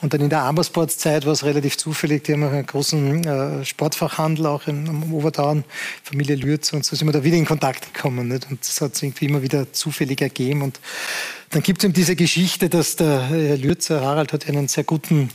Und 0.00 0.14
dann 0.14 0.20
in 0.20 0.30
der 0.30 0.42
Amersports-Zeit 0.42 1.26
war 1.26 1.32
es 1.32 1.44
relativ 1.44 1.76
zufällig, 1.76 2.24
die 2.24 2.32
haben 2.32 2.44
einen 2.44 2.66
großen 2.66 3.24
äh, 3.24 3.64
Sportfachhandel 3.64 4.46
auch 4.46 4.66
in, 4.66 4.88
am 4.88 5.64
Familie 6.02 6.36
Lürz 6.36 6.72
und 6.72 6.84
so 6.84 6.96
sind 6.96 7.06
wir 7.06 7.12
da 7.12 7.24
wieder 7.24 7.36
in 7.36 7.44
Kontakt 7.44 7.92
gekommen. 7.92 8.28
Nicht? 8.28 8.50
Und 8.50 8.60
das 8.60 8.80
hat 8.80 8.94
sich 8.94 9.04
irgendwie 9.04 9.26
immer 9.26 9.42
wieder 9.42 9.72
zufällig 9.72 10.20
ergeben 10.22 10.62
und 10.62 10.80
dann 11.50 11.62
gibt 11.62 11.78
es 11.78 11.84
eben 11.84 11.94
diese 11.94 12.14
Geschichte, 12.14 12.68
dass 12.68 12.96
der 12.96 13.28
Herr 13.28 13.56
Lürzer, 13.56 14.00
Harald, 14.02 14.32
hat 14.32 14.48
einen 14.48 14.68
sehr 14.68 14.84
guten 14.84 15.30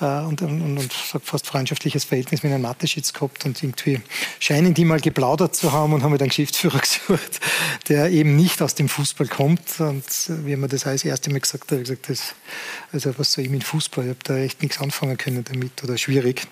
äh, 0.00 0.20
und, 0.20 0.42
und, 0.42 0.78
und, 0.78 0.92
fast 0.92 1.46
freundschaftliches 1.46 2.04
Verhältnis 2.04 2.42
mit 2.42 2.50
Herrn 2.50 2.62
Mateschitz 2.62 3.12
gehabt 3.12 3.44
und 3.44 3.62
irgendwie 3.62 4.00
scheinen 4.40 4.74
die 4.74 4.84
mal 4.84 5.00
geplaudert 5.00 5.54
zu 5.54 5.72
haben 5.72 5.92
und 5.92 6.02
haben 6.02 6.12
einen 6.12 6.28
Geschäftsführer 6.28 6.78
gesucht, 7.08 7.40
der 7.88 8.10
eben 8.10 8.36
nicht 8.36 8.60
aus 8.60 8.74
dem 8.74 8.88
Fußball 8.88 9.28
kommt. 9.28 9.80
Und 9.80 10.04
wie 10.44 10.52
haben 10.52 10.60
wir 10.60 10.68
das 10.68 10.86
alles 10.86 11.04
erste 11.04 11.30
Mal 11.30 11.40
gesagt, 11.40 11.70
habe 11.70 11.80
ich 11.80 11.88
gesagt, 11.88 12.10
das, 12.10 12.34
also 12.92 13.18
was 13.18 13.32
soll 13.32 13.44
ich 13.44 13.50
mit 13.50 13.64
Fußball? 13.64 14.04
Ich 14.04 14.10
habe 14.10 14.20
da 14.24 14.36
echt 14.36 14.62
nichts 14.62 14.80
anfangen 14.80 15.16
können 15.16 15.44
damit 15.44 15.82
oder 15.82 15.96
schwierig. 15.96 16.46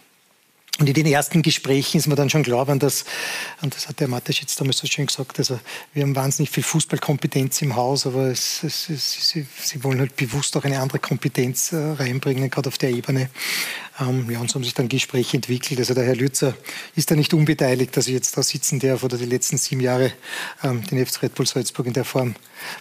Und 0.79 0.89
in 0.89 0.95
den 0.95 1.07
ersten 1.07 1.43
Gesprächen 1.43 1.99
ist 1.99 2.07
mir 2.07 2.15
dann 2.15 2.31
schon 2.31 2.43
geworden, 2.43 2.79
dass, 2.79 3.05
und 3.61 3.75
das 3.75 3.89
hat 3.89 4.01
der 4.01 4.09
Matisch 4.09 4.41
jetzt 4.41 4.59
damals 4.59 4.79
so 4.79 4.87
schön 4.87 5.07
gesagt, 5.07 5.39
also 5.39 5.61
wir 5.93 6.03
haben 6.03 6.17
wahnsinnig 6.17 6.51
viel 6.51 6.63
Fußballkompetenz 6.63 7.61
im 7.61 7.77
Haus, 7.77 8.07
aber 8.07 8.29
es, 8.29 8.63
es, 8.63 8.89
es, 8.89 9.29
sie, 9.29 9.47
sie, 9.61 9.85
wollen 9.85 10.01
halt 10.01 10.17
bewusst 10.17 10.57
auch 10.57 10.65
eine 10.65 10.81
andere 10.81 10.99
Kompetenz 10.99 11.73
äh, 11.73 11.77
reinbringen, 11.77 12.49
gerade 12.49 12.69
auf 12.69 12.79
der 12.79 12.91
Ebene. 12.91 13.29
Ähm, 14.01 14.31
ja, 14.31 14.41
und 14.41 14.49
so 14.51 14.55
haben 14.55 14.65
sich 14.65 14.73
dann 14.73 14.89
Gespräche 14.89 15.37
entwickelt. 15.37 15.79
Also 15.79 15.93
der 15.93 16.05
Herr 16.05 16.17
Lützer 16.17 16.55
ist 16.97 17.11
da 17.11 17.17
nicht 17.17 17.35
unbeteiligt, 17.35 17.95
dass 17.95 18.07
ich 18.07 18.15
jetzt 18.15 18.39
da 18.39 18.43
sitzen 18.43 18.81
darf 18.81 19.05
oder 19.05 19.19
die 19.19 19.27
letzten 19.27 19.59
sieben 19.59 19.83
Jahre 19.83 20.11
ähm, 20.65 20.83
den 20.87 21.05
FC 21.05 21.23
Red 21.23 21.35
Bull 21.35 21.47
Salzburg 21.47 21.87
in 21.87 21.93
der 21.93 22.07
Form 22.07 22.35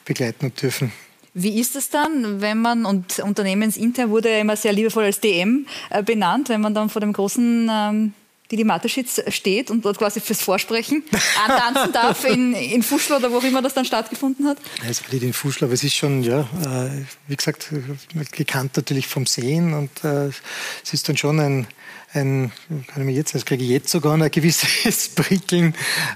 begleiten 0.06 0.46
habe 0.46 0.56
dürfen. 0.56 0.94
Wie 1.34 1.60
ist 1.60 1.76
es 1.76 1.90
dann, 1.90 2.42
wenn 2.42 2.58
man, 2.58 2.86
und 2.86 3.20
unternehmensintern 3.20 4.10
wurde 4.10 4.32
ja 4.32 4.40
immer 4.40 4.58
sehr 4.58 4.74
liebevoll 4.74 5.06
als 5.06 5.22
DM 5.22 5.66
äh, 5.90 6.04
benannt, 6.04 6.50
wenn 6.50 6.62
man 6.62 6.74
dann 6.74 6.90
vor 6.90 7.00
dem 7.00 7.14
großen 7.14 7.70
ähm, 7.72 8.14
Didi 8.52 8.66
Mateschitz 8.66 9.22
steht 9.30 9.72
und 9.72 9.86
dort 9.86 9.98
quasi 9.98 10.20
fürs 10.20 10.42
Vorsprechen 10.42 11.04
antanzen 11.48 11.94
darf 11.94 12.26
in, 12.26 12.54
in 12.54 12.84
Fuschl 12.84 13.14
oder 13.14 13.32
wo 13.32 13.38
auch 13.38 13.44
immer 13.44 13.62
das 13.62 13.74
dann 13.74 13.86
stattgefunden 13.86 14.46
hat? 14.46 14.58
Es 14.88 15.02
war 15.04 15.14
nicht 15.14 15.24
in 15.24 15.32
Fuschl, 15.32 15.64
aber 15.64 15.74
es 15.74 15.84
ist 15.84 15.96
schon, 15.96 16.22
ja, 16.22 16.42
äh, 16.42 17.06
wie 17.28 17.36
gesagt, 17.36 17.70
gekannt 18.32 18.76
natürlich 18.76 19.08
vom 19.08 19.26
Sehen 19.26 19.74
und 19.74 20.04
äh, 20.04 20.28
es 20.84 20.94
ist 20.94 21.08
dann 21.08 21.16
schon 21.16 21.40
ein, 21.40 21.68
ein, 22.14 22.52
kann 22.88 23.02
ich 23.02 23.06
mir 23.06 23.12
jetzt, 23.12 23.34
das 23.36 23.46
kriege 23.46 23.64
ich 23.64 23.70
jetzt 23.70 23.90
sogar 23.90 24.14
ein 24.14 24.32
gewisses 24.32 25.10
Prickeln, 25.16 25.74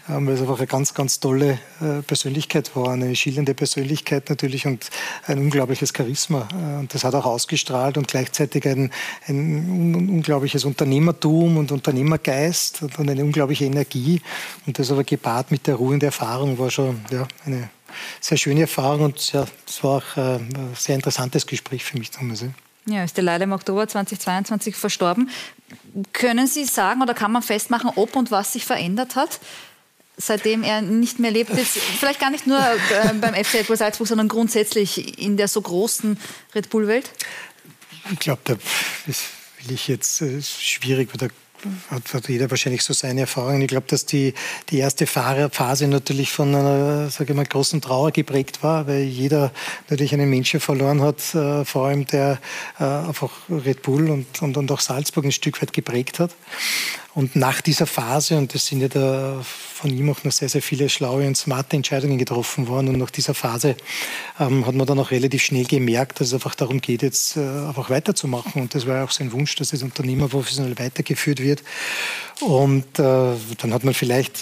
ähm, 0.10 0.28
weil 0.28 0.36
es 0.36 0.42
einfach 0.42 0.58
eine 0.58 0.68
ganz, 0.68 0.94
ganz 0.94 1.20
tolle 1.20 1.60
äh, 1.82 2.02
Persönlichkeit 2.06 2.76
war, 2.76 2.92
eine 2.92 3.16
schillernde 3.16 3.54
Persönlichkeit 3.54 4.30
natürlich 4.30 4.66
und 4.66 4.90
ein 5.28 5.40
unglaubliches 5.40 5.94
Charisma. 5.96 6.48
Äh, 6.52 6.80
und 6.80 6.94
das 6.94 7.04
hat 7.04 7.16
auch 7.16 7.26
ausgestrahlt 7.26 7.98
und 7.98 8.08
gleichzeitig 8.08 8.68
ein, 8.68 8.92
ein 9.28 10.10
unglaubliches 10.10 10.66
Unternehmertum 10.66 11.58
und 11.58 11.72
Unternehmergeist 11.72 12.84
und 12.84 13.10
eine 13.10 13.24
unglaubliche 13.24 13.66
Energie. 13.66 14.22
Und 14.66 14.78
das 14.80 14.92
aber 14.92 15.04
gepaart 15.04 15.52
mit 15.52 15.68
der 15.68 15.76
Ruhe 15.76 15.94
und 15.94 16.02
der 16.02 16.08
Erfahrung 16.08 16.58
war 16.58 16.70
schon 16.70 17.02
ja, 17.12 17.28
eine 17.46 17.70
sehr 18.20 18.38
schöne 18.38 18.62
Erfahrung 18.62 19.06
und 19.06 19.34
das 19.34 19.84
war 19.84 19.98
auch 19.98 20.18
äh, 20.18 20.36
ein 20.36 20.74
sehr 20.76 20.96
interessantes 20.96 21.48
Gespräch 21.48 21.84
für 21.84 21.98
mich 21.98 22.12
damals. 22.12 22.46
Ja, 22.88 23.04
ist 23.04 23.18
der 23.18 23.24
leider 23.24 23.46
im 23.46 23.52
Oktober 23.52 23.88
2022 23.88 24.76
verstorben. 24.76 25.30
Können 26.14 26.48
Sie 26.48 26.66
sagen 26.66 27.02
oder 27.02 27.14
kann 27.14 27.32
man 27.32 27.42
festmachen, 27.42 27.90
ob 27.96 28.16
und 28.16 28.32
was 28.32 28.54
sich 28.54 28.66
verändert 28.66 29.16
hat? 29.16 29.40
seitdem 30.18 30.64
er 30.64 30.82
nicht 30.82 31.20
mehr 31.20 31.32
lebt, 31.32 31.52
ist 31.52 31.78
vielleicht 32.00 32.20
gar 32.20 32.30
nicht 32.30 32.48
nur 32.48 32.60
äh, 32.60 33.14
beim 33.16 33.34
FC 33.34 33.56
Red 33.56 33.68
Bull 33.68 33.78
Salzburg, 33.78 34.08
sondern 34.08 34.28
grundsätzlich 34.28 35.20
in 35.20 35.38
der 35.38 35.48
so 35.48 35.62
großen 35.62 36.18
Red 36.54 36.70
Bull-Welt? 36.70 37.12
Ich 38.12 38.20
glaube, 38.20 38.42
das 38.46 39.24
will 39.62 39.74
ich 39.74 39.88
jetzt 39.88 40.22
äh, 40.22 40.42
schwierig, 40.42 41.10
weil 41.12 41.28
da 41.28 41.34
hat, 41.90 42.14
hat 42.14 42.30
jeder 42.30 42.50
wahrscheinlich 42.50 42.84
so 42.84 42.94
seine 42.94 43.22
Erfahrungen. 43.22 43.62
Ich 43.62 43.68
glaube, 43.68 43.88
dass 43.88 44.06
die, 44.06 44.34
die 44.70 44.80
erste 44.80 45.08
Fahrerphase 45.08 45.88
natürlich 45.88 46.32
von 46.32 46.54
einer 46.54 47.10
sage 47.10 47.32
ich 47.32 47.36
mal, 47.36 47.46
großen 47.46 47.82
Trauer 47.82 48.12
geprägt 48.12 48.64
war, 48.64 48.88
weil 48.88 49.04
jeder 49.04 49.52
natürlich 49.90 50.14
einen 50.14 50.30
Menschen 50.30 50.60
verloren 50.60 51.02
hat, 51.02 51.34
äh, 51.36 51.66
vor 51.66 51.88
allem 51.88 52.06
der 52.06 52.40
äh, 52.80 52.84
einfach 52.84 53.32
Red 53.50 53.82
Bull 53.82 54.10
und, 54.10 54.42
und, 54.42 54.58
und 54.58 54.72
auch 54.72 54.80
Salzburg 54.80 55.26
ein 55.26 55.32
Stück 55.32 55.62
weit 55.62 55.74
geprägt 55.74 56.20
hat. 56.20 56.32
Und 57.16 57.38
nach 57.38 57.62
dieser 57.62 57.88
Phase, 57.88 58.38
und 58.38 58.54
das 58.54 58.66
sind 58.66 58.82
ja 58.82 58.90
da 58.90 59.42
von 59.42 59.90
ihm 59.90 60.10
auch 60.10 60.22
noch 60.26 60.34
sehr, 60.34 60.50
sehr 60.50 60.62
viele 60.62 60.90
schlaue 60.90 61.26
und 61.26 61.38
smarte 61.38 61.78
Entscheidungen 61.78 62.18
getroffen 62.18 62.68
worden. 62.68 62.90
Und 62.90 62.98
nach 62.98 63.10
dieser 63.10 63.34
Phase 63.34 63.78
ähm, 64.38 64.66
hat 64.68 64.76
man 64.76 64.86
dann 64.86 65.00
auch 65.00 65.12
relativ 65.12 65.42
schnell 65.42 65.64
gemerkt, 65.64 66.20
dass 66.20 66.28
es 66.28 66.34
einfach 66.34 66.56
darum 66.56 66.82
geht, 66.82 67.04
jetzt 67.04 67.38
äh, 67.38 67.40
einfach 67.40 67.90
weiterzumachen. 67.90 68.62
Und 68.62 68.76
das 68.76 68.86
war 68.86 68.98
ja 68.98 69.04
auch 69.06 69.12
sein 69.12 69.32
Wunsch, 69.32 69.56
dass 69.56 69.70
das 69.70 69.82
Unternehmen 69.82 70.28
professionell 70.28 70.78
weitergeführt 70.78 71.40
wird. 71.42 71.64
Und 72.42 73.00
äh, 73.00 73.34
dann 73.60 73.74
hat 73.74 73.86
man 73.86 73.94
vielleicht 73.94 74.42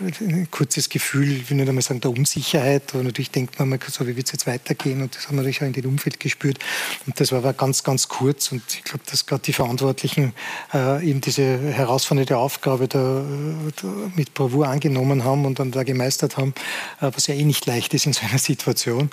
ein 0.00 0.50
kurzes 0.50 0.88
Gefühl, 0.88 1.30
ich 1.30 1.50
will 1.50 1.58
nicht 1.58 1.68
einmal 1.68 1.82
sagen, 1.82 2.00
der 2.00 2.10
Unsicherheit. 2.10 2.94
Aber 2.94 3.02
natürlich 3.02 3.30
denkt 3.30 3.58
man, 3.58 3.78
so 3.86 4.06
wie 4.06 4.16
wird 4.16 4.26
es 4.26 4.32
jetzt 4.32 4.46
weitergehen? 4.46 5.02
Und 5.02 5.14
das 5.14 5.26
haben 5.26 5.36
wir 5.36 5.42
natürlich 5.42 5.60
auch 5.60 5.66
in 5.66 5.74
dem 5.74 5.86
Umfeld 5.86 6.20
gespürt. 6.20 6.58
Und 7.06 7.20
das 7.20 7.32
war 7.32 7.40
aber 7.40 7.52
ganz, 7.52 7.84
ganz 7.84 8.08
kurz. 8.08 8.50
Und 8.50 8.62
ich 8.72 8.84
glaube, 8.84 9.04
dass 9.10 9.26
gerade 9.26 9.42
die 9.42 9.52
Verantwortlichen 9.52 10.32
äh, 10.72 11.06
eben 11.06 11.20
diese 11.20 11.42
herausfordernde 11.98 12.36
Aufgabe 12.36 12.88
da, 12.88 13.24
da 13.82 13.88
mit 14.14 14.34
Bravour 14.34 14.68
angenommen 14.68 15.24
haben 15.24 15.44
und 15.44 15.58
dann 15.58 15.70
da 15.70 15.82
gemeistert 15.82 16.36
haben, 16.36 16.54
äh, 17.00 17.10
was 17.12 17.26
ja 17.26 17.34
eh 17.34 17.44
nicht 17.44 17.66
leicht 17.66 17.94
ist 17.94 18.06
in 18.06 18.12
so 18.12 18.26
einer 18.26 18.38
Situation. 18.38 19.10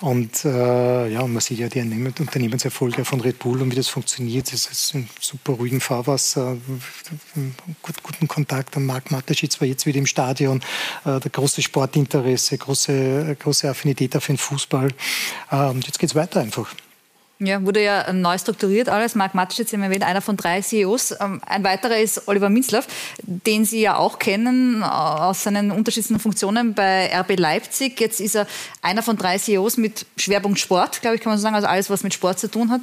Und 0.00 0.44
äh, 0.44 1.08
ja, 1.08 1.20
und 1.20 1.32
man 1.32 1.40
sieht 1.40 1.58
ja 1.58 1.68
die 1.68 1.80
Unternehmenserfolge 1.80 3.04
von 3.04 3.20
Red 3.20 3.38
Bull 3.38 3.60
und 3.62 3.72
wie 3.72 3.76
das 3.76 3.88
funktioniert. 3.88 4.52
Das 4.52 4.66
ist 4.66 4.94
ein 4.94 5.08
super 5.20 5.54
ruhigen 5.54 5.80
Fahrwasser 5.80 6.56
gut, 7.82 8.02
guten 8.02 8.28
Kontakt. 8.28 8.76
an 8.76 8.86
Marc 8.86 9.10
Mateschitz 9.10 9.60
war 9.60 9.68
jetzt 9.68 9.86
wieder 9.86 9.98
im 9.98 10.06
Stadion. 10.06 10.60
Äh, 11.04 11.20
der 11.20 11.30
große 11.30 11.62
Sportinteresse, 11.62 12.58
große, 12.58 13.36
große 13.38 13.68
Affinität 13.68 14.16
auf 14.16 14.26
den 14.26 14.38
Fußball. 14.38 14.90
Äh, 15.50 15.56
und 15.66 15.86
jetzt 15.86 15.98
geht 15.98 16.10
es 16.10 16.14
weiter 16.14 16.40
einfach. 16.40 16.74
Ja, 17.42 17.64
wurde 17.64 17.82
ja 17.82 18.12
neu 18.12 18.36
strukturiert 18.36 18.90
alles. 18.90 19.14
Marc 19.14 19.34
Mateschitz, 19.34 19.72
haben 19.72 19.82
erwähnt, 19.82 20.04
einer 20.04 20.20
von 20.20 20.36
drei 20.36 20.60
CEOs. 20.60 21.12
Ähm, 21.20 21.40
ein 21.46 21.64
weiterer 21.64 21.96
ist 21.96 22.28
Oliver 22.28 22.50
Minzlaff, 22.50 22.86
den 23.22 23.64
Sie 23.64 23.80
ja 23.80 23.96
auch 23.96 24.18
kennen 24.18 24.82
äh, 24.82 24.84
aus 24.84 25.44
seinen 25.44 25.70
unterschiedlichen 25.70 26.20
Funktionen 26.20 26.74
bei 26.74 27.10
RB 27.18 27.38
Leipzig. 27.38 27.98
Jetzt 27.98 28.20
ist 28.20 28.36
er 28.36 28.46
einer 28.82 29.02
von 29.02 29.16
drei 29.16 29.38
CEOs 29.38 29.78
mit 29.78 30.04
Schwerpunkt 30.18 30.58
Sport, 30.58 31.00
glaube 31.00 31.16
ich, 31.16 31.22
kann 31.22 31.30
man 31.30 31.38
so 31.38 31.42
sagen. 31.42 31.54
Also 31.54 31.66
alles, 31.66 31.88
was 31.88 32.02
mit 32.02 32.12
Sport 32.12 32.38
zu 32.38 32.50
tun 32.50 32.70
hat, 32.70 32.82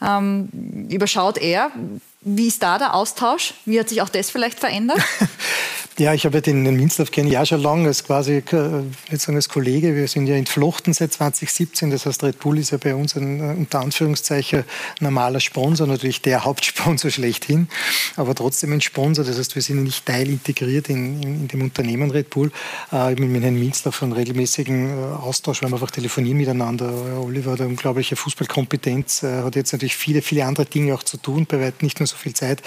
ähm, 0.00 0.86
überschaut 0.88 1.38
er. 1.38 1.72
Wie 2.20 2.46
ist 2.46 2.62
da 2.62 2.78
der 2.78 2.94
Austausch? 2.94 3.54
Wie 3.64 3.80
hat 3.80 3.88
sich 3.88 4.02
auch 4.02 4.08
das 4.08 4.30
vielleicht 4.30 4.60
verändert? 4.60 5.00
Ja, 5.98 6.12
ich 6.12 6.26
habe 6.26 6.42
den, 6.42 6.62
den 6.66 6.76
Minzlaff 6.76 7.10
kenne 7.10 7.30
ja 7.30 7.46
schon 7.46 7.62
lange 7.62 7.88
als 7.88 8.04
quasi, 8.04 8.42
äh, 8.52 8.82
jetzt 9.10 9.22
sagen 9.22 9.36
als 9.36 9.48
Kollege. 9.48 9.96
Wir 9.96 10.06
sind 10.08 10.26
ja 10.26 10.34
entflochten 10.34 10.92
seit 10.92 11.14
2017. 11.14 11.90
Das 11.90 12.04
heißt, 12.04 12.22
Red 12.22 12.38
Bull 12.38 12.58
ist 12.58 12.70
ja 12.70 12.76
bei 12.76 12.94
uns 12.94 13.16
ein 13.16 13.40
äh, 13.40 13.54
unter 13.56 13.80
Anführungszeichen 13.80 14.64
normaler 15.00 15.40
Sponsor, 15.40 15.86
natürlich 15.86 16.20
der 16.20 16.44
Hauptsponsor 16.44 17.10
schlechthin, 17.12 17.68
aber 18.16 18.34
trotzdem 18.34 18.74
ein 18.74 18.82
Sponsor. 18.82 19.24
Das 19.24 19.38
heißt, 19.38 19.54
wir 19.54 19.62
sind 19.62 19.84
nicht 19.84 20.04
teilintegriert 20.04 20.90
in, 20.90 21.22
in, 21.22 21.34
in 21.40 21.48
dem 21.48 21.62
Unternehmen 21.62 22.10
Red 22.10 22.28
Bull. 22.28 22.52
Äh, 22.92 23.12
ich 23.12 23.18
bin 23.18 23.32
mit 23.32 23.42
Herrn 23.42 23.58
Minzlaff 23.58 24.02
einen 24.02 24.12
regelmäßigen 24.12 24.90
äh, 24.90 25.02
Austausch, 25.14 25.62
weil 25.62 25.70
wir 25.70 25.76
einfach 25.76 25.92
telefonieren 25.92 26.36
miteinander. 26.36 26.92
Oliver 27.22 27.52
hat 27.52 27.62
eine 27.62 27.70
unglaubliche 27.70 28.16
Fußballkompetenz, 28.16 29.22
äh, 29.22 29.44
hat 29.44 29.56
jetzt 29.56 29.72
natürlich 29.72 29.96
viele, 29.96 30.20
viele 30.20 30.44
andere 30.44 30.66
Dinge 30.66 30.92
auch 30.92 31.04
zu 31.04 31.16
tun, 31.16 31.46
bei 31.46 31.58
weitem 31.58 31.86
nicht 31.86 32.00
nur 32.00 32.06
so 32.06 32.18
viel 32.18 32.34
Zeit, 32.34 32.60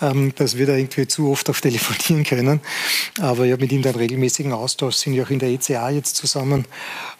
ähm, 0.00 0.32
dass 0.34 0.56
wir 0.58 0.66
da 0.66 0.74
irgendwie 0.74 1.06
zu 1.06 1.30
oft 1.30 1.48
auf 1.48 1.60
telefonieren 1.60 2.24
können. 2.24 2.60
Aber 3.20 3.44
ich 3.44 3.52
habe 3.52 3.62
mit 3.62 3.72
ihm 3.72 3.82
dann 3.82 3.94
regelmäßigen 3.94 4.52
Austausch, 4.52 4.96
sind 4.96 5.14
ja 5.14 5.24
auch 5.24 5.30
in 5.30 5.38
der 5.38 5.50
ECA 5.50 5.90
jetzt 5.90 6.16
zusammen. 6.16 6.66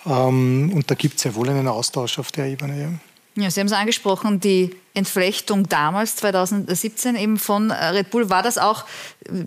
Ähm, 0.07 0.73
und 0.75 0.91
da 0.91 0.95
gibt 0.95 1.19
es 1.19 1.25
ja 1.25 1.35
wohl 1.35 1.49
einen 1.49 1.69
Austausch 1.69 2.19
auf 2.19 2.33
der 2.33 2.47
Ebene. 2.47 3.01
Ja. 3.37 3.43
ja, 3.43 3.51
Sie 3.51 3.61
haben 3.61 3.67
es 3.67 3.73
angesprochen, 3.73 4.41
die 4.41 4.75
Entflechtung 4.95 5.69
damals, 5.69 6.17
2017 6.17 7.17
eben 7.17 7.39
von 7.39 7.71
Red 7.71 8.11
Bull. 8.11 8.31
War 8.31 8.43
das 8.43 8.59
auch 8.59 8.85
äh, 9.27 9.45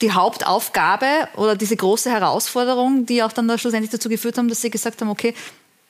die 0.00 0.12
Hauptaufgabe 0.12 1.28
oder 1.36 1.56
diese 1.56 1.76
große 1.76 2.10
Herausforderung, 2.10 3.06
die 3.06 3.22
auch 3.22 3.32
dann 3.32 3.48
da 3.48 3.56
schlussendlich 3.58 3.90
dazu 3.90 4.08
geführt 4.08 4.38
haben, 4.38 4.48
dass 4.48 4.60
Sie 4.60 4.70
gesagt 4.70 5.00
haben, 5.00 5.08
okay, 5.08 5.34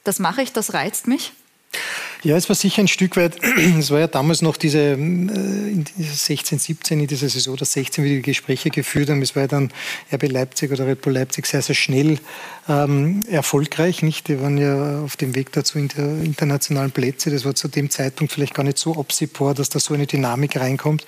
das 0.05 0.18
mache 0.18 0.42
ich, 0.42 0.53
das 0.53 0.74
reizt 0.74 1.09
mich? 1.09 1.33
Ja, 2.25 2.39
es 2.39 2.49
war 2.49 2.57
sicher 2.57 2.83
ein 2.83 2.89
Stück 2.89 3.19
weit, 3.19 3.37
es 3.79 3.91
war 3.91 4.01
ja 4.01 4.07
damals 4.07 4.41
noch 4.41 4.57
diese, 4.57 4.79
äh, 4.79 4.95
in 4.95 5.85
16, 5.99 6.59
17, 6.59 7.01
in 7.01 7.07
dieser 7.07 7.29
Saison, 7.29 7.55
das 7.55 7.73
16, 7.73 8.03
wie 8.03 8.17
die 8.17 8.23
Gespräche 8.23 8.71
geführt 8.71 9.11
haben. 9.11 9.21
Es 9.21 9.37
war 9.37 9.43
ja 9.43 9.49
dann 9.49 9.71
RB 10.11 10.31
Leipzig 10.31 10.73
oder 10.73 10.87
Red 10.87 11.03
Bull 11.03 11.13
Leipzig 11.13 11.47
sehr, 11.47 11.61
sehr 11.61 11.75
schnell 11.75 12.19
ähm, 12.67 13.25
erfolgreich. 13.31 14.03
Nicht? 14.03 14.29
Die 14.29 14.41
waren 14.41 14.57
ja 14.57 15.03
auf 15.03 15.17
dem 15.17 15.35
Weg 15.35 15.53
dazu 15.53 15.79
in 15.79 15.89
der 15.89 16.07
internationalen 16.23 16.93
Plätze. 16.93 17.31
Das 17.31 17.45
war 17.45 17.55
zu 17.55 17.69
dem 17.69 17.91
Zeitpunkt 17.91 18.33
vielleicht 18.33 18.55
gar 18.55 18.63
nicht 18.63 18.79
so 18.79 18.99
absehbar, 18.99 19.53
dass 19.53 19.69
da 19.69 19.79
so 19.79 19.93
eine 19.93 20.07
Dynamik 20.07 20.57
reinkommt. 20.57 21.05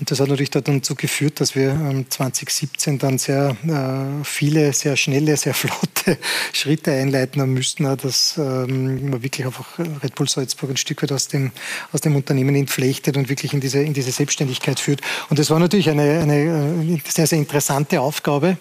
Und 0.00 0.10
das 0.10 0.20
hat 0.20 0.28
natürlich 0.28 0.50
dazu 0.50 0.94
geführt, 0.94 1.40
dass 1.40 1.54
wir 1.54 1.70
ähm, 1.72 2.06
2017 2.08 2.98
dann 2.98 3.18
sehr 3.18 3.56
äh, 3.66 4.24
viele, 4.24 4.72
sehr 4.72 4.96
schnelle, 4.96 5.36
sehr 5.36 5.52
flotte 6.06 6.16
Schritte 6.54 6.92
einleiten 6.92 7.42
haben 7.42 7.52
müssten, 7.52 7.84
dass 7.84 8.38
ähm, 8.38 9.10
man 9.10 9.22
wirklich 9.22 9.44
einfach 9.44 9.78
Red 10.02 10.14
Bull 10.14 10.28
Salzburg 10.28 10.70
ein 10.70 10.76
Stück 10.76 11.02
weit 11.02 11.12
aus 11.12 11.28
dem, 11.28 11.52
aus 11.92 12.00
dem 12.00 12.16
Unternehmen 12.16 12.54
entflechtet 12.54 13.16
und 13.16 13.28
wirklich 13.28 13.52
in 13.52 13.60
diese, 13.60 13.80
in 13.80 13.94
diese 13.94 14.10
Selbstständigkeit 14.10 14.80
führt. 14.80 15.00
Und 15.30 15.38
das 15.38 15.50
war 15.50 15.58
natürlich 15.58 15.90
eine, 15.90 16.20
eine 16.20 16.96
äh, 16.96 17.00
sehr, 17.08 17.26
sehr 17.26 17.38
interessante 17.38 18.00
Aufgabe, 18.00 18.56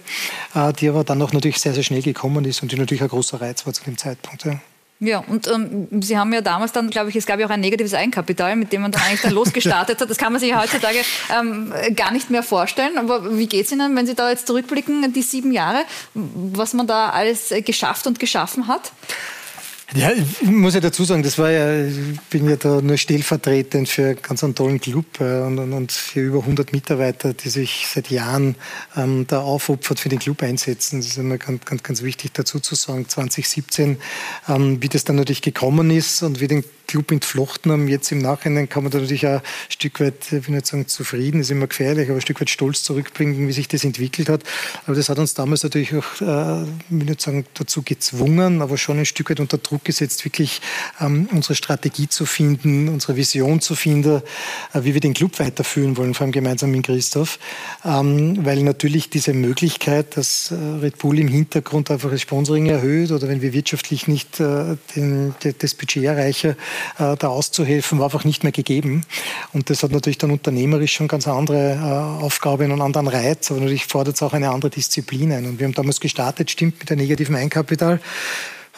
äh, 0.54 0.74
die 0.74 0.90
aber 0.90 1.04
dann 1.04 1.22
auch 1.22 1.34
natürlich 1.34 1.60
sehr, 1.60 1.74
sehr 1.74 1.84
schnell 1.84 2.02
gekommen 2.02 2.46
ist 2.46 2.62
und 2.62 2.72
die 2.72 2.78
natürlich 2.78 3.04
ein 3.04 3.10
großer 3.10 3.42
Reiz 3.42 3.66
war 3.66 3.74
zu 3.74 3.84
dem 3.84 3.98
Zeitpunkt. 3.98 4.46
Ja. 4.46 4.60
Ja, 5.02 5.20
und 5.28 5.48
ähm, 5.48 6.02
Sie 6.02 6.18
haben 6.18 6.32
ja 6.32 6.40
damals 6.40 6.72
dann, 6.72 6.90
glaube 6.90 7.10
ich, 7.10 7.18
es 7.18 7.26
gab 7.26 7.38
ja 7.40 7.46
auch 7.46 7.52
ein 7.52 7.60
negatives 7.60 7.94
Eigenkapital, 7.94 8.56
mit 8.56 8.72
dem 8.72 8.82
man 8.82 8.92
dann 8.92 9.02
eigentlich 9.02 9.22
dann 9.22 9.32
losgestartet 9.34 10.00
hat. 10.00 10.10
Das 10.10 10.18
kann 10.18 10.32
man 10.32 10.40
sich 10.40 10.56
heutzutage 10.56 11.00
ähm, 11.38 11.74
gar 11.96 12.12
nicht 12.12 12.30
mehr 12.30 12.44
vorstellen. 12.44 12.98
Aber 12.98 13.38
wie 13.38 13.48
geht 13.48 13.66
es 13.66 13.72
Ihnen, 13.74 13.94
wenn 13.96 14.08
Sie 14.08 14.16
da 14.16 14.30
jetzt 14.30 14.48
zurückblicken, 14.48 15.12
die 15.12 15.22
sieben 15.22 15.52
Jahre, 15.52 15.84
was 16.14 16.74
man 16.74 16.88
da 16.88 17.10
alles 17.10 17.54
geschafft 17.66 18.08
und 18.08 18.20
geschaffen 18.20 18.68
hat? 18.68 18.94
Ja, 19.94 20.12
ich 20.12 20.42
muss 20.42 20.74
ja 20.74 20.80
dazu 20.80 21.04
sagen, 21.04 21.22
das 21.22 21.38
war 21.38 21.52
ja, 21.52 21.86
ich 21.86 22.20
bin 22.32 22.50
ja 22.50 22.56
da 22.56 22.82
nur 22.82 22.98
stellvertretend 22.98 23.88
für 23.88 24.16
ganz 24.16 24.44
einen 24.44 24.56
tollen 24.56 24.82
Club 24.82 25.06
äh, 25.20 25.42
und, 25.42 25.60
und, 25.60 25.92
für 25.92 26.22
über 26.22 26.40
100 26.40 26.74
Mitarbeiter, 26.74 27.34
die 27.34 27.50
sich 27.50 27.86
seit 27.88 28.10
Jahren 28.10 28.56
ähm, 28.98 29.28
da 29.28 29.42
aufopfert 29.42 30.00
für 30.00 30.10
den 30.10 30.18
Club 30.18 30.42
einsetzen. 30.42 31.00
Das 31.00 31.08
ist 31.08 31.18
immer 31.18 31.38
ganz, 31.38 31.64
ganz, 31.66 31.84
ganz 31.84 32.02
wichtig 32.02 32.34
dazu 32.34 32.60
zu 32.60 32.74
sagen. 32.74 33.08
2017, 33.08 33.98
ähm, 34.50 34.82
wie 34.82 34.90
das 34.90 35.04
dann 35.04 35.18
natürlich 35.18 35.44
gekommen 35.44 35.92
ist 35.92 36.24
und 36.24 36.40
wie 36.40 36.48
den 36.48 36.64
Club 36.88 37.12
entflochten 37.12 37.72
haben. 37.72 37.88
Jetzt 37.88 38.12
im 38.12 38.20
Nachhinein 38.20 38.70
kann 38.70 38.84
man 38.84 38.92
da 38.92 39.00
natürlich 39.00 39.28
auch 39.28 39.42
ein 39.42 39.42
Stück 39.70 40.00
weit, 40.00 40.32
ich 40.32 40.48
will 40.48 40.56
nicht 40.56 40.68
sagen 40.68 40.88
zufrieden, 40.88 41.42
ist 41.42 41.52
immer 41.52 41.68
gefährlich, 41.68 42.10
aber 42.10 42.18
ein 42.18 42.22
Stück 42.22 42.42
weit 42.42 42.50
stolz 42.50 42.84
zurückbringen, 42.84 43.48
wie 43.48 43.52
sich 43.52 43.68
das 43.68 43.84
entwickelt 43.84 44.30
hat. 44.30 44.44
Aber 44.86 44.96
das 44.96 45.10
hat 45.10 45.20
uns 45.20 45.34
damals 45.34 45.64
natürlich 45.64 45.94
auch, 45.96 46.22
äh, 46.22 46.64
ich 46.64 46.70
will 46.90 47.06
nicht 47.06 47.22
sagen 47.22 47.46
dazu 47.54 47.82
gezwungen, 47.82 48.62
aber 48.62 48.78
schon 48.78 49.00
ein 49.00 49.06
Stück 49.06 49.30
weit 49.30 49.40
unter 49.40 49.58
Druck 49.58 49.75
gesetzt, 49.84 50.24
wirklich 50.26 50.62
ähm, 51.02 51.28
unsere 51.32 51.56
Strategie 51.56 52.08
zu 52.08 52.26
finden, 52.26 52.88
unsere 52.90 53.16
Vision 53.16 53.62
zu 53.62 53.76
finden, 53.76 54.22
äh, 54.74 54.84
wie 54.84 54.94
wir 54.94 55.02
den 55.02 55.14
Club 55.14 55.40
weiterführen 55.40 55.98
wollen, 55.98 56.14
vor 56.14 56.26
allem 56.26 56.32
gemeinsam 56.32 56.72
mit 56.72 56.86
Christoph. 56.86 57.40
Ähm, 57.84 58.46
weil 58.46 58.64
natürlich 58.64 59.10
diese 59.10 59.34
Möglichkeit, 59.34 60.18
dass 60.18 60.52
äh, 60.52 60.56
Red 60.56 60.98
Bull 60.98 61.20
im 61.20 61.28
Hintergrund 61.28 61.92
einfach 61.92 62.10
das 62.10 62.22
Sponsoring 62.22 62.68
erhöht 62.68 63.12
oder 63.12 63.28
wenn 63.28 63.42
wir 63.42 63.54
wirtschaftlich 63.54 64.08
nicht 64.08 64.40
äh, 64.40 64.78
den, 64.96 65.36
das 65.60 65.74
Budget 65.74 66.04
erreichen, 66.04 66.56
äh, 66.98 67.16
da 67.18 67.28
auszuhelfen, 67.28 68.00
war 68.00 68.06
einfach 68.06 68.24
nicht 68.24 68.44
mehr 68.44 68.52
gegeben. 68.52 69.04
Und 69.54 69.70
das 69.70 69.84
hat 69.84 69.92
natürlich 69.92 70.18
dann 70.18 70.32
unternehmerisch 70.32 70.94
schon 70.94 71.08
ganz 71.08 71.28
andere 71.28 71.74
äh, 71.74 72.24
Aufgaben 72.24 72.66
und 72.66 72.74
einen 72.74 72.82
anderen 72.82 73.08
Reiz, 73.08 73.52
aber 73.52 73.60
natürlich 73.60 73.86
fordert 73.86 74.16
es 74.16 74.22
auch 74.22 74.34
eine 74.34 74.50
andere 74.50 74.72
Disziplin 74.72 75.32
ein. 75.32 75.46
Und 75.46 75.60
wir 75.60 75.66
haben 75.66 75.74
damals 75.74 76.00
gestartet, 76.00 76.52
stimmt, 76.52 76.80
mit 76.80 76.92
einem 76.92 77.02
negativen 77.02 77.36
Eigenkapital. 77.36 78.00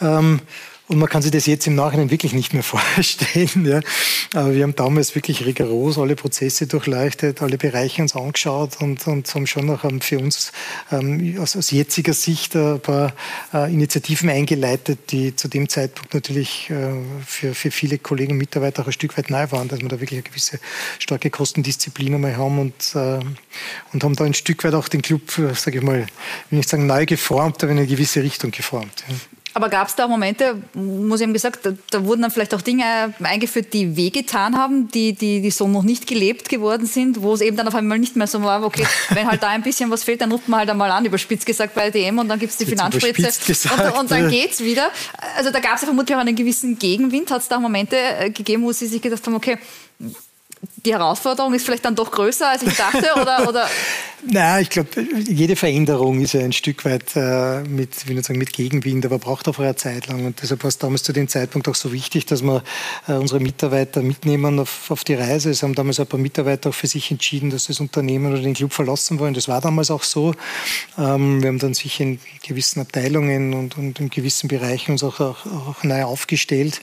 Ähm, 0.00 0.40
und 0.88 0.98
man 0.98 1.08
kann 1.08 1.20
sich 1.20 1.30
das 1.30 1.44
jetzt 1.44 1.66
im 1.66 1.74
Nachhinein 1.74 2.10
wirklich 2.10 2.32
nicht 2.32 2.54
mehr 2.54 2.62
vorstellen. 2.64 3.66
Ja. 3.66 3.80
Aber 4.34 4.54
wir 4.54 4.62
haben 4.62 4.74
damals 4.74 5.14
wirklich 5.14 5.44
rigoros 5.44 5.98
alle 5.98 6.16
Prozesse 6.16 6.66
durchleuchtet, 6.66 7.42
alle 7.42 7.58
Bereiche 7.58 8.02
uns 8.02 8.16
angeschaut 8.16 8.80
und, 8.80 9.06
und 9.06 9.32
haben 9.34 9.46
schon 9.46 9.66
noch 9.66 9.84
ähm, 9.84 10.00
für 10.00 10.18
uns 10.18 10.52
ähm, 10.90 11.36
aus, 11.38 11.56
aus, 11.56 11.70
jetziger 11.70 12.14
Sicht 12.14 12.56
ein 12.56 12.80
paar 12.80 13.12
äh, 13.52 13.72
Initiativen 13.72 14.30
eingeleitet, 14.30 15.12
die 15.12 15.36
zu 15.36 15.48
dem 15.48 15.68
Zeitpunkt 15.68 16.14
natürlich 16.14 16.70
äh, 16.70 16.90
für, 17.24 17.54
für 17.54 17.70
viele 17.70 17.98
Kollegen 17.98 18.32
und 18.32 18.38
Mitarbeiter 18.38 18.82
auch 18.82 18.86
ein 18.86 18.92
Stück 18.92 19.16
weit 19.18 19.30
neu 19.30 19.50
waren, 19.50 19.68
dass 19.68 19.80
wir 19.80 19.88
da 19.88 20.00
wirklich 20.00 20.20
eine 20.20 20.28
gewisse 20.28 20.58
starke 20.98 21.28
Kostendisziplin 21.30 22.14
einmal 22.14 22.36
haben 22.36 22.58
und, 22.58 22.94
äh, 22.94 23.20
und 23.92 24.04
haben 24.04 24.16
da 24.16 24.24
ein 24.24 24.34
Stück 24.34 24.64
weit 24.64 24.74
auch 24.74 24.88
den 24.88 25.02
Club, 25.02 25.38
äh, 25.38 25.54
sage 25.54 25.78
ich 25.78 25.84
mal, 25.84 26.06
will 26.48 26.56
nicht 26.56 26.68
sagen 26.68 26.86
neu 26.86 27.04
geformt, 27.04 27.62
aber 27.62 27.72
in 27.72 27.78
eine 27.78 27.86
gewisse 27.86 28.22
Richtung 28.22 28.50
geformt. 28.50 29.04
Ja. 29.08 29.14
Aber 29.58 29.70
gab 29.70 29.88
es 29.88 29.96
da 29.96 30.06
Momente, 30.06 30.62
muss 30.72 31.18
ich 31.18 31.24
eben 31.24 31.32
gesagt, 31.32 31.66
da, 31.66 31.72
da, 31.90 32.04
wurden 32.04 32.22
dann 32.22 32.30
vielleicht 32.30 32.54
auch 32.54 32.62
Dinge 32.62 33.12
eingeführt, 33.20 33.72
die 33.72 33.96
wehgetan 33.96 34.56
haben, 34.56 34.88
die, 34.92 35.14
die, 35.14 35.40
die 35.40 35.50
so 35.50 35.66
noch 35.66 35.82
nicht 35.82 36.06
gelebt 36.06 36.48
geworden 36.48 36.86
sind, 36.86 37.22
wo 37.22 37.34
es 37.34 37.40
eben 37.40 37.56
dann 37.56 37.66
auf 37.66 37.74
einmal 37.74 37.98
nicht 37.98 38.14
mehr 38.14 38.28
so 38.28 38.40
war, 38.44 38.62
okay, 38.62 38.86
wenn 39.10 39.26
halt 39.26 39.42
da 39.42 39.48
ein 39.48 39.64
bisschen 39.64 39.90
was 39.90 40.04
fehlt, 40.04 40.20
dann 40.20 40.30
ruft 40.30 40.46
man 40.46 40.60
halt 40.60 40.70
einmal 40.70 40.92
an, 40.92 41.04
überspitzt 41.06 41.44
gesagt 41.44 41.74
bei 41.74 41.90
DM 41.90 42.20
und 42.20 42.28
dann 42.28 42.38
gibt 42.38 42.52
es 42.52 42.58
die 42.58 42.66
Finanzspritze 42.66 43.32
und, 43.72 43.98
und, 43.98 44.10
dann 44.12 44.30
geht 44.30 44.52
es 44.52 44.60
wieder. 44.60 44.92
Also 45.36 45.50
da 45.50 45.58
gab 45.58 45.74
es 45.74 45.80
ja 45.80 45.86
vermutlich 45.86 46.14
auch 46.14 46.20
einen 46.20 46.36
gewissen 46.36 46.78
Gegenwind. 46.78 47.28
Hat 47.32 47.42
es 47.42 47.48
da 47.48 47.58
Momente 47.58 47.96
äh, 47.96 48.30
gegeben, 48.30 48.62
wo 48.62 48.70
Sie 48.70 48.86
sich 48.86 49.02
gedacht 49.02 49.26
haben, 49.26 49.34
okay, 49.34 49.58
die 50.84 50.92
Herausforderung 50.92 51.54
ist 51.54 51.64
vielleicht 51.64 51.84
dann 51.84 51.94
doch 51.94 52.10
größer, 52.10 52.48
als 52.48 52.62
ich 52.62 52.74
dachte? 52.76 53.12
Oder, 53.20 53.48
oder? 53.48 53.68
naja, 54.26 54.60
ich 54.60 54.70
glaube, 54.70 54.88
jede 55.28 55.56
Veränderung 55.56 56.20
ist 56.20 56.34
ja 56.34 56.40
ein 56.40 56.52
Stück 56.52 56.84
weit 56.84 57.14
äh, 57.14 57.62
mit, 57.62 58.08
wie 58.08 58.20
sagen, 58.20 58.38
mit 58.38 58.52
Gegenwind, 58.52 59.06
aber 59.06 59.18
braucht 59.18 59.48
auch 59.48 59.58
eine 59.58 59.76
Zeit 59.76 60.08
lang. 60.08 60.24
Und 60.24 60.42
deshalb 60.42 60.64
war 60.64 60.68
es 60.68 60.78
damals 60.78 61.02
zu 61.02 61.12
dem 61.12 61.28
Zeitpunkt 61.28 61.68
auch 61.68 61.74
so 61.74 61.92
wichtig, 61.92 62.26
dass 62.26 62.42
wir 62.42 62.62
äh, 63.06 63.12
unsere 63.12 63.40
Mitarbeiter 63.40 64.02
mitnehmen 64.02 64.58
auf, 64.58 64.90
auf 64.90 65.04
die 65.04 65.14
Reise. 65.14 65.50
Es 65.50 65.62
haben 65.62 65.74
damals 65.74 66.00
ein 66.00 66.06
paar 66.06 66.18
Mitarbeiter 66.18 66.70
auch 66.70 66.74
für 66.74 66.86
sich 66.86 67.10
entschieden, 67.10 67.50
dass 67.50 67.66
das 67.66 67.80
Unternehmen 67.80 68.32
oder 68.32 68.42
den 68.42 68.54
Club 68.54 68.72
verlassen 68.72 69.18
wollen. 69.18 69.34
Das 69.34 69.48
war 69.48 69.60
damals 69.60 69.90
auch 69.90 70.02
so. 70.02 70.34
Ähm, 70.98 71.42
wir 71.42 71.48
haben 71.48 71.58
dann 71.58 71.74
sich 71.74 72.00
in 72.00 72.18
gewissen 72.42 72.80
Abteilungen 72.80 73.54
und, 73.54 73.76
und 73.76 74.00
in 74.00 74.10
gewissen 74.10 74.48
Bereichen 74.48 74.92
uns 74.92 75.04
auch, 75.04 75.20
auch, 75.20 75.46
auch 75.46 75.84
neu 75.84 76.04
aufgestellt. 76.04 76.80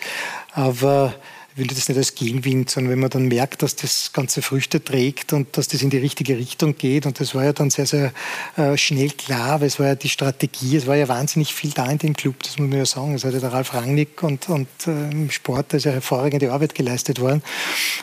Aber 0.53 1.13
will 1.55 1.67
das 1.67 1.87
nicht 1.87 1.97
als 1.97 2.15
Gegenwind, 2.15 2.69
sondern 2.69 2.91
wenn 2.91 2.99
man 2.99 3.09
dann 3.09 3.27
merkt, 3.27 3.61
dass 3.61 3.77
das 3.77 4.11
Ganze 4.11 4.41
Früchte 4.41 4.83
trägt 4.83 5.31
und 5.31 5.57
dass 5.57 5.69
das 5.69 5.81
in 5.81 5.89
die 5.89 5.97
richtige 5.97 6.37
Richtung 6.37 6.75
geht. 6.77 7.05
Und 7.05 7.19
das 7.21 7.33
war 7.33 7.45
ja 7.45 7.53
dann 7.53 7.69
sehr, 7.69 7.85
sehr 7.85 8.11
äh, 8.57 8.75
schnell 8.75 9.09
klar, 9.11 9.61
weil 9.61 9.67
es 9.67 9.79
war 9.79 9.87
ja 9.87 9.95
die 9.95 10.09
Strategie, 10.09 10.75
es 10.75 10.85
war 10.85 10.97
ja 10.97 11.07
wahnsinnig 11.07 11.53
viel 11.53 11.71
da 11.71 11.89
in 11.89 11.97
dem 11.97 12.13
Club, 12.13 12.43
das 12.43 12.57
muss 12.57 12.69
man 12.69 12.77
ja 12.77 12.85
sagen. 12.85 13.15
Es 13.15 13.23
hat 13.23 13.33
ja 13.33 13.39
der 13.39 13.53
Ralf 13.53 13.73
Rangnick 13.73 14.21
und, 14.21 14.49
und 14.49 14.67
äh, 14.85 15.11
im 15.11 15.31
Sport, 15.31 15.67
da 15.69 15.77
ist 15.77 15.85
ja 15.85 15.93
hervorragende 15.93 16.51
Arbeit 16.51 16.75
geleistet 16.75 17.21
worden. 17.21 17.41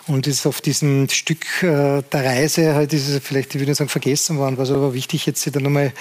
Und 0.06 0.26
ist 0.26 0.46
auf 0.46 0.62
diesem 0.62 1.10
Stück 1.10 1.62
äh, 1.62 2.02
der 2.10 2.24
Reise 2.24 2.74
halt 2.74 2.94
ist 2.94 3.08
es 3.08 3.22
vielleicht, 3.22 3.54
ich 3.54 3.60
würde 3.60 3.74
sagen, 3.74 3.90
vergessen 3.90 4.38
worden, 4.38 4.56
war 4.56 4.64
es 4.64 4.70
aber 4.70 4.94
wichtig, 4.94 5.26
jetzt 5.26 5.42
sich 5.42 5.52
dann 5.52 5.64
nochmal 5.64 5.92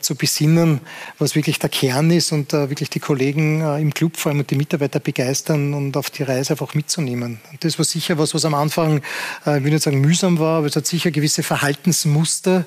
zu 0.00 0.14
besinnen, 0.14 0.80
was 1.18 1.34
wirklich 1.34 1.58
der 1.58 1.70
Kern 1.70 2.10
ist 2.10 2.32
und 2.32 2.52
wirklich 2.52 2.90
die 2.90 3.00
Kollegen 3.00 3.60
im 3.78 3.94
Club 3.94 4.16
vor 4.16 4.30
allem 4.30 4.40
und 4.40 4.50
die 4.50 4.56
Mitarbeiter 4.56 5.00
begeistern 5.00 5.74
und 5.74 5.96
auf 5.96 6.10
die 6.10 6.22
Reise 6.22 6.52
einfach 6.52 6.74
mit 6.74 6.89
mitzunehmen. 6.90 7.40
Und 7.52 7.64
das 7.64 7.78
war 7.78 7.84
sicher 7.84 8.18
was, 8.18 8.34
was 8.34 8.44
am 8.44 8.54
Anfang, 8.54 9.02
äh, 9.46 9.58
ich 9.58 9.64
will 9.64 9.70
nicht 9.70 9.82
sagen 9.82 10.00
mühsam 10.00 10.38
war, 10.38 10.58
aber 10.58 10.66
es 10.66 10.76
hat 10.76 10.86
sicher 10.86 11.10
gewisse 11.10 11.42
Verhaltensmuster, 11.42 12.64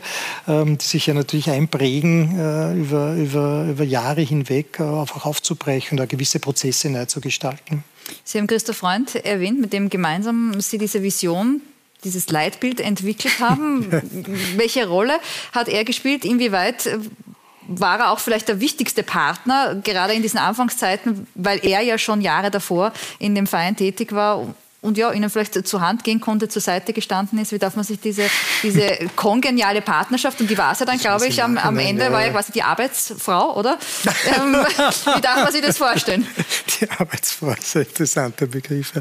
ähm, 0.48 0.78
die 0.78 0.86
sich 0.86 1.08
ja 1.08 1.14
natürlich 1.14 1.50
einprägen 1.50 2.40
äh, 2.40 2.74
über, 2.74 3.16
über, 3.16 3.68
über 3.70 3.84
Jahre 3.84 4.22
hinweg, 4.22 4.80
äh, 4.80 4.84
einfach 4.84 5.26
aufzubrechen 5.26 6.00
und 6.00 6.06
auch 6.06 6.08
gewisse 6.08 6.40
Prozesse 6.40 6.90
neu 6.90 7.06
zu 7.06 7.20
gestalten. 7.20 7.84
Sie 8.24 8.38
haben 8.38 8.48
Christoph 8.48 8.78
Freund 8.78 9.16
erwähnt, 9.16 9.60
mit 9.60 9.74
dem 9.74 9.90
gemeinsam 9.90 10.60
Sie 10.62 10.78
diese 10.78 11.04
Vision 11.04 11.62
dieses 12.04 12.30
Leitbild 12.30 12.82
entwickelt 12.82 13.40
haben. 13.40 13.88
Welche 14.58 14.88
Rolle 14.88 15.20
hat 15.54 15.70
er 15.70 15.86
gespielt? 15.86 16.26
Inwieweit 16.26 16.90
war 17.68 18.00
er 18.00 18.12
auch 18.12 18.20
vielleicht 18.20 18.48
der 18.48 18.60
wichtigste 18.60 19.04
Partner, 19.04 19.76
gerade 19.84 20.14
in 20.14 20.22
diesen 20.22 20.40
Anfangszeiten, 20.40 21.28
weil 21.36 21.66
er 21.66 21.82
ja 21.82 21.98
schon 21.98 22.22
Jahre 22.22 22.52
davor 22.52 22.92
in 23.20 23.36
dem 23.36 23.48
Verein 23.48 23.76
tätig 23.76 24.14
war 24.14 24.54
und 24.84 24.98
ja, 24.98 25.12
ihnen 25.14 25.30
vielleicht 25.30 25.66
zur 25.66 25.80
Hand 25.80 26.04
gehen 26.04 26.20
konnte, 26.20 26.50
zur 26.50 26.62
Seite 26.62 26.92
gestanden 26.92 27.40
ist. 27.40 27.54
Wie 27.54 27.58
darf 27.58 27.78
man 27.78 27.86
sich 27.86 28.02
diese, 28.02 28.24
diese 28.62 28.98
kongeniale 29.16 29.82
Partnerschaft, 29.82 30.42
und 30.42 30.50
die 30.50 30.58
war 30.58 30.74
es 30.74 30.80
ja 30.80 30.86
dann, 30.86 30.98
glaube 30.98 31.26
ich, 31.26 31.42
am, 31.42 31.58
am 31.58 31.80
Ende, 31.80 32.12
war 32.12 32.26
ja 32.26 32.32
quasi 32.32 32.52
die 32.52 32.64
Arbeitsfrau, 32.64 33.58
oder? 33.58 33.80
ähm, 34.38 34.56
wie 35.16 35.22
darf 35.22 35.44
man 35.44 35.52
sich 35.54 35.62
das 35.62 35.78
vorstellen? 35.78 36.28
Die 36.82 36.90
Arbeitsfrau 36.92 37.52
ist 37.52 37.78
ein 37.78 37.84
interessanter 37.84 38.46
Begriff. 38.46 38.92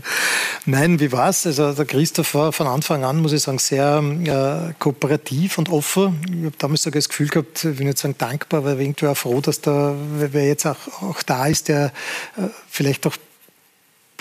Nein, 0.66 1.01
wie 1.01 1.11
war 1.11 1.30
es? 1.30 1.47
Also 1.47 1.72
der 1.72 1.85
Christoph 1.85 2.33
war 2.35 2.53
von 2.53 2.68
Anfang 2.68 3.03
an, 3.03 3.20
muss 3.20 3.33
ich 3.33 3.43
sagen, 3.43 3.59
sehr 3.59 3.99
äh, 3.99 4.74
kooperativ 4.78 5.59
und 5.59 5.68
offen. 5.68 6.20
Ich 6.28 6.45
habe 6.45 6.57
damals 6.59 6.83
sogar 6.83 7.01
das 7.01 7.09
Gefühl 7.09 7.26
gehabt, 7.26 7.64
ich 7.64 7.78
will 7.78 7.87
nicht 7.87 7.99
sagen 7.99 8.14
dankbar, 8.16 8.61
aber 8.61 8.78
irgendwie 8.78 9.09
auch 9.09 9.16
froh, 9.16 9.41
dass 9.41 9.61
da, 9.61 9.97
wer 10.14 10.47
jetzt 10.47 10.64
auch, 10.64 10.76
auch 11.03 11.24
da 11.24 11.47
ist, 11.49 11.66
der 11.66 11.87
äh, 12.37 12.43
vielleicht 12.70 13.05
auch 13.09 13.16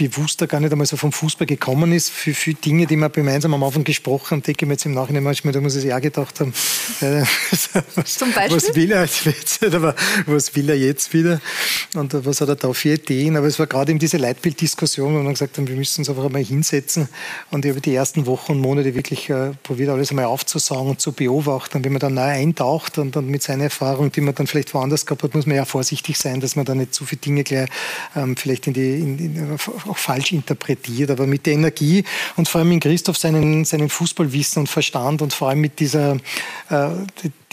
bewusster 0.10 0.48
gar 0.48 0.60
nicht 0.60 0.72
einmal 0.72 0.88
so 0.88 0.98
vom 0.98 1.12
Fußball 1.12 1.46
gekommen 1.46 1.92
ist. 1.92 2.10
Für, 2.10 2.34
für 2.34 2.54
Dinge, 2.56 2.88
die 2.88 2.96
wir 2.96 3.10
gemeinsam 3.10 3.54
am 3.54 3.64
Anfang 3.64 3.84
gesprochen 3.84 4.32
haben, 4.32 4.42
denke 4.42 4.66
ich 4.66 4.68
mir 4.68 4.74
jetzt 4.74 4.86
im 4.86 4.94
Nachhinein 4.94 5.24
manchmal, 5.24 5.54
da 5.54 5.62
muss 5.62 5.76
ich 5.76 5.84
ja 5.84 6.00
gedacht 6.00 6.40
haben, 6.40 6.54
äh, 7.02 7.24
was, 7.96 8.16
Zum 8.16 8.34
Beispiel? 8.34 8.58
was 8.58 8.76
will 8.76 8.92
er 8.92 9.06
jetzt, 9.06 9.64
aber 9.76 9.96
was 10.26 10.56
will 10.56 10.70
er 10.70 10.78
jetzt 10.78 11.14
wieder 11.14 11.40
und 11.96 12.14
was 12.26 12.42
hat 12.42 12.50
er 12.50 12.56
da 12.56 12.74
für 12.74 12.94
Ideen. 12.94 13.38
Aber 13.38 13.46
es 13.46 13.60
war 13.60 13.68
gerade 13.68 13.92
eben 13.92 14.00
diese 14.00 14.18
Leitbilddiskussion, 14.18 15.14
wo 15.14 15.22
wir 15.22 15.30
gesagt 15.30 15.58
haben, 15.58 15.68
wir 15.68 15.76
müssen 15.76 16.02
uns 16.02 16.10
einfach 16.10 16.26
einmal 16.26 16.44
hinsetzen 16.44 17.08
und 17.52 17.64
über 17.66 17.80
die 17.80 17.94
ersten 17.94 18.26
Wochen 18.26 18.54
und 18.54 18.60
Monate 18.60 18.96
wirklich 18.96 19.30
äh, 19.30 19.52
probiert, 19.62 19.90
alles 19.90 20.10
einmal 20.10 20.26
aufzusagen 20.26 20.88
und 20.88 21.02
zu 21.02 21.12
beobachten. 21.12 21.84
Wenn 21.84 21.94
man 21.94 22.00
dann 22.00 22.16
neu 22.16 22.22
eintaucht 22.22 22.98
und 22.98 23.16
dann 23.16 23.28
mit 23.28 23.44
seiner 23.44 23.66
Erfahrung, 23.66 24.12
die 24.12 24.22
man 24.22 24.34
dann 24.34 24.48
vielleicht 24.48 24.74
woanders 24.74 25.06
gehabt 25.06 25.22
hat, 25.22 25.36
muss 25.36 25.46
man 25.46 25.58
ja 25.58 25.66
vorsichtig 25.66 26.18
sein, 26.18 26.40
dass 26.40 26.56
man 26.56 26.66
da 26.66 26.74
nicht 26.74 26.96
zu 26.96 27.06
viele 27.06 27.22
Dinge 27.22 27.44
gleich 27.44 27.70
ähm, 28.16 28.36
vielleicht 28.36 28.66
in 28.68 28.74
die, 28.74 29.00
in, 29.00 29.20
in, 29.20 29.58
auch 29.92 29.98
falsch 29.98 30.32
interpretiert, 30.32 31.12
aber 31.12 31.28
mit 31.28 31.46
der 31.46 31.54
Energie 31.54 32.04
und 32.38 32.48
vor 32.48 32.60
allem 32.60 32.72
in 32.72 32.80
Christoph 32.80 33.18
seinen, 33.18 33.66
seinen 33.66 33.90
Fußballwissen 33.90 34.62
und 34.62 34.68
Verstand 34.68 35.22
und 35.22 35.34
vor 35.34 35.50
allem 35.50 35.62
mit 35.62 35.80
dieser, 35.80 36.18
äh, 36.70 36.90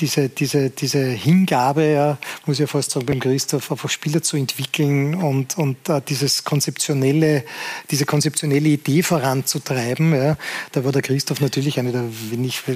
diese, 0.01 0.28
diese, 0.28 0.70
diese 0.70 1.05
Hingabe, 1.05 1.84
ja, 1.84 2.18
muss 2.46 2.57
ich 2.57 2.61
ja 2.61 2.66
fast 2.66 2.92
sagen, 2.92 3.07
beim 3.07 3.20
Christoph, 3.20 3.70
einfach 3.70 3.88
Spieler 3.88 4.22
zu 4.22 4.36
entwickeln 4.36 5.14
und, 5.14 5.59
und 5.59 5.88
äh, 5.88 6.01
dieses 6.07 6.44
konzeptionelle, 6.44 7.44
diese 7.90 8.05
konzeptionelle 8.05 8.68
Idee 8.68 9.03
voranzutreiben. 9.03 10.14
Ja, 10.14 10.36
da 10.72 10.84
war 10.84 10.92
der 10.92 11.03
Christoph 11.03 11.40
natürlich 11.40 11.78
eine 11.78 11.92
der 11.92 12.05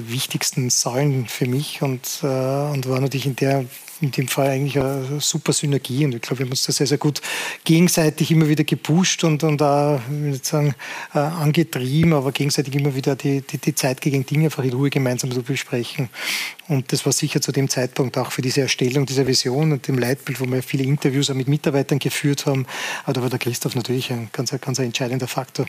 wichtigsten 0.09 0.69
Säulen 0.69 1.27
für 1.27 1.45
mich 1.45 1.81
und, 1.81 2.19
äh, 2.23 2.27
und 2.27 2.87
war 2.87 2.99
natürlich 2.99 3.25
in 3.25 3.35
der 3.35 3.65
in 4.03 4.11
dem 4.11 4.27
Fall 4.27 4.49
eigentlich 4.49 4.77
eine 4.77 5.21
super 5.21 5.53
Synergie. 5.53 6.05
Und 6.05 6.13
ich 6.13 6.21
glaube, 6.21 6.39
wir 6.39 6.45
haben 6.45 6.51
uns 6.51 6.63
da 6.63 6.73
sehr, 6.73 6.87
sehr 6.87 6.97
gut 6.97 7.21
gegenseitig 7.63 8.31
immer 8.31 8.49
wieder 8.49 8.65
gepusht 8.65 9.23
und, 9.23 9.43
und 9.43 9.61
auch, 9.61 9.99
ich 10.07 10.13
nicht 10.13 10.45
sagen, 10.45 10.75
äh, 11.13 11.19
angetrieben, 11.19 12.13
aber 12.13 12.31
gegenseitig 12.31 12.75
immer 12.75 12.93
wieder 12.95 13.15
die, 13.15 13.41
die, 13.41 13.57
die 13.57 13.73
Zeit 13.73 14.01
gegen 14.01 14.25
Dinge 14.25 14.45
einfach 14.45 14.63
in 14.63 14.73
Ruhe 14.73 14.89
gemeinsam 14.89 15.31
zu 15.31 15.41
besprechen. 15.41 16.09
Und 16.67 16.93
das 16.93 17.05
war 17.05 17.11
sicher 17.11 17.41
zu 17.41 17.51
dem 17.51 17.67
Zeitpunkt 17.67 18.17
auch 18.17 18.31
für 18.31 18.41
diese 18.41 18.61
Erstellung 18.61 19.05
dieser 19.05 19.27
Vision 19.27 19.73
und 19.73 19.87
dem 19.87 19.97
Leitbild, 19.97 20.39
wo 20.39 20.45
wir 20.45 20.63
viele 20.63 20.83
Interviews 20.83 21.29
auch 21.29 21.35
mit 21.35 21.47
Mitarbeitern 21.47 21.99
geführt 21.99 22.45
haben. 22.45 22.65
Aber 23.03 23.13
da 23.13 23.21
war 23.21 23.29
der 23.29 23.39
Christoph 23.39 23.75
natürlich 23.75 24.11
ein 24.11 24.29
ganz, 24.31 24.51
ganz 24.61 24.79
entscheidender 24.79 25.27
Faktor. 25.27 25.65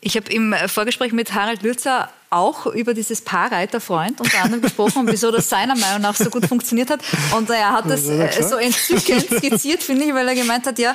Ich 0.00 0.16
habe 0.16 0.30
im 0.32 0.54
Vorgespräch 0.66 1.12
mit 1.12 1.34
Harald 1.34 1.62
Lürzer 1.62 2.08
auch 2.32 2.66
über 2.66 2.94
dieses 2.94 3.20
Paar 3.20 3.52
Reiterfreund 3.52 4.20
unter 4.20 4.42
anderem 4.42 4.62
gesprochen, 4.62 5.06
wieso 5.06 5.30
das 5.30 5.50
seiner 5.50 5.76
Meinung 5.76 6.00
nach 6.00 6.16
so 6.16 6.30
gut 6.30 6.46
funktioniert 6.46 6.88
hat. 6.88 7.00
Und 7.36 7.50
er 7.50 7.72
hat 7.72 7.88
das 7.88 8.08
äh, 8.08 8.42
so 8.42 8.56
entzückend 8.56 9.26
skizziert, 9.26 9.82
finde 9.82 10.06
ich, 10.06 10.14
weil 10.14 10.26
er 10.26 10.34
gemeint 10.34 10.66
hat, 10.66 10.78
ja, 10.78 10.94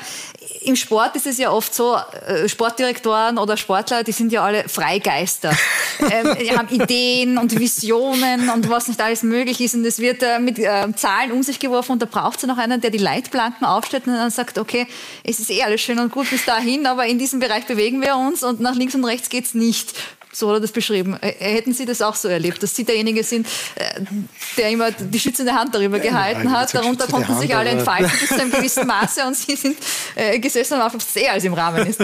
im 0.62 0.76
Sport 0.76 1.16
ist 1.16 1.28
es 1.28 1.38
ja 1.38 1.52
oft 1.52 1.74
so, 1.76 1.96
äh, 2.26 2.50
Sportdirektoren 2.50 3.38
oder 3.38 3.56
Sportler, 3.56 4.04
die 4.04 4.14
sind 4.14 4.32
ja 4.32 4.44
alle 4.44 4.68
Freigeister. 4.68 5.56
ähm, 6.12 6.36
die 6.42 6.58
haben 6.58 6.70
Ideen 6.70 7.38
und 7.38 7.58
Visionen 7.58 8.50
und 8.50 8.68
was 8.68 8.88
nicht 8.88 9.00
alles 9.00 9.22
möglich 9.22 9.62
ist. 9.62 9.76
Und 9.76 9.86
es 9.86 10.00
wird 10.00 10.24
äh, 10.24 10.40
mit 10.40 10.58
äh, 10.58 10.92
Zahlen 10.96 11.32
um 11.32 11.44
sich 11.44 11.60
geworfen 11.60 11.94
und 11.94 12.02
da 12.02 12.08
braucht 12.08 12.40
es 12.40 12.48
noch 12.48 12.58
einen, 12.58 12.82
der 12.82 12.90
die 12.90 12.98
Leitplanken 12.98 13.66
aufstellt 13.66 14.08
und 14.08 14.14
dann 14.14 14.32
sagt, 14.32 14.58
okay, 14.58 14.88
es 15.24 15.40
ist 15.40 15.52
eh 15.52 15.62
alles 15.62 15.82
schön 15.82 16.00
und 16.00 16.12
gut 16.12 16.30
bis 16.32 16.46
dahin, 16.46 16.88
aber 16.88 17.06
in 17.06 17.20
diesem 17.20 17.40
Bereich 17.40 17.68
bewegen 17.68 18.02
wir 18.02 18.18
uns 18.18 18.42
und 18.48 18.60
nach 18.60 18.76
links 18.76 18.96
und 18.96 19.06
rechts 19.06 19.30
geht 19.30 19.46
es 19.46 19.54
nicht. 19.54 19.94
So 20.38 20.50
hat 20.50 20.58
er 20.58 20.60
das 20.60 20.72
beschrieben. 20.72 21.18
Hätten 21.20 21.74
Sie 21.74 21.88
das 21.88 22.00
auch 22.00 22.14
so 22.14 22.28
erlebt, 22.28 22.62
dass 22.62 22.76
Sie 22.76 22.84
derjenige 22.84 23.24
sind, 23.24 23.48
äh, 23.74 24.02
der 24.56 24.70
immer 24.70 24.92
die 24.92 25.20
schützende 25.20 25.52
Hand 25.52 25.74
darüber 25.74 25.98
gehalten 25.98 26.52
hat? 26.52 26.76
Darunter 26.76 27.08
konnten 27.08 27.30
Hand, 27.30 27.42
sich 27.42 27.56
alle 27.56 27.72
entfalten 27.72 28.12
bis 28.20 28.30
zu 28.30 28.40
einem 28.40 28.52
gewissen 28.52 28.86
Maße 28.86 29.26
und 29.26 29.36
Sie 29.36 29.56
sind 29.56 29.78
äh, 30.14 30.38
gesessen 30.38 30.76
und 30.76 30.82
auf 30.82 30.94
sehr 31.02 31.32
als 31.32 31.44
im 31.44 31.56
Rahmen 31.56 31.88
ist. 31.88 32.02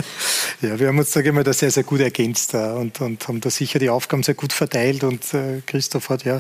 Ja, 0.63 0.79
wir 0.79 0.87
haben 0.87 0.97
uns, 0.97 1.11
sage 1.11 1.29
ich 1.29 1.35
mal, 1.35 1.43
da 1.43 1.53
sehr, 1.53 1.69
sehr 1.69 1.83
gut 1.83 1.99
ergänzt 1.99 2.55
und, 2.55 2.99
und 3.01 3.27
haben 3.27 3.39
da 3.39 3.51
sicher 3.51 3.77
die 3.77 3.91
Aufgaben 3.91 4.23
sehr 4.23 4.33
gut 4.33 4.51
verteilt. 4.51 5.03
Und 5.03 5.31
äh, 5.35 5.61
Christoph 5.67 6.09
hat 6.09 6.25
ja, 6.25 6.37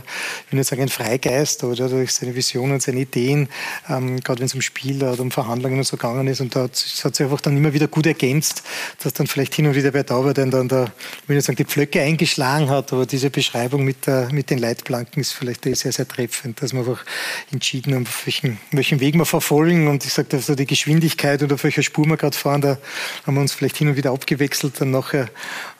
ich 0.47 0.51
will 0.51 0.57
nicht 0.57 0.69
sagen, 0.69 0.81
ein 0.81 0.89
Freigeist, 0.89 1.63
aber 1.63 1.75
durch 1.75 2.11
seine 2.11 2.33
Visionen, 2.33 2.79
seine 2.79 3.01
Ideen, 3.01 3.49
ähm, 3.87 4.19
gerade 4.19 4.39
wenn 4.39 4.47
es 4.47 4.55
um 4.55 4.61
Spiel 4.61 5.03
oder 5.03 5.19
um 5.19 5.29
Verhandlungen 5.29 5.77
und 5.77 5.85
so 5.85 5.97
gegangen 5.97 6.25
ist. 6.25 6.41
Und 6.41 6.55
da 6.55 6.63
hat, 6.63 6.71
hat 7.03 7.15
sich 7.15 7.23
einfach 7.23 7.41
dann 7.41 7.55
immer 7.55 7.71
wieder 7.71 7.87
gut 7.87 8.07
ergänzt, 8.07 8.63
dass 9.03 9.13
dann 9.13 9.27
vielleicht 9.27 9.53
hin 9.53 9.67
und 9.67 9.75
wieder 9.75 9.93
wer 9.93 10.03
da 10.03 10.25
war, 10.25 10.33
dann 10.33 10.49
da, 10.49 10.85
ich 11.21 11.29
will 11.29 11.35
nicht 11.35 11.45
sagen, 11.45 11.57
die 11.57 11.65
Pflöcke 11.65 11.82
Blöcke 11.83 12.01
eingeschlagen 12.01 12.69
hat, 12.69 12.93
aber 12.93 13.05
diese 13.05 13.29
Beschreibung 13.29 13.83
mit, 13.83 14.07
der, 14.07 14.31
mit 14.31 14.49
den 14.49 14.57
Leitplanken 14.57 15.19
ist 15.19 15.33
vielleicht 15.33 15.65
sehr, 15.65 15.91
sehr 15.91 16.07
treffend, 16.07 16.61
dass 16.61 16.71
man 16.71 16.87
einfach 16.87 17.03
entschieden 17.51 17.93
haben, 17.93 18.07
welchen, 18.23 18.57
welchen 18.71 19.01
Weg 19.01 19.15
wir 19.15 19.25
verfolgen 19.25 19.89
und 19.89 20.05
ich 20.05 20.13
sage, 20.13 20.29
also 20.31 20.55
die 20.55 20.65
Geschwindigkeit 20.65 21.43
oder 21.43 21.55
auf 21.55 21.63
welcher 21.65 21.83
Spur 21.83 22.05
wir 22.05 22.15
gerade 22.15 22.37
fahren, 22.37 22.61
da 22.61 22.77
haben 23.25 23.33
wir 23.33 23.41
uns 23.41 23.51
vielleicht 23.51 23.75
hin 23.75 23.89
und 23.89 23.97
wieder 23.97 24.11
abgewechselt 24.11 24.79
dann 24.79 24.91
nachher, 24.91 25.29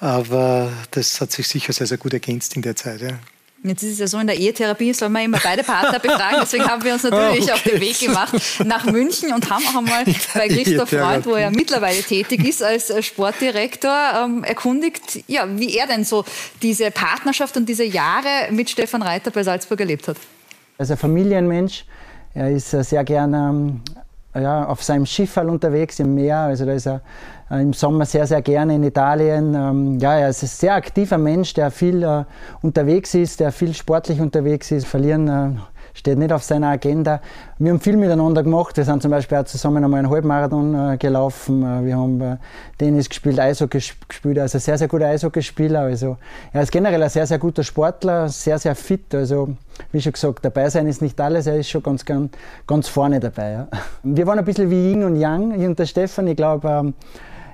aber 0.02 0.74
das 0.92 1.22
hat 1.22 1.32
sich 1.32 1.48
sicher 1.48 1.72
sehr, 1.72 1.88
sehr 1.88 1.98
gut 1.98 2.12
ergänzt 2.12 2.58
in 2.58 2.64
der 2.64 2.76
Zeit. 2.76 3.02
Ja. 3.02 3.20
Jetzt 3.66 3.82
ist 3.82 3.94
es 3.94 4.00
ja 4.00 4.08
so, 4.08 4.20
in 4.20 4.28
der 4.28 4.38
Ehetherapie 4.38 4.94
soll 4.94 5.08
man 5.08 5.24
immer 5.24 5.40
beide 5.42 5.64
Partner 5.64 5.98
befragen. 5.98 6.40
Deswegen 6.42 6.66
haben 6.66 6.84
wir 6.84 6.94
uns 6.94 7.04
natürlich 7.10 7.44
okay. 7.44 7.52
auf 7.54 7.64
den 7.64 7.80
Weg 7.80 7.98
gemacht 7.98 8.34
nach 8.66 8.86
München 8.86 9.32
und 9.34 9.50
haben 9.50 9.64
auch 9.68 9.78
einmal 9.78 10.04
bei 10.34 10.50
Christoph 10.50 10.90
Freund, 10.90 11.26
wo 11.26 11.36
er 11.36 11.50
mittlerweile 11.50 12.02
tätig 12.02 12.46
ist 12.46 12.62
als 12.62 12.90
äh, 12.90 13.02
Sportdirektor, 13.02 13.98
ähm, 14.22 14.44
erkundigt, 14.44 15.24
ja, 15.28 15.48
wie 15.48 15.78
er 15.78 15.88
denn 15.88 16.04
so 16.04 16.26
diese 16.62 16.92
Partnerschaft 16.92 17.56
und 17.56 17.70
diese 17.70 17.86
Jahre 17.86 18.52
mit 18.52 18.70
Stefan 18.70 19.02
Reiter 19.02 19.32
bei 19.32 19.44
Salzburg 19.44 19.80
erlebt 19.80 20.10
hat. 20.10 20.18
Er 20.78 20.84
ist 20.84 20.92
ein 20.92 20.98
Familienmensch. 20.98 21.86
Er 22.34 22.52
ist 22.52 22.74
äh, 22.74 22.84
sehr 22.84 23.06
gerne 23.06 23.38
ähm, 23.38 23.82
ja, 24.36 24.66
auf 24.66 24.84
seinem 24.84 25.06
Schiff 25.06 25.38
unterwegs 25.38 26.00
im 26.00 26.16
Meer. 26.16 26.40
Also 26.40 26.66
da 26.66 26.74
ist 26.74 26.88
er 26.88 27.02
im 27.50 27.74
Sommer 27.74 28.06
sehr, 28.06 28.26
sehr 28.28 28.42
gerne 28.42 28.76
in 28.76 28.84
Italien. 28.84 29.54
Ähm, 29.54 30.00
ja, 30.00 30.16
er 30.16 30.30
ist 30.30 30.44
ein 30.44 30.48
sehr 30.48 30.76
aktiver 30.76 31.18
Mensch, 31.18 31.54
der 31.54 31.72
viel 31.72 32.04
äh, 32.04 32.24
unterwegs 32.62 33.14
ist, 33.14 33.40
der 33.40 33.52
viel 33.52 33.74
sportlich 33.74 34.22
unterwegs 34.22 34.72
ist. 34.72 34.88
Verlieren 34.88 35.28
äh, 35.28 35.60
steht 35.94 36.18
nicht 36.18 36.34
auf 36.34 36.44
seiner 36.44 36.70
Agenda. 36.70 37.22
Wir 37.60 37.72
haben 37.72 37.80
viel 37.80 37.98
miteinander 37.98 38.44
gemacht. 38.44 38.76
Wir 38.78 38.84
sind 38.84 39.02
zum 39.02 39.12
Beispiel 39.12 39.38
auch 39.38 39.46
zusammen 39.46 39.84
einmal 39.84 40.00
einen 40.00 40.10
Halbmarathon 40.10 40.94
äh, 40.94 40.98
gelaufen. 40.98 41.64
Äh, 41.64 41.86
wir 41.86 41.98
haben 41.98 42.20
äh, 42.20 42.38
Tennis 42.78 43.08
gespielt, 43.08 43.40
Eishockey 43.40 43.80
gespielt. 44.08 44.40
Also 44.40 44.60
sehr, 44.60 44.78
sehr 44.78 44.88
guter 44.88 45.08
Eishockeyspieler. 45.08 45.82
Also 45.82 46.18
er 46.52 46.64
ist 46.64 46.72
generell 46.72 47.02
ein 47.04 47.10
sehr, 47.10 47.28
sehr 47.28 47.40
guter 47.40 47.64
Sportler, 47.64 48.28
sehr, 48.30 48.58
sehr 48.58 48.76
fit. 48.76 49.14
Also 49.14 49.50
wie 49.92 50.02
schon 50.02 50.14
gesagt, 50.14 50.44
dabei 50.44 50.70
sein 50.70 50.88
ist 50.88 51.02
nicht 51.02 51.20
alles. 51.22 51.48
Er 51.48 51.58
ist 51.58 51.70
schon 51.70 51.84
ganz, 51.84 52.04
ganz, 52.04 52.32
ganz 52.66 52.88
vorne 52.88 53.20
dabei. 53.20 53.52
Ja. 53.52 53.68
Wir 54.02 54.26
waren 54.26 54.40
ein 54.40 54.46
bisschen 54.46 54.70
wie 54.70 54.92
Yin 54.92 55.04
und 55.04 55.16
Yang, 55.16 55.60
ich 55.60 55.68
und 55.68 55.78
der 55.78 55.86
Stefan. 55.86 56.28
Ich 56.28 56.36
glaube, 56.36 56.68
ähm, 56.68 56.94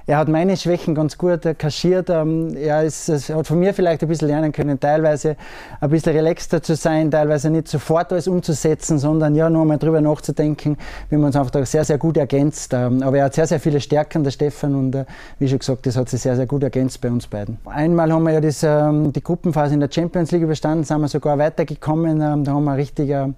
er 0.10 0.18
hat 0.18 0.28
meine 0.28 0.58
Schwächen 0.58 0.96
ganz 0.96 1.20
gut 1.20 1.42
kaschiert. 1.60 2.10
Ähm, 2.10 2.56
er, 2.58 2.82
ist, 2.82 3.10
er 3.10 3.38
hat 3.38 3.46
von 3.46 3.60
mir 3.60 3.76
vielleicht 3.76 4.02
ein 4.02 4.10
bisschen 4.10 4.28
lernen 4.28 4.52
können, 4.52 4.80
teilweise 4.80 5.36
ein 5.80 5.90
bisschen 5.92 6.14
relaxter 6.14 6.64
zu 6.64 6.76
sein, 6.76 7.12
teilweise 7.12 7.52
nicht 7.52 7.68
sofort 7.68 8.12
alles 8.12 8.28
umzusetzen, 8.28 8.98
sondern 8.98 9.36
ja, 9.36 9.52
nur 9.52 9.66
mal 9.66 9.78
drüber 9.78 10.02
nachzudenken, 10.02 10.78
wie 11.12 11.18
man 11.18 11.26
uns 11.26 11.36
einfach 11.36 11.64
sehr, 11.64 11.86
sehr 11.86 12.00
gut 12.00 12.18
ergänzt. 12.18 12.74
Ähm, 12.74 13.04
aber 13.04 13.20
er 13.20 13.26
hat 13.26 13.36
sehr, 13.36 13.46
sehr 13.46 13.60
viele 13.60 13.80
Stärken, 13.80 14.24
der 14.24 14.32
Stefan, 14.32 14.74
und 14.74 14.96
äh, 14.96 15.06
wie 15.38 15.48
schon 15.48 15.60
gesagt, 15.60 15.86
das 15.86 15.96
hat 15.96 16.10
sich 16.10 16.22
sehr, 16.22 16.36
sehr 16.36 16.48
gut 16.48 16.64
ergänzt 16.64 17.00
bei 17.02 17.12
uns 17.12 17.28
beiden. 17.28 17.60
Einmal 17.66 18.12
haben 18.12 18.24
wir 18.24 18.32
ja 18.32 18.42
das, 18.42 18.64
ähm, 18.64 19.14
die 19.14 19.22
Gruppenphase 19.22 19.76
in 19.76 19.80
der 19.80 19.92
Champions 19.92 20.32
League 20.32 20.42
überstanden, 20.42 20.86
sind 20.86 21.02
wir 21.02 21.08
sogar 21.08 21.38
weitergekommen. 21.38 22.18
Da 22.18 22.52
haben 22.52 22.64
wir 22.64 22.78
richtig 22.78 23.10
ja, 23.10 23.30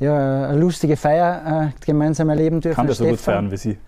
eine 0.00 0.58
lustige 0.58 0.98
Feier 0.98 1.72
äh, 1.72 1.84
gemeinsam 1.86 2.28
erleben 2.28 2.60
dürfen. 2.60 2.76
Kann 2.76 2.86
der 2.86 2.94
so 2.94 3.06
gut 3.06 3.20
feiern 3.20 3.50
wie 3.50 3.56
Sie? 3.56 3.78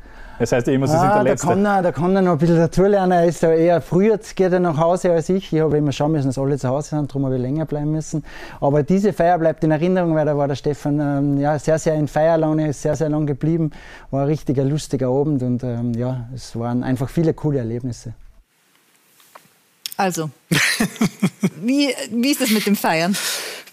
Das 0.43 0.51
heißt 0.51 0.67
immer, 0.67 0.89
Sie 0.89 0.97
ah, 0.97 1.15
sind 1.15 1.25
der 1.25 1.37
da. 1.37 1.41
Kann 1.41 1.65
er, 1.65 1.83
da 1.83 1.93
kann 1.93 2.17
er 2.17 2.23
noch 2.23 2.33
ein 2.33 2.39
bisschen 2.39 2.57
dazulernen. 2.57 3.13
Er 3.13 3.27
ist 3.27 3.43
ja 3.43 3.53
eher 3.53 3.81
früher 3.81 4.19
geht 4.35 4.53
er 4.53 4.59
nach 4.59 4.77
Hause 4.77 5.13
als 5.13 5.29
ich. 5.29 5.53
Ich 5.53 5.61
habe 5.61 5.77
immer 5.77 5.93
schauen 5.93 6.11
müssen, 6.11 6.27
dass 6.27 6.37
alle 6.37 6.59
zu 6.59 6.69
Hause 6.69 6.97
sind, 6.97 7.13
darum 7.13 7.27
habe 7.27 7.37
ich 7.37 7.43
länger 7.43 7.65
bleiben 7.65 7.93
müssen. 7.93 8.25
Aber 8.61 8.83
diese 8.83 9.13
Feier 9.13 9.39
bleibt 9.39 9.63
in 9.63 9.71
Erinnerung, 9.71 10.17
weil 10.17 10.27
da 10.27 10.37
war 10.37 10.49
der 10.49 10.57
Stefan 10.57 10.99
ähm, 10.99 11.39
ja, 11.39 11.57
sehr, 11.61 11.79
sehr 11.79 11.95
in 11.95 12.09
Feierlaune, 12.09 12.71
ist 12.71 12.83
sehr, 12.83 12.97
sehr 12.97 13.09
lang 13.09 13.25
geblieben. 13.25 13.71
War 14.11 14.23
ein 14.23 14.27
richtiger 14.27 14.65
lustiger 14.65 15.11
Abend 15.11 15.45
und 15.45 15.63
ähm, 15.63 15.95
ja, 15.95 16.27
es 16.35 16.59
waren 16.59 16.83
einfach 16.83 17.09
viele 17.09 17.35
coole 17.35 17.59
Erlebnisse. 17.59 18.15
Also, 19.97 20.31
wie, 21.61 21.95
wie 22.11 22.31
ist 22.31 22.41
das 22.41 22.51
mit 22.51 22.67
dem 22.67 22.77
Feiern? 22.77 23.17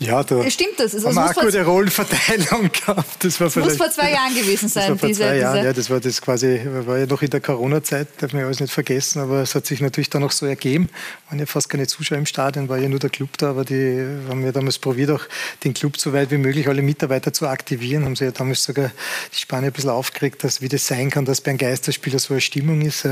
Ja, 0.01 0.23
da 0.23 0.49
Stimmt 0.49 0.79
das? 0.79 0.95
Also, 0.95 1.09
haben 1.09 1.15
wir 1.15 1.25
auch 1.25 1.33
gute 1.33 1.65
Rollenverteilung 1.65 2.71
gehabt. 2.85 3.21
Das, 3.21 3.37
war 3.41 3.47
das 3.47 3.55
muss 3.57 3.75
vor 3.75 3.91
zwei 3.91 4.11
Jahren 4.11 4.33
gewesen 4.33 4.69
sein. 4.69 4.83
Das 4.83 4.89
war 4.91 4.97
vor 4.97 5.07
diese, 5.09 5.23
zwei 5.23 5.37
Jahren, 5.37 5.65
ja. 5.65 5.73
Das 5.73 5.89
war 5.89 5.99
das 5.99 6.21
quasi, 6.21 6.61
war 6.85 6.99
ja 6.99 7.05
noch 7.05 7.21
in 7.21 7.29
der 7.29 7.41
Corona-Zeit, 7.41 8.07
darf 8.19 8.31
man 8.31 8.39
ja 8.39 8.45
alles 8.45 8.61
nicht 8.61 8.71
vergessen, 8.71 9.19
aber 9.19 9.41
es 9.41 9.55
hat 9.55 9.65
sich 9.65 9.81
natürlich 9.81 10.09
dann 10.09 10.21
noch 10.21 10.31
so 10.31 10.45
ergeben. 10.45 10.87
Waren 11.27 11.39
ja 11.39 11.45
fast 11.45 11.67
keine 11.67 11.85
Zuschauer 11.85 12.17
im 12.17 12.25
Stadion, 12.25 12.69
war 12.69 12.77
ja 12.77 12.87
nur 12.87 12.99
der 12.99 13.09
Club 13.09 13.37
da, 13.37 13.49
aber 13.49 13.65
die 13.65 14.07
haben 14.29 14.41
ja 14.45 14.53
damals 14.53 14.79
probiert, 14.79 15.11
auch 15.11 15.23
den 15.65 15.73
Club 15.73 15.97
so 15.97 16.13
weit 16.13 16.31
wie 16.31 16.37
möglich 16.37 16.69
alle 16.69 16.81
Mitarbeiter 16.81 17.33
zu 17.33 17.45
aktivieren. 17.49 18.05
Haben 18.05 18.15
sie 18.15 18.23
ja 18.23 18.31
damals 18.31 18.63
sogar 18.63 18.91
die 19.33 19.37
Spanier 19.37 19.67
ein 19.67 19.73
bisschen 19.73 19.89
aufgeregt, 19.89 20.45
dass 20.45 20.61
wie 20.61 20.69
das 20.69 20.87
sein 20.87 21.09
kann, 21.09 21.25
dass 21.25 21.41
bei 21.41 21.49
einem 21.49 21.57
Geisterspieler 21.57 22.19
so 22.19 22.33
eine 22.33 22.39
Stimmung 22.39 22.79
ist. 22.81 23.05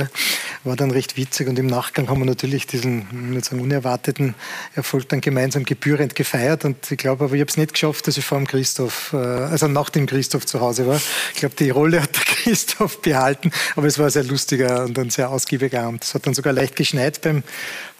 War 0.63 0.77
dann 0.77 0.91
recht 0.91 1.17
witzig 1.17 1.49
und 1.49 1.59
im 1.59 1.67
Nachgang 1.67 2.07
haben 2.07 2.19
wir 2.19 2.25
natürlich 2.25 2.65
diesen, 2.65 2.96
nicht 3.11 3.45
sagen, 3.45 3.61
unerwarteten 3.61 4.35
Erfolg 4.75 5.09
dann 5.09 5.21
gemeinsam 5.21 5.63
gebührend 5.63 6.15
gefeiert 6.15 6.65
und 6.65 6.91
ich 6.91 6.97
glaube 6.97 7.25
aber, 7.25 7.33
ich 7.33 7.41
habe 7.41 7.49
es 7.49 7.57
nicht 7.57 7.73
geschafft, 7.73 8.07
dass 8.07 8.17
ich 8.17 8.25
vor 8.25 8.37
dem 8.37 8.47
Christoph, 8.47 9.13
äh, 9.13 9.17
also 9.17 9.67
nach 9.67 9.89
dem 9.89 10.05
Christoph 10.05 10.45
zu 10.45 10.59
Hause 10.59 10.87
war. 10.87 10.99
Ich 11.33 11.39
glaube, 11.39 11.55
die 11.55 11.69
Rolle 11.69 12.01
hat 12.01 12.15
der 12.15 12.23
Christoph 12.43 13.01
behalten, 13.01 13.51
aber 13.75 13.87
es 13.87 13.97
war 13.97 14.05
ein 14.05 14.11
sehr 14.11 14.23
lustiger 14.23 14.85
und 14.85 14.97
ein 14.97 15.09
sehr 15.09 15.29
ausgiebiger 15.29 15.83
Abend. 15.83 16.03
Es 16.03 16.13
hat 16.13 16.25
dann 16.25 16.33
sogar 16.33 16.53
leicht 16.53 16.75
geschneit 16.75 17.21
beim 17.21 17.43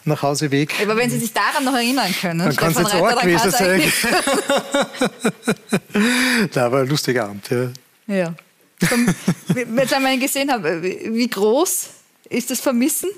Nachhauseweg. 0.06 0.74
Aber 0.82 0.95
wenn 0.95 1.10
Sie 1.10 1.20
sich 1.20 1.34
daran 1.34 1.64
noch 1.64 1.76
erinnern 1.76 2.14
können, 2.20 2.39
dann 2.39 2.56
kann 2.56 2.72
es 2.72 2.78
jetzt 2.78 2.95
auch 2.95 3.22
gewesen 3.22 3.52
sein. 3.52 3.84
da 6.54 6.72
war 6.72 6.82
ein 6.82 6.88
lustiger 6.88 7.26
Abend, 7.26 7.50
ja. 7.50 7.70
Ja. 8.08 8.34
Jetzt 9.76 9.93
einmal 9.93 10.18
gesehen 10.20 10.52
habe, 10.52 10.82
wie 10.82 11.28
groß 11.28 11.89
ist 12.30 12.52
das 12.52 12.60
Vermissen? 12.60 13.10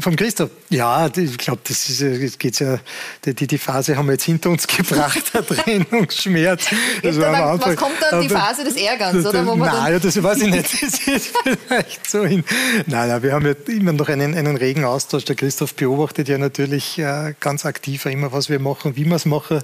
Vom 0.00 0.16
Christoph? 0.16 0.50
Ja, 0.68 1.10
ich 1.14 1.38
glaube, 1.38 1.60
das 1.66 1.88
ist 1.88 2.00
es 2.02 2.38
geht 2.38 2.60
ja, 2.60 2.78
die, 3.24 3.46
die 3.46 3.58
Phase 3.58 3.96
haben 3.96 4.06
wir 4.06 4.12
jetzt 4.12 4.24
hinter 4.24 4.50
uns 4.50 4.66
gebracht, 4.76 5.22
der 5.34 5.46
Trennungsschmerz. 5.46 6.66
Das 7.02 7.18
war 7.18 7.28
am 7.28 7.52
Anfang, 7.52 7.70
was 7.72 7.76
kommt 7.76 7.94
dann 8.00 8.20
die 8.20 8.28
Phase 8.28 8.64
des 8.64 8.76
Ärgerns, 8.76 9.26
oder? 9.26 9.46
Wo 9.46 9.56
nein, 9.56 9.98
das 10.00 10.22
weiß 10.22 10.42
ich 10.42 10.50
nicht. 10.50 10.72
Das 10.82 10.98
ist 11.06 11.32
vielleicht 11.42 12.10
so 12.10 12.24
hin. 12.24 12.44
Nein, 12.86 13.08
nein, 13.08 13.22
wir 13.22 13.32
haben 13.32 13.46
ja 13.46 13.54
immer 13.66 13.92
noch 13.92 14.08
einen, 14.08 14.34
einen 14.34 14.56
regen 14.56 14.84
Austausch. 14.84 15.24
Der 15.24 15.36
Christoph 15.36 15.74
beobachtet 15.74 16.28
ja 16.28 16.38
natürlich 16.38 16.98
äh, 16.98 17.34
ganz 17.40 17.64
aktiv 17.66 18.06
immer, 18.06 18.32
was 18.32 18.48
wir 18.48 18.58
machen, 18.58 18.96
wie 18.96 19.04
wir 19.04 19.16
es 19.16 19.26
machen. 19.26 19.62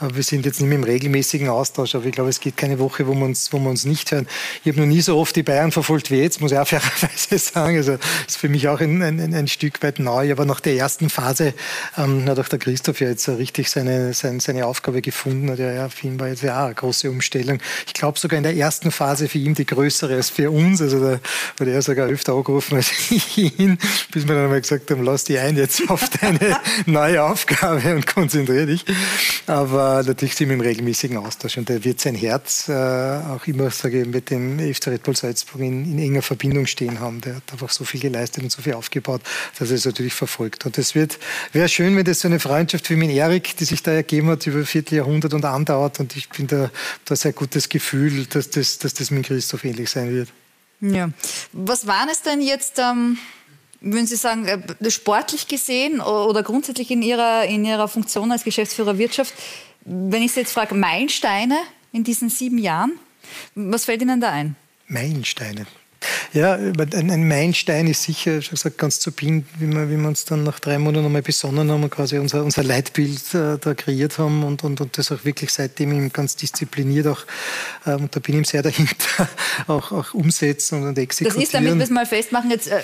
Aber 0.00 0.16
wir 0.16 0.22
sind 0.22 0.44
jetzt 0.46 0.60
nicht 0.60 0.68
mehr 0.68 0.78
im 0.78 0.84
regelmäßigen 0.84 1.48
Austausch, 1.48 1.94
aber 1.94 2.06
ich 2.06 2.12
glaube, 2.12 2.30
es 2.30 2.40
geht 2.40 2.56
keine 2.56 2.78
Woche, 2.78 3.06
wo 3.06 3.14
wir 3.14 3.24
uns, 3.24 3.52
wo 3.52 3.58
wir 3.58 3.70
uns 3.70 3.84
nicht 3.84 4.10
hören. 4.10 4.26
Ich 4.64 4.72
habe 4.72 4.80
noch 4.80 4.88
nie 4.88 5.00
so 5.00 5.18
oft 5.18 5.34
die 5.36 5.42
Bayern 5.42 5.72
verfolgt 5.72 6.10
wie 6.10 6.16
jetzt, 6.16 6.40
muss 6.40 6.52
ich 6.52 6.58
auch 6.58 6.66
fairerweise 6.66 7.38
sagen. 7.38 7.76
Also, 7.76 7.92
das 7.92 8.02
ist 8.28 8.36
für 8.36 8.48
mich 8.48 8.68
auch 8.68 8.80
ein, 8.80 9.02
ein, 9.02 9.34
ein 9.34 9.41
Stück 9.48 9.82
weit 9.82 9.98
neu, 9.98 10.32
aber 10.32 10.44
nach 10.44 10.60
der 10.60 10.74
ersten 10.74 11.10
Phase 11.10 11.54
ähm, 11.96 12.28
hat 12.28 12.38
auch 12.38 12.48
der 12.48 12.58
Christoph 12.58 13.00
ja 13.00 13.08
jetzt 13.08 13.28
richtig 13.28 13.70
seine, 13.70 14.14
seine, 14.14 14.40
seine 14.40 14.66
Aufgabe 14.66 15.02
gefunden. 15.02 15.50
Hat 15.50 15.58
ja, 15.58 15.72
ja, 15.72 15.88
für 15.88 16.06
ihn 16.06 16.20
war 16.20 16.28
jetzt 16.28 16.42
ja 16.42 16.66
eine 16.66 16.74
große 16.74 17.10
Umstellung. 17.10 17.58
Ich 17.86 17.94
glaube 17.94 18.18
sogar 18.18 18.36
in 18.36 18.42
der 18.42 18.56
ersten 18.56 18.90
Phase 18.90 19.28
für 19.28 19.38
ihn 19.38 19.54
die 19.54 19.66
größere 19.66 20.14
als 20.14 20.30
für 20.30 20.50
uns. 20.50 20.80
Also 20.80 21.00
da 21.00 21.20
wurde 21.58 21.72
er 21.72 21.82
sogar 21.82 22.08
öfter 22.08 22.34
angerufen 22.34 22.76
als 22.76 22.92
ich 23.10 23.38
ihn, 23.58 23.78
bis 24.10 24.26
wir 24.26 24.34
dann 24.34 24.44
einmal 24.44 24.60
gesagt 24.60 24.90
haben, 24.90 25.04
lass 25.04 25.24
dich 25.24 25.38
ein 25.38 25.56
jetzt 25.56 25.88
auf 25.88 26.08
deine 26.08 26.56
neue 26.86 27.22
Aufgabe 27.22 27.94
und 27.94 28.06
konzentriere 28.06 28.66
dich. 28.66 28.84
Aber 29.46 30.02
natürlich 30.06 30.34
sind 30.34 30.48
wir 30.48 30.54
im 30.54 30.60
regelmäßigen 30.60 31.16
Austausch 31.16 31.58
und 31.58 31.68
da 31.68 31.82
wird 31.84 32.00
sein 32.00 32.14
Herz 32.14 32.68
äh, 32.68 32.72
auch 32.72 33.46
immer, 33.46 33.70
sage 33.70 34.02
ich, 34.02 34.08
mit 34.08 34.30
dem 34.30 34.58
FC 34.58 34.88
Red 34.88 35.02
Bull 35.02 35.16
Salzburg 35.16 35.60
in, 35.60 35.84
in 35.84 35.98
enger 35.98 36.22
Verbindung 36.22 36.66
stehen 36.66 37.00
haben. 37.00 37.20
Der 37.20 37.36
hat 37.36 37.42
einfach 37.52 37.70
so 37.70 37.84
viel 37.84 38.00
geleistet 38.00 38.42
und 38.42 38.52
so 38.52 38.62
viel 38.62 38.74
aufgebaut, 38.74 39.22
dass 39.58 39.70
er 39.70 39.76
es 39.76 39.84
natürlich 39.84 40.14
verfolgt. 40.14 40.66
Und 40.66 40.78
es 40.78 40.94
wäre 40.94 41.68
schön, 41.68 41.96
wenn 41.96 42.04
das 42.04 42.20
so 42.20 42.28
eine 42.28 42.40
Freundschaft 42.40 42.88
wie 42.90 42.96
mit 42.96 43.10
Erik, 43.10 43.56
die 43.56 43.64
sich 43.64 43.82
da 43.82 43.92
ergeben 43.92 44.28
hat 44.28 44.46
über 44.46 44.64
Vierteljahrhundert 44.64 45.34
und 45.34 45.44
andauert. 45.44 46.00
Und 46.00 46.16
ich 46.16 46.28
bin 46.28 46.46
da, 46.46 46.70
da 47.04 47.16
sehr 47.16 47.32
gutes 47.32 47.68
Gefühl, 47.68 48.26
dass 48.26 48.50
das, 48.50 48.78
dass 48.78 48.94
das 48.94 49.10
mit 49.10 49.26
Christoph 49.26 49.64
ähnlich 49.64 49.90
sein 49.90 50.10
wird. 50.10 50.28
Ja. 50.80 51.10
Was 51.52 51.86
waren 51.86 52.08
es 52.10 52.22
denn 52.22 52.40
jetzt, 52.40 52.78
ähm, 52.78 53.18
würden 53.80 54.06
Sie 54.06 54.16
sagen, 54.16 54.46
äh, 54.46 54.90
sportlich 54.90 55.46
gesehen 55.46 56.00
oder 56.00 56.42
grundsätzlich 56.42 56.90
in 56.90 57.02
Ihrer, 57.02 57.44
in 57.44 57.64
Ihrer 57.64 57.88
Funktion 57.88 58.32
als 58.32 58.44
Geschäftsführer 58.44 58.98
Wirtschaft, 58.98 59.32
wenn 59.84 60.22
ich 60.22 60.32
Sie 60.32 60.40
jetzt 60.40 60.52
frage, 60.52 60.74
Meilensteine 60.74 61.58
in 61.92 62.04
diesen 62.04 62.30
sieben 62.30 62.58
Jahren, 62.58 62.92
was 63.54 63.84
fällt 63.84 64.02
Ihnen 64.02 64.20
da 64.20 64.30
ein? 64.30 64.56
Meilensteine. 64.88 65.66
Ja, 66.32 66.54
ein 66.54 67.28
Meilenstein 67.28 67.86
ist 67.86 68.02
sicher, 68.02 68.42
schon 68.42 68.56
gesagt, 68.56 68.78
ganz 68.78 69.00
zu 69.00 69.12
Beginn, 69.12 69.46
wie 69.58 69.66
wir, 69.68 69.90
wie 69.90 69.96
wir 69.96 70.08
uns 70.08 70.24
dann 70.24 70.42
nach 70.44 70.60
drei 70.60 70.78
Monaten 70.78 71.04
nochmal 71.04 71.22
besonnen 71.22 71.70
haben 71.70 71.82
und 71.82 71.90
quasi 71.90 72.18
unser, 72.18 72.44
unser 72.44 72.62
Leitbild 72.62 73.34
äh, 73.34 73.58
da 73.58 73.74
kreiert 73.74 74.18
haben 74.18 74.44
und, 74.44 74.64
und, 74.64 74.80
und 74.80 74.98
das 74.98 75.12
auch 75.12 75.24
wirklich 75.24 75.52
seitdem 75.52 76.12
ganz 76.12 76.36
diszipliniert 76.36 77.06
auch, 77.06 77.24
äh, 77.86 77.94
und 77.94 78.14
da 78.14 78.20
bin 78.20 78.40
ich 78.40 78.48
sehr 78.48 78.62
dahinter, 78.62 79.28
auch, 79.66 79.92
auch 79.92 80.14
umsetzen 80.14 80.82
und 80.86 80.98
exekutieren. 80.98 81.40
Das 81.40 81.44
ist, 81.44 81.54
damit 81.54 81.74
wir 81.74 81.84
es 81.84 81.90
mal 81.90 82.06
festmachen, 82.06 82.50
jetzt 82.50 82.68
äh, 82.68 82.80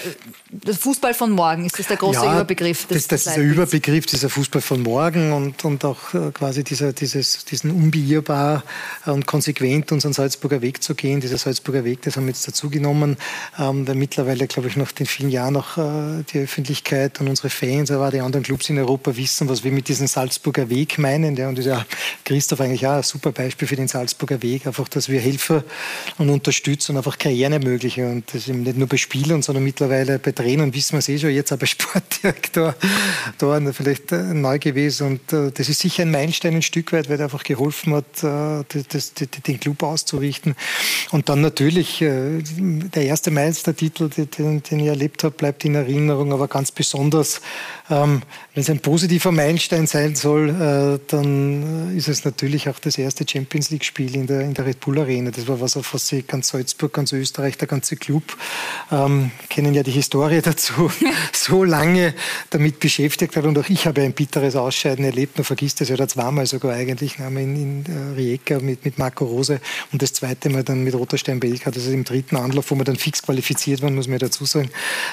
Fußball 0.76 1.14
von 1.14 1.30
morgen, 1.32 1.64
ist 1.64 1.78
das 1.78 1.86
der 1.86 1.96
große 1.96 2.24
ja, 2.24 2.34
Überbegriff? 2.34 2.86
Des, 2.86 3.08
das, 3.08 3.24
das 3.24 3.26
ist 3.26 3.36
der 3.36 3.44
Überbegriff, 3.44 4.06
dieser 4.06 4.28
Fußball 4.28 4.62
von 4.62 4.82
morgen 4.82 5.32
und, 5.32 5.64
und 5.64 5.84
auch 5.84 6.14
äh, 6.14 6.30
quasi 6.32 6.64
dieser, 6.64 6.92
dieses, 6.92 7.44
diesen 7.44 7.70
unbeirrbar 7.70 8.62
und 9.06 9.26
konsequent 9.26 9.92
unseren 9.92 10.12
Salzburger 10.12 10.62
Weg 10.62 10.82
zu 10.82 10.94
gehen. 10.94 11.20
Dieser 11.20 11.38
Salzburger 11.38 11.84
Weg, 11.84 12.02
das 12.02 12.16
haben 12.16 12.24
wir 12.24 12.32
jetzt 12.32 12.46
dazu 12.46 12.70
genommen. 12.70 13.16
ähm, 13.58 13.86
weil 13.86 13.94
mittlerweile, 13.94 14.46
glaube 14.46 14.68
ich, 14.68 14.76
nach 14.76 14.92
den 14.92 15.06
vielen 15.06 15.30
Jahren 15.30 15.56
auch 15.56 15.78
äh, 15.78 16.24
die 16.32 16.40
Öffentlichkeit 16.40 17.20
und 17.20 17.28
unsere 17.28 17.50
Fans, 17.50 17.90
aber 17.90 18.10
die 18.10 18.20
anderen 18.20 18.44
Clubs 18.44 18.68
in 18.68 18.78
Europa 18.78 19.16
wissen, 19.16 19.48
was 19.48 19.64
wir 19.64 19.72
mit 19.72 19.88
diesem 19.88 20.06
Salzburger 20.06 20.68
Weg 20.68 20.98
meinen. 20.98 21.36
Ja, 21.36 21.48
und 21.48 21.58
ist 21.58 21.66
ja 21.66 21.84
Christoph 22.24 22.60
eigentlich 22.60 22.86
auch 22.86 22.96
ein 22.96 23.02
super 23.02 23.32
Beispiel 23.32 23.68
für 23.68 23.76
den 23.76 23.88
Salzburger 23.88 24.42
Weg, 24.42 24.66
einfach, 24.66 24.88
dass 24.88 25.08
wir 25.08 25.20
helfen 25.20 25.62
und 26.18 26.30
unterstützen 26.30 26.92
und 26.92 26.98
einfach 26.98 27.18
Karrieren 27.18 27.52
ermöglichen. 27.52 28.10
Und 28.10 28.34
das 28.34 28.48
eben 28.48 28.62
nicht 28.62 28.76
nur 28.76 28.88
bei 28.88 28.96
Spielern, 28.96 29.42
sondern 29.42 29.64
mittlerweile 29.64 30.18
bei 30.18 30.32
Trainern 30.32 30.57
wissen 30.72 30.92
wir 30.92 30.98
es 30.98 31.08
eh 31.08 31.18
schon, 31.18 31.30
jetzt 31.30 31.56
bei 31.58 31.66
Sportdirektor 31.66 32.74
da 33.38 33.72
vielleicht 33.72 34.12
äh, 34.12 34.34
neu 34.34 34.58
gewesen. 34.58 35.06
Und 35.06 35.32
äh, 35.32 35.50
das 35.52 35.68
ist 35.68 35.80
sicher 35.80 36.02
ein 36.02 36.10
Meilenstein 36.10 36.54
ein 36.54 36.62
Stück 36.62 36.92
weit, 36.92 37.08
weil 37.08 37.18
er 37.18 37.24
einfach 37.24 37.42
geholfen 37.42 37.94
hat, 37.94 38.22
äh, 38.22 38.64
das, 38.68 39.14
das, 39.14 39.28
den 39.46 39.60
Club 39.60 39.82
auszurichten. 39.82 40.54
Und 41.10 41.28
dann 41.28 41.40
natürlich 41.40 41.98
der 41.98 43.02
erste 43.02 43.30
Meistertitel, 43.30 44.08
den, 44.08 44.62
den 44.62 44.80
ich 44.80 44.86
erlebt 44.86 45.24
habe, 45.24 45.34
bleibt 45.34 45.64
in 45.64 45.74
Erinnerung, 45.74 46.32
aber 46.32 46.48
ganz 46.48 46.70
besonders, 46.70 47.40
wenn 47.88 48.22
es 48.54 48.68
ein 48.68 48.80
positiver 48.80 49.32
Meilenstein 49.32 49.86
sein 49.86 50.14
soll, 50.14 50.50
äh, 50.50 51.00
dann 51.06 51.96
ist 51.96 52.08
es 52.08 52.24
natürlich 52.24 52.68
auch 52.68 52.78
das 52.78 52.98
erste 52.98 53.24
Champions 53.26 53.70
League-Spiel 53.70 54.14
in 54.14 54.26
der, 54.26 54.42
in 54.42 54.54
der 54.54 54.66
Red 54.66 54.80
Bull 54.80 54.98
Arena. 54.98 55.30
Das 55.30 55.48
war 55.48 55.60
was, 55.60 55.76
auf 55.76 55.94
was 55.94 56.08
sich 56.08 56.26
ganz 56.26 56.48
Salzburg, 56.48 56.92
ganz 56.92 57.12
Österreich, 57.12 57.56
der 57.56 57.68
ganze 57.68 57.96
Club 57.96 58.36
ähm, 58.90 59.30
kennen 59.48 59.74
ja 59.74 59.82
die 59.82 59.90
Historie 59.90 60.40
dazu, 60.42 60.90
so 61.32 61.64
lange 61.64 62.14
damit 62.50 62.78
beschäftigt 62.80 63.36
hat. 63.36 63.44
Und 63.44 63.58
auch 63.58 63.68
ich 63.68 63.86
habe 63.86 64.02
ein 64.02 64.12
bitteres 64.12 64.54
Ausscheiden 64.56 65.04
erlebt. 65.04 65.38
Man 65.38 65.44
vergisst 65.44 65.80
das 65.80 65.88
ja 65.88 65.96
da 65.96 66.06
zweimal 66.06 66.46
sogar 66.46 66.74
eigentlich. 66.74 67.18
In, 67.18 67.36
in 67.36 67.84
äh, 67.86 68.14
Rijeka 68.16 68.60
mit, 68.60 68.84
mit 68.84 68.98
Marco 68.98 69.24
Rose 69.24 69.60
und 69.92 70.02
das 70.02 70.12
zweite 70.12 70.50
Mal 70.50 70.62
dann 70.62 70.84
mit 70.84 70.94
Rotterstein 70.94 71.40
Belgrad. 71.40 71.74
Also 71.74 71.90
im 71.90 72.04
dritten 72.04 72.36
Anlauf, 72.36 72.70
wo 72.70 72.74
wir 72.74 72.84
dann 72.84 72.96
fix 72.96 73.22
qualifiziert 73.22 73.82
waren, 73.82 73.94
muss 73.94 74.08
man 74.08 74.18
dazu 74.18 74.44
sagen, 74.44 74.70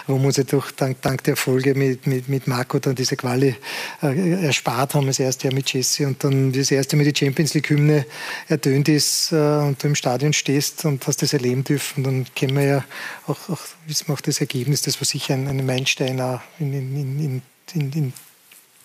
wo 0.08 0.16
uns 0.16 0.38
ja 0.38 0.44
doch 0.44 0.72
dank, 0.72 1.02
dank 1.02 1.24
der 1.24 1.34
Erfolge 1.34 1.76
mit, 1.76 2.08
mit, 2.08 2.28
mit 2.28 2.48
Marco 2.48 2.65
dann 2.68 2.96
diese 2.96 3.16
Quali 3.16 3.56
äh, 4.02 4.46
erspart 4.46 4.94
haben, 4.94 5.08
das 5.08 5.20
erste 5.20 5.48
Jahr 5.48 5.54
mit 5.54 5.72
Jesse 5.72 6.08
und 6.08 6.24
dann 6.24 6.52
das 6.52 6.72
erste 6.72 6.96
Mal 6.96 7.06
die 7.06 7.18
Champions 7.18 7.54
League-Hymne 7.54 8.06
ertönt 8.48 8.90
ist 8.90 9.32
äh, 9.32 9.36
und 9.36 9.82
du 9.82 9.88
im 9.88 9.96
Stadion 9.96 10.34
stehst 10.34 10.86
und 10.86 11.06
hast 11.08 11.22
das 11.22 11.34
erleben 11.34 11.64
dürfen, 11.64 12.04
dann 12.04 12.26
kennen 12.36 12.56
wir 12.56 12.64
ja 12.64 12.86
auch, 13.28 13.50
auch 13.50 13.62
wissen 13.88 14.08
wir 14.08 14.14
auch 14.14 14.22
das 14.22 14.42
Ergebnis, 14.42 14.82
das 14.82 15.00
war 15.00 15.06
sicher 15.06 15.34
ein, 15.34 15.48
ein 15.48 15.66
Meilenstein 15.66 16.20
in, 16.60 16.74
in, 16.74 17.42
in, 17.74 17.92
in 17.92 18.14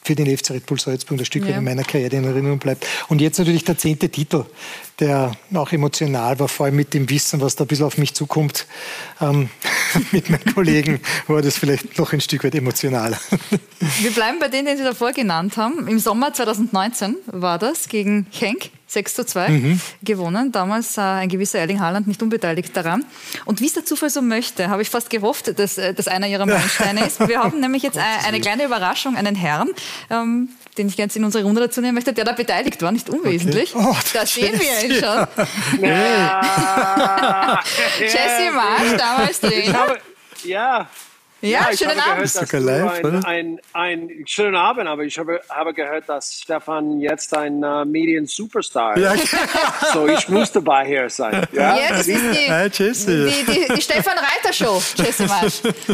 für 0.03 0.14
den 0.14 0.37
FC 0.37 0.51
Red 0.51 0.66
Bull 0.66 0.81
Salzburg 0.81 1.18
ein 1.18 1.24
Stück 1.24 1.47
ja. 1.47 1.59
in 1.59 1.64
meiner 1.64 1.85
Karriere 1.85 2.16
in 2.16 2.24
Erinnerung 2.24 2.59
bleibt. 2.59 2.87
Und 3.09 3.20
jetzt 3.20 3.39
natürlich 3.39 3.64
der 3.64 3.76
zehnte 3.76 4.09
Titel, 4.09 4.45
der 5.01 5.32
auch 5.55 5.72
emotional 5.72 6.38
war, 6.38 6.48
vor 6.48 6.66
allem 6.66 6.76
mit 6.76 6.94
dem 6.94 7.09
Wissen, 7.11 7.40
was 7.40 7.57
da 7.57 7.64
ein 7.64 7.66
bisschen 7.66 7.86
auf 7.86 7.98
mich 7.98 8.14
zukommt. 8.14 8.66
Ähm, 9.20 9.48
mit 10.12 10.30
meinen 10.30 10.55
Kollegen 10.55 11.01
war 11.26 11.42
das 11.42 11.57
vielleicht 11.57 11.98
noch 11.98 12.12
ein 12.12 12.20
Stück 12.20 12.44
weit 12.44 12.55
emotionaler. 12.55 13.18
Wir 14.01 14.11
bleiben 14.11 14.38
bei 14.38 14.48
denen, 14.48 14.66
den 14.66 14.76
Sie 14.76 14.84
davor 14.84 15.12
genannt 15.12 15.57
haben. 15.57 15.88
Im 15.88 15.98
Sommer 15.98 16.32
2019 16.32 17.16
war 17.26 17.59
das 17.59 17.88
gegen 17.88 18.26
Henk. 18.30 18.70
6 18.90 19.14
zu 19.14 19.24
2 19.24 19.48
mhm. 19.48 19.80
gewonnen. 20.03 20.51
Damals 20.51 20.98
äh, 20.98 21.03
ein 21.03 21.28
gewisser 21.28 21.61
Erling 21.61 21.80
Haaland 21.80 22.09
nicht 22.09 22.20
unbeteiligt 22.22 22.76
daran. 22.76 23.05
Und 23.44 23.61
wie 23.61 23.66
es 23.66 23.74
der 23.74 23.84
Zufall 23.84 24.11
so 24.11 24.20
möchte, 24.20 24.68
habe 24.68 24.82
ich 24.82 24.90
fast 24.90 25.11
gehofft, 25.11 25.57
dass 25.59 25.78
äh, 25.78 25.94
das 25.94 26.09
einer 26.09 26.26
ihrer 26.26 26.44
Meilensteine 26.46 27.07
ist. 27.07 27.20
Wir 27.28 27.38
haben 27.38 27.61
nämlich 27.61 27.84
jetzt 27.84 27.98
eine, 27.98 28.24
eine 28.26 28.40
kleine 28.40 28.64
Überraschung, 28.64 29.16
einen 29.16 29.36
Herrn, 29.36 29.68
ähm, 30.11 30.48
den 30.81 30.89
ich 30.89 30.97
gerne 30.97 31.12
in 31.14 31.24
unsere 31.24 31.45
Runde 31.45 31.61
dazu 31.61 31.81
nehmen 31.81 31.95
möchte, 31.95 32.12
der 32.12 32.24
da 32.24 32.33
beteiligt 32.33 32.81
war, 32.83 32.91
nicht 32.91 33.09
unwesentlich. 33.11 33.74
Okay. 33.74 33.87
Oh, 33.89 33.97
da 34.14 34.26
sehen 34.26 34.59
wir 34.59 34.85
ihn 34.85 34.95
schon. 35.03 35.26
Ja. 35.81 37.61
Jesse 38.01 38.51
Marsch, 38.53 38.97
damals 38.97 39.41
Trainer. 39.41 39.97
Ja, 40.45 40.89
ja, 41.43 41.70
ja 41.70 41.76
schönen 41.76 42.01
Abend. 42.01 42.32
Gehört, 42.32 42.53
dass 42.53 42.53
live, 42.53 43.05
ein, 43.05 43.24
ein, 43.24 43.24
ein, 43.24 43.61
ein, 43.72 44.26
schönen 44.26 44.57
Abend, 44.57 44.88
aber 44.88 45.05
ich 45.05 45.18
habe, 45.18 45.41
habe 45.49 45.72
gehört, 45.72 46.09
dass 46.09 46.34
Stefan 46.34 47.01
jetzt 47.01 47.34
ein 47.36 47.64
uh, 47.64 47.84
Medien-Superstar 47.84 48.97
ist. 48.97 49.32
Ja. 49.32 49.43
so, 49.93 50.07
ich 50.07 50.28
muss 50.28 50.53
dabei 50.53 50.86
hier 50.86 51.09
sein. 51.09 51.47
Ja, 51.53 51.76
ja 51.76 51.88
das 51.91 52.09
ist 52.09 52.22
die, 52.22 52.51
Hi, 52.51 52.68
die, 52.68 53.45
die, 53.45 53.74
die, 53.74 53.82
Stefan 53.82 54.18
Reiter 54.18 54.53
Show. 54.53 54.82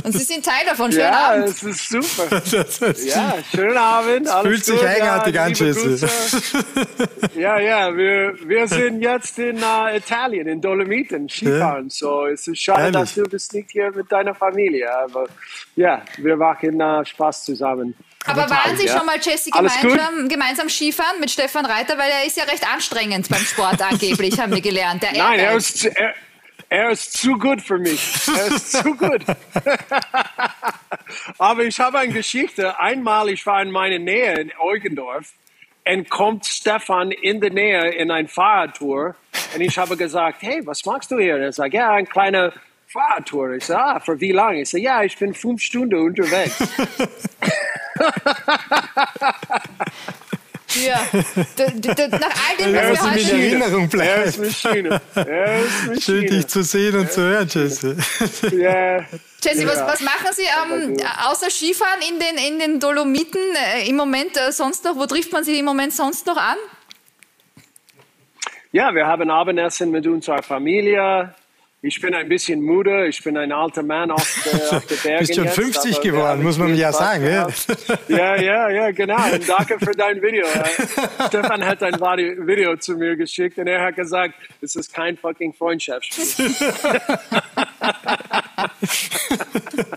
Und 0.02 0.12
Sie 0.12 0.24
sind 0.24 0.44
Teil 0.44 0.66
davon. 0.66 0.90
Schönen 0.90 1.04
ja, 1.04 1.28
Abend. 1.28 1.46
Ja, 1.46 1.50
es 1.50 1.62
ist 1.62 1.88
super. 1.88 2.42
ja, 3.04 3.34
schönen 3.54 3.76
Abend. 3.76 4.28
Alles 4.28 4.48
fühlt 4.48 4.64
sich 4.64 4.86
eigenartig 4.86 5.40
an, 5.40 5.52
Jesse. 5.52 6.08
ja, 7.36 7.58
ja, 7.60 7.96
wir, 7.96 8.34
wir 8.46 8.66
sind 8.66 9.00
jetzt 9.00 9.38
in 9.38 9.58
uh, 9.58 9.94
Italien, 9.94 10.48
in 10.48 10.60
Dolomiten, 10.60 11.28
Skifahren. 11.28 11.88
So, 11.88 12.26
es 12.26 12.48
ist 12.48 12.60
schade, 12.60 12.80
Ehrlich? 12.80 12.96
dass 12.96 13.14
du 13.14 13.22
bist 13.22 13.54
nicht 13.54 13.70
hier 13.70 13.92
mit 13.92 14.10
deiner 14.10 14.34
Familie, 14.34 14.92
aber 14.92 15.26
ja, 15.76 16.02
wir 16.18 16.36
machen 16.36 16.80
äh, 16.80 17.04
Spaß 17.04 17.44
zusammen. 17.44 17.94
Aber 18.26 18.50
waren 18.50 18.76
Sie 18.76 18.88
schon 18.88 19.06
mal, 19.06 19.18
Jesse, 19.20 19.50
gemeinsam, 19.50 20.28
gemeinsam 20.28 20.68
Skifahren 20.68 21.20
mit 21.20 21.30
Stefan 21.30 21.64
Reiter? 21.64 21.96
Weil 21.96 22.10
er 22.10 22.26
ist 22.26 22.36
ja 22.36 22.44
recht 22.44 22.68
anstrengend 22.68 23.28
beim 23.28 23.40
Sport 23.40 23.80
angeblich, 23.80 24.38
haben 24.40 24.52
wir 24.52 24.60
gelernt. 24.60 25.02
Der 25.02 25.12
Nein, 25.12 25.38
er 25.38 25.54
ist, 25.54 25.84
er, 25.84 26.14
er 26.68 26.90
ist 26.90 27.16
zu 27.16 27.38
gut 27.38 27.62
für 27.62 27.78
mich. 27.78 28.28
Er 28.28 28.46
ist 28.48 28.72
zu 28.72 28.96
gut. 28.96 29.22
Aber 31.38 31.62
ich 31.62 31.78
habe 31.78 32.00
eine 32.00 32.12
Geschichte. 32.12 32.80
Einmal, 32.80 33.28
ich 33.28 33.46
war 33.46 33.62
in 33.62 33.70
meiner 33.70 34.00
Nähe 34.00 34.40
in 34.40 34.50
Eugendorf 34.58 35.32
und 35.86 36.10
kommt 36.10 36.46
Stefan 36.46 37.12
in 37.12 37.40
der 37.40 37.50
Nähe 37.50 37.90
in 37.90 38.10
ein 38.10 38.26
Fahrradtour. 38.26 39.14
Und 39.54 39.60
ich 39.60 39.78
habe 39.78 39.96
gesagt, 39.96 40.42
hey, 40.42 40.62
was 40.64 40.84
machst 40.84 41.12
du 41.12 41.18
hier? 41.18 41.36
Und 41.36 41.42
er 41.42 41.52
sagt, 41.52 41.74
ja, 41.74 41.92
ein 41.92 42.08
kleiner 42.08 42.52
Fahrradtour. 42.96 43.52
Ich 43.52 43.64
sage, 43.64 43.82
ah, 43.82 44.00
für 44.00 44.20
wie 44.20 44.32
lange? 44.32 44.62
Ich 44.62 44.70
sage, 44.70 44.84
ja, 44.84 45.02
ich 45.02 45.16
bin 45.18 45.34
fünf 45.34 45.62
Stunden 45.62 45.96
unterwegs. 45.96 46.58
Ja, 50.84 51.00
nach 51.10 51.16
all 51.16 52.56
dem, 52.58 52.74
was 52.74 53.02
wir 53.02 53.10
heute... 53.10 53.20
in 53.20 53.40
Erinnerung 53.40 53.88
bleiben. 53.88 54.10
Er 54.10 54.24
ist 54.24 54.38
Maschine. 54.38 55.00
Er 55.14 55.58
ist 55.62 55.86
Maschine. 55.86 56.00
Schön, 56.02 56.26
dich 56.26 56.46
zu 56.48 56.62
sehen 56.62 56.96
und 56.96 57.10
zu 57.10 57.22
hören, 57.22 57.48
Jesse. 57.48 57.96
Ja. 58.52 58.98
Jesse, 59.42 59.66
was, 59.66 59.80
was 59.80 60.00
machen 60.02 60.26
Sie 60.32 60.42
ähm, 60.42 60.96
außer 61.28 61.48
Skifahren 61.48 62.00
in 62.06 62.18
den, 62.20 62.36
in 62.36 62.58
den 62.58 62.78
Dolomiten 62.78 63.40
äh, 63.74 63.88
im 63.88 63.96
Moment 63.96 64.36
äh, 64.36 64.52
sonst 64.52 64.84
noch? 64.84 64.96
Wo 64.96 65.06
trifft 65.06 65.32
man 65.32 65.44
Sie 65.44 65.58
im 65.58 65.64
Moment 65.64 65.94
sonst 65.94 66.26
noch 66.26 66.36
an? 66.36 66.58
Ja, 68.72 68.94
wir 68.94 69.06
haben 69.06 69.30
Abendessen 69.30 69.90
mit 69.90 70.06
unserer 70.06 70.42
Familie. 70.42 71.34
Ich 71.86 72.00
bin 72.00 72.14
ein 72.14 72.28
bisschen 72.28 72.60
müde, 72.60 73.06
ich 73.06 73.22
bin 73.22 73.36
ein 73.36 73.52
alter 73.52 73.84
Mann 73.84 74.10
auf 74.10 74.42
der, 74.44 74.72
auf 74.78 74.86
der 74.86 74.96
Berge. 74.96 75.18
Bist 75.20 75.36
schon 75.36 75.46
50 75.46 75.92
jetzt, 75.92 76.02
geworden, 76.02 76.42
muss 76.42 76.58
man 76.58 76.74
ja 76.74 76.92
sagen. 76.92 77.24
Ja. 77.24 77.46
ja, 78.08 78.34
ja, 78.42 78.68
ja, 78.70 78.90
genau. 78.90 79.32
Und 79.32 79.48
danke 79.48 79.78
für 79.78 79.92
dein 79.92 80.20
Video. 80.20 80.44
Stefan 81.28 81.64
hat 81.64 81.84
ein 81.84 81.94
Video 82.44 82.76
zu 82.76 82.96
mir 82.96 83.14
geschickt 83.14 83.56
und 83.58 83.68
er 83.68 83.82
hat 83.82 83.94
gesagt, 83.94 84.34
es 84.60 84.74
ist 84.74 84.92
kein 84.92 85.16
fucking 85.16 85.54
Freundschaftsspiel. 85.54 86.50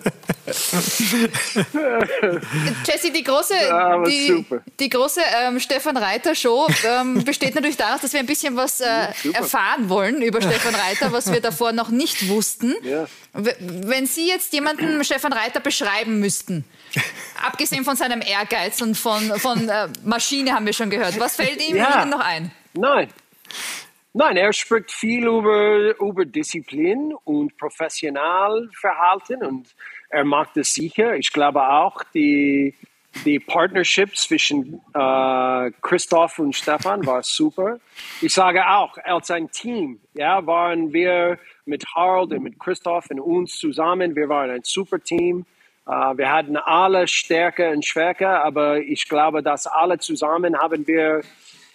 Jesse, 2.86 3.12
die 3.12 3.24
große, 3.24 3.56
ja, 3.56 4.04
die, 4.04 4.46
die, 4.80 4.90
große 4.90 5.22
ähm, 5.44 5.60
Stefan 5.60 5.98
Reiter 5.98 6.36
Show 6.36 6.68
ähm, 6.86 7.24
besteht 7.26 7.56
natürlich 7.56 7.78
daraus, 7.78 8.02
dass 8.02 8.14
wir 8.14 8.20
ein 8.20 8.26
bisschen 8.26 8.56
was 8.56 8.82
äh, 8.82 9.08
erfahren 9.34 9.90
wollen 9.90 10.22
über 10.22 10.42
Stefan 10.42 10.76
Reiter, 10.76 11.12
was 11.12 11.32
wir 11.32 11.42
davor 11.42 11.72
noch 11.72 11.90
nicht 11.90 12.30
wussten. 12.30 12.76
Ja. 12.84 13.08
Wenn 13.34 14.06
Sie 14.06 14.28
jetzt 14.28 14.54
jemanden 14.54 15.04
Stefan 15.04 15.34
Reiter 15.34 15.60
beschreiben 15.60 16.20
müssten, 16.20 16.66
abgesehen 17.46 17.84
von 17.84 17.96
seinem 17.96 18.22
Ehrgeiz 18.22 18.82
und 18.82 18.96
von, 18.96 19.22
von 19.40 19.70
äh, 19.70 19.88
Maschine 20.04 20.54
haben 20.54 20.66
wir 20.66 20.74
schon 20.74 20.90
gehört, 20.90 21.20
was 21.20 21.36
fällt 21.36 21.62
ihm 21.68 21.76
ja. 21.76 22.02
Ihnen 22.02 22.10
noch 22.10 22.22
ein? 22.22 22.52
Nein. 22.74 23.10
Nein, 24.14 24.38
er 24.38 24.52
spricht 24.54 24.92
viel 24.92 25.28
über, 25.28 25.94
über 26.00 26.26
Disziplin 26.26 27.14
und 27.26 27.56
Professionalverhalten 27.58 29.44
und 29.44 29.76
er 30.10 30.26
macht 30.26 30.58
es 30.58 30.74
sicher. 30.74 31.16
Ich 31.16 31.32
glaube 31.32 31.70
auch, 31.70 32.04
die, 32.14 32.76
die 33.26 33.40
Partnership 33.40 34.16
zwischen 34.16 34.82
äh, 34.94 35.72
Christoph 35.82 36.40
und 36.40 36.56
Stefan 36.56 37.06
war 37.06 37.24
super. 37.24 37.80
Ich 38.22 38.34
sage 38.34 38.68
auch, 38.68 38.98
als 39.04 39.32
ein 39.32 39.52
Team, 39.52 40.00
ja, 40.14 40.46
waren 40.46 40.94
wir 40.94 41.38
mit 41.66 41.86
Harold 41.96 42.32
und 42.32 42.44
mit 42.44 42.60
Christoph 42.60 43.10
und 43.12 43.20
uns 43.20 43.58
zusammen. 43.58 44.16
Wir 44.16 44.30
waren 44.30 44.50
ein 44.50 44.64
super 44.64 45.00
Team. 45.00 45.46
Uh, 45.88 46.16
wir 46.18 46.32
hatten 46.32 46.56
alle 46.56 47.08
Stärke 47.08 47.72
und 47.72 47.84
Schwäche, 47.84 48.30
aber 48.30 48.78
ich 48.78 49.10
glaube, 49.10 49.42
dass 49.42 49.66
alle 49.66 49.98
zusammen 49.98 50.56
haben 50.56 50.86
wir, 50.86 51.22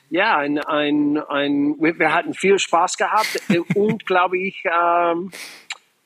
ja, 0.08 0.36
ein, 0.36 0.60
ein, 0.60 1.18
ein, 1.18 1.74
wir 1.80 2.14
hatten 2.14 2.32
viel 2.32 2.60
Spaß 2.60 2.96
gehabt 2.96 3.42
und, 3.74 4.06
glaube 4.06 4.38
ich, 4.38 4.62
ähm, 4.66 5.32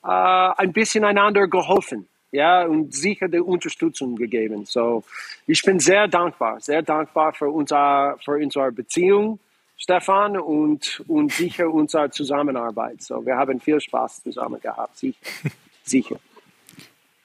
äh, 0.03 0.07
ein 0.07 0.73
bisschen 0.73 1.03
einander 1.05 1.47
geholfen 1.47 2.07
ja, 2.31 2.65
und 2.65 2.93
sicher 2.93 3.27
die 3.27 3.39
Unterstützung 3.39 4.15
gegeben. 4.15 4.65
So, 4.65 5.03
ich 5.47 5.61
bin 5.63 5.79
sehr 5.79 6.07
dankbar, 6.07 6.59
sehr 6.59 6.81
dankbar 6.81 7.33
für, 7.33 7.49
unser, 7.49 8.17
für 8.23 8.33
unsere 8.33 8.71
Beziehung, 8.71 9.39
Stefan, 9.77 10.37
und, 10.37 11.03
und 11.07 11.31
sicher 11.31 11.69
unsere 11.69 12.11
Zusammenarbeit. 12.11 13.01
So, 13.01 13.25
wir 13.25 13.37
haben 13.37 13.59
viel 13.59 13.79
Spaß 13.79 14.23
zusammen 14.23 14.59
gehabt, 14.59 14.97
sicher. 14.97 15.17
sicher. 15.83 16.19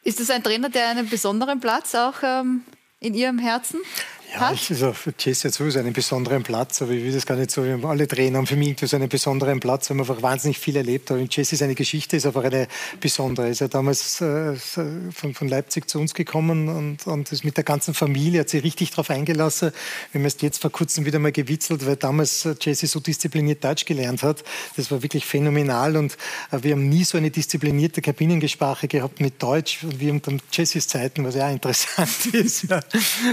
Ist 0.02 0.20
das 0.20 0.30
ein 0.30 0.42
Trainer, 0.42 0.68
der 0.68 0.88
einen 0.88 1.09
besonderen 1.09 1.61
Platz 1.61 1.94
auch 1.94 2.22
ähm, 2.22 2.62
in 3.00 3.14
Ihrem 3.14 3.38
Herzen 3.38 3.80
ja, 4.35 4.53
ich, 4.53 4.70
also 4.70 4.93
für 4.93 5.14
Jesse 5.18 5.49
hat 5.49 5.55
sowieso 5.55 5.78
einen 5.78 5.93
besonderen 5.93 6.43
Platz, 6.43 6.82
aber 6.82 6.93
ich 6.93 7.05
will 7.05 7.12
das 7.12 7.24
gar 7.24 7.37
nicht 7.37 7.51
so, 7.51 7.64
wir 7.64 7.74
haben 7.74 7.87
alle 7.87 8.09
Trainer 8.09 8.39
haben 8.39 8.47
für 8.47 8.57
mich 8.57 8.76
so 8.80 8.97
einen 8.97 9.09
besonderen 9.09 9.61
Platz, 9.61 9.91
weil 9.91 9.97
man 9.97 10.09
einfach 10.09 10.22
wahnsinnig 10.22 10.59
viel 10.59 10.76
erlebt 10.76 11.11
hat. 11.11 11.18
Und 11.18 11.35
Jesse, 11.35 11.57
seine 11.57 11.74
Geschichte 11.74 12.16
ist 12.16 12.26
einfach 12.26 12.43
eine 12.43 12.66
besondere. 13.01 13.47
Er 13.47 13.53
ist 13.53 13.61
ja 13.61 13.68
damals 13.68 14.20
äh, 14.20 14.55
von, 14.57 15.35
von, 15.35 15.49
Leipzig 15.49 15.89
zu 15.89 16.01
uns 16.01 16.14
gekommen 16.14 16.68
und, 16.68 17.07
und 17.07 17.30
ist 17.30 17.45
mit 17.45 17.57
der 17.57 17.64
ganzen 17.64 17.95
Familie, 17.95 18.41
hat 18.41 18.49
sich 18.49 18.64
richtig 18.64 18.91
darauf 18.91 19.11
eingelassen. 19.11 19.72
Wir 20.12 20.20
haben 20.20 20.26
es 20.26 20.41
jetzt 20.41 20.61
vor 20.61 20.72
kurzem 20.72 21.05
wieder 21.05 21.18
mal 21.18 21.32
gewitzelt, 21.32 21.87
weil 21.87 21.97
damals 21.97 22.45
äh, 22.45 22.55
Jesse 22.61 22.87
so 22.87 23.01
diszipliniert 23.01 23.62
Deutsch 23.62 23.85
gelernt 23.85 24.22
hat. 24.22 24.43
Das 24.76 24.91
war 24.91 25.03
wirklich 25.03 25.26
phänomenal 25.26 25.97
und 25.97 26.16
äh, 26.51 26.59
wir 26.62 26.72
haben 26.72 26.89
nie 26.89 27.05
so 27.05 27.18
eine 27.18 27.30
disziplinierte 27.30 28.03
Kabinengesprache 28.03 28.89
gehabt 28.89 29.20
mit 29.20 29.43
Deutsch 29.43 29.78
wie 29.99 30.11
unter 30.11 30.32
Jessys 30.53 30.89
Zeiten, 30.89 31.24
was 31.24 31.37
ja 31.37 31.51
interessant 31.51 32.26
ist, 32.32 32.64
ja, 32.70 32.80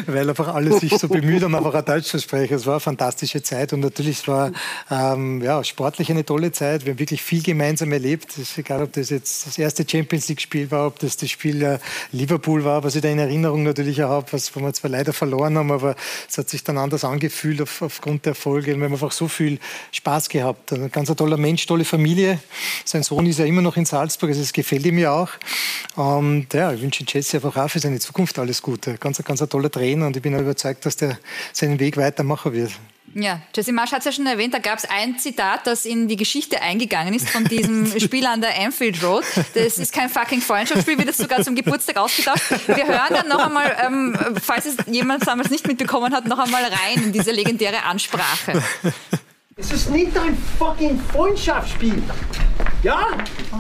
weil 0.06 0.30
einfach 0.30 0.50
alles 0.50 0.80
sich 0.80 0.91
so 1.00 1.08
bemüht, 1.08 1.44
um 1.44 1.56
einfach 1.56 1.74
ein 1.74 1.86
Deutsch 1.86 2.08
zu 2.08 2.20
sprechen. 2.20 2.54
Es 2.56 2.66
war 2.66 2.76
eine 2.76 2.80
fantastische 2.80 3.42
Zeit 3.42 3.74
und 3.74 3.82
natürlich 3.82 4.28
war 4.28 4.52
ähm, 4.90 5.42
ja, 5.42 5.64
sportlich 5.64 6.10
eine 6.10 6.26
tolle 6.26 6.52
Zeit. 6.52 6.86
Wir 6.86 6.94
haben 6.94 7.00
wirklich 7.00 7.22
viel 7.22 7.42
gemeinsam 7.42 7.92
erlebt. 7.92 8.34
Egal, 8.58 8.84
ob 8.84 8.94
das 8.94 9.10
jetzt 9.10 9.48
das 9.48 9.58
erste 9.58 9.86
Champions 9.88 10.28
League-Spiel 10.30 10.72
war, 10.72 10.88
ob 10.88 11.00
das 11.00 11.18
das 11.18 11.30
Spiel 11.30 11.62
äh, 11.62 11.80
Liverpool 12.12 12.64
war, 12.64 12.84
was 12.84 12.96
ich 12.96 13.02
da 13.02 13.10
in 13.10 13.20
Erinnerung 13.20 13.64
natürlich 13.64 14.04
auch 14.04 14.10
habe, 14.10 14.32
was 14.32 14.56
wir 14.56 14.74
zwar 14.74 14.92
leider 14.92 15.14
verloren 15.14 15.58
haben, 15.58 15.72
aber 15.72 15.96
es 16.30 16.38
hat 16.38 16.50
sich 16.50 16.64
dann 16.64 16.78
anders 16.78 17.04
angefühlt 17.04 17.62
auf, 17.62 17.82
aufgrund 17.82 18.26
der 18.26 18.32
Erfolge. 18.32 18.76
wir 18.78 18.86
haben 18.86 18.94
einfach 18.94 19.12
so 19.12 19.28
viel 19.28 19.60
Spaß 19.92 20.30
gehabt. 20.30 20.72
Ein 20.74 20.92
ganz 20.92 21.14
toller 21.16 21.38
Mensch, 21.38 21.66
tolle 21.66 21.86
Familie. 21.86 22.40
Sein 22.86 23.04
Sohn 23.04 23.26
ist 23.26 23.40
ja 23.40 23.46
immer 23.46 23.62
noch 23.62 23.78
in 23.78 23.86
Salzburg, 23.86 24.30
also 24.30 24.42
es 24.42 24.54
gefällt 24.54 24.86
ihm 24.86 24.98
ja 24.98 25.12
auch. 25.12 25.30
Und 25.96 26.54
ja, 26.54 26.72
ich 26.72 26.82
wünsche 26.82 27.04
Jesse 27.08 27.38
einfach 27.38 27.56
auch 27.58 27.70
für 27.70 27.80
seine 27.80 28.00
Zukunft 28.00 28.40
alles 28.40 28.62
Gute. 28.62 28.96
Ganz, 28.98 29.22
ganz 29.24 29.42
ein 29.42 29.50
toller 29.50 29.70
Trainer 29.70 30.08
und 30.08 30.16
ich 30.16 30.22
bin 30.22 30.38
überzeugt, 30.38 30.71
dass 30.80 30.96
der 30.96 31.20
seinen 31.54 31.80
Weg 31.80 31.98
weitermachen 31.98 32.54
wird. 32.54 32.72
Ja, 33.14 33.42
Jesse 33.54 33.74
Marsch 33.74 33.92
hat 33.92 34.00
es 34.00 34.06
ja 34.06 34.12
schon 34.12 34.26
erwähnt, 34.26 34.54
da 34.54 34.60
gab 34.60 34.78
es 34.78 34.86
ein 34.90 35.20
Zitat, 35.20 35.68
das 35.68 35.86
in 35.86 36.08
die 36.08 36.16
Geschichte 36.16 36.62
eingegangen 36.62 37.14
ist 37.14 37.30
von 37.30 37.44
diesem 37.44 37.88
Spiel 38.00 38.26
an 38.26 38.40
der 38.40 38.58
Anfield 38.58 39.04
Road. 39.04 39.26
Das 39.54 39.78
ist 39.78 39.92
kein 39.92 40.10
fucking 40.10 40.42
Freundschaftsspiel, 40.42 40.98
wird 40.98 41.10
das 41.10 41.18
sogar 41.18 41.44
zum 41.44 41.56
Geburtstag 41.56 41.98
ausgedacht. 41.98 42.42
Wir 42.68 42.88
hören 42.88 43.10
dann 43.10 43.28
noch 43.28 43.46
einmal, 43.46 43.76
ähm, 43.86 44.18
falls 44.42 44.66
es 44.66 44.78
jemand 44.88 45.28
damals 45.28 45.50
nicht 45.50 45.68
mitbekommen 45.68 46.14
hat, 46.14 46.26
noch 46.26 46.40
einmal 46.40 46.64
rein 46.64 47.04
in 47.04 47.12
diese 47.12 47.32
legendäre 47.32 47.84
Ansprache. 47.84 48.64
Es 49.58 49.72
ist 49.72 49.90
nicht 49.90 50.18
ein 50.18 50.38
fucking 50.58 51.00
Freundschaftsspiel. 51.12 52.02
Ja? 52.84 53.08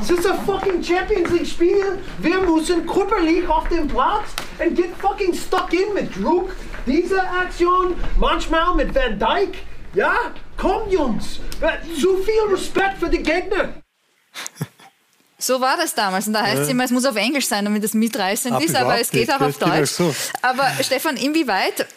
Es 0.01 0.09
ist 0.09 0.25
ein 0.25 0.39
fucking 0.45 0.81
Champions 0.81 1.29
League 1.31 1.47
Spiel. 1.47 1.99
Wir 2.19 2.39
müssen 2.39 2.85
körperlich 2.85 3.47
auf 3.47 3.67
dem 3.67 3.87
Platz 3.87 4.29
und 4.59 4.75
get 4.75 4.95
fucking 4.99 5.33
stuck 5.33 5.73
in 5.73 5.93
mit 5.93 6.15
Druck. 6.15 6.51
Diese 6.85 7.21
Aktion, 7.21 7.95
manchmal 8.17 8.73
mit 8.75 8.95
Van 8.95 9.19
Dyke. 9.19 9.57
Ja? 9.93 10.13
Komm, 10.57 10.89
Jungs. 10.89 11.39
Zu 11.99 12.17
viel 12.23 12.53
Respekt 12.53 12.97
für 12.99 13.09
die 13.09 13.21
Gegner. 13.21 13.73
So 15.43 15.59
war 15.59 15.75
das 15.75 15.95
damals. 15.95 16.27
Und 16.27 16.33
da 16.33 16.43
heißt 16.43 16.61
es 16.61 16.69
immer, 16.69 16.83
es 16.83 16.91
muss 16.91 17.03
auf 17.03 17.15
Englisch 17.15 17.47
sein, 17.47 17.65
damit 17.65 17.83
es 17.83 17.95
mitreißend 17.95 18.63
ist, 18.63 18.75
aber 18.75 19.01
es 19.01 19.09
geht 19.09 19.33
auch 19.33 19.41
auf 19.41 19.57
Deutsch. 19.57 19.89
So. 19.89 20.13
Aber 20.43 20.69
Stefan, 20.83 21.17
inwieweit 21.17 21.87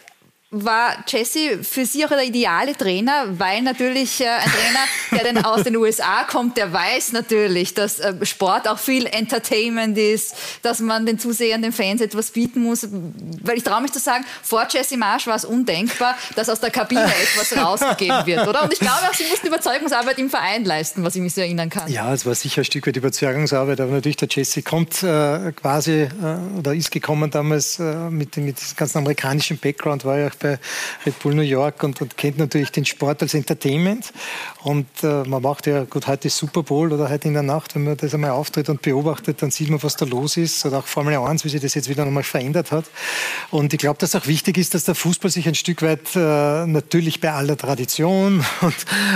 war 0.51 1.03
Jesse 1.07 1.63
für 1.63 1.85
Sie 1.85 2.05
auch 2.05 2.09
der 2.09 2.23
ideale 2.23 2.77
Trainer, 2.77 3.25
weil 3.39 3.63
natürlich 3.63 4.21
äh, 4.21 4.27
ein 4.27 4.43
Trainer, 4.43 4.79
der 5.11 5.33
dann 5.33 5.43
aus 5.43 5.63
den 5.63 5.75
USA 5.75 6.23
kommt, 6.23 6.55
der 6.57 6.71
weiß 6.71 7.13
natürlich, 7.13 7.73
dass 7.73 7.99
äh, 7.99 8.13
Sport 8.23 8.67
auch 8.67 8.77
viel 8.77 9.07
Entertainment 9.07 9.97
ist, 9.97 10.35
dass 10.61 10.79
man 10.79 11.05
den 11.05 11.17
Zusehern, 11.17 11.63
den 11.63 11.71
Fans 11.71 11.99
etwas 11.99 12.31
bieten 12.31 12.61
muss. 12.61 12.87
Weil 13.41 13.57
ich 13.57 13.63
traue 13.63 13.81
mich 13.81 13.91
zu 13.91 13.99
sagen, 13.99 14.23
vor 14.43 14.67
Jesse 14.69 14.97
Marsch 14.97 15.25
war 15.25 15.35
es 15.35 15.45
undenkbar, 15.45 16.15
dass 16.35 16.47
aus 16.47 16.59
der 16.59 16.69
Kabine 16.69 17.03
etwas 17.35 17.57
rausgegeben 17.57 18.25
wird, 18.27 18.47
oder? 18.47 18.63
Und 18.63 18.71
ich 18.71 18.79
glaube 18.79 18.99
auch, 19.09 19.13
Sie 19.15 19.25
mussten 19.29 19.47
Überzeugungsarbeit 19.47 20.19
im 20.19 20.29
Verein 20.29 20.63
leisten, 20.63 21.03
was 21.03 21.15
ich 21.15 21.21
mich 21.21 21.33
so 21.33 21.41
erinnern 21.41 21.71
kann. 21.71 21.91
Ja, 21.91 22.13
es 22.13 22.25
war 22.25 22.35
sicher 22.35 22.61
ein 22.61 22.65
Stück 22.65 22.85
weit 22.85 22.95
Überzeugungsarbeit, 22.95 23.81
aber 23.81 23.93
natürlich 23.93 24.17
der 24.17 24.29
Jesse 24.29 24.61
kommt 24.61 25.01
äh, 25.01 25.51
quasi 25.53 26.03
äh, 26.03 26.57
oder 26.59 26.75
ist 26.75 26.91
gekommen 26.91 27.31
damals 27.31 27.79
äh, 27.79 28.09
mit, 28.11 28.37
mit 28.37 28.59
diesem 28.59 28.77
ganzen 28.77 28.99
amerikanischen 28.99 29.57
Background, 29.57 30.05
war 30.05 30.19
ja 30.19 30.29
bei 30.39 30.59
Red 31.05 31.19
Bull 31.19 31.35
New 31.35 31.41
York 31.41 31.83
und, 31.83 32.01
und 32.01 32.17
kennt 32.17 32.37
natürlich 32.37 32.71
den 32.71 32.85
Sport 32.85 33.21
als 33.21 33.33
Entertainment. 33.33 34.11
Und 34.63 34.87
äh, 35.03 35.23
man 35.23 35.41
macht 35.41 35.67
ja, 35.67 35.83
gut, 35.83 36.07
heute 36.07 36.27
ist 36.27 36.37
Super 36.37 36.63
Bowl 36.63 36.91
oder 36.91 37.09
heute 37.09 37.27
in 37.27 37.33
der 37.33 37.43
Nacht, 37.43 37.75
wenn 37.75 37.83
man 37.83 37.97
das 37.97 38.13
einmal 38.13 38.31
auftritt 38.31 38.69
und 38.69 38.81
beobachtet, 38.81 39.41
dann 39.41 39.51
sieht 39.51 39.69
man, 39.69 39.81
was 39.83 39.95
da 39.95 40.05
los 40.05 40.37
ist. 40.37 40.65
Oder 40.65 40.79
auch 40.79 40.87
Formel 40.87 41.15
1, 41.15 41.45
wie 41.45 41.49
sich 41.49 41.61
das 41.61 41.75
jetzt 41.75 41.89
wieder 41.89 42.05
nochmal 42.05 42.23
verändert 42.23 42.71
hat. 42.71 42.85
Und 43.51 43.73
ich 43.73 43.79
glaube, 43.79 43.99
dass 43.99 44.15
auch 44.15 44.27
wichtig 44.27 44.57
ist, 44.57 44.73
dass 44.73 44.83
der 44.83 44.95
Fußball 44.95 45.29
sich 45.29 45.47
ein 45.47 45.55
Stück 45.55 45.81
weit 45.81 46.15
äh, 46.15 46.65
natürlich 46.65 47.21
bei 47.21 47.31
aller 47.31 47.57
Tradition 47.57 48.43
und 48.61 48.75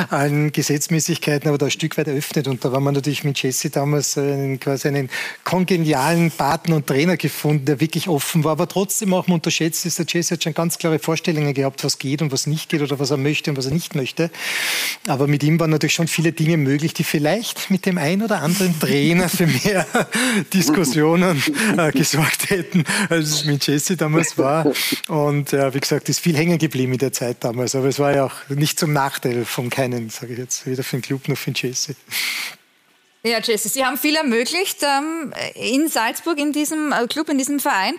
allen 0.09 0.51
Gesetzmäßigkeiten, 0.51 1.47
aber 1.47 1.57
da 1.57 1.65
ein 1.65 1.71
Stück 1.71 1.97
weit 1.97 2.07
öffnet. 2.07 2.47
Und 2.47 2.63
da 2.63 2.71
war 2.71 2.79
man 2.79 2.93
natürlich 2.93 3.23
mit 3.23 3.41
Jesse 3.41 3.69
damals 3.69 4.17
einen, 4.17 4.59
quasi 4.59 4.87
einen 4.87 5.09
kongenialen 5.43 6.31
Partner 6.31 6.75
und 6.75 6.87
Trainer 6.87 7.17
gefunden, 7.17 7.65
der 7.65 7.79
wirklich 7.79 8.07
offen 8.07 8.43
war, 8.43 8.51
aber 8.53 8.67
trotzdem 8.67 9.13
auch 9.13 9.27
unterschätzt 9.27 9.85
ist. 9.85 9.99
Der 9.99 10.05
Jesse 10.07 10.35
hat 10.35 10.43
schon 10.43 10.53
ganz 10.53 10.77
klare 10.77 10.99
Vorstellungen 11.09 11.55
gehabt, 11.55 11.83
was 11.83 11.97
geht 11.97 12.21
und 12.21 12.31
was 12.31 12.45
nicht 12.45 12.69
geht 12.69 12.83
oder 12.83 12.99
was 12.99 13.09
er 13.09 13.17
möchte 13.17 13.49
und 13.49 13.57
was 13.57 13.65
er 13.65 13.71
nicht 13.71 13.95
möchte. 13.95 14.29
Aber 15.07 15.25
mit 15.25 15.41
ihm 15.41 15.59
waren 15.59 15.71
natürlich 15.71 15.95
schon 15.95 16.07
viele 16.07 16.33
Dinge 16.33 16.55
möglich, 16.55 16.93
die 16.93 17.03
vielleicht 17.03 17.71
mit 17.71 17.87
dem 17.87 17.97
einen 17.97 18.21
oder 18.21 18.43
anderen 18.43 18.79
Trainer 18.79 19.27
für 19.27 19.47
mehr 19.47 19.87
Diskussionen 20.53 21.41
äh, 21.75 21.91
gesorgt 21.93 22.51
hätten, 22.51 22.83
als 23.09 23.29
es 23.29 23.45
mit 23.45 23.65
Jesse 23.65 23.97
damals 23.97 24.37
war. 24.37 24.71
Und 25.07 25.51
ja, 25.51 25.73
wie 25.73 25.79
gesagt, 25.79 26.09
ist 26.09 26.19
viel 26.19 26.37
hängen 26.37 26.59
geblieben 26.59 26.93
in 26.93 26.99
der 26.99 27.11
Zeit 27.11 27.37
damals. 27.43 27.73
Aber 27.73 27.87
es 27.87 27.97
war 27.97 28.13
ja 28.13 28.25
auch 28.25 28.47
nicht 28.49 28.79
zum 28.79 28.93
Nachteil 28.93 29.45
von 29.45 29.71
keinen, 29.71 30.11
sage 30.11 30.33
ich 30.33 30.37
jetzt, 30.37 30.67
weder 30.67 30.83
für 30.83 30.97
den 30.97 31.01
Club 31.01 31.27
noch 31.27 31.39
für 31.39 31.49
den 31.49 31.55
Jesse. 31.55 31.95
Ja, 33.21 33.39
Jesse, 33.41 33.67
Sie 33.67 33.85
haben 33.85 33.97
viel 33.97 34.15
ermöglicht 34.15 34.77
ähm, 34.81 35.33
in 35.53 35.89
Salzburg, 35.89 36.39
in 36.39 36.53
diesem 36.53 36.93
äh, 36.93 37.05
Club, 37.05 37.27
in 37.27 37.37
diesem 37.37 37.59
Verein. 37.59 37.95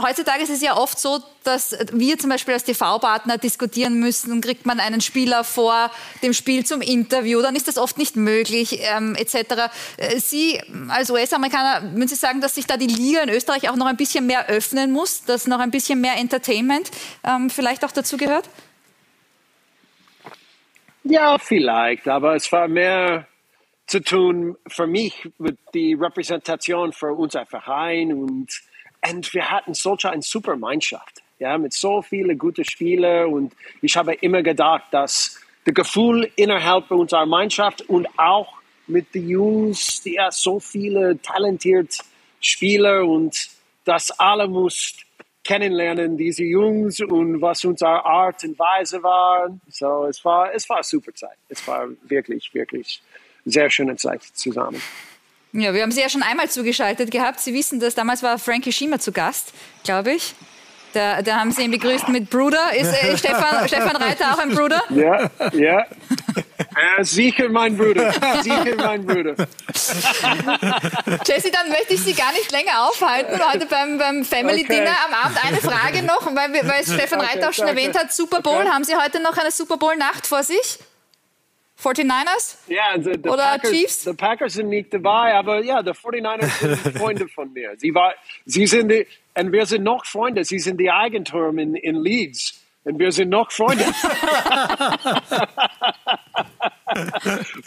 Heutzutage 0.00 0.42
ist 0.42 0.48
es 0.48 0.62
ja 0.62 0.74
oft 0.74 0.98
so, 0.98 1.18
dass 1.44 1.76
wir 1.92 2.18
zum 2.18 2.30
Beispiel 2.30 2.54
als 2.54 2.64
TV-Partner 2.64 3.36
diskutieren 3.36 4.00
müssen, 4.00 4.40
kriegt 4.40 4.64
man 4.64 4.80
einen 4.80 5.02
Spieler 5.02 5.44
vor 5.44 5.90
dem 6.22 6.32
Spiel 6.32 6.64
zum 6.64 6.80
Interview, 6.80 7.42
dann 7.42 7.56
ist 7.56 7.68
das 7.68 7.76
oft 7.76 7.98
nicht 7.98 8.16
möglich, 8.16 8.78
ähm, 8.80 9.14
etc. 9.16 9.70
Äh, 9.98 10.18
Sie 10.18 10.58
als 10.88 11.10
US-Amerikaner, 11.10 11.82
würden 11.92 12.08
Sie 12.08 12.14
sagen, 12.14 12.40
dass 12.40 12.54
sich 12.54 12.66
da 12.66 12.78
die 12.78 12.86
Liga 12.86 13.20
in 13.20 13.28
Österreich 13.28 13.68
auch 13.68 13.76
noch 13.76 13.86
ein 13.86 13.98
bisschen 13.98 14.26
mehr 14.26 14.48
öffnen 14.48 14.92
muss, 14.92 15.24
dass 15.24 15.46
noch 15.46 15.58
ein 15.58 15.70
bisschen 15.70 16.00
mehr 16.00 16.16
Entertainment 16.16 16.90
ähm, 17.22 17.50
vielleicht 17.50 17.84
auch 17.84 17.92
dazu 17.92 18.16
gehört? 18.16 18.48
Ja, 21.04 21.36
vielleicht, 21.36 22.08
aber 22.08 22.34
es 22.34 22.50
war 22.50 22.66
mehr 22.66 23.26
zu 23.88 24.00
tun 24.00 24.56
für 24.68 24.86
mich 24.86 25.28
mit 25.38 25.58
die 25.74 25.94
Repräsentation 25.94 26.92
für 26.92 27.12
unser 27.12 27.46
Verein 27.46 28.12
und, 28.12 28.48
und 29.10 29.34
wir 29.34 29.50
hatten 29.50 29.74
solche 29.74 30.10
eine 30.10 30.22
super 30.22 30.56
Mannschaft, 30.56 31.22
ja, 31.38 31.56
mit 31.56 31.72
so 31.72 32.02
vielen 32.02 32.38
guten 32.38 32.64
Spielern 32.64 33.32
und 33.32 33.52
ich 33.80 33.96
habe 33.96 34.14
immer 34.14 34.42
gedacht, 34.42 34.84
dass 34.90 35.40
das 35.64 35.74
Gefühl 35.74 36.30
innerhalb 36.36 36.90
unserer 36.90 37.26
Mannschaft 37.26 37.82
und 37.88 38.06
auch 38.18 38.58
mit 38.86 39.14
den 39.14 39.28
Jungs, 39.28 40.02
die 40.02 40.14
ja 40.14 40.30
so 40.30 40.60
viele 40.60 41.20
talentierte 41.22 41.98
Spieler 42.40 43.04
und 43.04 43.48
das 43.84 44.10
alle 44.18 44.48
muss 44.48 44.96
kennenlernen, 45.44 46.18
diese 46.18 46.44
Jungs 46.44 47.00
und 47.00 47.40
was 47.40 47.64
unsere 47.64 48.04
Art 48.04 48.44
und 48.44 48.58
Weise 48.58 49.02
war. 49.02 49.48
So, 49.68 50.04
es 50.04 50.22
war, 50.22 50.52
es 50.52 50.68
war 50.68 50.82
super 50.82 51.14
Zeit. 51.14 51.38
Es 51.48 51.66
war 51.66 51.88
wirklich, 52.02 52.52
wirklich 52.52 53.00
sehr 53.44 53.70
schöne 53.70 53.96
Zeit 53.96 54.22
zusammen. 54.34 54.80
Ja, 55.52 55.72
wir 55.72 55.82
haben 55.82 55.92
Sie 55.92 56.00
ja 56.00 56.08
schon 56.08 56.22
einmal 56.22 56.50
zugeschaltet 56.50 57.10
gehabt. 57.10 57.40
Sie 57.40 57.54
wissen 57.54 57.80
dass 57.80 57.94
Damals 57.94 58.22
war 58.22 58.38
Frankie 58.38 58.72
Schiemer 58.72 58.98
zu 58.98 59.12
Gast, 59.12 59.52
glaube 59.82 60.12
ich. 60.12 60.34
Da, 60.94 61.20
da, 61.20 61.36
haben 61.36 61.52
Sie 61.52 61.62
ihn 61.62 61.70
begrüßt 61.70 62.08
mit 62.08 62.30
Bruder. 62.30 62.74
Ist 62.74 62.92
äh, 62.92 63.16
Stefan, 63.18 63.68
Stefan 63.68 63.96
Reiter 63.96 64.32
auch 64.32 64.38
ein 64.38 64.50
Bruder? 64.50 64.82
Ja, 64.90 65.30
ja. 65.52 65.86
Ja, 65.86 67.04
sicher 67.04 67.48
mein 67.48 67.76
Bruder. 67.76 68.12
Sicher 68.42 68.74
mein 68.76 69.04
Bruder. 69.04 69.34
Jesse, 71.26 71.50
dann 71.50 71.68
möchte 71.68 71.94
ich 71.94 72.00
Sie 72.00 72.14
gar 72.14 72.32
nicht 72.32 72.50
länger 72.52 72.88
aufhalten. 72.88 73.38
Heute 73.52 73.66
beim, 73.66 73.98
beim 73.98 74.24
Family 74.24 74.64
okay. 74.64 74.76
Dinner 74.76 74.96
am 75.06 75.26
Abend 75.26 75.44
eine 75.44 75.58
Frage 75.58 76.02
noch, 76.02 76.24
weil, 76.34 76.52
weil 76.68 76.84
Stefan 76.84 77.20
Reiter 77.20 77.50
auch 77.50 77.52
schon 77.52 77.68
erwähnt 77.68 77.98
hat, 77.98 78.12
Super 78.12 78.40
Bowl. 78.40 78.56
Okay. 78.56 78.68
Haben 78.68 78.84
Sie 78.84 78.96
heute 78.96 79.20
noch 79.20 79.36
eine 79.36 79.50
Super 79.50 79.76
Bowl-Nacht 79.76 80.26
vor 80.26 80.42
sich? 80.42 80.78
49ers? 81.80 82.56
Ja, 82.66 82.96
the, 82.96 83.12
the 83.22 83.28
Oder 83.28 83.58
Packers, 83.58 83.70
Chiefs? 83.70 84.04
Die 84.04 84.12
Packers 84.12 84.54
sind 84.54 84.68
nicht 84.68 84.92
dabei, 84.92 85.34
aber 85.34 85.62
ja, 85.62 85.82
die 85.82 85.90
49ers 85.90 86.58
sind 86.58 86.98
Freunde 86.98 87.28
von 87.28 87.52
mir. 87.52 87.74
Sie, 87.76 87.94
war, 87.94 88.14
sie 88.44 88.66
sind 88.66 88.88
die, 88.88 89.06
und 89.38 89.52
wir 89.52 89.66
sind 89.66 89.84
noch 89.84 90.04
Freunde. 90.04 90.44
Sie 90.44 90.58
sind 90.58 90.80
die 90.80 90.90
Eigentum 90.90 91.58
in, 91.58 91.76
in 91.76 91.96
Leeds. 91.96 92.60
Und 92.84 92.98
wir 92.98 93.12
sind 93.12 93.28
noch 93.28 93.52
Freunde. 93.52 93.84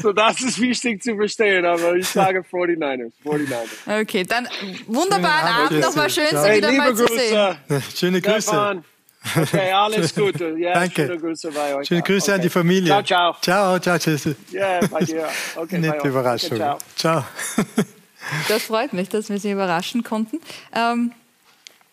so, 0.02 0.12
das 0.14 0.42
ist 0.42 0.60
wichtig 0.60 1.04
zu 1.04 1.16
verstehen, 1.16 1.64
aber 1.64 1.96
ich 1.96 2.08
sage 2.08 2.40
49ers. 2.40 3.12
49ers. 3.24 4.02
Okay, 4.02 4.24
dann 4.24 4.48
wunderbaren 4.88 5.48
Abend 5.48 5.80
nochmal. 5.80 6.10
Schön, 6.10 6.26
Sie 6.32 6.38
hey, 6.38 6.58
wieder 6.58 6.72
mal 6.72 6.96
zu 6.96 7.06
sehen. 7.06 7.56
Schöne 7.96 8.20
Grüße. 8.20 8.84
Okay, 9.36 9.72
alles 9.76 10.16
Gute. 10.16 10.56
Ja, 10.58 10.74
Danke. 10.74 11.06
Schöne 11.06 11.20
Grüße 11.20 11.52
bei 11.52 11.76
euch. 11.76 11.88
Schöne 11.88 12.02
Grüße 12.02 12.26
okay. 12.26 12.36
an 12.36 12.42
die 12.42 12.50
Familie. 12.50 12.88
Ciao, 12.88 13.04
ciao. 13.04 13.36
Ciao, 13.42 13.80
ciao, 13.80 13.98
tschüss. 13.98 14.36
Ja, 14.52 14.80
bei 14.88 15.02
dir. 15.02 15.28
Okay, 15.56 15.80
Nette 15.80 16.08
Überraschung. 16.08 16.54
Okay, 16.54 16.78
ciao. 16.96 17.24
ciao. 17.24 17.26
Das 18.48 18.64
freut 18.64 18.94
mich, 18.94 19.10
dass 19.10 19.30
wir 19.30 19.40
Sie 19.40 19.52
überraschen 19.52 20.04
konnten. 20.04 20.40
Ähm, 20.74 21.12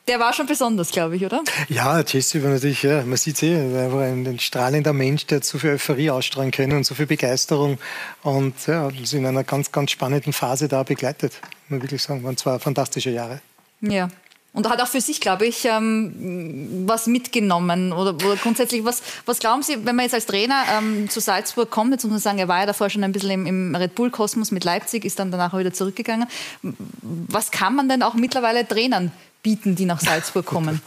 der 0.09 0.21
war 0.21 0.33
schon 0.33 0.47
besonders, 0.47 0.91
glaube 0.91 1.17
ich, 1.17 1.25
oder? 1.25 1.43
Ja, 1.69 2.01
Jesse 2.01 2.43
war 2.43 2.51
natürlich, 2.51 2.83
ja, 2.83 3.03
man 3.03 3.19
sieht 3.19 3.37
es 3.37 3.43
eh, 3.43 3.93
war 3.93 4.03
ein, 4.03 4.27
ein, 4.27 4.39
strahlender 4.39 4.95
Mensch, 4.95 5.27
der 5.27 5.37
hat 5.37 5.45
so 5.45 5.59
viel 5.59 5.71
Euphorie 5.71 6.11
ausstrahlen 6.11 6.51
können 6.51 6.79
und 6.79 6.85
so 6.85 6.95
viel 6.95 7.07
Begeisterung 7.07 7.79
und 8.23 8.55
ja, 8.67 8.87
uns 8.87 9.13
in 9.13 9.27
einer 9.27 9.45
ganz, 9.45 9.71
ganz 9.71 9.91
spannenden 9.91 10.33
Phase 10.33 10.67
da 10.67 10.83
begleitet, 10.83 11.39
muss 11.43 11.71
man 11.71 11.83
wirklich 11.83 12.03
sagen. 12.03 12.25
Waren 12.25 12.39
zwei 12.39 12.59
fantastische 12.59 13.11
Jahre. 13.11 13.41
Ja, 13.83 14.09
und 14.55 14.69
hat 14.69 14.81
auch 14.81 14.89
für 14.89 15.01
sich, 15.01 15.21
glaube 15.21 15.47
ich, 15.47 15.67
ähm, 15.67 16.85
was 16.87 17.07
mitgenommen. 17.07 17.93
Oder, 17.93 18.15
oder, 18.15 18.37
grundsätzlich, 18.37 18.85
was, 18.85 19.03
was 19.27 19.39
glauben 19.39 19.63
Sie, 19.63 19.85
wenn 19.85 19.95
man 19.95 20.05
jetzt 20.05 20.15
als 20.15 20.27
Trainer 20.27 20.65
ähm, 20.77 21.09
zu 21.11 21.21
Salzburg 21.21 21.71
kommt, 21.71 21.93
jetzt 21.93 22.05
muss 22.05 22.13
man 22.13 22.21
sagen, 22.21 22.39
er 22.39 22.49
war 22.49 22.61
ja 22.61 22.67
davor 22.67 22.91
schon 22.91 23.05
ein 23.05 23.13
bisschen 23.13 23.31
im, 23.31 23.47
im 23.47 23.75
Red 23.75 23.95
Bull-Kosmos 23.95 24.51
mit 24.51 24.65
Leipzig, 24.65 25.05
ist 25.05 25.19
dann 25.19 25.31
danach 25.31 25.57
wieder 25.57 25.73
zurückgegangen. 25.73 26.27
Was 26.63 27.51
kann 27.51 27.75
man 27.75 27.89
denn 27.89 28.03
auch 28.03 28.15
mittlerweile 28.15 28.67
Trainern 28.67 29.13
bieten, 29.43 29.77
die 29.77 29.85
nach 29.85 30.01
Salzburg 30.01 30.45
kommen. 30.45 30.83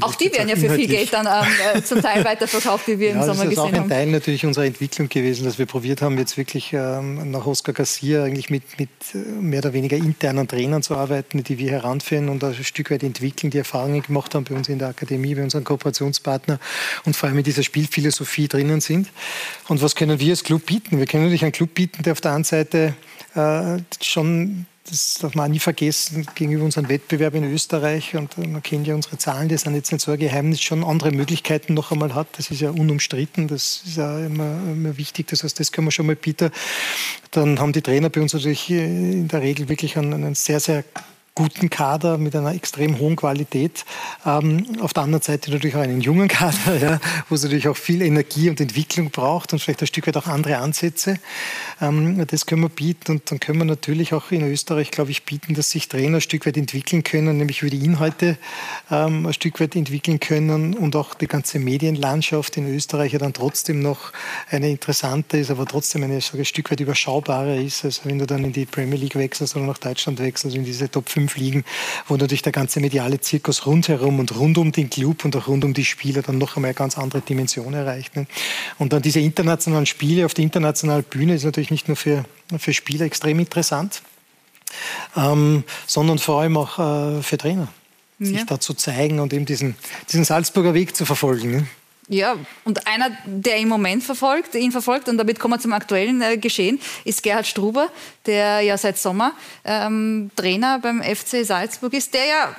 auch 0.00 0.14
die 0.14 0.32
werden 0.32 0.48
ja 0.48 0.56
für 0.56 0.70
viel 0.70 0.86
Geld 0.86 1.12
dann 1.12 1.26
ähm, 1.26 1.52
äh, 1.74 1.82
zum 1.82 2.00
Teil 2.00 2.24
weiterverkauft, 2.24 2.86
wie 2.86 2.98
wir 2.98 3.10
ja, 3.10 3.14
im 3.14 3.22
Sommer 3.22 3.46
gesehen 3.46 3.58
haben. 3.58 3.72
Das 3.72 3.74
ist 3.74 3.80
auch 3.80 3.82
ein 3.82 3.88
Teil 3.88 4.06
natürlich 4.06 4.46
unserer 4.46 4.64
Entwicklung 4.66 5.08
gewesen, 5.08 5.44
dass 5.44 5.58
wir 5.58 5.66
probiert 5.66 6.00
haben, 6.00 6.16
jetzt 6.16 6.36
wirklich 6.36 6.72
ähm, 6.72 7.30
nach 7.30 7.44
Oscar 7.46 7.72
Garcia 7.72 8.22
eigentlich 8.22 8.50
mit, 8.50 8.78
mit 8.78 8.90
äh, 9.14 9.18
mehr 9.18 9.58
oder 9.58 9.72
weniger 9.72 9.96
internen 9.96 10.46
Trainern 10.46 10.82
zu 10.82 10.96
arbeiten, 10.96 11.42
die 11.42 11.58
wir 11.58 11.72
heranführen 11.72 12.28
und 12.28 12.44
ein 12.44 12.54
Stück 12.54 12.90
weit 12.90 13.02
entwickeln, 13.02 13.50
die 13.50 13.58
Erfahrungen 13.58 14.02
gemacht 14.02 14.34
haben 14.34 14.44
bei 14.44 14.54
uns 14.54 14.68
in 14.68 14.78
der 14.78 14.88
Akademie, 14.88 15.34
bei 15.34 15.42
unseren 15.42 15.64
Kooperationspartnern 15.64 16.60
und 17.04 17.16
vor 17.16 17.28
allem 17.28 17.36
mit 17.36 17.46
dieser 17.46 17.64
Spielphilosophie 17.64 18.46
drinnen 18.46 18.80
sind. 18.80 19.08
Und 19.66 19.82
was 19.82 19.96
können 19.96 20.20
wir 20.20 20.30
als 20.30 20.44
Club 20.44 20.66
bieten? 20.66 20.98
Wir 20.98 21.06
können 21.06 21.24
natürlich 21.24 21.42
einen 21.42 21.52
Club 21.52 21.74
bieten, 21.74 22.04
der 22.04 22.12
auf 22.12 22.20
der 22.20 22.32
einen 22.32 22.44
Seite 22.44 22.94
äh, 23.34 23.78
schon 24.00 24.66
das 24.88 25.14
darf 25.20 25.34
man 25.34 25.46
auch 25.46 25.52
nie 25.52 25.58
vergessen, 25.58 26.26
gegenüber 26.34 26.64
unserem 26.64 26.88
Wettbewerb 26.88 27.34
in 27.34 27.44
Österreich, 27.44 28.14
und 28.14 28.36
man 28.38 28.62
kennt 28.62 28.86
ja 28.86 28.94
unsere 28.94 29.18
Zahlen, 29.18 29.48
die 29.48 29.56
sind 29.56 29.74
jetzt 29.74 29.92
nicht 29.92 30.04
so 30.04 30.12
ein 30.12 30.18
Geheimnis, 30.18 30.60
schon 30.60 30.84
andere 30.84 31.10
Möglichkeiten 31.10 31.74
noch 31.74 31.92
einmal 31.92 32.14
hat. 32.14 32.28
Das 32.38 32.50
ist 32.50 32.60
ja 32.60 32.70
unumstritten, 32.70 33.48
das 33.48 33.82
ist 33.86 33.96
ja 33.96 34.24
immer, 34.24 34.58
immer 34.72 34.96
wichtig. 34.96 35.28
Das 35.28 35.42
heißt, 35.42 35.58
das 35.58 35.72
können 35.72 35.86
wir 35.86 35.92
schon 35.92 36.06
mal 36.06 36.16
bieten. 36.16 36.50
Dann 37.30 37.58
haben 37.58 37.72
die 37.72 37.82
Trainer 37.82 38.10
bei 38.10 38.20
uns 38.20 38.32
natürlich 38.32 38.70
in 38.70 39.28
der 39.28 39.42
Regel 39.42 39.68
wirklich 39.68 39.96
einen, 39.96 40.14
einen 40.14 40.34
sehr, 40.34 40.60
sehr 40.60 40.84
guten 41.36 41.68
Kader 41.68 42.16
mit 42.16 42.34
einer 42.34 42.54
extrem 42.54 42.98
hohen 42.98 43.14
Qualität. 43.14 43.84
Ähm, 44.24 44.78
auf 44.80 44.94
der 44.94 45.02
anderen 45.02 45.22
Seite 45.22 45.50
natürlich 45.50 45.76
auch 45.76 45.80
einen 45.80 46.00
jungen 46.00 46.28
Kader, 46.28 46.76
ja, 46.80 47.00
wo 47.28 47.34
es 47.34 47.42
natürlich 47.42 47.68
auch 47.68 47.76
viel 47.76 48.00
Energie 48.00 48.48
und 48.48 48.58
Entwicklung 48.58 49.10
braucht 49.10 49.52
und 49.52 49.58
vielleicht 49.60 49.82
ein 49.82 49.86
Stück 49.86 50.06
weit 50.06 50.16
auch 50.16 50.26
andere 50.28 50.56
Ansätze. 50.56 51.18
Ähm, 51.80 52.26
das 52.26 52.46
können 52.46 52.62
wir 52.62 52.70
bieten 52.70 53.12
und 53.12 53.30
dann 53.30 53.38
können 53.38 53.58
wir 53.58 53.66
natürlich 53.66 54.14
auch 54.14 54.30
in 54.30 54.50
Österreich, 54.50 54.90
glaube 54.90 55.10
ich, 55.10 55.24
bieten, 55.24 55.52
dass 55.52 55.70
sich 55.70 55.88
Trainer 55.88 56.16
ein 56.16 56.20
Stück 56.22 56.46
weit 56.46 56.56
entwickeln 56.56 57.04
können, 57.04 57.36
nämlich 57.36 57.60
über 57.60 57.70
die 57.70 57.84
Inhalte 57.84 58.38
ähm, 58.90 59.26
ein 59.26 59.34
Stück 59.34 59.60
weit 59.60 59.76
entwickeln 59.76 60.18
können 60.18 60.72
und 60.72 60.96
auch 60.96 61.12
die 61.12 61.26
ganze 61.26 61.58
Medienlandschaft 61.58 62.56
in 62.56 62.66
Österreich 62.74 63.12
ja 63.12 63.18
dann 63.18 63.34
trotzdem 63.34 63.80
noch 63.80 64.10
eine 64.48 64.70
interessante 64.70 65.36
ist, 65.36 65.50
aber 65.50 65.66
trotzdem 65.66 66.02
eine 66.02 66.18
sage, 66.22 66.38
ein 66.38 66.44
Stück 66.46 66.70
weit 66.70 66.80
überschaubarer 66.80 67.56
ist. 67.56 67.84
Also 67.84 68.02
wenn 68.04 68.18
du 68.18 68.26
dann 68.26 68.42
in 68.42 68.54
die 68.54 68.64
Premier 68.64 68.98
League 68.98 69.16
wechselst 69.16 69.54
oder 69.54 69.66
nach 69.66 69.76
Deutschland 69.76 70.18
wechselst, 70.18 70.56
in 70.56 70.64
diese 70.64 70.90
Top 70.90 71.10
5 71.10 71.25
fliegen, 71.28 71.64
wo 72.08 72.16
natürlich 72.16 72.42
der 72.42 72.52
ganze 72.52 72.80
mediale 72.80 73.20
Zirkus 73.20 73.66
rundherum 73.66 74.18
und 74.18 74.36
rund 74.36 74.58
um 74.58 74.72
den 74.72 74.90
Club 74.90 75.24
und 75.24 75.36
auch 75.36 75.48
rund 75.48 75.64
um 75.64 75.74
die 75.74 75.84
Spieler 75.84 76.22
dann 76.22 76.38
noch 76.38 76.56
einmal 76.56 76.70
eine 76.70 76.74
ganz 76.74 76.98
andere 76.98 77.20
Dimension 77.20 77.74
erreicht. 77.74 78.16
Ne? 78.16 78.26
Und 78.78 78.92
dann 78.92 79.02
diese 79.02 79.20
internationalen 79.20 79.86
Spiele 79.86 80.24
auf 80.26 80.34
der 80.34 80.44
internationalen 80.44 81.04
Bühne 81.04 81.34
ist 81.34 81.44
natürlich 81.44 81.70
nicht 81.70 81.88
nur 81.88 81.96
für, 81.96 82.24
für 82.58 82.72
Spieler 82.72 83.06
extrem 83.06 83.38
interessant, 83.38 84.02
ähm, 85.16 85.64
sondern 85.86 86.18
vor 86.18 86.40
allem 86.40 86.56
auch 86.56 86.78
äh, 86.78 87.22
für 87.22 87.38
Trainer, 87.38 87.68
sich 88.18 88.38
ja. 88.38 88.44
da 88.44 88.60
zu 88.60 88.74
zeigen 88.74 89.20
und 89.20 89.32
eben 89.32 89.46
diesen, 89.46 89.76
diesen 90.10 90.24
Salzburger 90.24 90.74
Weg 90.74 90.96
zu 90.96 91.04
verfolgen. 91.04 91.50
Ne? 91.50 91.66
Ja, 92.08 92.36
und 92.64 92.86
einer, 92.86 93.10
der 93.24 93.56
im 93.56 93.68
Moment 93.68 94.04
verfolgt, 94.04 94.54
ihn 94.54 94.70
verfolgt, 94.70 95.08
und 95.08 95.18
damit 95.18 95.40
kommen 95.40 95.54
wir 95.54 95.60
zum 95.60 95.72
aktuellen 95.72 96.22
äh, 96.22 96.36
Geschehen, 96.36 96.80
ist 97.04 97.22
Gerhard 97.22 97.48
Struber, 97.48 97.88
der 98.26 98.60
ja 98.60 98.78
seit 98.78 98.96
Sommer 98.98 99.32
ähm, 99.64 100.30
Trainer 100.36 100.78
beim 100.78 101.02
FC 101.02 101.44
Salzburg 101.44 101.92
ist, 101.94 102.14
der 102.14 102.26
ja 102.26 102.56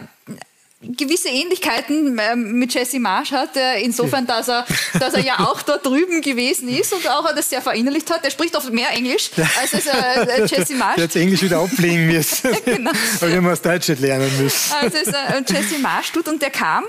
gewisse 0.81 1.29
Ähnlichkeiten 1.29 2.19
ähm, 2.19 2.59
mit 2.59 2.73
Jesse 2.73 2.99
Marsch 2.99 3.31
hat, 3.31 3.55
äh, 3.55 3.81
insofern, 3.81 4.27
dass 4.27 4.47
er, 4.47 4.65
dass 4.99 5.13
er 5.15 5.21
ja 5.21 5.39
auch 5.39 5.61
dort 5.63 5.85
drüben 5.85 6.21
gewesen 6.21 6.69
ist 6.69 6.93
und 6.93 7.07
auch 7.09 7.33
das 7.33 7.49
sehr 7.49 7.61
verinnerlicht 7.61 8.11
hat. 8.11 8.23
Er 8.23 8.31
spricht 8.31 8.55
oft 8.55 8.71
mehr 8.71 8.91
Englisch 8.91 9.31
als 9.59 9.73
es, 9.73 9.87
äh, 9.87 10.45
Jesse 10.45 10.75
Marsch. 10.75 10.97
Der 10.97 11.05
hat 11.05 11.15
Englisch 11.15 11.41
wieder 11.41 11.59
ablegen 11.59 12.07
müssen, 12.07 12.55
genau. 12.65 12.91
weil 13.19 13.41
wir 13.41 13.49
das 13.49 13.61
Deutsch 13.61 13.89
nicht 13.89 14.01
lernen 14.01 14.31
müssen. 14.39 14.73
Als 14.73 14.93
es 14.93 15.07
äh, 15.07 15.41
Jesse 15.47 15.79
Marsch 15.79 16.11
tut 16.11 16.27
und 16.27 16.41
der 16.41 16.51
kam 16.51 16.83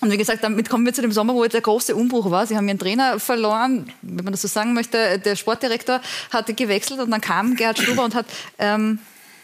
und 0.00 0.10
wie 0.10 0.16
gesagt, 0.16 0.42
damit 0.42 0.68
kommen 0.68 0.86
wir 0.86 0.94
zu 0.94 1.02
dem 1.02 1.12
Sommer, 1.12 1.34
wo 1.34 1.44
der 1.44 1.60
große 1.60 1.94
Umbruch 1.94 2.30
war. 2.30 2.46
Sie 2.46 2.56
haben 2.56 2.66
ihren 2.68 2.78
Trainer 2.78 3.20
verloren, 3.20 3.92
wenn 4.02 4.24
man 4.24 4.32
das 4.32 4.42
so 4.42 4.48
sagen 4.48 4.72
möchte. 4.72 5.18
Der 5.18 5.36
Sportdirektor 5.36 6.00
hatte 6.30 6.54
gewechselt 6.54 7.00
und 7.00 7.10
dann 7.10 7.20
kam 7.20 7.56
Gerhard 7.56 7.78
Stuber 7.78 8.04
und 8.04 8.14
hat 8.14 8.26
ähm, 8.58 8.98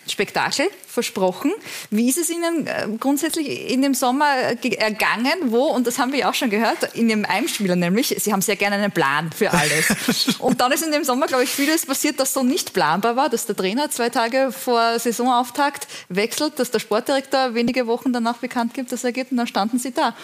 Spektakel 0.09 0.67
versprochen. 0.87 1.53
Wie 1.91 2.09
ist 2.09 2.17
es 2.17 2.31
Ihnen 2.31 2.67
äh, 2.67 2.87
grundsätzlich 2.99 3.71
in 3.71 3.83
dem 3.83 3.93
Sommer 3.93 4.27
ergangen? 4.27 5.35
Wo, 5.47 5.65
und 5.65 5.87
das 5.87 5.99
haben 5.99 6.13
wir 6.13 6.21
ja 6.21 6.31
auch 6.31 6.35
schon 6.35 6.49
gehört, 6.49 6.95
in 6.95 7.09
dem 7.09 7.25
Einspieler 7.25 7.77
nämlich, 7.77 8.15
Sie 8.19 8.33
haben 8.33 8.41
sehr 8.41 8.57
gerne 8.57 8.77
einen 8.77 8.93
Plan 8.93 9.31
für 9.33 9.51
alles. 9.51 10.39
und 10.39 10.61
dann 10.61 10.73
ist 10.73 10.85
in 10.85 10.93
dem 10.93 11.05
Sommer, 11.05 11.27
glaube 11.27 11.45
ich, 11.45 11.51
vieles 11.51 11.87
passiert, 11.87 12.21
das 12.21 12.33
so 12.33 12.43
nicht 12.43 12.73
planbar 12.73 13.17
war, 13.17 13.29
dass 13.29 13.47
der 13.47 13.57
Trainer 13.57 13.91
zwei 13.91 14.09
Tage 14.09 14.53
vor 14.53 14.99
Saisonauftakt 14.99 15.87
wechselt, 16.09 16.59
dass 16.59 16.71
der 16.71 16.79
Sportdirektor 16.79 17.55
wenige 17.55 17.87
Wochen 17.87 18.13
danach 18.13 18.39
bekannt 18.39 18.75
gibt, 18.75 18.93
dass 18.93 19.05
er 19.05 19.13
geht 19.13 19.31
und 19.33 19.37
dann 19.37 19.47
standen 19.47 19.79
Sie 19.79 19.93
da. 19.93 20.15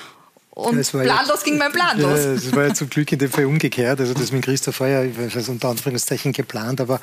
Und 0.55 0.86
planlos 0.86 1.40
ja, 1.40 1.44
ging 1.44 1.57
mein 1.57 1.72
Plan 1.72 1.98
los. 1.98 2.18
Ja, 2.18 2.34
das 2.34 2.55
war 2.55 2.66
ja 2.66 2.74
zum 2.74 2.90
Glück 2.90 3.11
in 3.11 3.18
dem 3.18 3.30
Fall 3.30 3.46
umgekehrt. 3.46 3.98
Also 4.00 4.12
das 4.12 4.32
mit 4.32 4.44
Christoph 4.44 4.80
war 4.80 4.88
ja 4.88 5.03
also 5.34 5.50
unter 5.50 5.70
Anführungszeichen 5.70 6.34
geplant, 6.34 6.78
aber 6.82 7.00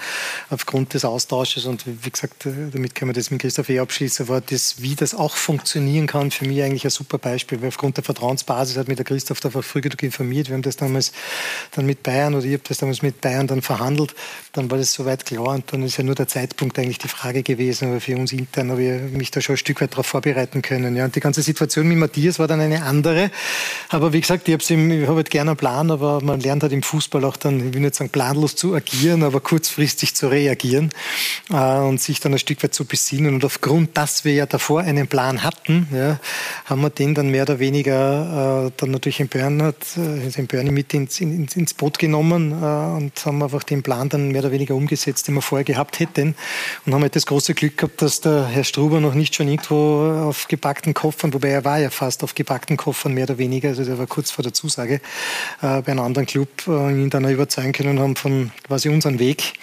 aufgrund 0.52 0.94
des 0.94 1.04
Austausches 1.04 1.66
und 1.66 1.84
wie 1.88 2.12
gesagt, 2.12 2.46
damit 2.46 2.94
können 2.94 3.10
wir 3.10 3.14
das 3.14 3.32
mit 3.32 3.42
Christoph 3.42 3.70
eh 3.70 3.80
abschließen, 3.80 4.28
war 4.28 4.42
das, 4.42 4.84
wie 4.84 4.94
das 4.94 5.16
auch 5.16 5.36
funktionieren 5.36 6.06
kann, 6.06 6.30
für 6.30 6.46
mich 6.46 6.62
eigentlich 6.62 6.84
ein 6.84 6.92
super 6.92 7.18
Beispiel, 7.18 7.60
weil 7.62 7.70
aufgrund 7.70 7.98
der 7.98 8.04
Vertrauensbasis 8.04 8.78
hat 8.78 8.88
mich 8.88 8.98
der 8.98 9.06
Christoph 9.06 9.44
einfach 9.44 9.64
früh 9.64 9.82
genug 9.82 10.04
informiert. 10.04 10.50
Wir 10.50 10.54
haben 10.54 10.62
das 10.62 10.76
damals 10.76 11.12
dann 11.72 11.88
mit 11.88 12.04
Bayern 12.04 12.36
oder 12.36 12.46
ich 12.46 12.54
habe 12.54 12.64
das 12.68 12.78
damals 12.78 13.02
mit 13.02 13.20
Bayern 13.20 13.48
dann 13.48 13.64
verhandelt. 13.64 14.14
Dann 14.54 14.70
war 14.70 14.78
das 14.78 14.94
soweit 14.94 15.26
klar 15.26 15.56
und 15.56 15.74
dann 15.74 15.82
ist 15.82 15.98
ja 15.98 16.04
nur 16.04 16.14
der 16.14 16.28
Zeitpunkt 16.28 16.78
eigentlich 16.78 17.00
die 17.00 17.08
Frage 17.08 17.42
gewesen, 17.42 17.90
aber 17.90 18.00
für 18.00 18.16
uns 18.16 18.32
intern 18.32 18.70
habe 18.70 18.84
ich 18.84 19.12
mich 19.12 19.32
da 19.32 19.42
schon 19.42 19.56
ein 19.56 19.58
Stück 19.58 19.82
weit 19.82 19.94
darauf 19.94 20.06
vorbereiten 20.06 20.62
können. 20.62 20.96
Ja, 20.96 21.06
und 21.06 21.16
die 21.16 21.20
ganze 21.20 21.42
Situation 21.42 21.88
mit 21.88 21.98
Matthias 21.98 22.38
war 22.38 22.48
dann 22.48 22.60
eine 22.60 22.84
andere. 22.84 23.32
Aber 23.90 24.14
wie 24.14 24.22
gesagt, 24.22 24.48
ich 24.48 24.54
habe 24.54 25.08
hab 25.08 25.16
halt 25.16 25.30
gerne 25.30 25.52
einen 25.52 25.58
Plan, 25.58 25.92
aber 25.92 26.22
man 26.22 26.40
lernt 26.40 26.64
halt 26.64 26.74
im 26.74 26.84
Fußball 26.84 27.26
auch 27.26 27.38
dann, 27.38 27.68
ich 27.68 27.74
will 27.74 27.82
nicht 27.82 27.96
sagen 27.96 28.10
planlos 28.10 28.56
zu 28.56 28.76
agieren, 28.76 29.24
aber 29.24 29.40
kurzfristig 29.40 30.16
zu 30.16 30.28
reagieren 30.28 30.92
äh, 31.50 31.80
und 31.80 32.00
sich 32.02 32.20
dann 32.20 32.34
ein 32.34 32.40
Stück 32.40 32.64
weit 32.64 32.74
zu 32.74 32.86
besinnen. 32.86 33.34
Und 33.34 33.46
aufgrund, 33.46 33.98
dass 33.98 34.26
wir 34.26 34.34
ja 34.34 34.46
davor 34.46 34.82
einen 34.82 35.08
Plan 35.08 35.44
hatten, 35.44 35.88
ja, 35.92 36.20
haben 36.66 36.82
wir 36.82 36.90
den 36.90 37.16
dann 37.16 37.30
mehr 37.30 37.44
oder 37.44 37.60
weniger 37.60 38.68
äh, 38.68 38.72
dann 38.78 38.92
natürlich 38.92 39.20
in 39.20 39.28
Bernhard, 39.28 39.84
äh, 39.98 40.40
in 40.40 40.48
Bernie 40.48 40.72
mit 40.72 40.94
ins, 40.94 41.20
ins, 41.20 41.56
ins 41.56 41.74
Boot 41.74 42.00
genommen 42.00 42.52
äh, 42.52 42.56
und 42.56 43.26
haben 43.26 43.42
einfach 43.42 43.64
den 43.64 43.84
Plan 43.84 44.10
dann 44.10 44.30
mehr 44.30 44.42
oder 44.42 44.52
weniger 44.52 44.76
umgesetzt, 44.76 45.28
den 45.28 45.36
wir 45.36 45.42
vorher 45.42 45.66
gehabt 45.66 46.00
hätten. 46.00 46.36
Und 46.86 46.94
haben 46.94 47.02
halt 47.02 47.16
das 47.16 47.26
große 47.26 47.54
Glück 47.54 47.78
gehabt, 47.78 48.02
dass 48.02 48.22
der 48.22 48.46
Herr 48.48 48.64
Struber 48.64 49.00
noch 49.00 49.14
nicht 49.14 49.36
schon 49.36 49.48
irgendwo 49.48 50.28
auf 50.28 50.48
gepackten 50.48 50.94
Koffern, 50.94 51.34
wobei 51.34 51.50
er 51.50 51.66
war 51.66 51.80
ja 51.80 51.90
fast 51.90 52.24
auf 52.24 52.36
gepackten 52.36 52.78
Koffern 52.78 53.14
mehr 53.14 53.29
oder 53.30 53.38
weniger, 53.38 53.70
also 53.70 53.84
der 53.84 53.98
war 53.98 54.08
kurz 54.08 54.32
vor 54.32 54.44
der 54.44 54.54
Zusage, 54.54 54.96
äh, 55.62 55.82
bei 55.82 55.92
einem 55.92 56.00
anderen 56.00 56.26
Club 56.26 56.50
äh, 56.68 56.92
ihn 56.92 57.10
dann 57.10 57.30
überzeugen 57.30 57.72
können 57.72 58.00
haben 58.00 58.16
von 58.16 58.52
quasi 58.68 58.90
unseren 58.90 59.20
Weg 59.20 59.54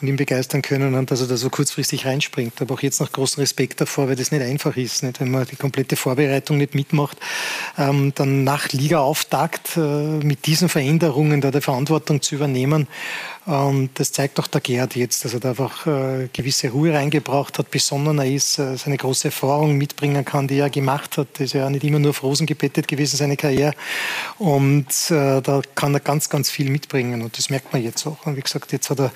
und 0.00 0.08
ihn 0.08 0.16
begeistern 0.16 0.62
können 0.62 0.94
und 0.94 1.10
dass 1.10 1.20
er 1.20 1.26
da 1.26 1.36
so 1.36 1.50
kurzfristig 1.50 2.06
reinspringt. 2.06 2.60
Aber 2.60 2.74
auch 2.74 2.82
jetzt 2.82 3.00
noch 3.00 3.10
großen 3.10 3.40
Respekt 3.40 3.80
davor, 3.80 4.08
weil 4.08 4.16
das 4.16 4.30
nicht 4.30 4.42
einfach 4.42 4.76
ist, 4.76 5.02
nicht? 5.02 5.20
wenn 5.20 5.30
man 5.30 5.46
die 5.46 5.56
komplette 5.56 5.96
Vorbereitung 5.96 6.58
nicht 6.58 6.74
mitmacht, 6.74 7.18
ähm, 7.78 8.12
dann 8.14 8.44
nach 8.44 8.68
Ligaauftakt 8.70 9.76
äh, 9.76 9.80
mit 9.80 10.46
diesen 10.46 10.68
Veränderungen 10.68 11.40
da 11.40 11.50
die 11.50 11.60
Verantwortung 11.60 12.20
zu 12.22 12.34
übernehmen 12.34 12.86
und 13.48 13.90
das 13.94 14.12
zeigt 14.12 14.38
auch 14.38 14.46
der 14.46 14.60
Gerd 14.60 14.94
jetzt, 14.94 15.24
dass 15.24 15.34
er 15.34 15.40
da 15.40 15.50
einfach 15.50 15.86
äh, 15.86 16.28
gewisse 16.32 16.68
Ruhe 16.68 16.92
reingebracht 16.92 17.58
hat, 17.58 17.70
besonnener 17.70 18.26
ist, 18.26 18.58
äh, 18.58 18.76
seine 18.76 18.96
große 18.96 19.28
Erfahrung 19.28 19.76
mitbringen 19.76 20.24
kann, 20.24 20.46
die 20.46 20.58
er 20.58 20.70
gemacht 20.70 21.16
hat. 21.16 21.28
Er 21.38 21.44
ist 21.46 21.54
ja 21.54 21.70
nicht 21.70 21.84
immer 21.84 21.98
nur 21.98 22.10
auf 22.10 22.22
Rosen 22.22 22.46
gebettet 22.46 22.86
gewesen 22.86 22.98
gewesen, 22.98 23.16
seine 23.16 23.36
Karriere. 23.36 23.72
Und 24.38 24.88
äh, 25.10 25.40
da 25.40 25.62
kann 25.74 25.94
er 25.94 26.00
ganz, 26.00 26.28
ganz 26.28 26.50
viel 26.50 26.70
mitbringen. 26.70 27.22
Und 27.22 27.38
das 27.38 27.50
merkt 27.50 27.72
man 27.72 27.82
jetzt 27.82 28.06
auch. 28.06 28.26
Und 28.26 28.36
wie 28.36 28.42
gesagt, 28.42 28.72
jetzt 28.72 28.90
hat 28.90 29.00
er 29.00 29.12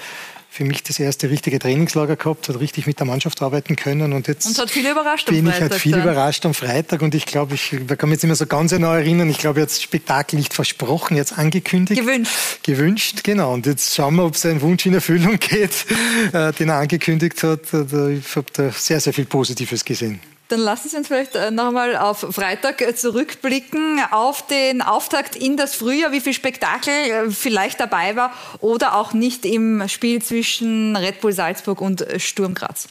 für 0.53 0.65
mich 0.65 0.83
das 0.83 1.01
erste 1.01 1.31
richtige 1.31 1.59
Trainingslager 1.59 2.17
gehabt, 2.17 2.47
hat 2.51 2.61
richtig 2.61 2.87
mit 2.87 2.99
der 2.99 3.07
Mannschaft 3.07 3.41
arbeiten 3.41 3.75
können 3.75 4.13
und 4.13 4.29
jetzt 4.29 4.45
und 4.47 4.59
hat 4.59 4.71
viel 4.71 4.87
überrascht 4.87 5.31
bin 5.31 5.47
ich 5.47 5.61
halt 5.61 5.73
viel 5.75 5.93
dann. 5.93 6.03
überrascht 6.03 6.45
am 6.45 6.53
Freitag 6.53 7.01
und 7.01 7.15
ich 7.15 7.25
glaube, 7.25 7.55
ich 7.55 7.75
da 7.87 7.97
kann 7.97 8.11
mich 8.11 8.17
jetzt 8.17 8.25
immer 8.25 8.35
so 8.35 8.45
ganz 8.45 8.71
genau 8.71 8.93
erinnern, 8.93 9.31
ich 9.31 9.39
glaube, 9.39 9.61
jetzt 9.61 9.83
Spektakel 9.83 10.39
nicht 10.39 10.53
versprochen, 10.53 11.17
jetzt 11.17 11.39
angekündigt. 11.39 11.99
Gewünscht. 11.99 12.63
Gewünscht, 12.65 13.25
genau. 13.25 13.55
Und 13.55 13.65
jetzt 13.65 13.95
schauen 13.95 14.17
wir, 14.17 14.27
ob 14.27 14.37
sein 14.37 14.61
Wunsch 14.61 14.85
in 14.85 14.93
Erfüllung 14.93 15.39
geht, 15.39 15.87
äh, 16.35 16.53
den 16.53 16.69
er 16.69 16.77
angekündigt 16.77 17.43
hat. 17.43 17.73
Äh, 17.73 18.17
ich 18.17 18.37
habe 18.37 18.47
da 18.53 18.71
sehr, 18.73 19.01
sehr 19.01 19.15
viel 19.15 19.25
Positives 19.25 19.83
gesehen. 19.87 20.21
Dann 20.53 20.61
lassen 20.61 20.91
Sie 20.91 20.99
uns 20.99 21.09
vielleicht 21.09 21.35
äh, 21.35 21.51
nochmal 21.51 21.97
auf 21.97 22.27
Freitag 22.31 22.83
äh, 22.83 22.95
zurückblicken, 22.95 24.03
auf 24.11 24.47
den 24.47 24.83
Auftakt 24.83 25.35
in 25.35 25.57
das 25.57 25.75
Frühjahr, 25.75 26.13
wie 26.13 26.21
viel 26.21 26.35
Spektakel 26.35 26.93
äh, 26.93 27.31
vielleicht 27.31 27.81
dabei 27.81 28.17
war 28.17 28.33
oder 28.61 28.97
auch 28.97 29.15
nicht 29.15 29.47
im 29.47 29.89
Spiel 29.89 30.21
zwischen 30.21 30.95
Red 30.95 31.23
Bull 31.23 31.33
Salzburg 31.33 31.81
und 31.81 32.07
Sturm 32.19 32.53
Graz. 32.53 32.89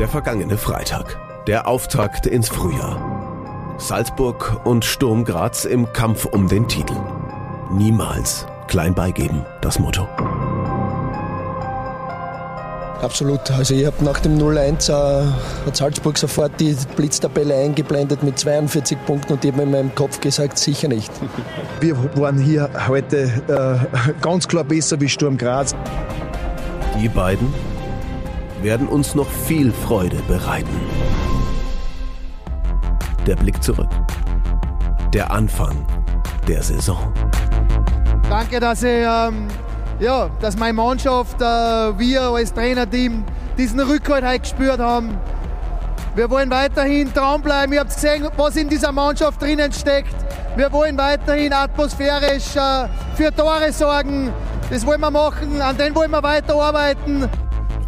Der 0.00 0.08
vergangene 0.08 0.58
Freitag, 0.58 1.16
der 1.46 1.68
Auftakt 1.68 2.26
ins 2.26 2.48
Frühjahr. 2.48 3.76
Salzburg 3.78 4.60
und 4.64 4.84
Sturm 4.84 5.24
Graz 5.24 5.66
im 5.66 5.92
Kampf 5.92 6.24
um 6.24 6.48
den 6.48 6.66
Titel. 6.66 6.96
Niemals 7.70 8.44
klein 8.66 8.92
beigeben, 8.92 9.46
das 9.60 9.78
Motto. 9.78 10.08
Absolut. 13.02 13.50
Also 13.50 13.74
ich 13.74 13.84
habe 13.84 14.02
nach 14.04 14.20
dem 14.20 14.38
0-1 14.38 14.88
äh, 14.88 15.26
hat 15.66 15.76
Salzburg 15.76 16.16
sofort 16.16 16.58
die 16.58 16.74
Blitztabelle 16.96 17.54
eingeblendet 17.54 18.22
mit 18.22 18.38
42 18.38 18.98
Punkten 19.04 19.34
und 19.34 19.44
ich 19.44 19.52
habe 19.52 19.62
in 19.62 19.70
meinem 19.70 19.94
Kopf 19.94 20.20
gesagt, 20.20 20.58
sicher 20.58 20.88
nicht. 20.88 21.12
Wir 21.80 21.96
waren 22.16 22.38
hier 22.38 22.70
heute 22.88 23.30
äh, 23.48 24.12
ganz 24.22 24.48
klar 24.48 24.64
besser 24.64 25.00
wie 25.00 25.08
Sturm 25.08 25.36
Graz. 25.36 25.74
Die 27.00 27.08
beiden 27.08 27.52
werden 28.62 28.88
uns 28.88 29.14
noch 29.14 29.28
viel 29.28 29.72
Freude 29.72 30.16
bereiten. 30.26 30.80
Der 33.26 33.36
Blick 33.36 33.62
zurück. 33.62 33.90
Der 35.12 35.30
Anfang 35.30 35.84
der 36.48 36.62
Saison. 36.62 37.12
Danke, 38.30 38.60
dass 38.60 38.82
ihr 38.82 39.28
ähm 39.28 39.48
ja, 40.00 40.30
dass 40.40 40.56
meine 40.56 40.74
Mannschaft, 40.74 41.40
äh, 41.40 41.44
wir 41.44 42.22
als 42.22 42.52
Trainerteam 42.52 43.24
diesen 43.56 43.80
Rückhalt 43.80 44.24
heute 44.24 44.40
gespürt 44.40 44.78
haben. 44.78 45.18
Wir 46.14 46.30
wollen 46.30 46.50
weiterhin 46.50 47.12
dranbleiben. 47.12 47.74
Ihr 47.74 47.80
habt 47.80 47.94
gesehen, 47.94 48.26
was 48.36 48.56
in 48.56 48.68
dieser 48.68 48.92
Mannschaft 48.92 49.40
drinnen 49.40 49.72
steckt. 49.72 50.14
Wir 50.56 50.72
wollen 50.72 50.96
weiterhin 50.96 51.52
atmosphärisch 51.52 52.56
äh, 52.56 52.88
für 53.14 53.34
Tore 53.34 53.72
sorgen. 53.72 54.32
Das 54.70 54.84
wollen 54.86 55.00
wir 55.00 55.10
machen, 55.10 55.60
an 55.60 55.76
denen 55.76 55.94
wollen 55.94 56.10
wir 56.10 56.22
weiterarbeiten. 56.22 57.28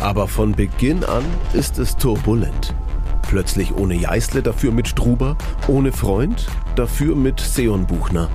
Aber 0.01 0.29
von 0.29 0.53
Beginn 0.53 1.03
an 1.05 1.25
ist 1.55 1.79
es 1.79 1.97
turbulent. 1.97 2.75
Plötzlich 3.23 3.75
ohne 3.75 3.95
Jeißle, 3.95 4.43
dafür 4.43 4.73
mit 4.73 4.89
Struber, 4.89 5.37
ohne 5.67 5.91
Freund, 5.91 6.47
dafür 6.77 7.17
mit 7.17 7.41
Seon 7.41 7.87
Buchner. 7.87 8.29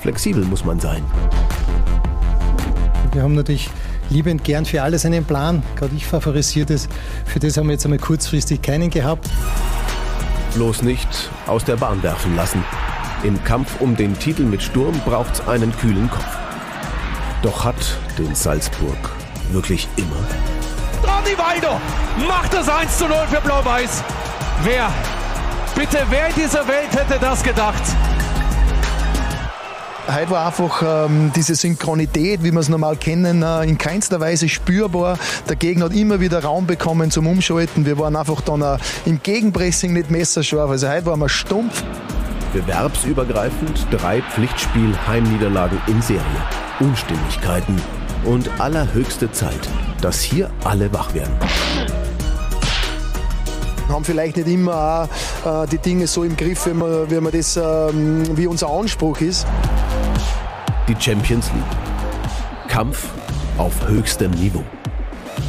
Flexibel 0.00 0.44
muss 0.44 0.64
man 0.64 0.78
sein. 0.78 1.02
Wir 3.18 3.24
haben 3.24 3.34
natürlich 3.34 3.68
liebend 4.10 4.44
gern 4.44 4.64
für 4.64 4.80
alles 4.80 5.04
einen 5.04 5.24
Plan. 5.24 5.64
Gerade 5.74 5.92
ich 5.96 6.06
favorisiere 6.06 6.66
das. 6.66 6.88
Für 7.24 7.40
das 7.40 7.56
haben 7.56 7.66
wir 7.66 7.72
jetzt 7.72 7.84
einmal 7.84 7.98
kurzfristig 7.98 8.62
keinen 8.62 8.90
gehabt. 8.90 9.28
Bloß 10.54 10.82
nicht 10.82 11.08
aus 11.48 11.64
der 11.64 11.74
Bahn 11.74 12.00
werfen 12.04 12.36
lassen. 12.36 12.62
Im 13.24 13.42
Kampf 13.42 13.80
um 13.80 13.96
den 13.96 14.16
Titel 14.20 14.44
mit 14.44 14.62
Sturm 14.62 15.00
braucht 15.04 15.34
es 15.34 15.48
einen 15.48 15.76
kühlen 15.78 16.08
Kopf. 16.08 16.28
Doch 17.42 17.64
hat 17.64 17.98
den 18.16 18.36
Salzburg 18.36 19.10
wirklich 19.50 19.88
immer. 19.96 20.24
Ronny 21.02 21.36
Weider 21.36 21.80
macht 22.28 22.54
das 22.54 22.68
1 22.68 22.98
zu 22.98 23.08
0 23.08 23.16
für 23.28 23.40
Blau-Weiß. 23.40 24.04
Wer, 24.62 24.92
bitte 25.74 26.06
wer 26.08 26.28
in 26.28 26.34
dieser 26.36 26.68
Welt 26.68 26.92
hätte 26.92 27.18
das 27.20 27.42
gedacht? 27.42 27.82
Heute 30.10 30.30
war 30.30 30.46
einfach 30.46 30.82
ähm, 31.06 31.32
diese 31.36 31.54
Synchronität, 31.54 32.42
wie 32.42 32.50
wir 32.50 32.60
es 32.60 32.70
normal 32.70 32.96
kennen, 32.96 33.42
äh, 33.42 33.64
in 33.64 33.76
keinster 33.76 34.18
Weise 34.20 34.48
spürbar. 34.48 35.18
Der 35.50 35.56
Gegner 35.56 35.84
hat 35.84 35.92
immer 35.94 36.18
wieder 36.18 36.42
Raum 36.42 36.66
bekommen 36.66 37.10
zum 37.10 37.26
Umschalten. 37.26 37.84
Wir 37.84 37.98
waren 37.98 38.16
einfach 38.16 38.40
dann 38.40 38.62
äh, 38.62 38.78
im 39.04 39.22
Gegenpressing 39.22 39.92
nicht 39.92 40.10
messerscharf. 40.10 40.70
Also 40.70 40.88
heute 40.88 41.04
waren 41.04 41.20
wir 41.20 41.28
stumpf. 41.28 41.82
Bewerbsübergreifend 42.54 43.86
drei 43.90 44.22
Pflichtspiel-Heimniederlagen 44.22 45.78
in 45.88 46.00
Serie. 46.00 46.22
Unstimmigkeiten 46.80 47.78
und 48.24 48.48
allerhöchste 48.58 49.30
Zeit, 49.30 49.68
dass 50.00 50.22
hier 50.22 50.50
alle 50.64 50.90
wach 50.90 51.12
werden 51.12 51.34
haben 53.88 54.04
vielleicht 54.04 54.36
nicht 54.36 54.48
immer 54.48 55.08
auch, 55.44 55.62
äh, 55.64 55.66
die 55.66 55.78
Dinge 55.78 56.06
so 56.06 56.22
im 56.22 56.36
Griff, 56.36 56.66
wie, 56.66 56.74
man, 56.74 57.10
wie, 57.10 57.20
man 57.20 57.32
das, 57.32 57.56
ähm, 57.56 58.36
wie 58.36 58.46
unser 58.46 58.68
Anspruch 58.68 59.18
ist 59.22 59.46
die 60.88 60.96
Champions 60.98 61.50
League. 61.52 62.68
Kampf 62.68 63.10
auf 63.58 63.86
höchstem 63.86 64.30
Niveau. 64.32 64.64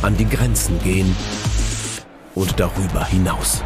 An 0.01 0.15
die 0.17 0.27
Grenzen 0.27 0.77
gehen 0.83 1.15
und 2.35 2.59
darüber 2.59 3.05
hinaus. 3.05 3.63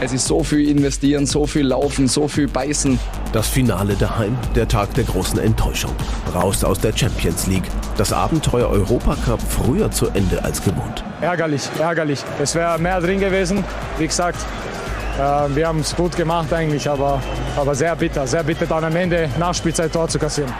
Es 0.00 0.12
ist 0.12 0.26
so 0.26 0.42
viel 0.42 0.68
investieren, 0.68 1.26
so 1.26 1.46
viel 1.46 1.66
laufen, 1.66 2.06
so 2.08 2.28
viel 2.28 2.48
beißen. 2.48 2.98
Das 3.32 3.48
Finale 3.48 3.94
daheim, 3.94 4.36
der 4.54 4.66
Tag 4.66 4.94
der 4.94 5.04
großen 5.04 5.38
Enttäuschung. 5.38 5.92
Raus 6.34 6.64
aus 6.64 6.80
der 6.80 6.96
Champions 6.96 7.46
League. 7.46 7.68
Das 7.96 8.12
Abenteuer 8.12 8.68
Europacup 8.68 9.40
früher 9.40 9.90
zu 9.90 10.06
Ende 10.08 10.42
als 10.44 10.62
gewohnt. 10.62 11.04
Ärgerlich, 11.20 11.68
ärgerlich. 11.78 12.22
Es 12.40 12.54
wäre 12.54 12.78
mehr 12.78 13.00
drin 13.00 13.20
gewesen. 13.20 13.64
Wie 13.98 14.06
gesagt, 14.06 14.38
äh, 15.18 15.54
wir 15.54 15.68
haben 15.68 15.80
es 15.80 15.94
gut 15.94 16.16
gemacht 16.16 16.52
eigentlich, 16.52 16.88
aber, 16.88 17.20
aber 17.56 17.74
sehr 17.74 17.94
bitter. 17.96 18.26
Sehr 18.26 18.42
bitter 18.42 18.66
dann 18.66 18.84
am 18.84 18.96
Ende 18.96 19.28
Nachspielzeit 19.38 19.92
Tor 19.92 20.08
zu 20.08 20.18
kassieren. 20.18 20.52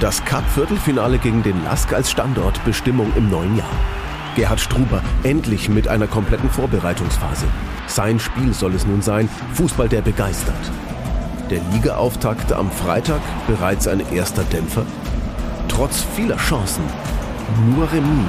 Das 0.00 0.24
Cup-Viertelfinale 0.24 1.18
gegen 1.18 1.42
den 1.42 1.64
Lask 1.64 1.92
als 1.92 2.10
Standortbestimmung 2.10 3.12
im 3.16 3.30
neuen 3.30 3.56
Jahr. 3.56 3.70
Gerhard 4.36 4.60
Struber 4.60 5.02
endlich 5.24 5.68
mit 5.68 5.88
einer 5.88 6.06
kompletten 6.06 6.48
Vorbereitungsphase. 6.50 7.46
Sein 7.88 8.20
Spiel 8.20 8.52
soll 8.52 8.74
es 8.74 8.86
nun 8.86 9.02
sein, 9.02 9.28
Fußball, 9.54 9.88
der 9.88 10.02
begeistert. 10.02 10.54
Der 11.50 11.60
Ligaauftakt 11.72 12.52
am 12.52 12.70
Freitag 12.70 13.20
bereits 13.48 13.88
ein 13.88 14.00
erster 14.12 14.44
Dämpfer. 14.44 14.84
Trotz 15.66 16.04
vieler 16.14 16.36
Chancen 16.36 16.84
nur 17.66 17.90
Remis 17.90 18.28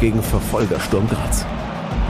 gegen 0.00 0.22
Verfolger 0.22 0.80
Sturm 0.80 1.08
Graz. 1.08 1.46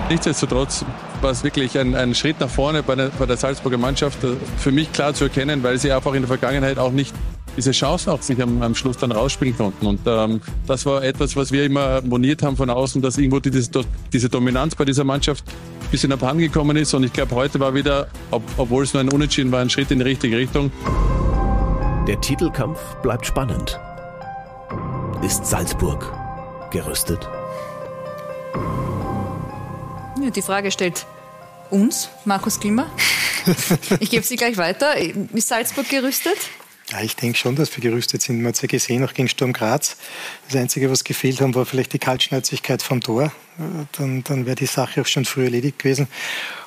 Nichtsdestotrotz 0.08 0.84
war 1.20 1.30
es 1.30 1.44
wirklich 1.44 1.78
ein, 1.78 1.94
ein 1.94 2.14
Schritt 2.14 2.40
nach 2.40 2.48
vorne 2.48 2.82
bei 2.82 2.94
der, 2.94 3.10
bei 3.18 3.26
der 3.26 3.36
Salzburger 3.36 3.78
Mannschaft, 3.78 4.22
äh, 4.24 4.36
für 4.58 4.72
mich 4.72 4.92
klar 4.92 5.14
zu 5.14 5.24
erkennen, 5.24 5.62
weil 5.62 5.78
sie 5.78 5.92
einfach 5.92 6.14
in 6.14 6.22
der 6.22 6.28
Vergangenheit 6.28 6.78
auch 6.78 6.92
nicht 6.92 7.14
diese 7.56 7.70
Chance 7.70 8.12
auch 8.12 8.22
sich 8.22 8.40
am, 8.42 8.62
am 8.62 8.74
Schluss 8.74 8.96
dann 8.96 9.12
rausspielen 9.12 9.56
konnten. 9.56 9.86
Und 9.86 10.00
ähm, 10.06 10.40
das 10.66 10.86
war 10.86 11.02
etwas, 11.02 11.36
was 11.36 11.52
wir 11.52 11.64
immer 11.64 12.02
moniert 12.02 12.42
haben 12.42 12.56
von 12.56 12.70
außen, 12.70 13.00
dass 13.02 13.18
irgendwo 13.18 13.40
diese, 13.40 13.84
diese 14.12 14.28
Dominanz 14.28 14.74
bei 14.74 14.84
dieser 14.84 15.04
Mannschaft 15.04 15.44
ein 15.48 15.90
bisschen 15.90 16.12
abhandengekommen 16.12 16.76
ist. 16.76 16.94
Und 16.94 17.04
ich 17.04 17.12
glaube, 17.12 17.34
heute 17.34 17.60
war 17.60 17.74
wieder, 17.74 18.08
ob, 18.30 18.42
obwohl 18.56 18.84
es 18.84 18.92
nur 18.92 19.02
ein 19.02 19.08
Unentschieden 19.08 19.52
war, 19.52 19.60
ein 19.60 19.70
Schritt 19.70 19.90
in 19.90 19.98
die 19.98 20.04
richtige 20.04 20.36
Richtung. 20.36 20.70
Der 22.08 22.20
Titelkampf 22.20 22.80
bleibt 23.02 23.26
spannend. 23.26 23.78
Ist 25.22 25.46
Salzburg 25.46 26.12
gerüstet? 26.70 27.28
Ja, 30.24 30.30
die 30.30 30.42
Frage 30.42 30.70
stellt 30.70 31.04
uns, 31.70 32.08
Markus 32.24 32.58
Klima. 32.58 32.90
Ich 34.00 34.08
gebe 34.08 34.24
sie 34.24 34.36
gleich 34.36 34.56
weiter. 34.56 34.96
Ist 34.96 35.48
Salzburg 35.48 35.86
gerüstet? 35.90 36.38
Ja, 36.90 37.02
ich 37.02 37.14
denke 37.14 37.38
schon, 37.38 37.56
dass 37.56 37.76
wir 37.76 37.82
gerüstet 37.82 38.22
sind. 38.22 38.38
Man 38.38 38.48
hat 38.48 38.54
es 38.54 38.62
ja 38.62 38.68
gesehen, 38.68 39.04
auch 39.04 39.12
gegen 39.12 39.28
Sturm 39.28 39.52
Graz. 39.52 39.98
Das 40.48 40.56
Einzige, 40.56 40.90
was 40.90 41.04
gefehlt 41.04 41.40
hat, 41.40 41.54
war 41.54 41.64
vielleicht 41.64 41.92
die 41.92 41.98
Kaltschnäuzigkeit 41.98 42.82
vom 42.82 43.00
Tor. 43.00 43.32
Dann, 43.92 44.24
dann 44.24 44.46
wäre 44.46 44.56
die 44.56 44.66
Sache 44.66 45.00
auch 45.00 45.06
schon 45.06 45.24
früh 45.24 45.44
erledigt 45.44 45.78
gewesen. 45.78 46.08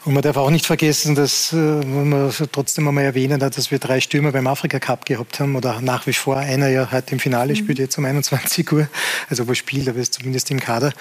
Und 0.05 0.13
man 0.13 0.23
darf 0.23 0.37
auch 0.37 0.49
nicht 0.49 0.65
vergessen, 0.65 1.15
dass 1.15 1.51
äh, 1.51 1.57
man 1.57 2.31
trotzdem 2.53 2.87
einmal 2.87 3.03
erwähnen 3.03 3.43
hat, 3.43 3.57
dass 3.57 3.71
wir 3.71 3.79
drei 3.79 3.99
Stürmer 3.99 4.31
beim 4.31 4.47
Afrika 4.47 4.79
Cup 4.79 5.05
gehabt 5.05 5.41
haben 5.41 5.57
oder 5.57 5.81
nach 5.81 6.07
wie 6.07 6.13
vor 6.13 6.37
einer 6.37 6.69
ja 6.69 6.89
heute 6.93 7.11
im 7.11 7.19
Finale 7.19 7.51
mhm. 7.51 7.57
spielt, 7.57 7.79
jetzt 7.79 7.97
um 7.97 8.05
21 8.05 8.71
Uhr. 8.71 8.87
Also 9.29 9.49
wo 9.49 9.53
spielt, 9.53 9.89
aber 9.89 9.99
ist 9.99 10.13
zumindest 10.13 10.49
im 10.49 10.61
Kader. 10.61 10.93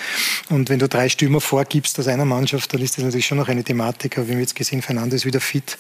Und 0.49 0.71
wenn 0.71 0.81
du 0.81 0.89
drei 0.89 1.09
Stürmer 1.09 1.41
vorgibst 1.41 2.01
aus 2.01 2.09
einer 2.09 2.25
Mannschaft, 2.25 2.75
dann 2.75 2.83
ist 2.83 2.99
das 2.99 3.05
natürlich 3.05 3.27
schon 3.27 3.39
noch 3.39 3.49
eine 3.49 3.63
Thematik. 3.63 4.19
Aber 4.19 4.27
wir 4.27 4.35
haben 4.35 4.41
jetzt 4.41 4.57
gesehen, 4.57 4.83
Fernando 4.83 5.15
ist 5.15 5.25
wieder 5.25 5.41
fit. 5.41 5.79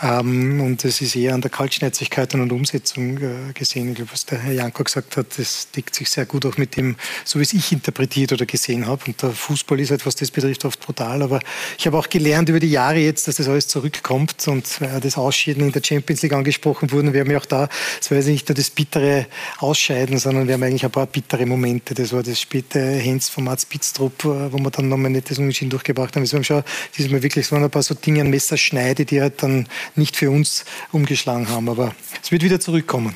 Ähm, 0.00 0.62
und 0.62 0.82
es 0.86 1.02
ist 1.02 1.14
eher 1.14 1.34
an 1.34 1.42
der 1.42 1.50
Kaltschnäuzigkeit 1.50 2.34
und 2.34 2.50
Umsetzung 2.50 3.18
äh, 3.18 3.52
gesehen. 3.52 3.90
Ich 3.90 3.96
glaube, 3.96 4.12
was 4.12 4.24
der 4.24 4.38
Herr 4.38 4.52
Janko 4.54 4.82
gesagt 4.82 5.18
hat, 5.18 5.26
das 5.36 5.70
deckt 5.72 5.94
sich 5.94 6.08
sehr 6.08 6.24
gut 6.24 6.31
auch 6.34 6.56
mit 6.56 6.76
dem, 6.76 6.96
so 7.24 7.38
wie 7.38 7.42
es 7.42 7.52
ich 7.52 7.72
interpretiert 7.72 8.32
oder 8.32 8.46
gesehen 8.46 8.86
habe. 8.86 9.02
Und 9.06 9.22
da 9.22 9.30
Fußball 9.30 9.78
ist 9.80 9.90
halt, 9.90 10.04
was 10.06 10.14
das 10.16 10.30
betrifft, 10.30 10.64
oft 10.64 10.80
brutal. 10.80 11.22
Aber 11.22 11.40
ich 11.78 11.86
habe 11.86 11.98
auch 11.98 12.08
gelernt 12.08 12.48
über 12.48 12.60
die 12.60 12.70
Jahre 12.70 12.98
jetzt, 12.98 13.28
dass 13.28 13.36
das 13.36 13.48
alles 13.48 13.68
zurückkommt 13.68 14.46
und 14.48 14.80
äh, 14.80 15.00
das 15.00 15.16
Ausscheiden 15.16 15.66
in 15.66 15.72
der 15.72 15.82
Champions 15.84 16.22
League 16.22 16.32
angesprochen 16.32 16.90
wurde. 16.90 17.12
Wir 17.12 17.20
haben 17.20 17.30
ja 17.30 17.38
auch 17.38 17.46
da, 17.46 17.68
das 17.98 18.10
war 18.10 18.18
nicht 18.18 18.48
nur 18.48 18.56
das 18.56 18.70
bittere 18.70 19.26
Ausscheiden, 19.58 20.18
sondern 20.18 20.46
wir 20.46 20.54
haben 20.54 20.62
eigentlich 20.62 20.84
ein 20.84 20.90
paar 20.90 21.06
bittere 21.06 21.46
Momente. 21.46 21.94
Das 21.94 22.12
war 22.12 22.22
das 22.22 22.40
späte 22.40 22.80
Hens 22.80 23.28
von 23.28 23.44
Mats 23.44 23.66
Pitztrup, 23.66 24.24
äh, 24.24 24.52
wo 24.52 24.58
wir 24.58 24.70
dann 24.70 24.88
nochmal 24.88 25.12
das 25.20 25.38
Unentschieden 25.38 25.70
durchgebracht 25.70 26.16
haben. 26.16 26.24
Wir 26.24 26.36
haben 26.36 26.44
schon 26.44 26.62
diesmal 26.96 27.22
wirklich 27.22 27.46
so 27.46 27.56
ein 27.56 27.70
paar 27.70 27.82
so 27.82 27.94
Dinge, 27.94 28.20
ein 28.20 28.30
Messerschneide, 28.30 29.04
die 29.04 29.20
halt 29.20 29.42
dann 29.42 29.68
nicht 29.96 30.16
für 30.16 30.30
uns 30.30 30.64
umgeschlagen 30.92 31.48
haben. 31.48 31.68
Aber 31.68 31.94
es 32.22 32.30
wird 32.30 32.42
wieder 32.42 32.60
zurückkommen. 32.60 33.14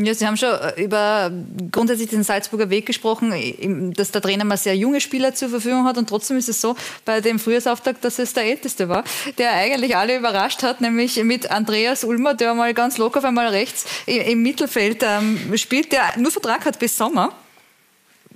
Ja, 0.00 0.14
Sie 0.14 0.24
haben 0.28 0.36
schon 0.36 0.50
äh, 0.50 0.80
über 0.80 1.32
grundsätzlich 1.72 2.08
den 2.08 2.22
Salzburger 2.22 2.70
Weg 2.70 2.86
gesprochen, 2.86 3.92
dass 3.94 4.12
der 4.12 4.22
Trainer 4.22 4.44
mal 4.44 4.56
sehr 4.56 4.76
junge 4.76 5.00
Spieler 5.00 5.34
zur 5.34 5.48
Verfügung 5.48 5.86
hat. 5.86 5.98
Und 5.98 6.08
trotzdem 6.08 6.36
ist 6.36 6.48
es 6.48 6.60
so 6.60 6.76
bei 7.04 7.20
dem 7.20 7.40
Frühjahrsauftakt, 7.40 8.04
dass 8.04 8.20
es 8.20 8.32
der 8.32 8.44
Älteste 8.44 8.88
war, 8.88 9.02
der 9.38 9.54
eigentlich 9.54 9.96
alle 9.96 10.16
überrascht 10.16 10.62
hat, 10.62 10.80
nämlich 10.80 11.22
mit 11.24 11.50
Andreas 11.50 12.04
Ulmer, 12.04 12.34
der 12.34 12.54
mal 12.54 12.74
ganz 12.74 12.96
locker 12.96 13.18
auf 13.18 13.24
einmal 13.24 13.48
rechts 13.48 13.86
im 14.06 14.40
Mittelfeld 14.42 15.02
ähm, 15.02 15.56
spielt, 15.56 15.90
der 15.90 16.16
nur 16.16 16.30
Vertrag 16.30 16.64
hat 16.64 16.78
bis 16.78 16.96
Sommer 16.96 17.32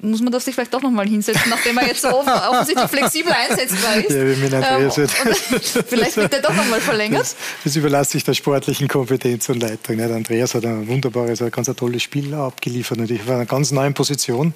muss 0.01 0.21
man 0.21 0.33
das 0.33 0.45
sich 0.45 0.55
vielleicht 0.55 0.75
doch 0.75 0.83
nochmal 0.83 1.07
hinsetzen, 1.07 1.49
nachdem 1.49 1.79
er 1.79 1.87
jetzt 1.87 2.03
so 2.03 2.09
offensichtlich 2.51 2.91
flexibel 2.91 3.33
einsetzbar 3.33 3.97
ist. 3.97 4.11
Ja, 4.11 4.27
wie 4.27 4.37
mit 4.37 4.53
Andreas 4.53 4.99
ähm, 4.99 5.09
vielleicht 5.87 6.17
wird 6.17 6.35
er 6.35 6.41
doch 6.43 6.55
nochmal 6.55 6.81
verlängert. 6.81 7.23
Das, 7.23 7.37
das 7.63 7.77
überlasse 7.77 8.17
ich 8.17 8.25
der 8.25 8.35
sportlichen 8.35 8.89
Kompetenz 8.89 9.49
und 9.49 9.61
Leitung. 9.61 9.99
Der 9.99 10.11
Andreas 10.11 10.55
hat 10.55 10.65
ein 10.65 10.89
wunderbares, 10.89 11.41
ein 11.43 11.51
ganz 11.51 11.71
tolles 11.77 12.03
Spiel 12.03 12.35
abgeliefert. 12.35 12.99
Und 12.99 13.11
ich 13.11 13.21
war 13.27 13.35
in 13.35 13.41
einer 13.41 13.47
ganz 13.47 13.71
neuen 13.71 13.95
Position. 13.95 14.55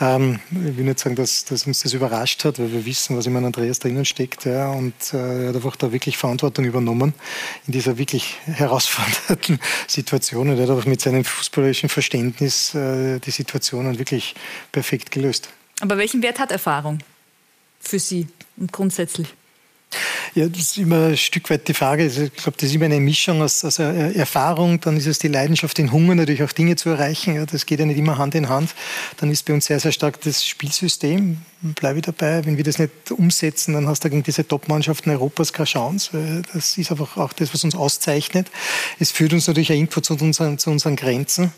Ähm, 0.00 0.40
ich 0.50 0.76
will 0.76 0.84
nicht 0.84 0.98
sagen, 0.98 1.14
dass, 1.14 1.44
dass, 1.44 1.66
uns 1.66 1.82
das 1.82 1.92
überrascht 1.92 2.44
hat, 2.44 2.58
weil 2.58 2.72
wir 2.72 2.84
wissen, 2.84 3.16
was 3.16 3.26
in 3.26 3.36
Andreas 3.36 3.78
drinnen 3.78 4.04
steckt. 4.04 4.44
Ja, 4.44 4.70
und 4.70 4.94
äh, 5.12 5.44
er 5.44 5.48
hat 5.50 5.56
einfach 5.56 5.76
da 5.76 5.92
wirklich 5.92 6.16
Verantwortung 6.16 6.64
übernommen 6.64 7.14
in 7.66 7.72
dieser 7.72 7.96
wirklich 7.96 8.38
herausfordernden 8.46 9.60
Situation. 9.86 10.48
Und 10.48 10.58
er 10.58 10.64
hat 10.64 10.70
auch 10.70 10.84
mit 10.86 11.00
seinem 11.00 11.24
fußballerischen 11.24 11.88
Verständnis 11.88 12.74
äh, 12.74 13.20
die 13.20 13.30
Situationen 13.30 13.98
wirklich 13.98 14.34
perfekt 14.72 15.10
gelöst. 15.10 15.48
Aber 15.80 15.98
welchen 15.98 16.22
Wert 16.22 16.38
hat 16.38 16.52
Erfahrung 16.52 16.98
für 17.80 17.98
Sie 17.98 18.26
und 18.56 18.72
grundsätzlich? 18.72 19.28
Ja, 20.34 20.46
das 20.46 20.60
ist 20.60 20.78
immer 20.78 21.06
ein 21.06 21.16
Stück 21.16 21.50
weit 21.50 21.66
die 21.66 21.74
Frage. 21.74 22.04
Also 22.04 22.22
ich 22.22 22.34
glaube, 22.34 22.56
das 22.56 22.68
ist 22.68 22.76
immer 22.76 22.84
eine 22.84 23.00
Mischung 23.00 23.42
aus, 23.42 23.64
aus 23.64 23.80
Erfahrung, 23.80 24.80
dann 24.80 24.96
ist 24.96 25.06
es 25.06 25.18
die 25.18 25.26
Leidenschaft, 25.26 25.76
den 25.78 25.90
Hunger 25.90 26.14
natürlich 26.14 26.44
auch 26.44 26.52
Dinge 26.52 26.76
zu 26.76 26.90
erreichen. 26.90 27.34
Ja, 27.34 27.46
das 27.46 27.66
geht 27.66 27.80
ja 27.80 27.86
nicht 27.86 27.98
immer 27.98 28.16
Hand 28.16 28.36
in 28.36 28.48
Hand. 28.48 28.74
Dann 29.16 29.32
ist 29.32 29.44
bei 29.46 29.54
uns 29.54 29.66
sehr, 29.66 29.80
sehr 29.80 29.90
stark 29.90 30.20
das 30.20 30.46
Spielsystem. 30.46 31.38
Bleibe 31.62 31.98
ich 31.98 32.04
dabei. 32.04 32.46
Wenn 32.46 32.56
wir 32.56 32.64
das 32.64 32.78
nicht 32.78 33.10
umsetzen, 33.10 33.74
dann 33.74 33.88
hast 33.88 34.04
du 34.04 34.10
gegen 34.10 34.22
diese 34.22 34.46
Top-Mannschaften 34.46 35.10
Europas 35.10 35.52
keine 35.52 35.66
Chance. 35.66 36.42
Das 36.52 36.78
ist 36.78 36.90
einfach 36.92 37.16
auch 37.16 37.32
das, 37.32 37.52
was 37.52 37.64
uns 37.64 37.74
auszeichnet. 37.74 38.48
Es 39.00 39.10
führt 39.10 39.32
uns 39.32 39.48
natürlich 39.48 39.72
auch 39.72 39.76
irgendwo 39.76 40.00
zu 40.00 40.14
unseren, 40.14 40.58
zu 40.58 40.70
unseren 40.70 40.94
Grenzen. 40.94 41.52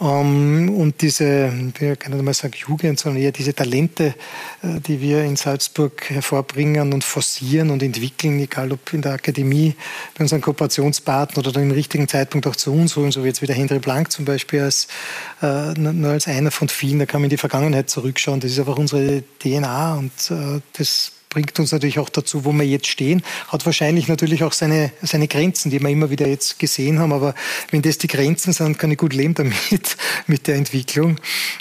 Ähm, 0.00 0.74
und 0.76 1.02
diese, 1.02 1.52
ich 1.78 1.98
kann 1.98 2.12
nicht 2.12 2.22
mal 2.22 2.32
sagen 2.32 2.54
Jugend, 2.56 2.98
sondern 2.98 3.22
eher 3.22 3.32
diese 3.32 3.54
Talente, 3.54 4.14
äh, 4.62 4.80
die 4.80 5.00
wir 5.00 5.24
in 5.24 5.36
Salzburg 5.36 6.08
hervorbringen 6.08 6.92
und 6.92 7.04
forcieren 7.04 7.70
und 7.70 7.82
entwickeln, 7.82 8.40
egal 8.40 8.72
ob 8.72 8.92
in 8.92 9.02
der 9.02 9.12
Akademie, 9.12 9.74
bei 10.16 10.22
unseren 10.24 10.40
Kooperationspartnern 10.40 11.44
oder 11.44 11.52
dann 11.52 11.64
im 11.64 11.70
richtigen 11.72 12.08
Zeitpunkt 12.08 12.46
auch 12.46 12.56
zu 12.56 12.72
uns 12.72 12.96
holen, 12.96 13.12
so 13.12 13.22
wie 13.22 13.28
jetzt 13.28 13.42
wieder 13.42 13.54
Henry 13.54 13.78
Blank 13.78 14.10
zum 14.10 14.24
Beispiel 14.24 14.62
als, 14.62 14.88
äh, 15.42 15.74
nur 15.74 16.12
als 16.12 16.26
einer 16.26 16.50
von 16.50 16.68
vielen, 16.68 17.00
da 17.00 17.06
kann 17.06 17.20
man 17.20 17.26
in 17.26 17.30
die 17.30 17.36
Vergangenheit 17.36 17.90
zurückschauen. 17.90 18.40
Das 18.40 18.50
ist 18.50 18.58
einfach 18.58 18.78
unsere 18.78 19.22
DNA 19.40 19.96
und 19.96 20.12
äh, 20.30 20.60
das 20.78 21.12
bringt 21.30 21.58
uns 21.60 21.70
natürlich 21.70 22.00
auch 22.00 22.08
dazu, 22.08 22.44
wo 22.44 22.52
wir 22.52 22.64
jetzt 22.64 22.88
stehen. 22.88 23.22
Hat 23.48 23.64
wahrscheinlich 23.64 24.08
natürlich 24.08 24.42
auch 24.42 24.52
seine, 24.52 24.90
seine 25.00 25.28
Grenzen, 25.28 25.70
die 25.70 25.80
wir 25.80 25.88
immer 25.88 26.10
wieder 26.10 26.26
jetzt 26.26 26.58
gesehen 26.58 26.98
haben. 26.98 27.12
Aber 27.12 27.36
wenn 27.70 27.82
das 27.82 27.98
die 27.98 28.08
Grenzen 28.08 28.52
sind, 28.52 28.78
kann 28.78 28.90
ich 28.90 28.98
gut 28.98 29.14
leben 29.14 29.34
damit, 29.34 29.96
mit 30.26 30.48
der 30.48 30.56
Entwicklung. 30.56 31.16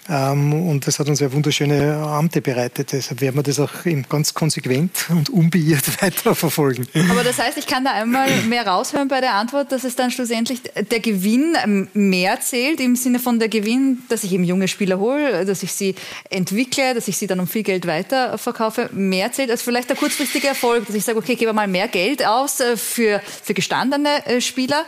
Ähm, 0.10 0.54
und 0.54 0.88
das 0.88 0.98
hat 0.98 1.08
uns 1.08 1.20
ja 1.20 1.32
wunderschöne 1.32 1.98
Amte 1.98 2.42
bereitet. 2.42 2.92
Deshalb 2.92 3.22
werden 3.22 3.36
wir 3.36 3.44
das 3.44 3.60
auch 3.60 3.72
ganz 4.10 4.34
konsequent 4.34 5.06
und 5.10 5.30
unbeirrt 5.30 5.86
weiterverfolgen. 6.02 6.88
Aber 7.12 7.24
das 7.24 7.38
heißt, 7.38 7.60
ich 7.60 7.68
kann 7.68 7.86
da 7.86 7.94
einmal 7.94 8.42
mehr 8.44 8.66
raushören 8.66 9.08
bei 9.08 9.22
der 9.22 9.36
Antwort, 9.36 9.72
dass 9.72 9.84
es 9.84 9.96
dann 9.96 10.10
schlussendlich 10.10 10.62
der 10.64 11.00
Gewinn 11.00 11.56
mehr 11.94 12.42
zählt, 12.42 12.80
im 12.80 12.96
Sinne 12.96 13.20
von 13.20 13.38
der 13.38 13.50
Gewinn, 13.50 14.00
dass 14.10 14.24
ich 14.24 14.34
eben 14.34 14.44
junge 14.44 14.68
Spieler 14.68 14.98
hole, 14.98 15.46
dass 15.46 15.62
ich 15.62 15.74
sie 15.74 15.94
entwickle, 16.32 16.96
dass 16.96 17.08
ich 17.08 17.18
sie 17.18 17.28
dann 17.28 17.40
um 17.40 17.48
viel 17.48 17.64
Geld 17.64 17.86
weiterverkaufe, 17.86 18.90
mehr 18.94 19.32
zählt 19.32 19.52
das 19.60 19.64
vielleicht 19.66 19.90
der 19.90 19.98
kurzfristige 19.98 20.48
Erfolg, 20.48 20.86
dass 20.88 20.96
ich 20.96 21.04
sage, 21.04 21.18
okay, 21.18 21.34
ich 21.34 21.40
gebe 21.40 21.52
mal 21.52 21.68
mehr 21.68 21.88
Geld 21.90 22.26
aus 22.26 22.60
äh, 22.62 22.78
für, 22.78 23.22
für 23.44 23.54
gestandene 23.54 24.26
äh, 24.26 24.42
Spieler? 24.42 24.86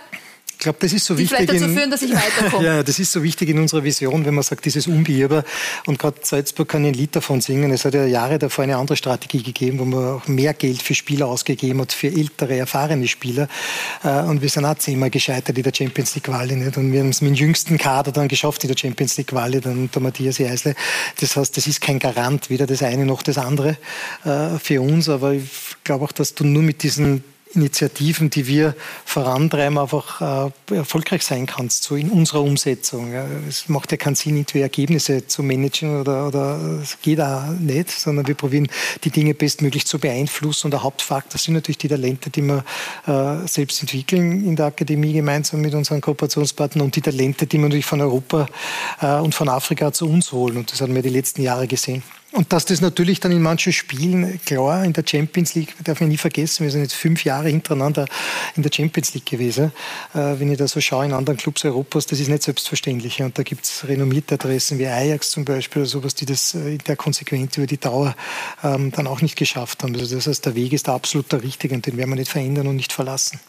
Ich 0.62 0.64
glaube, 0.64 0.78
das 0.80 0.94
ist 0.94 1.06
so 1.06 1.16
die 1.16 1.24
wichtig. 1.24 1.40
Vielleicht 1.40 1.64
dazu 1.64 1.74
führen, 1.74 1.90
dass 1.90 2.04
ich 2.04 2.14
weiterkomme. 2.14 2.64
ja, 2.68 2.84
das 2.84 3.00
ist 3.00 3.12
so 3.12 3.24
wichtig 3.24 3.50
in 3.50 3.58
unserer 3.58 3.84
Vision, 3.84 4.24
wenn 4.26 4.36
man 4.36 4.44
sagt, 4.44 4.64
dieses 4.64 4.86
Unbeirrbar. 4.86 5.44
Und 5.88 5.98
gerade 5.98 6.18
Salzburg 6.22 6.70
kann 6.70 6.86
ein 6.86 6.94
Lied 6.94 7.16
davon 7.16 7.42
singen. 7.42 7.72
Es 7.72 7.84
hat 7.84 7.96
ja 7.96 8.06
Jahre 8.06 8.38
davor 8.38 8.66
eine 8.66 8.78
andere 8.78 8.96
Strategie 8.96 9.42
gegeben, 9.42 9.80
wo 9.80 9.86
man 9.86 10.06
auch 10.06 10.28
mehr 10.28 10.54
Geld 10.54 10.84
für 10.84 10.94
Spieler 10.94 11.26
ausgegeben 11.26 11.82
hat, 11.82 11.94
für 11.94 12.10
ältere, 12.10 12.58
erfahrene 12.58 13.08
Spieler. 13.08 13.48
Äh, 14.04 14.22
und 14.22 14.44
wir 14.44 14.50
sind 14.50 14.66
auch 14.66 14.78
zehnmal 14.78 15.10
gescheitert 15.10 15.58
in 15.58 15.64
der 15.64 15.74
Champions 15.74 16.14
League 16.14 16.26
Quali. 16.26 16.56
Nicht? 16.56 16.78
Und 16.78 16.94
wir 16.94 17.00
haben 17.00 17.10
es 17.10 17.22
mit 17.22 17.32
dem 17.32 17.36
jüngsten 17.38 17.80
Kader 17.80 18.12
dann 18.12 18.28
geschafft 18.28 18.64
in 18.64 18.68
der 18.68 18.78
Champions 18.78 19.18
League 19.18 19.30
Quali, 19.30 19.62
dann 19.62 19.90
der 19.90 20.02
Matthias 20.04 20.40
Eisle. 20.40 20.76
Das 21.22 21.38
heißt, 21.38 21.58
das 21.58 21.66
ist 21.66 21.82
kein 21.82 21.98
Garant, 21.98 22.52
weder 22.52 22.68
das 22.68 22.84
eine 22.84 23.08
noch 23.08 23.24
das 23.24 23.40
andere 23.40 23.78
äh, 24.26 24.60
für 24.62 24.80
uns. 24.80 25.10
Aber 25.10 25.34
ich 25.34 25.50
glaube 25.84 26.06
auch, 26.06 26.12
dass 26.12 26.36
du 26.36 26.44
nur 26.44 26.62
mit 26.62 26.84
diesen 26.84 27.24
Initiativen, 27.54 28.30
die 28.30 28.48
wir 28.48 28.76
vorantreiben, 29.06 29.78
einfach 29.78 30.50
äh, 30.70 30.76
erfolgreich 30.76 31.24
sein 31.24 31.46
kannst, 31.46 31.84
so 31.84 31.96
in 31.96 32.10
unserer 32.10 32.42
Umsetzung. 32.42 33.14
Es 33.48 33.70
macht 33.70 33.92
ja 33.92 33.98
keinen 33.98 34.16
Sinn, 34.16 34.38
irgendwie 34.38 34.62
Ergebnisse 34.62 35.28
zu 35.28 35.44
managen 35.44 36.00
oder, 36.00 36.28
oder 36.28 36.80
es 36.82 36.98
geht 37.02 37.20
auch 37.20 37.48
nicht, 37.60 37.92
sondern 37.92 38.28
wir 38.28 38.36
probieren, 38.36 38.68
die 39.04 39.10
Dinge 39.10 39.34
bestmöglich 39.34 39.86
zu 39.86 40.00
beeinflussen. 40.00 40.68
Und 40.68 40.72
der 40.72 40.84
Hauptfaktor 40.84 41.40
sind 41.40 41.56
natürlich 41.56 41.78
die 41.80 41.90
Talente, 41.90 42.30
die 42.30 42.42
wir 42.42 42.64
äh, 43.08 43.48
selbst 43.48 43.82
entwickeln 43.82 44.46
in 44.46 44.56
der 44.56 44.68
Akademie 44.68 45.14
gemeinsam 45.14 45.62
mit 45.62 45.74
unseren 45.74 46.02
Kooperationspartnern 46.02 46.86
und 46.86 46.96
die 46.96 47.02
Talente, 47.02 47.48
die 47.48 47.58
wir 47.58 47.64
natürlich 47.64 47.86
von 47.86 48.02
Europa 48.02 48.48
äh, 49.02 49.16
und 49.16 49.36
von 49.36 49.50
Afrika 49.50 49.92
zu 49.92 50.10
uns 50.10 50.32
holen. 50.32 50.58
Und 50.58 50.72
das 50.72 50.82
haben 50.82 50.96
wir 50.96 51.02
die 51.02 51.10
letzten 51.10 51.42
Jahre 51.42 51.68
gesehen. 51.68 52.04
Und 52.34 52.54
dass 52.54 52.64
das 52.64 52.80
natürlich 52.80 53.20
dann 53.20 53.34
in 53.34 53.42
manchen 53.42 53.74
Spielen, 53.74 54.40
klar, 54.46 54.86
in 54.86 54.94
der 54.94 55.04
Champions 55.06 55.54
League, 55.54 55.76
darf 55.84 56.00
man 56.00 56.08
nie 56.08 56.18
vergessen, 56.18 56.64
wir 56.64 56.72
sind 56.72 56.82
jetzt 56.82 56.94
fünf 56.94 57.26
Jahre 57.26 57.50
hintereinander 57.50 58.06
in 58.56 58.64
der 58.64 58.72
Champions 58.74 59.14
League 59.14 59.26
gewesen. 59.26 59.74
Äh, 60.14 60.40
wenn 60.40 60.50
ich 60.50 60.58
da 60.58 60.66
so 60.66 60.80
schaue 60.80 61.04
in 61.04 61.12
anderen 61.12 61.36
Clubs 61.36 61.66
Europas, 61.66 62.06
das 62.06 62.22
ist 62.22 62.30
nicht 62.30 62.44
selbstverständlich. 62.44 63.22
Und 63.22 63.38
da 63.38 63.44
gibt 63.44 63.66
es 63.66 63.86
renommierte 63.86 64.36
Adressen 64.36 64.80
wie 64.80 64.88
Ajax 64.88 65.32
zum 65.32 65.44
Beispiel 65.44 65.82
oder 65.82 65.90
sowas, 65.90 66.16
die 66.16 66.26
das 66.26 66.56
äh, 66.56 66.76
in 66.76 66.78
der 66.78 66.96
Konsequenz 66.96 67.58
über 67.58 67.68
die 67.68 67.80
Dauer 67.80 68.16
ähm, 68.64 68.92
dann 68.92 69.08
auch 69.08 69.22
nicht 69.22 69.36
geschafft 69.36 69.84
haben. 69.84 69.94
Also 69.96 70.16
das 70.16 70.28
heißt, 70.28 70.46
der 70.46 70.56
Weg 70.56 70.72
ist 70.72 70.88
absolut 70.88 71.30
der 71.34 71.44
richtige 71.44 71.76
und 71.76 71.86
den 71.86 71.98
werden 71.98 72.12
wir 72.12 72.16
nicht 72.16 72.32
verändern 72.32 72.68
und 72.68 72.78
nicht 72.78 72.94
verlassen. 72.94 73.42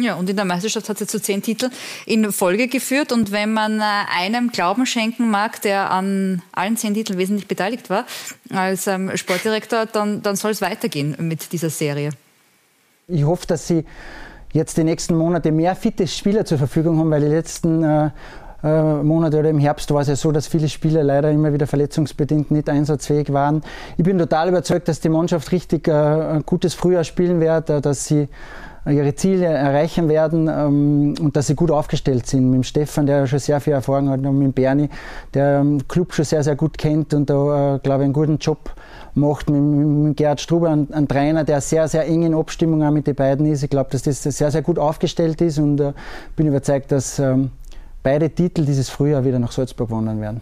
Ja, 0.00 0.14
und 0.14 0.30
in 0.30 0.36
der 0.36 0.44
Meisterschaft 0.44 0.88
hat 0.88 0.98
sie 0.98 1.06
zu 1.06 1.20
zehn 1.20 1.42
Titel 1.42 1.70
in 2.06 2.30
Folge 2.30 2.68
geführt. 2.68 3.10
Und 3.10 3.32
wenn 3.32 3.52
man 3.52 3.80
äh, 3.80 3.84
einem 4.16 4.50
Glauben 4.50 4.86
schenken 4.86 5.28
mag, 5.28 5.60
der 5.62 5.90
an 5.90 6.40
allen 6.52 6.76
zehn 6.76 6.94
Titeln 6.94 7.18
wesentlich 7.18 7.48
beteiligt 7.48 7.90
war, 7.90 8.04
als 8.50 8.86
ähm, 8.86 9.16
Sportdirektor, 9.16 9.86
dann, 9.86 10.22
dann 10.22 10.36
soll 10.36 10.52
es 10.52 10.62
weitergehen 10.62 11.16
mit 11.18 11.52
dieser 11.52 11.70
Serie. 11.70 12.10
Ich 13.08 13.24
hoffe, 13.24 13.46
dass 13.46 13.66
Sie 13.66 13.84
jetzt 14.52 14.76
die 14.76 14.84
nächsten 14.84 15.16
Monate 15.16 15.50
mehr 15.50 15.74
fitte 15.74 16.06
Spieler 16.06 16.44
zur 16.44 16.58
Verfügung 16.58 16.98
haben, 16.98 17.10
weil 17.10 17.22
die 17.22 17.26
letzten 17.26 17.82
äh, 17.82 18.10
äh, 18.62 19.02
Monate 19.02 19.38
oder 19.38 19.50
im 19.50 19.58
Herbst 19.58 19.92
war 19.92 20.02
es 20.02 20.08
ja 20.08 20.16
so, 20.16 20.32
dass 20.32 20.46
viele 20.46 20.68
Spieler 20.68 21.02
leider 21.02 21.30
immer 21.30 21.52
wieder 21.52 21.66
verletzungsbedingt 21.66 22.50
nicht 22.50 22.68
einsatzfähig 22.68 23.32
waren. 23.32 23.62
Ich 23.96 24.04
bin 24.04 24.18
total 24.18 24.48
überzeugt, 24.48 24.88
dass 24.88 25.00
die 25.00 25.08
Mannschaft 25.08 25.52
richtig 25.52 25.88
äh, 25.88 25.92
ein 25.92 26.42
gutes 26.44 26.74
Frühjahr 26.74 27.04
spielen 27.04 27.40
wird, 27.40 27.70
äh, 27.70 27.80
dass 27.80 28.06
sie 28.06 28.28
ihre 28.90 29.14
Ziele 29.14 29.46
erreichen 29.46 30.08
werden 30.08 30.48
ähm, 30.48 31.14
und 31.20 31.36
dass 31.36 31.46
sie 31.46 31.54
gut 31.54 31.70
aufgestellt 31.70 32.26
sind. 32.26 32.46
Mit 32.50 32.54
dem 32.54 32.62
Stefan, 32.62 33.06
der 33.06 33.26
schon 33.26 33.38
sehr 33.38 33.60
viel 33.60 33.72
Erfahrung 33.72 34.08
hat, 34.10 34.20
und 34.20 34.38
mit 34.38 34.46
dem 34.46 34.52
Bernie, 34.52 34.88
der 35.34 35.62
den 35.62 35.86
Club 35.88 36.14
schon 36.14 36.24
sehr, 36.24 36.42
sehr 36.42 36.56
gut 36.56 36.78
kennt 36.78 37.14
und 37.14 37.28
da, 37.28 37.76
äh, 37.76 37.78
glaube 37.80 38.02
ich, 38.02 38.04
einen 38.04 38.12
guten 38.12 38.38
Job 38.38 38.70
macht. 39.14 39.50
Mit, 39.50 39.62
mit 39.62 40.16
Gerhard 40.16 40.40
Struber, 40.40 40.70
ein, 40.70 40.92
ein, 40.92 41.08
Trainer, 41.08 41.44
der 41.44 41.60
sehr, 41.60 41.88
sehr 41.88 42.06
eng 42.06 42.22
in 42.22 42.34
Abstimmung 42.34 42.82
auch 42.82 42.90
mit 42.90 43.06
den 43.06 43.14
beiden 43.14 43.46
ist. 43.46 43.62
Ich 43.62 43.70
glaube, 43.70 43.90
dass 43.90 44.02
das 44.02 44.22
sehr, 44.22 44.50
sehr 44.50 44.62
gut 44.62 44.78
aufgestellt 44.78 45.40
ist 45.40 45.58
und 45.58 45.80
äh, 45.80 45.92
bin 46.36 46.46
überzeugt, 46.46 46.92
dass 46.92 47.18
ähm, 47.18 47.50
beide 48.02 48.30
Titel 48.30 48.64
dieses 48.64 48.88
Frühjahr 48.88 49.24
wieder 49.24 49.38
nach 49.38 49.52
Salzburg 49.52 49.90
wandern 49.90 50.20
werden. 50.20 50.40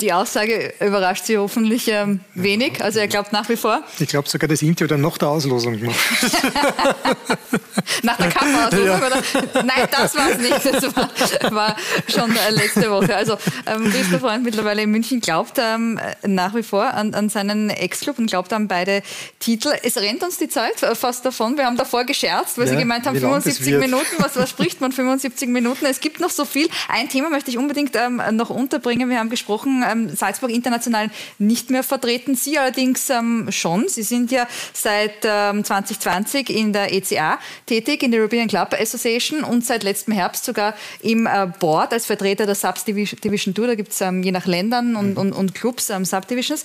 Die 0.00 0.12
Aussage 0.12 0.74
überrascht 0.80 1.24
Sie 1.24 1.38
hoffentlich 1.38 1.88
ähm, 1.88 2.20
wenig. 2.34 2.82
Also 2.82 3.00
er 3.00 3.08
glaubt 3.08 3.32
nach 3.32 3.48
wie 3.48 3.56
vor. 3.56 3.82
Ich 3.98 4.08
glaube 4.08 4.28
sogar, 4.28 4.48
das 4.48 4.62
Interview 4.62 4.88
dann 4.88 5.00
nach 5.00 5.18
der 5.18 5.28
Auslosung 5.28 5.78
gemacht. 5.78 5.98
nach 8.02 8.16
der 8.16 8.28
Kampfauslosung? 8.28 8.86
Ja. 8.86 8.98
Oder? 8.98 9.22
Nein, 9.64 9.88
das 9.90 10.16
war 10.16 10.30
es 10.30 10.38
nicht. 10.38 10.64
Das 10.64 10.96
war, 10.96 11.52
war 11.52 11.76
schon 12.08 12.30
äh, 12.30 12.50
letzte 12.50 12.90
Woche. 12.90 13.14
Also 13.14 13.36
ähm, 13.66 13.90
Christoph 13.90 14.20
Freund 14.20 14.44
mittlerweile 14.44 14.82
in 14.82 14.90
München 14.90 15.20
glaubt 15.20 15.58
ähm, 15.58 16.00
nach 16.24 16.54
wie 16.54 16.62
vor 16.62 16.94
an, 16.94 17.14
an 17.14 17.28
seinen 17.28 17.70
Ex-Club 17.70 18.18
und 18.18 18.26
glaubt 18.26 18.52
an 18.52 18.68
beide 18.68 19.02
Titel. 19.40 19.72
Es 19.82 19.96
rennt 19.96 20.22
uns 20.22 20.38
die 20.38 20.48
Zeit 20.48 20.74
fast 20.94 21.24
davon. 21.24 21.56
Wir 21.56 21.66
haben 21.66 21.76
davor 21.76 22.04
gescherzt, 22.04 22.58
weil 22.58 22.66
ja, 22.66 22.72
Sie 22.72 22.78
gemeint 22.78 23.06
haben, 23.06 23.18
75 23.18 23.78
Minuten. 23.78 24.06
Was, 24.18 24.36
was 24.36 24.50
spricht 24.50 24.80
man 24.80 24.92
75 24.92 25.48
Minuten? 25.48 25.86
Es 25.86 26.00
gibt 26.00 26.20
noch 26.20 26.30
so 26.30 26.44
viel. 26.44 26.68
Ein 26.88 27.08
Thema 27.08 27.30
möchte 27.30 27.50
ich 27.50 27.58
unbedingt 27.58 27.96
ähm, 27.96 28.22
noch 28.32 28.50
unterbringen. 28.50 29.10
Wir 29.10 29.18
haben 29.18 29.30
gesprochen, 29.30 29.71
ähm, 29.90 30.14
Salzburg 30.14 30.50
international 30.50 31.10
nicht 31.38 31.70
mehr 31.70 31.82
vertreten. 31.82 32.34
Sie 32.34 32.58
allerdings 32.58 33.08
ähm, 33.10 33.48
schon. 33.50 33.88
Sie 33.88 34.02
sind 34.02 34.30
ja 34.30 34.46
seit 34.72 35.22
2020 35.22 36.50
ähm, 36.50 36.56
in 36.56 36.72
der 36.72 36.92
ECA 36.92 37.38
tätig, 37.66 38.02
in 38.02 38.10
der 38.10 38.20
European 38.20 38.48
Club 38.48 38.74
Association 38.78 39.44
und 39.44 39.64
seit 39.64 39.82
letztem 39.82 40.14
Herbst 40.14 40.44
sogar 40.44 40.74
im 41.00 41.26
äh, 41.26 41.48
Board 41.58 41.92
als 41.92 42.06
Vertreter 42.06 42.46
der 42.46 42.54
Subdivision 42.54 43.54
Tour. 43.54 43.66
Da 43.66 43.74
gibt 43.74 43.92
es 43.92 44.00
ähm, 44.00 44.22
je 44.22 44.32
nach 44.32 44.46
Ländern 44.46 44.96
und, 44.96 45.12
mhm. 45.12 45.18
und, 45.18 45.32
und 45.32 45.54
Clubs 45.54 45.90
ähm, 45.90 46.04
Subdivisions. 46.04 46.64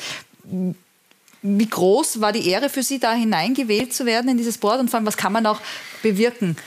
Wie 1.43 1.69
groß 1.69 2.19
war 2.19 2.31
die 2.31 2.49
Ehre 2.49 2.69
für 2.69 2.83
Sie, 2.83 2.99
da 2.99 3.13
hineingewählt 3.13 3.93
zu 3.93 4.05
werden 4.05 4.29
in 4.29 4.37
dieses 4.37 4.57
Board 4.57 4.79
und 4.79 4.89
vor 4.89 4.97
allem, 4.97 5.05
was 5.05 5.17
kann 5.17 5.31
man 5.31 5.45
auch 5.45 5.61
bewirken 6.01 6.57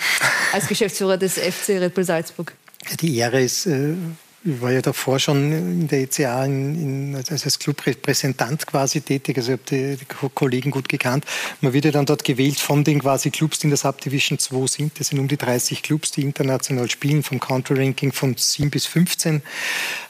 als 0.53 0.69
Geschäftsführer 0.69 1.17
des 1.17 1.35
FC 1.35 1.71
Red 1.71 1.95
Bull 1.95 2.05
Salzburg? 2.05 2.53
Die 3.01 3.17
Ehre 3.17 3.43
ist 3.43 3.67
äh, 3.67 3.95
ich 4.43 4.61
war 4.63 4.73
ja 4.73 4.81
davor 4.81 5.19
schon 5.19 5.53
in 5.53 5.89
der 5.89 6.01
ECA 6.01 6.47
in, 6.47 7.15
in, 7.15 7.17
als 7.17 7.59
Clubrepräsentant 7.59 8.67
quasi 8.67 9.03
tätig, 9.03 9.37
also 9.37 9.53
ich 9.53 9.59
habe 9.59 9.97
die, 9.99 9.99
Kollegen 10.35 10.71
gut 10.71 10.89
gekannt. 10.89 11.27
Man 11.61 11.75
wird 11.75 11.85
ja 11.85 11.91
dann 11.91 12.07
dort 12.07 12.25
gewählt 12.25 12.59
von 12.59 12.83
den 12.83 13.01
quasi 13.01 13.31
Clubs, 13.31 13.59
die 13.59 13.67
in 13.67 13.71
der 13.71 13.77
Subdivision 13.77 14.39
2 14.39 14.67
sind. 14.67 14.99
Das 14.99 15.09
sind 15.09 15.19
um 15.19 15.29
die 15.29 15.37
30 15.37 15.83
Clubs, 15.83 16.11
die 16.13 16.23
international 16.23 16.89
spielen, 16.89 17.23
vom 17.23 17.39
Country-Ranking 17.39 18.13
von 18.13 18.35
7 18.35 18.71
bis 18.71 18.87
15. 18.87 19.43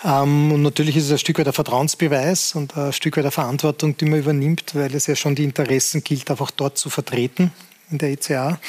Ähm, 0.05 0.53
und 0.53 0.63
natürlich 0.63 0.97
ist 0.97 1.07
es 1.07 1.13
ein 1.13 1.19
Stück 1.19 1.41
weit 1.41 1.49
ein 1.49 1.53
Vertrauensbeweis 1.53 2.55
und 2.55 2.77
ein 2.77 2.93
Stück 2.93 3.17
weit 3.17 3.25
eine 3.25 3.33
Verantwortung, 3.33 3.97
die 3.97 4.05
man 4.05 4.21
übernimmt, 4.21 4.77
weil 4.77 4.95
es 4.95 5.09
ja 5.09 5.17
schon 5.17 5.35
die 5.35 5.45
Interessen 5.45 6.05
gilt, 6.05 6.31
einfach 6.31 6.53
dort 6.53 6.79
zu 6.79 6.89
vertreten 6.89 7.51
in 7.91 7.99
der 7.99 8.11
ECA. 8.11 8.61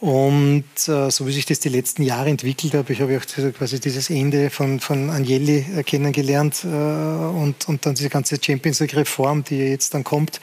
Und 0.00 0.64
äh, 0.86 1.10
so 1.10 1.26
wie 1.26 1.32
sich 1.32 1.46
das 1.46 1.60
die 1.60 1.68
letzten 1.68 2.02
Jahre 2.02 2.28
entwickelt 2.28 2.74
habe, 2.74 2.92
ich 2.92 3.00
habe 3.00 3.16
auch 3.16 3.54
quasi 3.54 3.80
dieses 3.80 4.10
Ende 4.10 4.50
von, 4.50 4.80
von 4.80 5.08
Agnelli 5.08 5.64
äh, 5.76 5.82
kennengelernt 5.82 6.64
äh, 6.64 6.66
und, 6.66 7.66
und 7.68 7.86
dann 7.86 7.94
diese 7.94 8.10
ganze 8.10 8.36
Champions 8.42 8.80
League-Reform, 8.80 9.44
die 9.44 9.56
jetzt 9.56 9.94
dann 9.94 10.04
kommt 10.04 10.40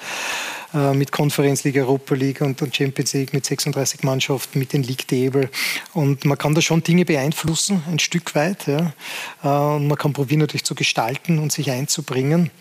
äh, 0.73 0.93
mit 0.93 1.11
Conference 1.11 1.63
League, 1.63 1.77
Europa 1.77 2.15
League 2.15 2.41
und, 2.41 2.61
und 2.61 2.75
Champions 2.75 3.13
League 3.13 3.33
mit 3.33 3.45
36 3.45 4.03
Mannschaften, 4.03 4.57
mit 4.57 4.73
den 4.73 4.83
League 4.83 5.07
Table. 5.07 5.49
Und 5.93 6.25
man 6.25 6.37
kann 6.37 6.55
da 6.55 6.61
schon 6.61 6.81
Dinge 6.81 7.05
beeinflussen, 7.05 7.83
ein 7.87 7.99
Stück 7.99 8.33
weit. 8.35 8.67
Ja. 8.67 8.93
Äh, 9.43 9.75
und 9.75 9.87
man 9.87 9.97
kann 9.97 10.13
probieren 10.13 10.39
natürlich 10.39 10.63
zu 10.63 10.75
gestalten 10.75 11.39
und 11.39 11.51
sich 11.51 11.71
einzubringen. 11.71 12.51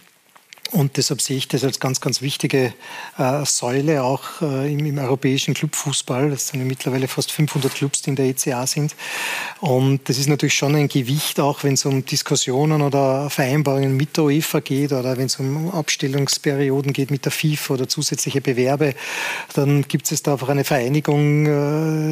Und 0.72 0.97
deshalb 0.97 1.20
sehe 1.20 1.36
ich 1.36 1.48
das 1.48 1.64
als 1.64 1.80
ganz, 1.80 2.01
ganz 2.01 2.22
wichtige 2.22 2.72
äh, 3.18 3.44
Säule 3.44 4.05
auch 4.05 4.40
äh, 4.40 4.72
im, 4.72 4.84
im, 4.86 4.98
europäischen 4.98 5.55
Clubfußball. 5.55 6.30
Das 6.30 6.48
sind 6.48 6.60
ja 6.60 6.66
mittlerweile 6.66 7.09
fast 7.09 7.32
500 7.32 7.74
Clubs, 7.74 8.02
die 8.02 8.10
in 8.10 8.16
der 8.16 8.26
ECA 8.26 8.66
sind. 8.66 8.94
Und 9.60 10.09
das 10.09 10.18
ist 10.18 10.28
natürlich 10.28 10.55
schon 10.55 10.76
ein 10.76 10.88
Gewicht, 10.88 11.40
auch 11.40 11.64
wenn 11.64 11.74
es 11.74 11.84
um 11.84 12.05
Diskussionen 12.05 12.82
oder 12.82 13.30
Vereinbarungen 13.30 13.97
mit 13.97 14.16
der 14.16 14.24
UEFA 14.24 14.60
geht 14.60 14.92
oder 14.92 15.16
wenn 15.16 15.26
es 15.26 15.40
um 15.40 15.70
Abstellungsperioden 15.72 16.92
geht 16.92 17.10
mit 17.10 17.24
der 17.24 17.32
FIFA 17.32 17.74
oder 17.74 17.88
zusätzliche 17.88 18.40
Bewerbe. 18.40 18.94
Dann 19.55 19.82
gibt 19.82 20.10
es 20.12 20.22
da 20.22 20.32
einfach 20.32 20.51
eine 20.51 20.64
Vereinigung, 20.64 21.47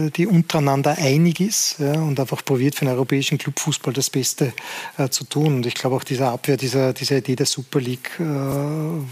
äh, 0.07 0.11
die 0.11 0.27
untereinander 0.27 0.97
einig 0.99 1.41
ist 1.41 1.77
ja, 1.79 1.93
und 1.93 2.19
einfach 2.19 2.45
probiert 2.45 2.75
für 2.75 2.85
den 2.87 2.95
europäischen 2.95 3.39
Clubfußball 3.39 3.93
das 3.93 4.11
Beste 4.11 4.53
äh, 4.97 5.09
zu 5.09 5.25
tun. 5.25 5.57
Und 5.57 5.67
ich 5.67 5.75
glaube 5.75 5.95
auch 5.95 6.05
diese 6.05 6.27
Abwehr 6.27 6.57
dieser, 6.57 6.93
dieser 6.93 7.19
Idee 7.19 7.37
der 7.37 7.47
Super 7.47 7.81
League 7.81 8.11
äh, 8.19 8.48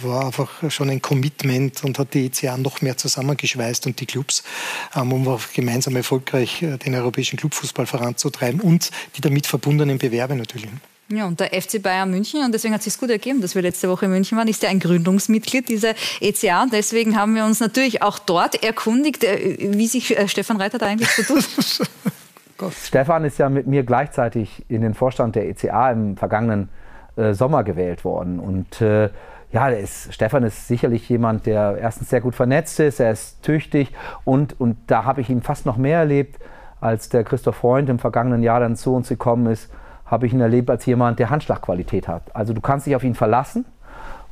war 0.02 0.26
einfach 0.26 0.70
schon 0.70 0.90
ein 0.90 1.02
Commitment 1.02 1.84
und 1.84 1.98
hat 1.98 2.14
die 2.14 2.26
ECA 2.26 2.56
noch 2.56 2.82
mehr 2.82 2.96
zusammengeschweißt 2.96 3.86
und 3.86 4.00
die 4.00 4.06
Clubs, 4.06 4.42
ähm, 4.94 5.12
um 5.12 5.28
auch 5.28 5.40
gemeinsam 5.54 5.96
erfolgreich 5.96 6.62
äh, 6.62 6.76
den 6.78 6.94
europäischen 6.94 7.36
Clubfußball 7.36 7.86
voranzutreiben 7.86 8.60
und 8.60 8.90
die 9.16 9.20
damit 9.20 9.46
verbundenen 9.46 9.98
Bewerbe 9.98 10.34
natürlich. 10.34 10.68
Ja, 11.08 11.26
und 11.26 11.38
der 11.38 11.50
FC 11.60 11.80
Bayern 11.80 12.10
München, 12.10 12.42
und 12.44 12.52
deswegen 12.52 12.74
hat 12.74 12.80
es 12.80 12.86
sich 12.86 12.98
gut 12.98 13.10
ergeben, 13.10 13.40
dass 13.40 13.54
wir 13.54 13.62
letzte 13.62 13.88
Woche 13.88 14.06
in 14.06 14.10
München 14.10 14.36
waren, 14.36 14.48
ist 14.48 14.62
ja 14.64 14.70
ein 14.70 14.80
Gründungsmitglied 14.80 15.68
dieser 15.68 15.94
ECA. 16.20 16.64
Und 16.64 16.72
deswegen 16.72 17.16
haben 17.16 17.36
wir 17.36 17.44
uns 17.44 17.60
natürlich 17.60 18.02
auch 18.02 18.18
dort 18.18 18.62
erkundigt, 18.64 19.22
äh, 19.22 19.56
wie 19.60 19.86
sich 19.86 20.16
Stefan 20.26 20.56
Reiter 20.56 20.78
da 20.78 20.86
eigentlich 20.86 21.10
so 21.10 21.22
tut. 21.22 21.44
Stefan 22.82 23.24
ist 23.24 23.38
ja 23.38 23.48
mit 23.48 23.66
mir 23.66 23.84
gleichzeitig 23.84 24.64
in 24.68 24.80
den 24.80 24.94
Vorstand 24.94 25.36
der 25.36 25.48
ECA 25.48 25.92
im 25.92 26.16
vergangenen 26.16 26.70
äh, 27.16 27.32
Sommer 27.34 27.64
gewählt 27.64 28.04
worden. 28.04 28.38
Und 28.38 28.80
äh, 28.80 29.10
ja, 29.52 29.68
ist, 29.68 30.12
Stefan 30.12 30.42
ist 30.42 30.68
sicherlich 30.68 31.08
jemand, 31.08 31.46
der 31.46 31.78
erstens 31.80 32.10
sehr 32.10 32.20
gut 32.20 32.34
vernetzt 32.34 32.78
ist, 32.80 33.00
er 33.00 33.12
ist 33.12 33.42
tüchtig 33.42 33.92
und, 34.24 34.60
und 34.60 34.76
da 34.86 35.04
habe 35.04 35.20
ich 35.20 35.30
ihn 35.30 35.40
fast 35.40 35.66
noch 35.66 35.76
mehr 35.76 36.00
erlebt, 36.00 36.38
als 36.80 37.08
der 37.08 37.24
Christoph 37.24 37.56
Freund 37.56 37.88
im 37.88 37.98
vergangenen 37.98 38.42
Jahr 38.42 38.60
dann 38.60 38.76
zu 38.76 38.94
uns 38.94 39.08
gekommen 39.08 39.46
ist, 39.46 39.72
habe 40.04 40.26
ich 40.26 40.32
ihn 40.32 40.40
erlebt 40.40 40.68
als 40.68 40.84
jemand, 40.86 41.18
der 41.18 41.30
Handschlagqualität 41.30 42.06
hat. 42.06 42.22
Also 42.34 42.52
du 42.52 42.60
kannst 42.60 42.86
dich 42.86 42.94
auf 42.94 43.04
ihn 43.04 43.14
verlassen 43.14 43.64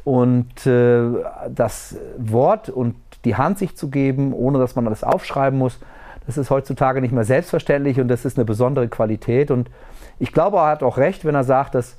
und 0.05 0.67
äh, 0.67 1.09
das 1.49 1.97
Wort 2.19 2.69
und 2.69 2.97
die 3.25 3.37
Hand 3.37 3.59
sich 3.59 3.77
zu 3.77 3.89
geben, 3.89 4.35
ohne 4.35 4.59
dass 4.59 4.77
man 4.77 4.87
alles 4.87 5.03
aufschreiben 5.03 5.59
muss, 5.59 5.79
das 6.27 6.39
ist 6.39 6.51
heutzutage 6.51 7.01
nicht 7.01 7.13
mehr 7.13 7.25
selbstverständlich 7.25 8.01
und 8.01 8.09
das 8.09 8.25
ist 8.25 8.39
eine 8.39 8.45
besondere 8.45 8.89
Qualität. 8.89 9.51
Und 9.51 9.71
ich 10.19 10.33
glaube, 10.33 10.59
er 10.59 10.67
hat 10.67 10.83
auch 10.83 10.97
recht, 10.97 11.25
wenn 11.25 11.35
er 11.35 11.45
sagt, 11.45 11.75
dass 11.75 11.99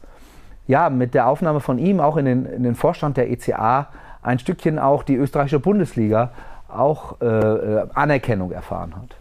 ja, 0.68 0.90
mit 0.90 1.14
der 1.14 1.28
Aufnahme 1.28 1.60
von 1.60 1.78
ihm 1.78 2.00
auch 2.00 2.18
in 2.18 2.26
den, 2.26 2.46
in 2.46 2.64
den 2.64 2.76
Vorstand 2.76 3.18
der 3.18 3.30
ECA 3.30 3.88
ein 4.22 4.40
Stückchen 4.40 4.80
auch 4.80 5.04
die 5.04 5.16
österreichische 5.16 5.60
Bundesliga 5.60 6.32
auch 6.68 7.22
äh, 7.22 7.26
äh 7.26 7.88
Anerkennung 7.94 8.52
erfahren 8.52 8.96
hat. 8.96 9.16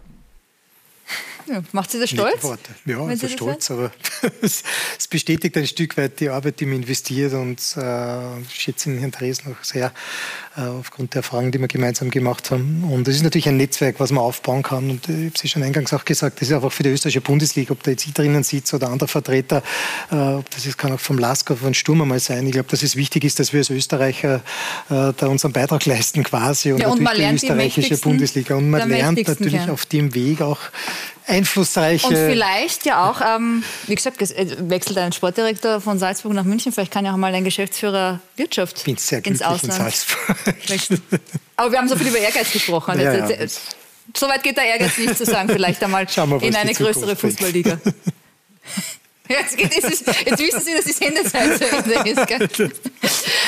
Ja, 1.47 1.63
macht 1.73 1.91
Sie 1.91 2.01
das 2.01 2.11
stolz? 2.11 2.43
Ja, 2.87 3.05
also 3.05 3.29
stolz, 3.29 3.71
aber 3.71 3.93
es, 4.41 4.63
bestätigt 5.09 5.57
ein 5.57 5.67
Stück 5.67 5.97
weit 5.97 6.19
die 6.21 6.29
Arbeit, 6.29 6.61
die 6.61 6.67
man 6.67 6.77
investiert 6.77 7.35
und 7.35 7.61
äh, 7.77 8.41
ich 8.41 8.55
schätze 8.55 8.91
den 8.91 8.99
Herrn 8.99 9.11
Dres 9.11 9.45
noch 9.45 9.63
sehr 9.63 9.93
äh, 10.57 10.63
aufgrund 10.63 11.15
der 11.15 11.21
Erfahrungen, 11.21 11.53
die 11.53 11.59
wir 11.59 11.69
gemeinsam 11.69 12.11
gemacht 12.11 12.51
haben. 12.51 12.85
Und 12.85 13.07
es 13.09 13.17
ist 13.17 13.23
natürlich 13.23 13.49
ein 13.49 13.57
Netzwerk, 13.57 14.01
was 14.01 14.11
man 14.11 14.25
aufbauen 14.25 14.63
kann. 14.63 14.89
Und 14.91 15.09
ich 15.09 15.15
habe 15.15 15.33
es 15.35 15.51
schon 15.51 15.63
eingangs 15.63 15.93
auch 15.93 16.05
gesagt, 16.05 16.41
das 16.41 16.49
ist 16.49 16.55
einfach 16.55 16.73
für 16.73 16.83
die 16.83 16.91
österreichische 16.91 17.21
Bundesliga, 17.21 17.73
ob 17.73 17.83
da 17.83 17.91
jetzt 17.91 18.07
ich 18.07 18.15
drinnen 18.15 18.43
sitzt 18.43 18.73
oder 18.73 18.89
andere 18.89 19.09
Vertreter, 19.09 19.59
äh, 20.11 20.43
das 20.51 20.67
ist, 20.67 20.79
kann 20.79 20.93
auch 20.93 21.01
vom 21.01 21.19
Lasker, 21.19 21.57
von 21.57 21.75
Sturm 21.75 22.03
einmal 22.03 22.21
sein. 22.21 22.47
Ich 22.47 22.53
glaube, 22.53 22.69
dass 22.71 22.83
es 22.83 22.97
wichtig 22.97 23.25
ist, 23.25 23.39
dass 23.39 23.53
wir 23.53 23.61
als 23.61 23.71
Österreicher 23.71 24.37
äh, 24.91 25.13
da 25.17 25.27
unseren 25.27 25.53
Beitrag 25.53 25.85
leisten 25.87 26.23
quasi 26.23 26.73
und, 26.73 26.81
ja, 26.81 26.89
und 26.89 27.03
natürlich 27.03 27.29
die 27.29 27.47
österreichische 27.47 27.97
Bundesliga. 27.99 28.55
Und 28.57 28.71
man 28.71 28.89
lernt 28.89 29.27
natürlich 29.27 29.67
ja. 29.67 29.73
auf 29.73 29.87
dem 29.87 30.15
Weg 30.15 30.41
auch 30.41 30.61
einflussreiche. 31.27 32.07
Und 32.07 32.15
vielleicht 32.15 32.85
ja 32.87 33.11
auch, 33.11 33.21
ähm, 33.21 33.63
wie 33.87 33.95
gesagt, 33.95 34.21
äh, 34.21 34.57
wechselt 34.69 34.99
ein 34.99 35.13
Sportdirektor 35.13 35.81
von 35.81 35.99
Salzburg 35.99 36.33
nach 36.33 36.45
München. 36.45 36.73
Vielleicht 36.73 36.93
kann 36.93 37.05
ja 37.05 37.13
auch 37.13 37.17
mal 37.17 37.35
ein 37.35 37.45
Geschäftsführer 37.45 38.21
Wirtschaft 38.37 38.85
Bin 38.85 38.97
sehr 38.97 39.25
ins 39.25 39.43
Ausland. 39.43 39.75
In 39.75 39.81
Salzburg. 39.81 40.37
Aber 41.57 41.73
wir 41.73 41.79
haben 41.79 41.89
so 41.89 41.97
viel 41.97 42.09
über 42.09 42.19
Ehrgeiz 42.19 42.53
gesprochen. 42.53 43.01
Ja, 43.01 43.29
ja. 43.29 43.47
So 44.15 44.29
weit 44.29 44.43
geht 44.43 44.57
der 44.57 44.65
Ehrgeiz 44.65 44.99
nicht 44.99 45.17
zu 45.17 45.25
sagen, 45.25 45.49
vielleicht 45.49 45.83
einmal 45.83 46.07
mal, 46.27 46.43
in 46.43 46.55
eine 46.55 46.75
größere 46.75 47.17
Fußballliga. 47.17 47.79
Jetzt, 49.27 49.57
geht, 49.57 49.75
jetzt, 49.75 49.91
ist, 49.91 50.07
jetzt 50.07 50.39
wissen 50.39 50.61
Sie, 50.61 50.75
dass 50.75 50.85
die 50.85 50.93
Sendezeit 50.93 51.57
zu 51.57 51.71
Ende 51.71 52.11
ist. 52.11 52.27
Gell? 52.27 52.71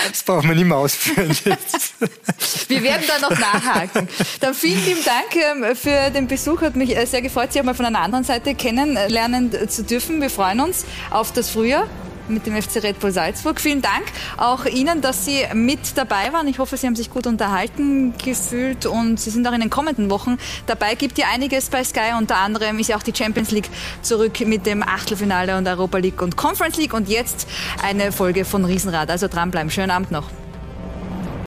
Das 0.08 0.22
braucht 0.22 0.44
man 0.44 0.56
nicht 0.56 0.66
mehr 0.66 0.76
ausführen 0.76 1.36
jetzt. 1.44 1.94
Wir 2.68 2.82
werden 2.82 3.04
da 3.08 3.18
noch 3.28 3.38
nachhaken. 3.38 4.08
Dann 4.40 4.54
vielen 4.54 4.82
lieben 4.84 5.04
Dank 5.04 5.34
ähm, 5.34 5.76
für 5.76 6.10
den 6.10 6.28
Besuch. 6.28 6.62
Hat 6.62 6.76
mich 6.76 6.96
äh, 6.96 7.04
sehr 7.06 7.22
gefreut, 7.22 7.52
Sie 7.52 7.60
auch 7.60 7.64
mal 7.64 7.74
von 7.74 7.86
einer 7.86 8.00
anderen 8.00 8.24
Seite 8.24 8.54
kennenlernen 8.54 9.68
zu 9.68 9.82
dürfen. 9.82 10.20
Wir 10.20 10.30
freuen 10.30 10.60
uns 10.60 10.86
auf 11.10 11.32
das 11.32 11.50
Frühjahr 11.50 11.88
mit 12.28 12.46
dem 12.46 12.60
FC 12.60 12.82
Red 12.82 13.00
Bull 13.00 13.12
Salzburg. 13.12 13.60
Vielen 13.60 13.82
Dank 13.82 14.04
auch 14.36 14.64
Ihnen, 14.66 15.00
dass 15.00 15.24
Sie 15.24 15.44
mit 15.54 15.96
dabei 15.96 16.32
waren. 16.32 16.48
Ich 16.48 16.58
hoffe, 16.58 16.76
Sie 16.76 16.86
haben 16.86 16.96
sich 16.96 17.10
gut 17.10 17.26
unterhalten 17.26 18.14
gefühlt 18.22 18.86
und 18.86 19.20
Sie 19.20 19.30
sind 19.30 19.46
auch 19.46 19.52
in 19.52 19.60
den 19.60 19.70
kommenden 19.70 20.10
Wochen 20.10 20.38
dabei. 20.66 20.94
Gibt 20.94 21.18
ja 21.18 21.26
einiges 21.32 21.68
bei 21.70 21.84
Sky. 21.84 22.14
Unter 22.18 22.36
anderem 22.36 22.78
ist 22.78 22.88
ja 22.88 22.96
auch 22.96 23.02
die 23.02 23.14
Champions 23.14 23.50
League 23.50 23.70
zurück 24.02 24.40
mit 24.46 24.66
dem 24.66 24.82
Achtelfinale 24.82 25.56
und 25.56 25.66
Europa 25.66 25.98
League 25.98 26.22
und 26.22 26.36
Conference 26.36 26.76
League 26.76 26.94
und 26.94 27.08
jetzt 27.08 27.46
eine 27.82 28.12
Folge 28.12 28.44
von 28.44 28.64
Riesenrad. 28.64 29.10
Also 29.10 29.28
dranbleiben. 29.28 29.70
Schönen 29.70 29.90
Abend 29.90 30.10
noch. 30.10 30.30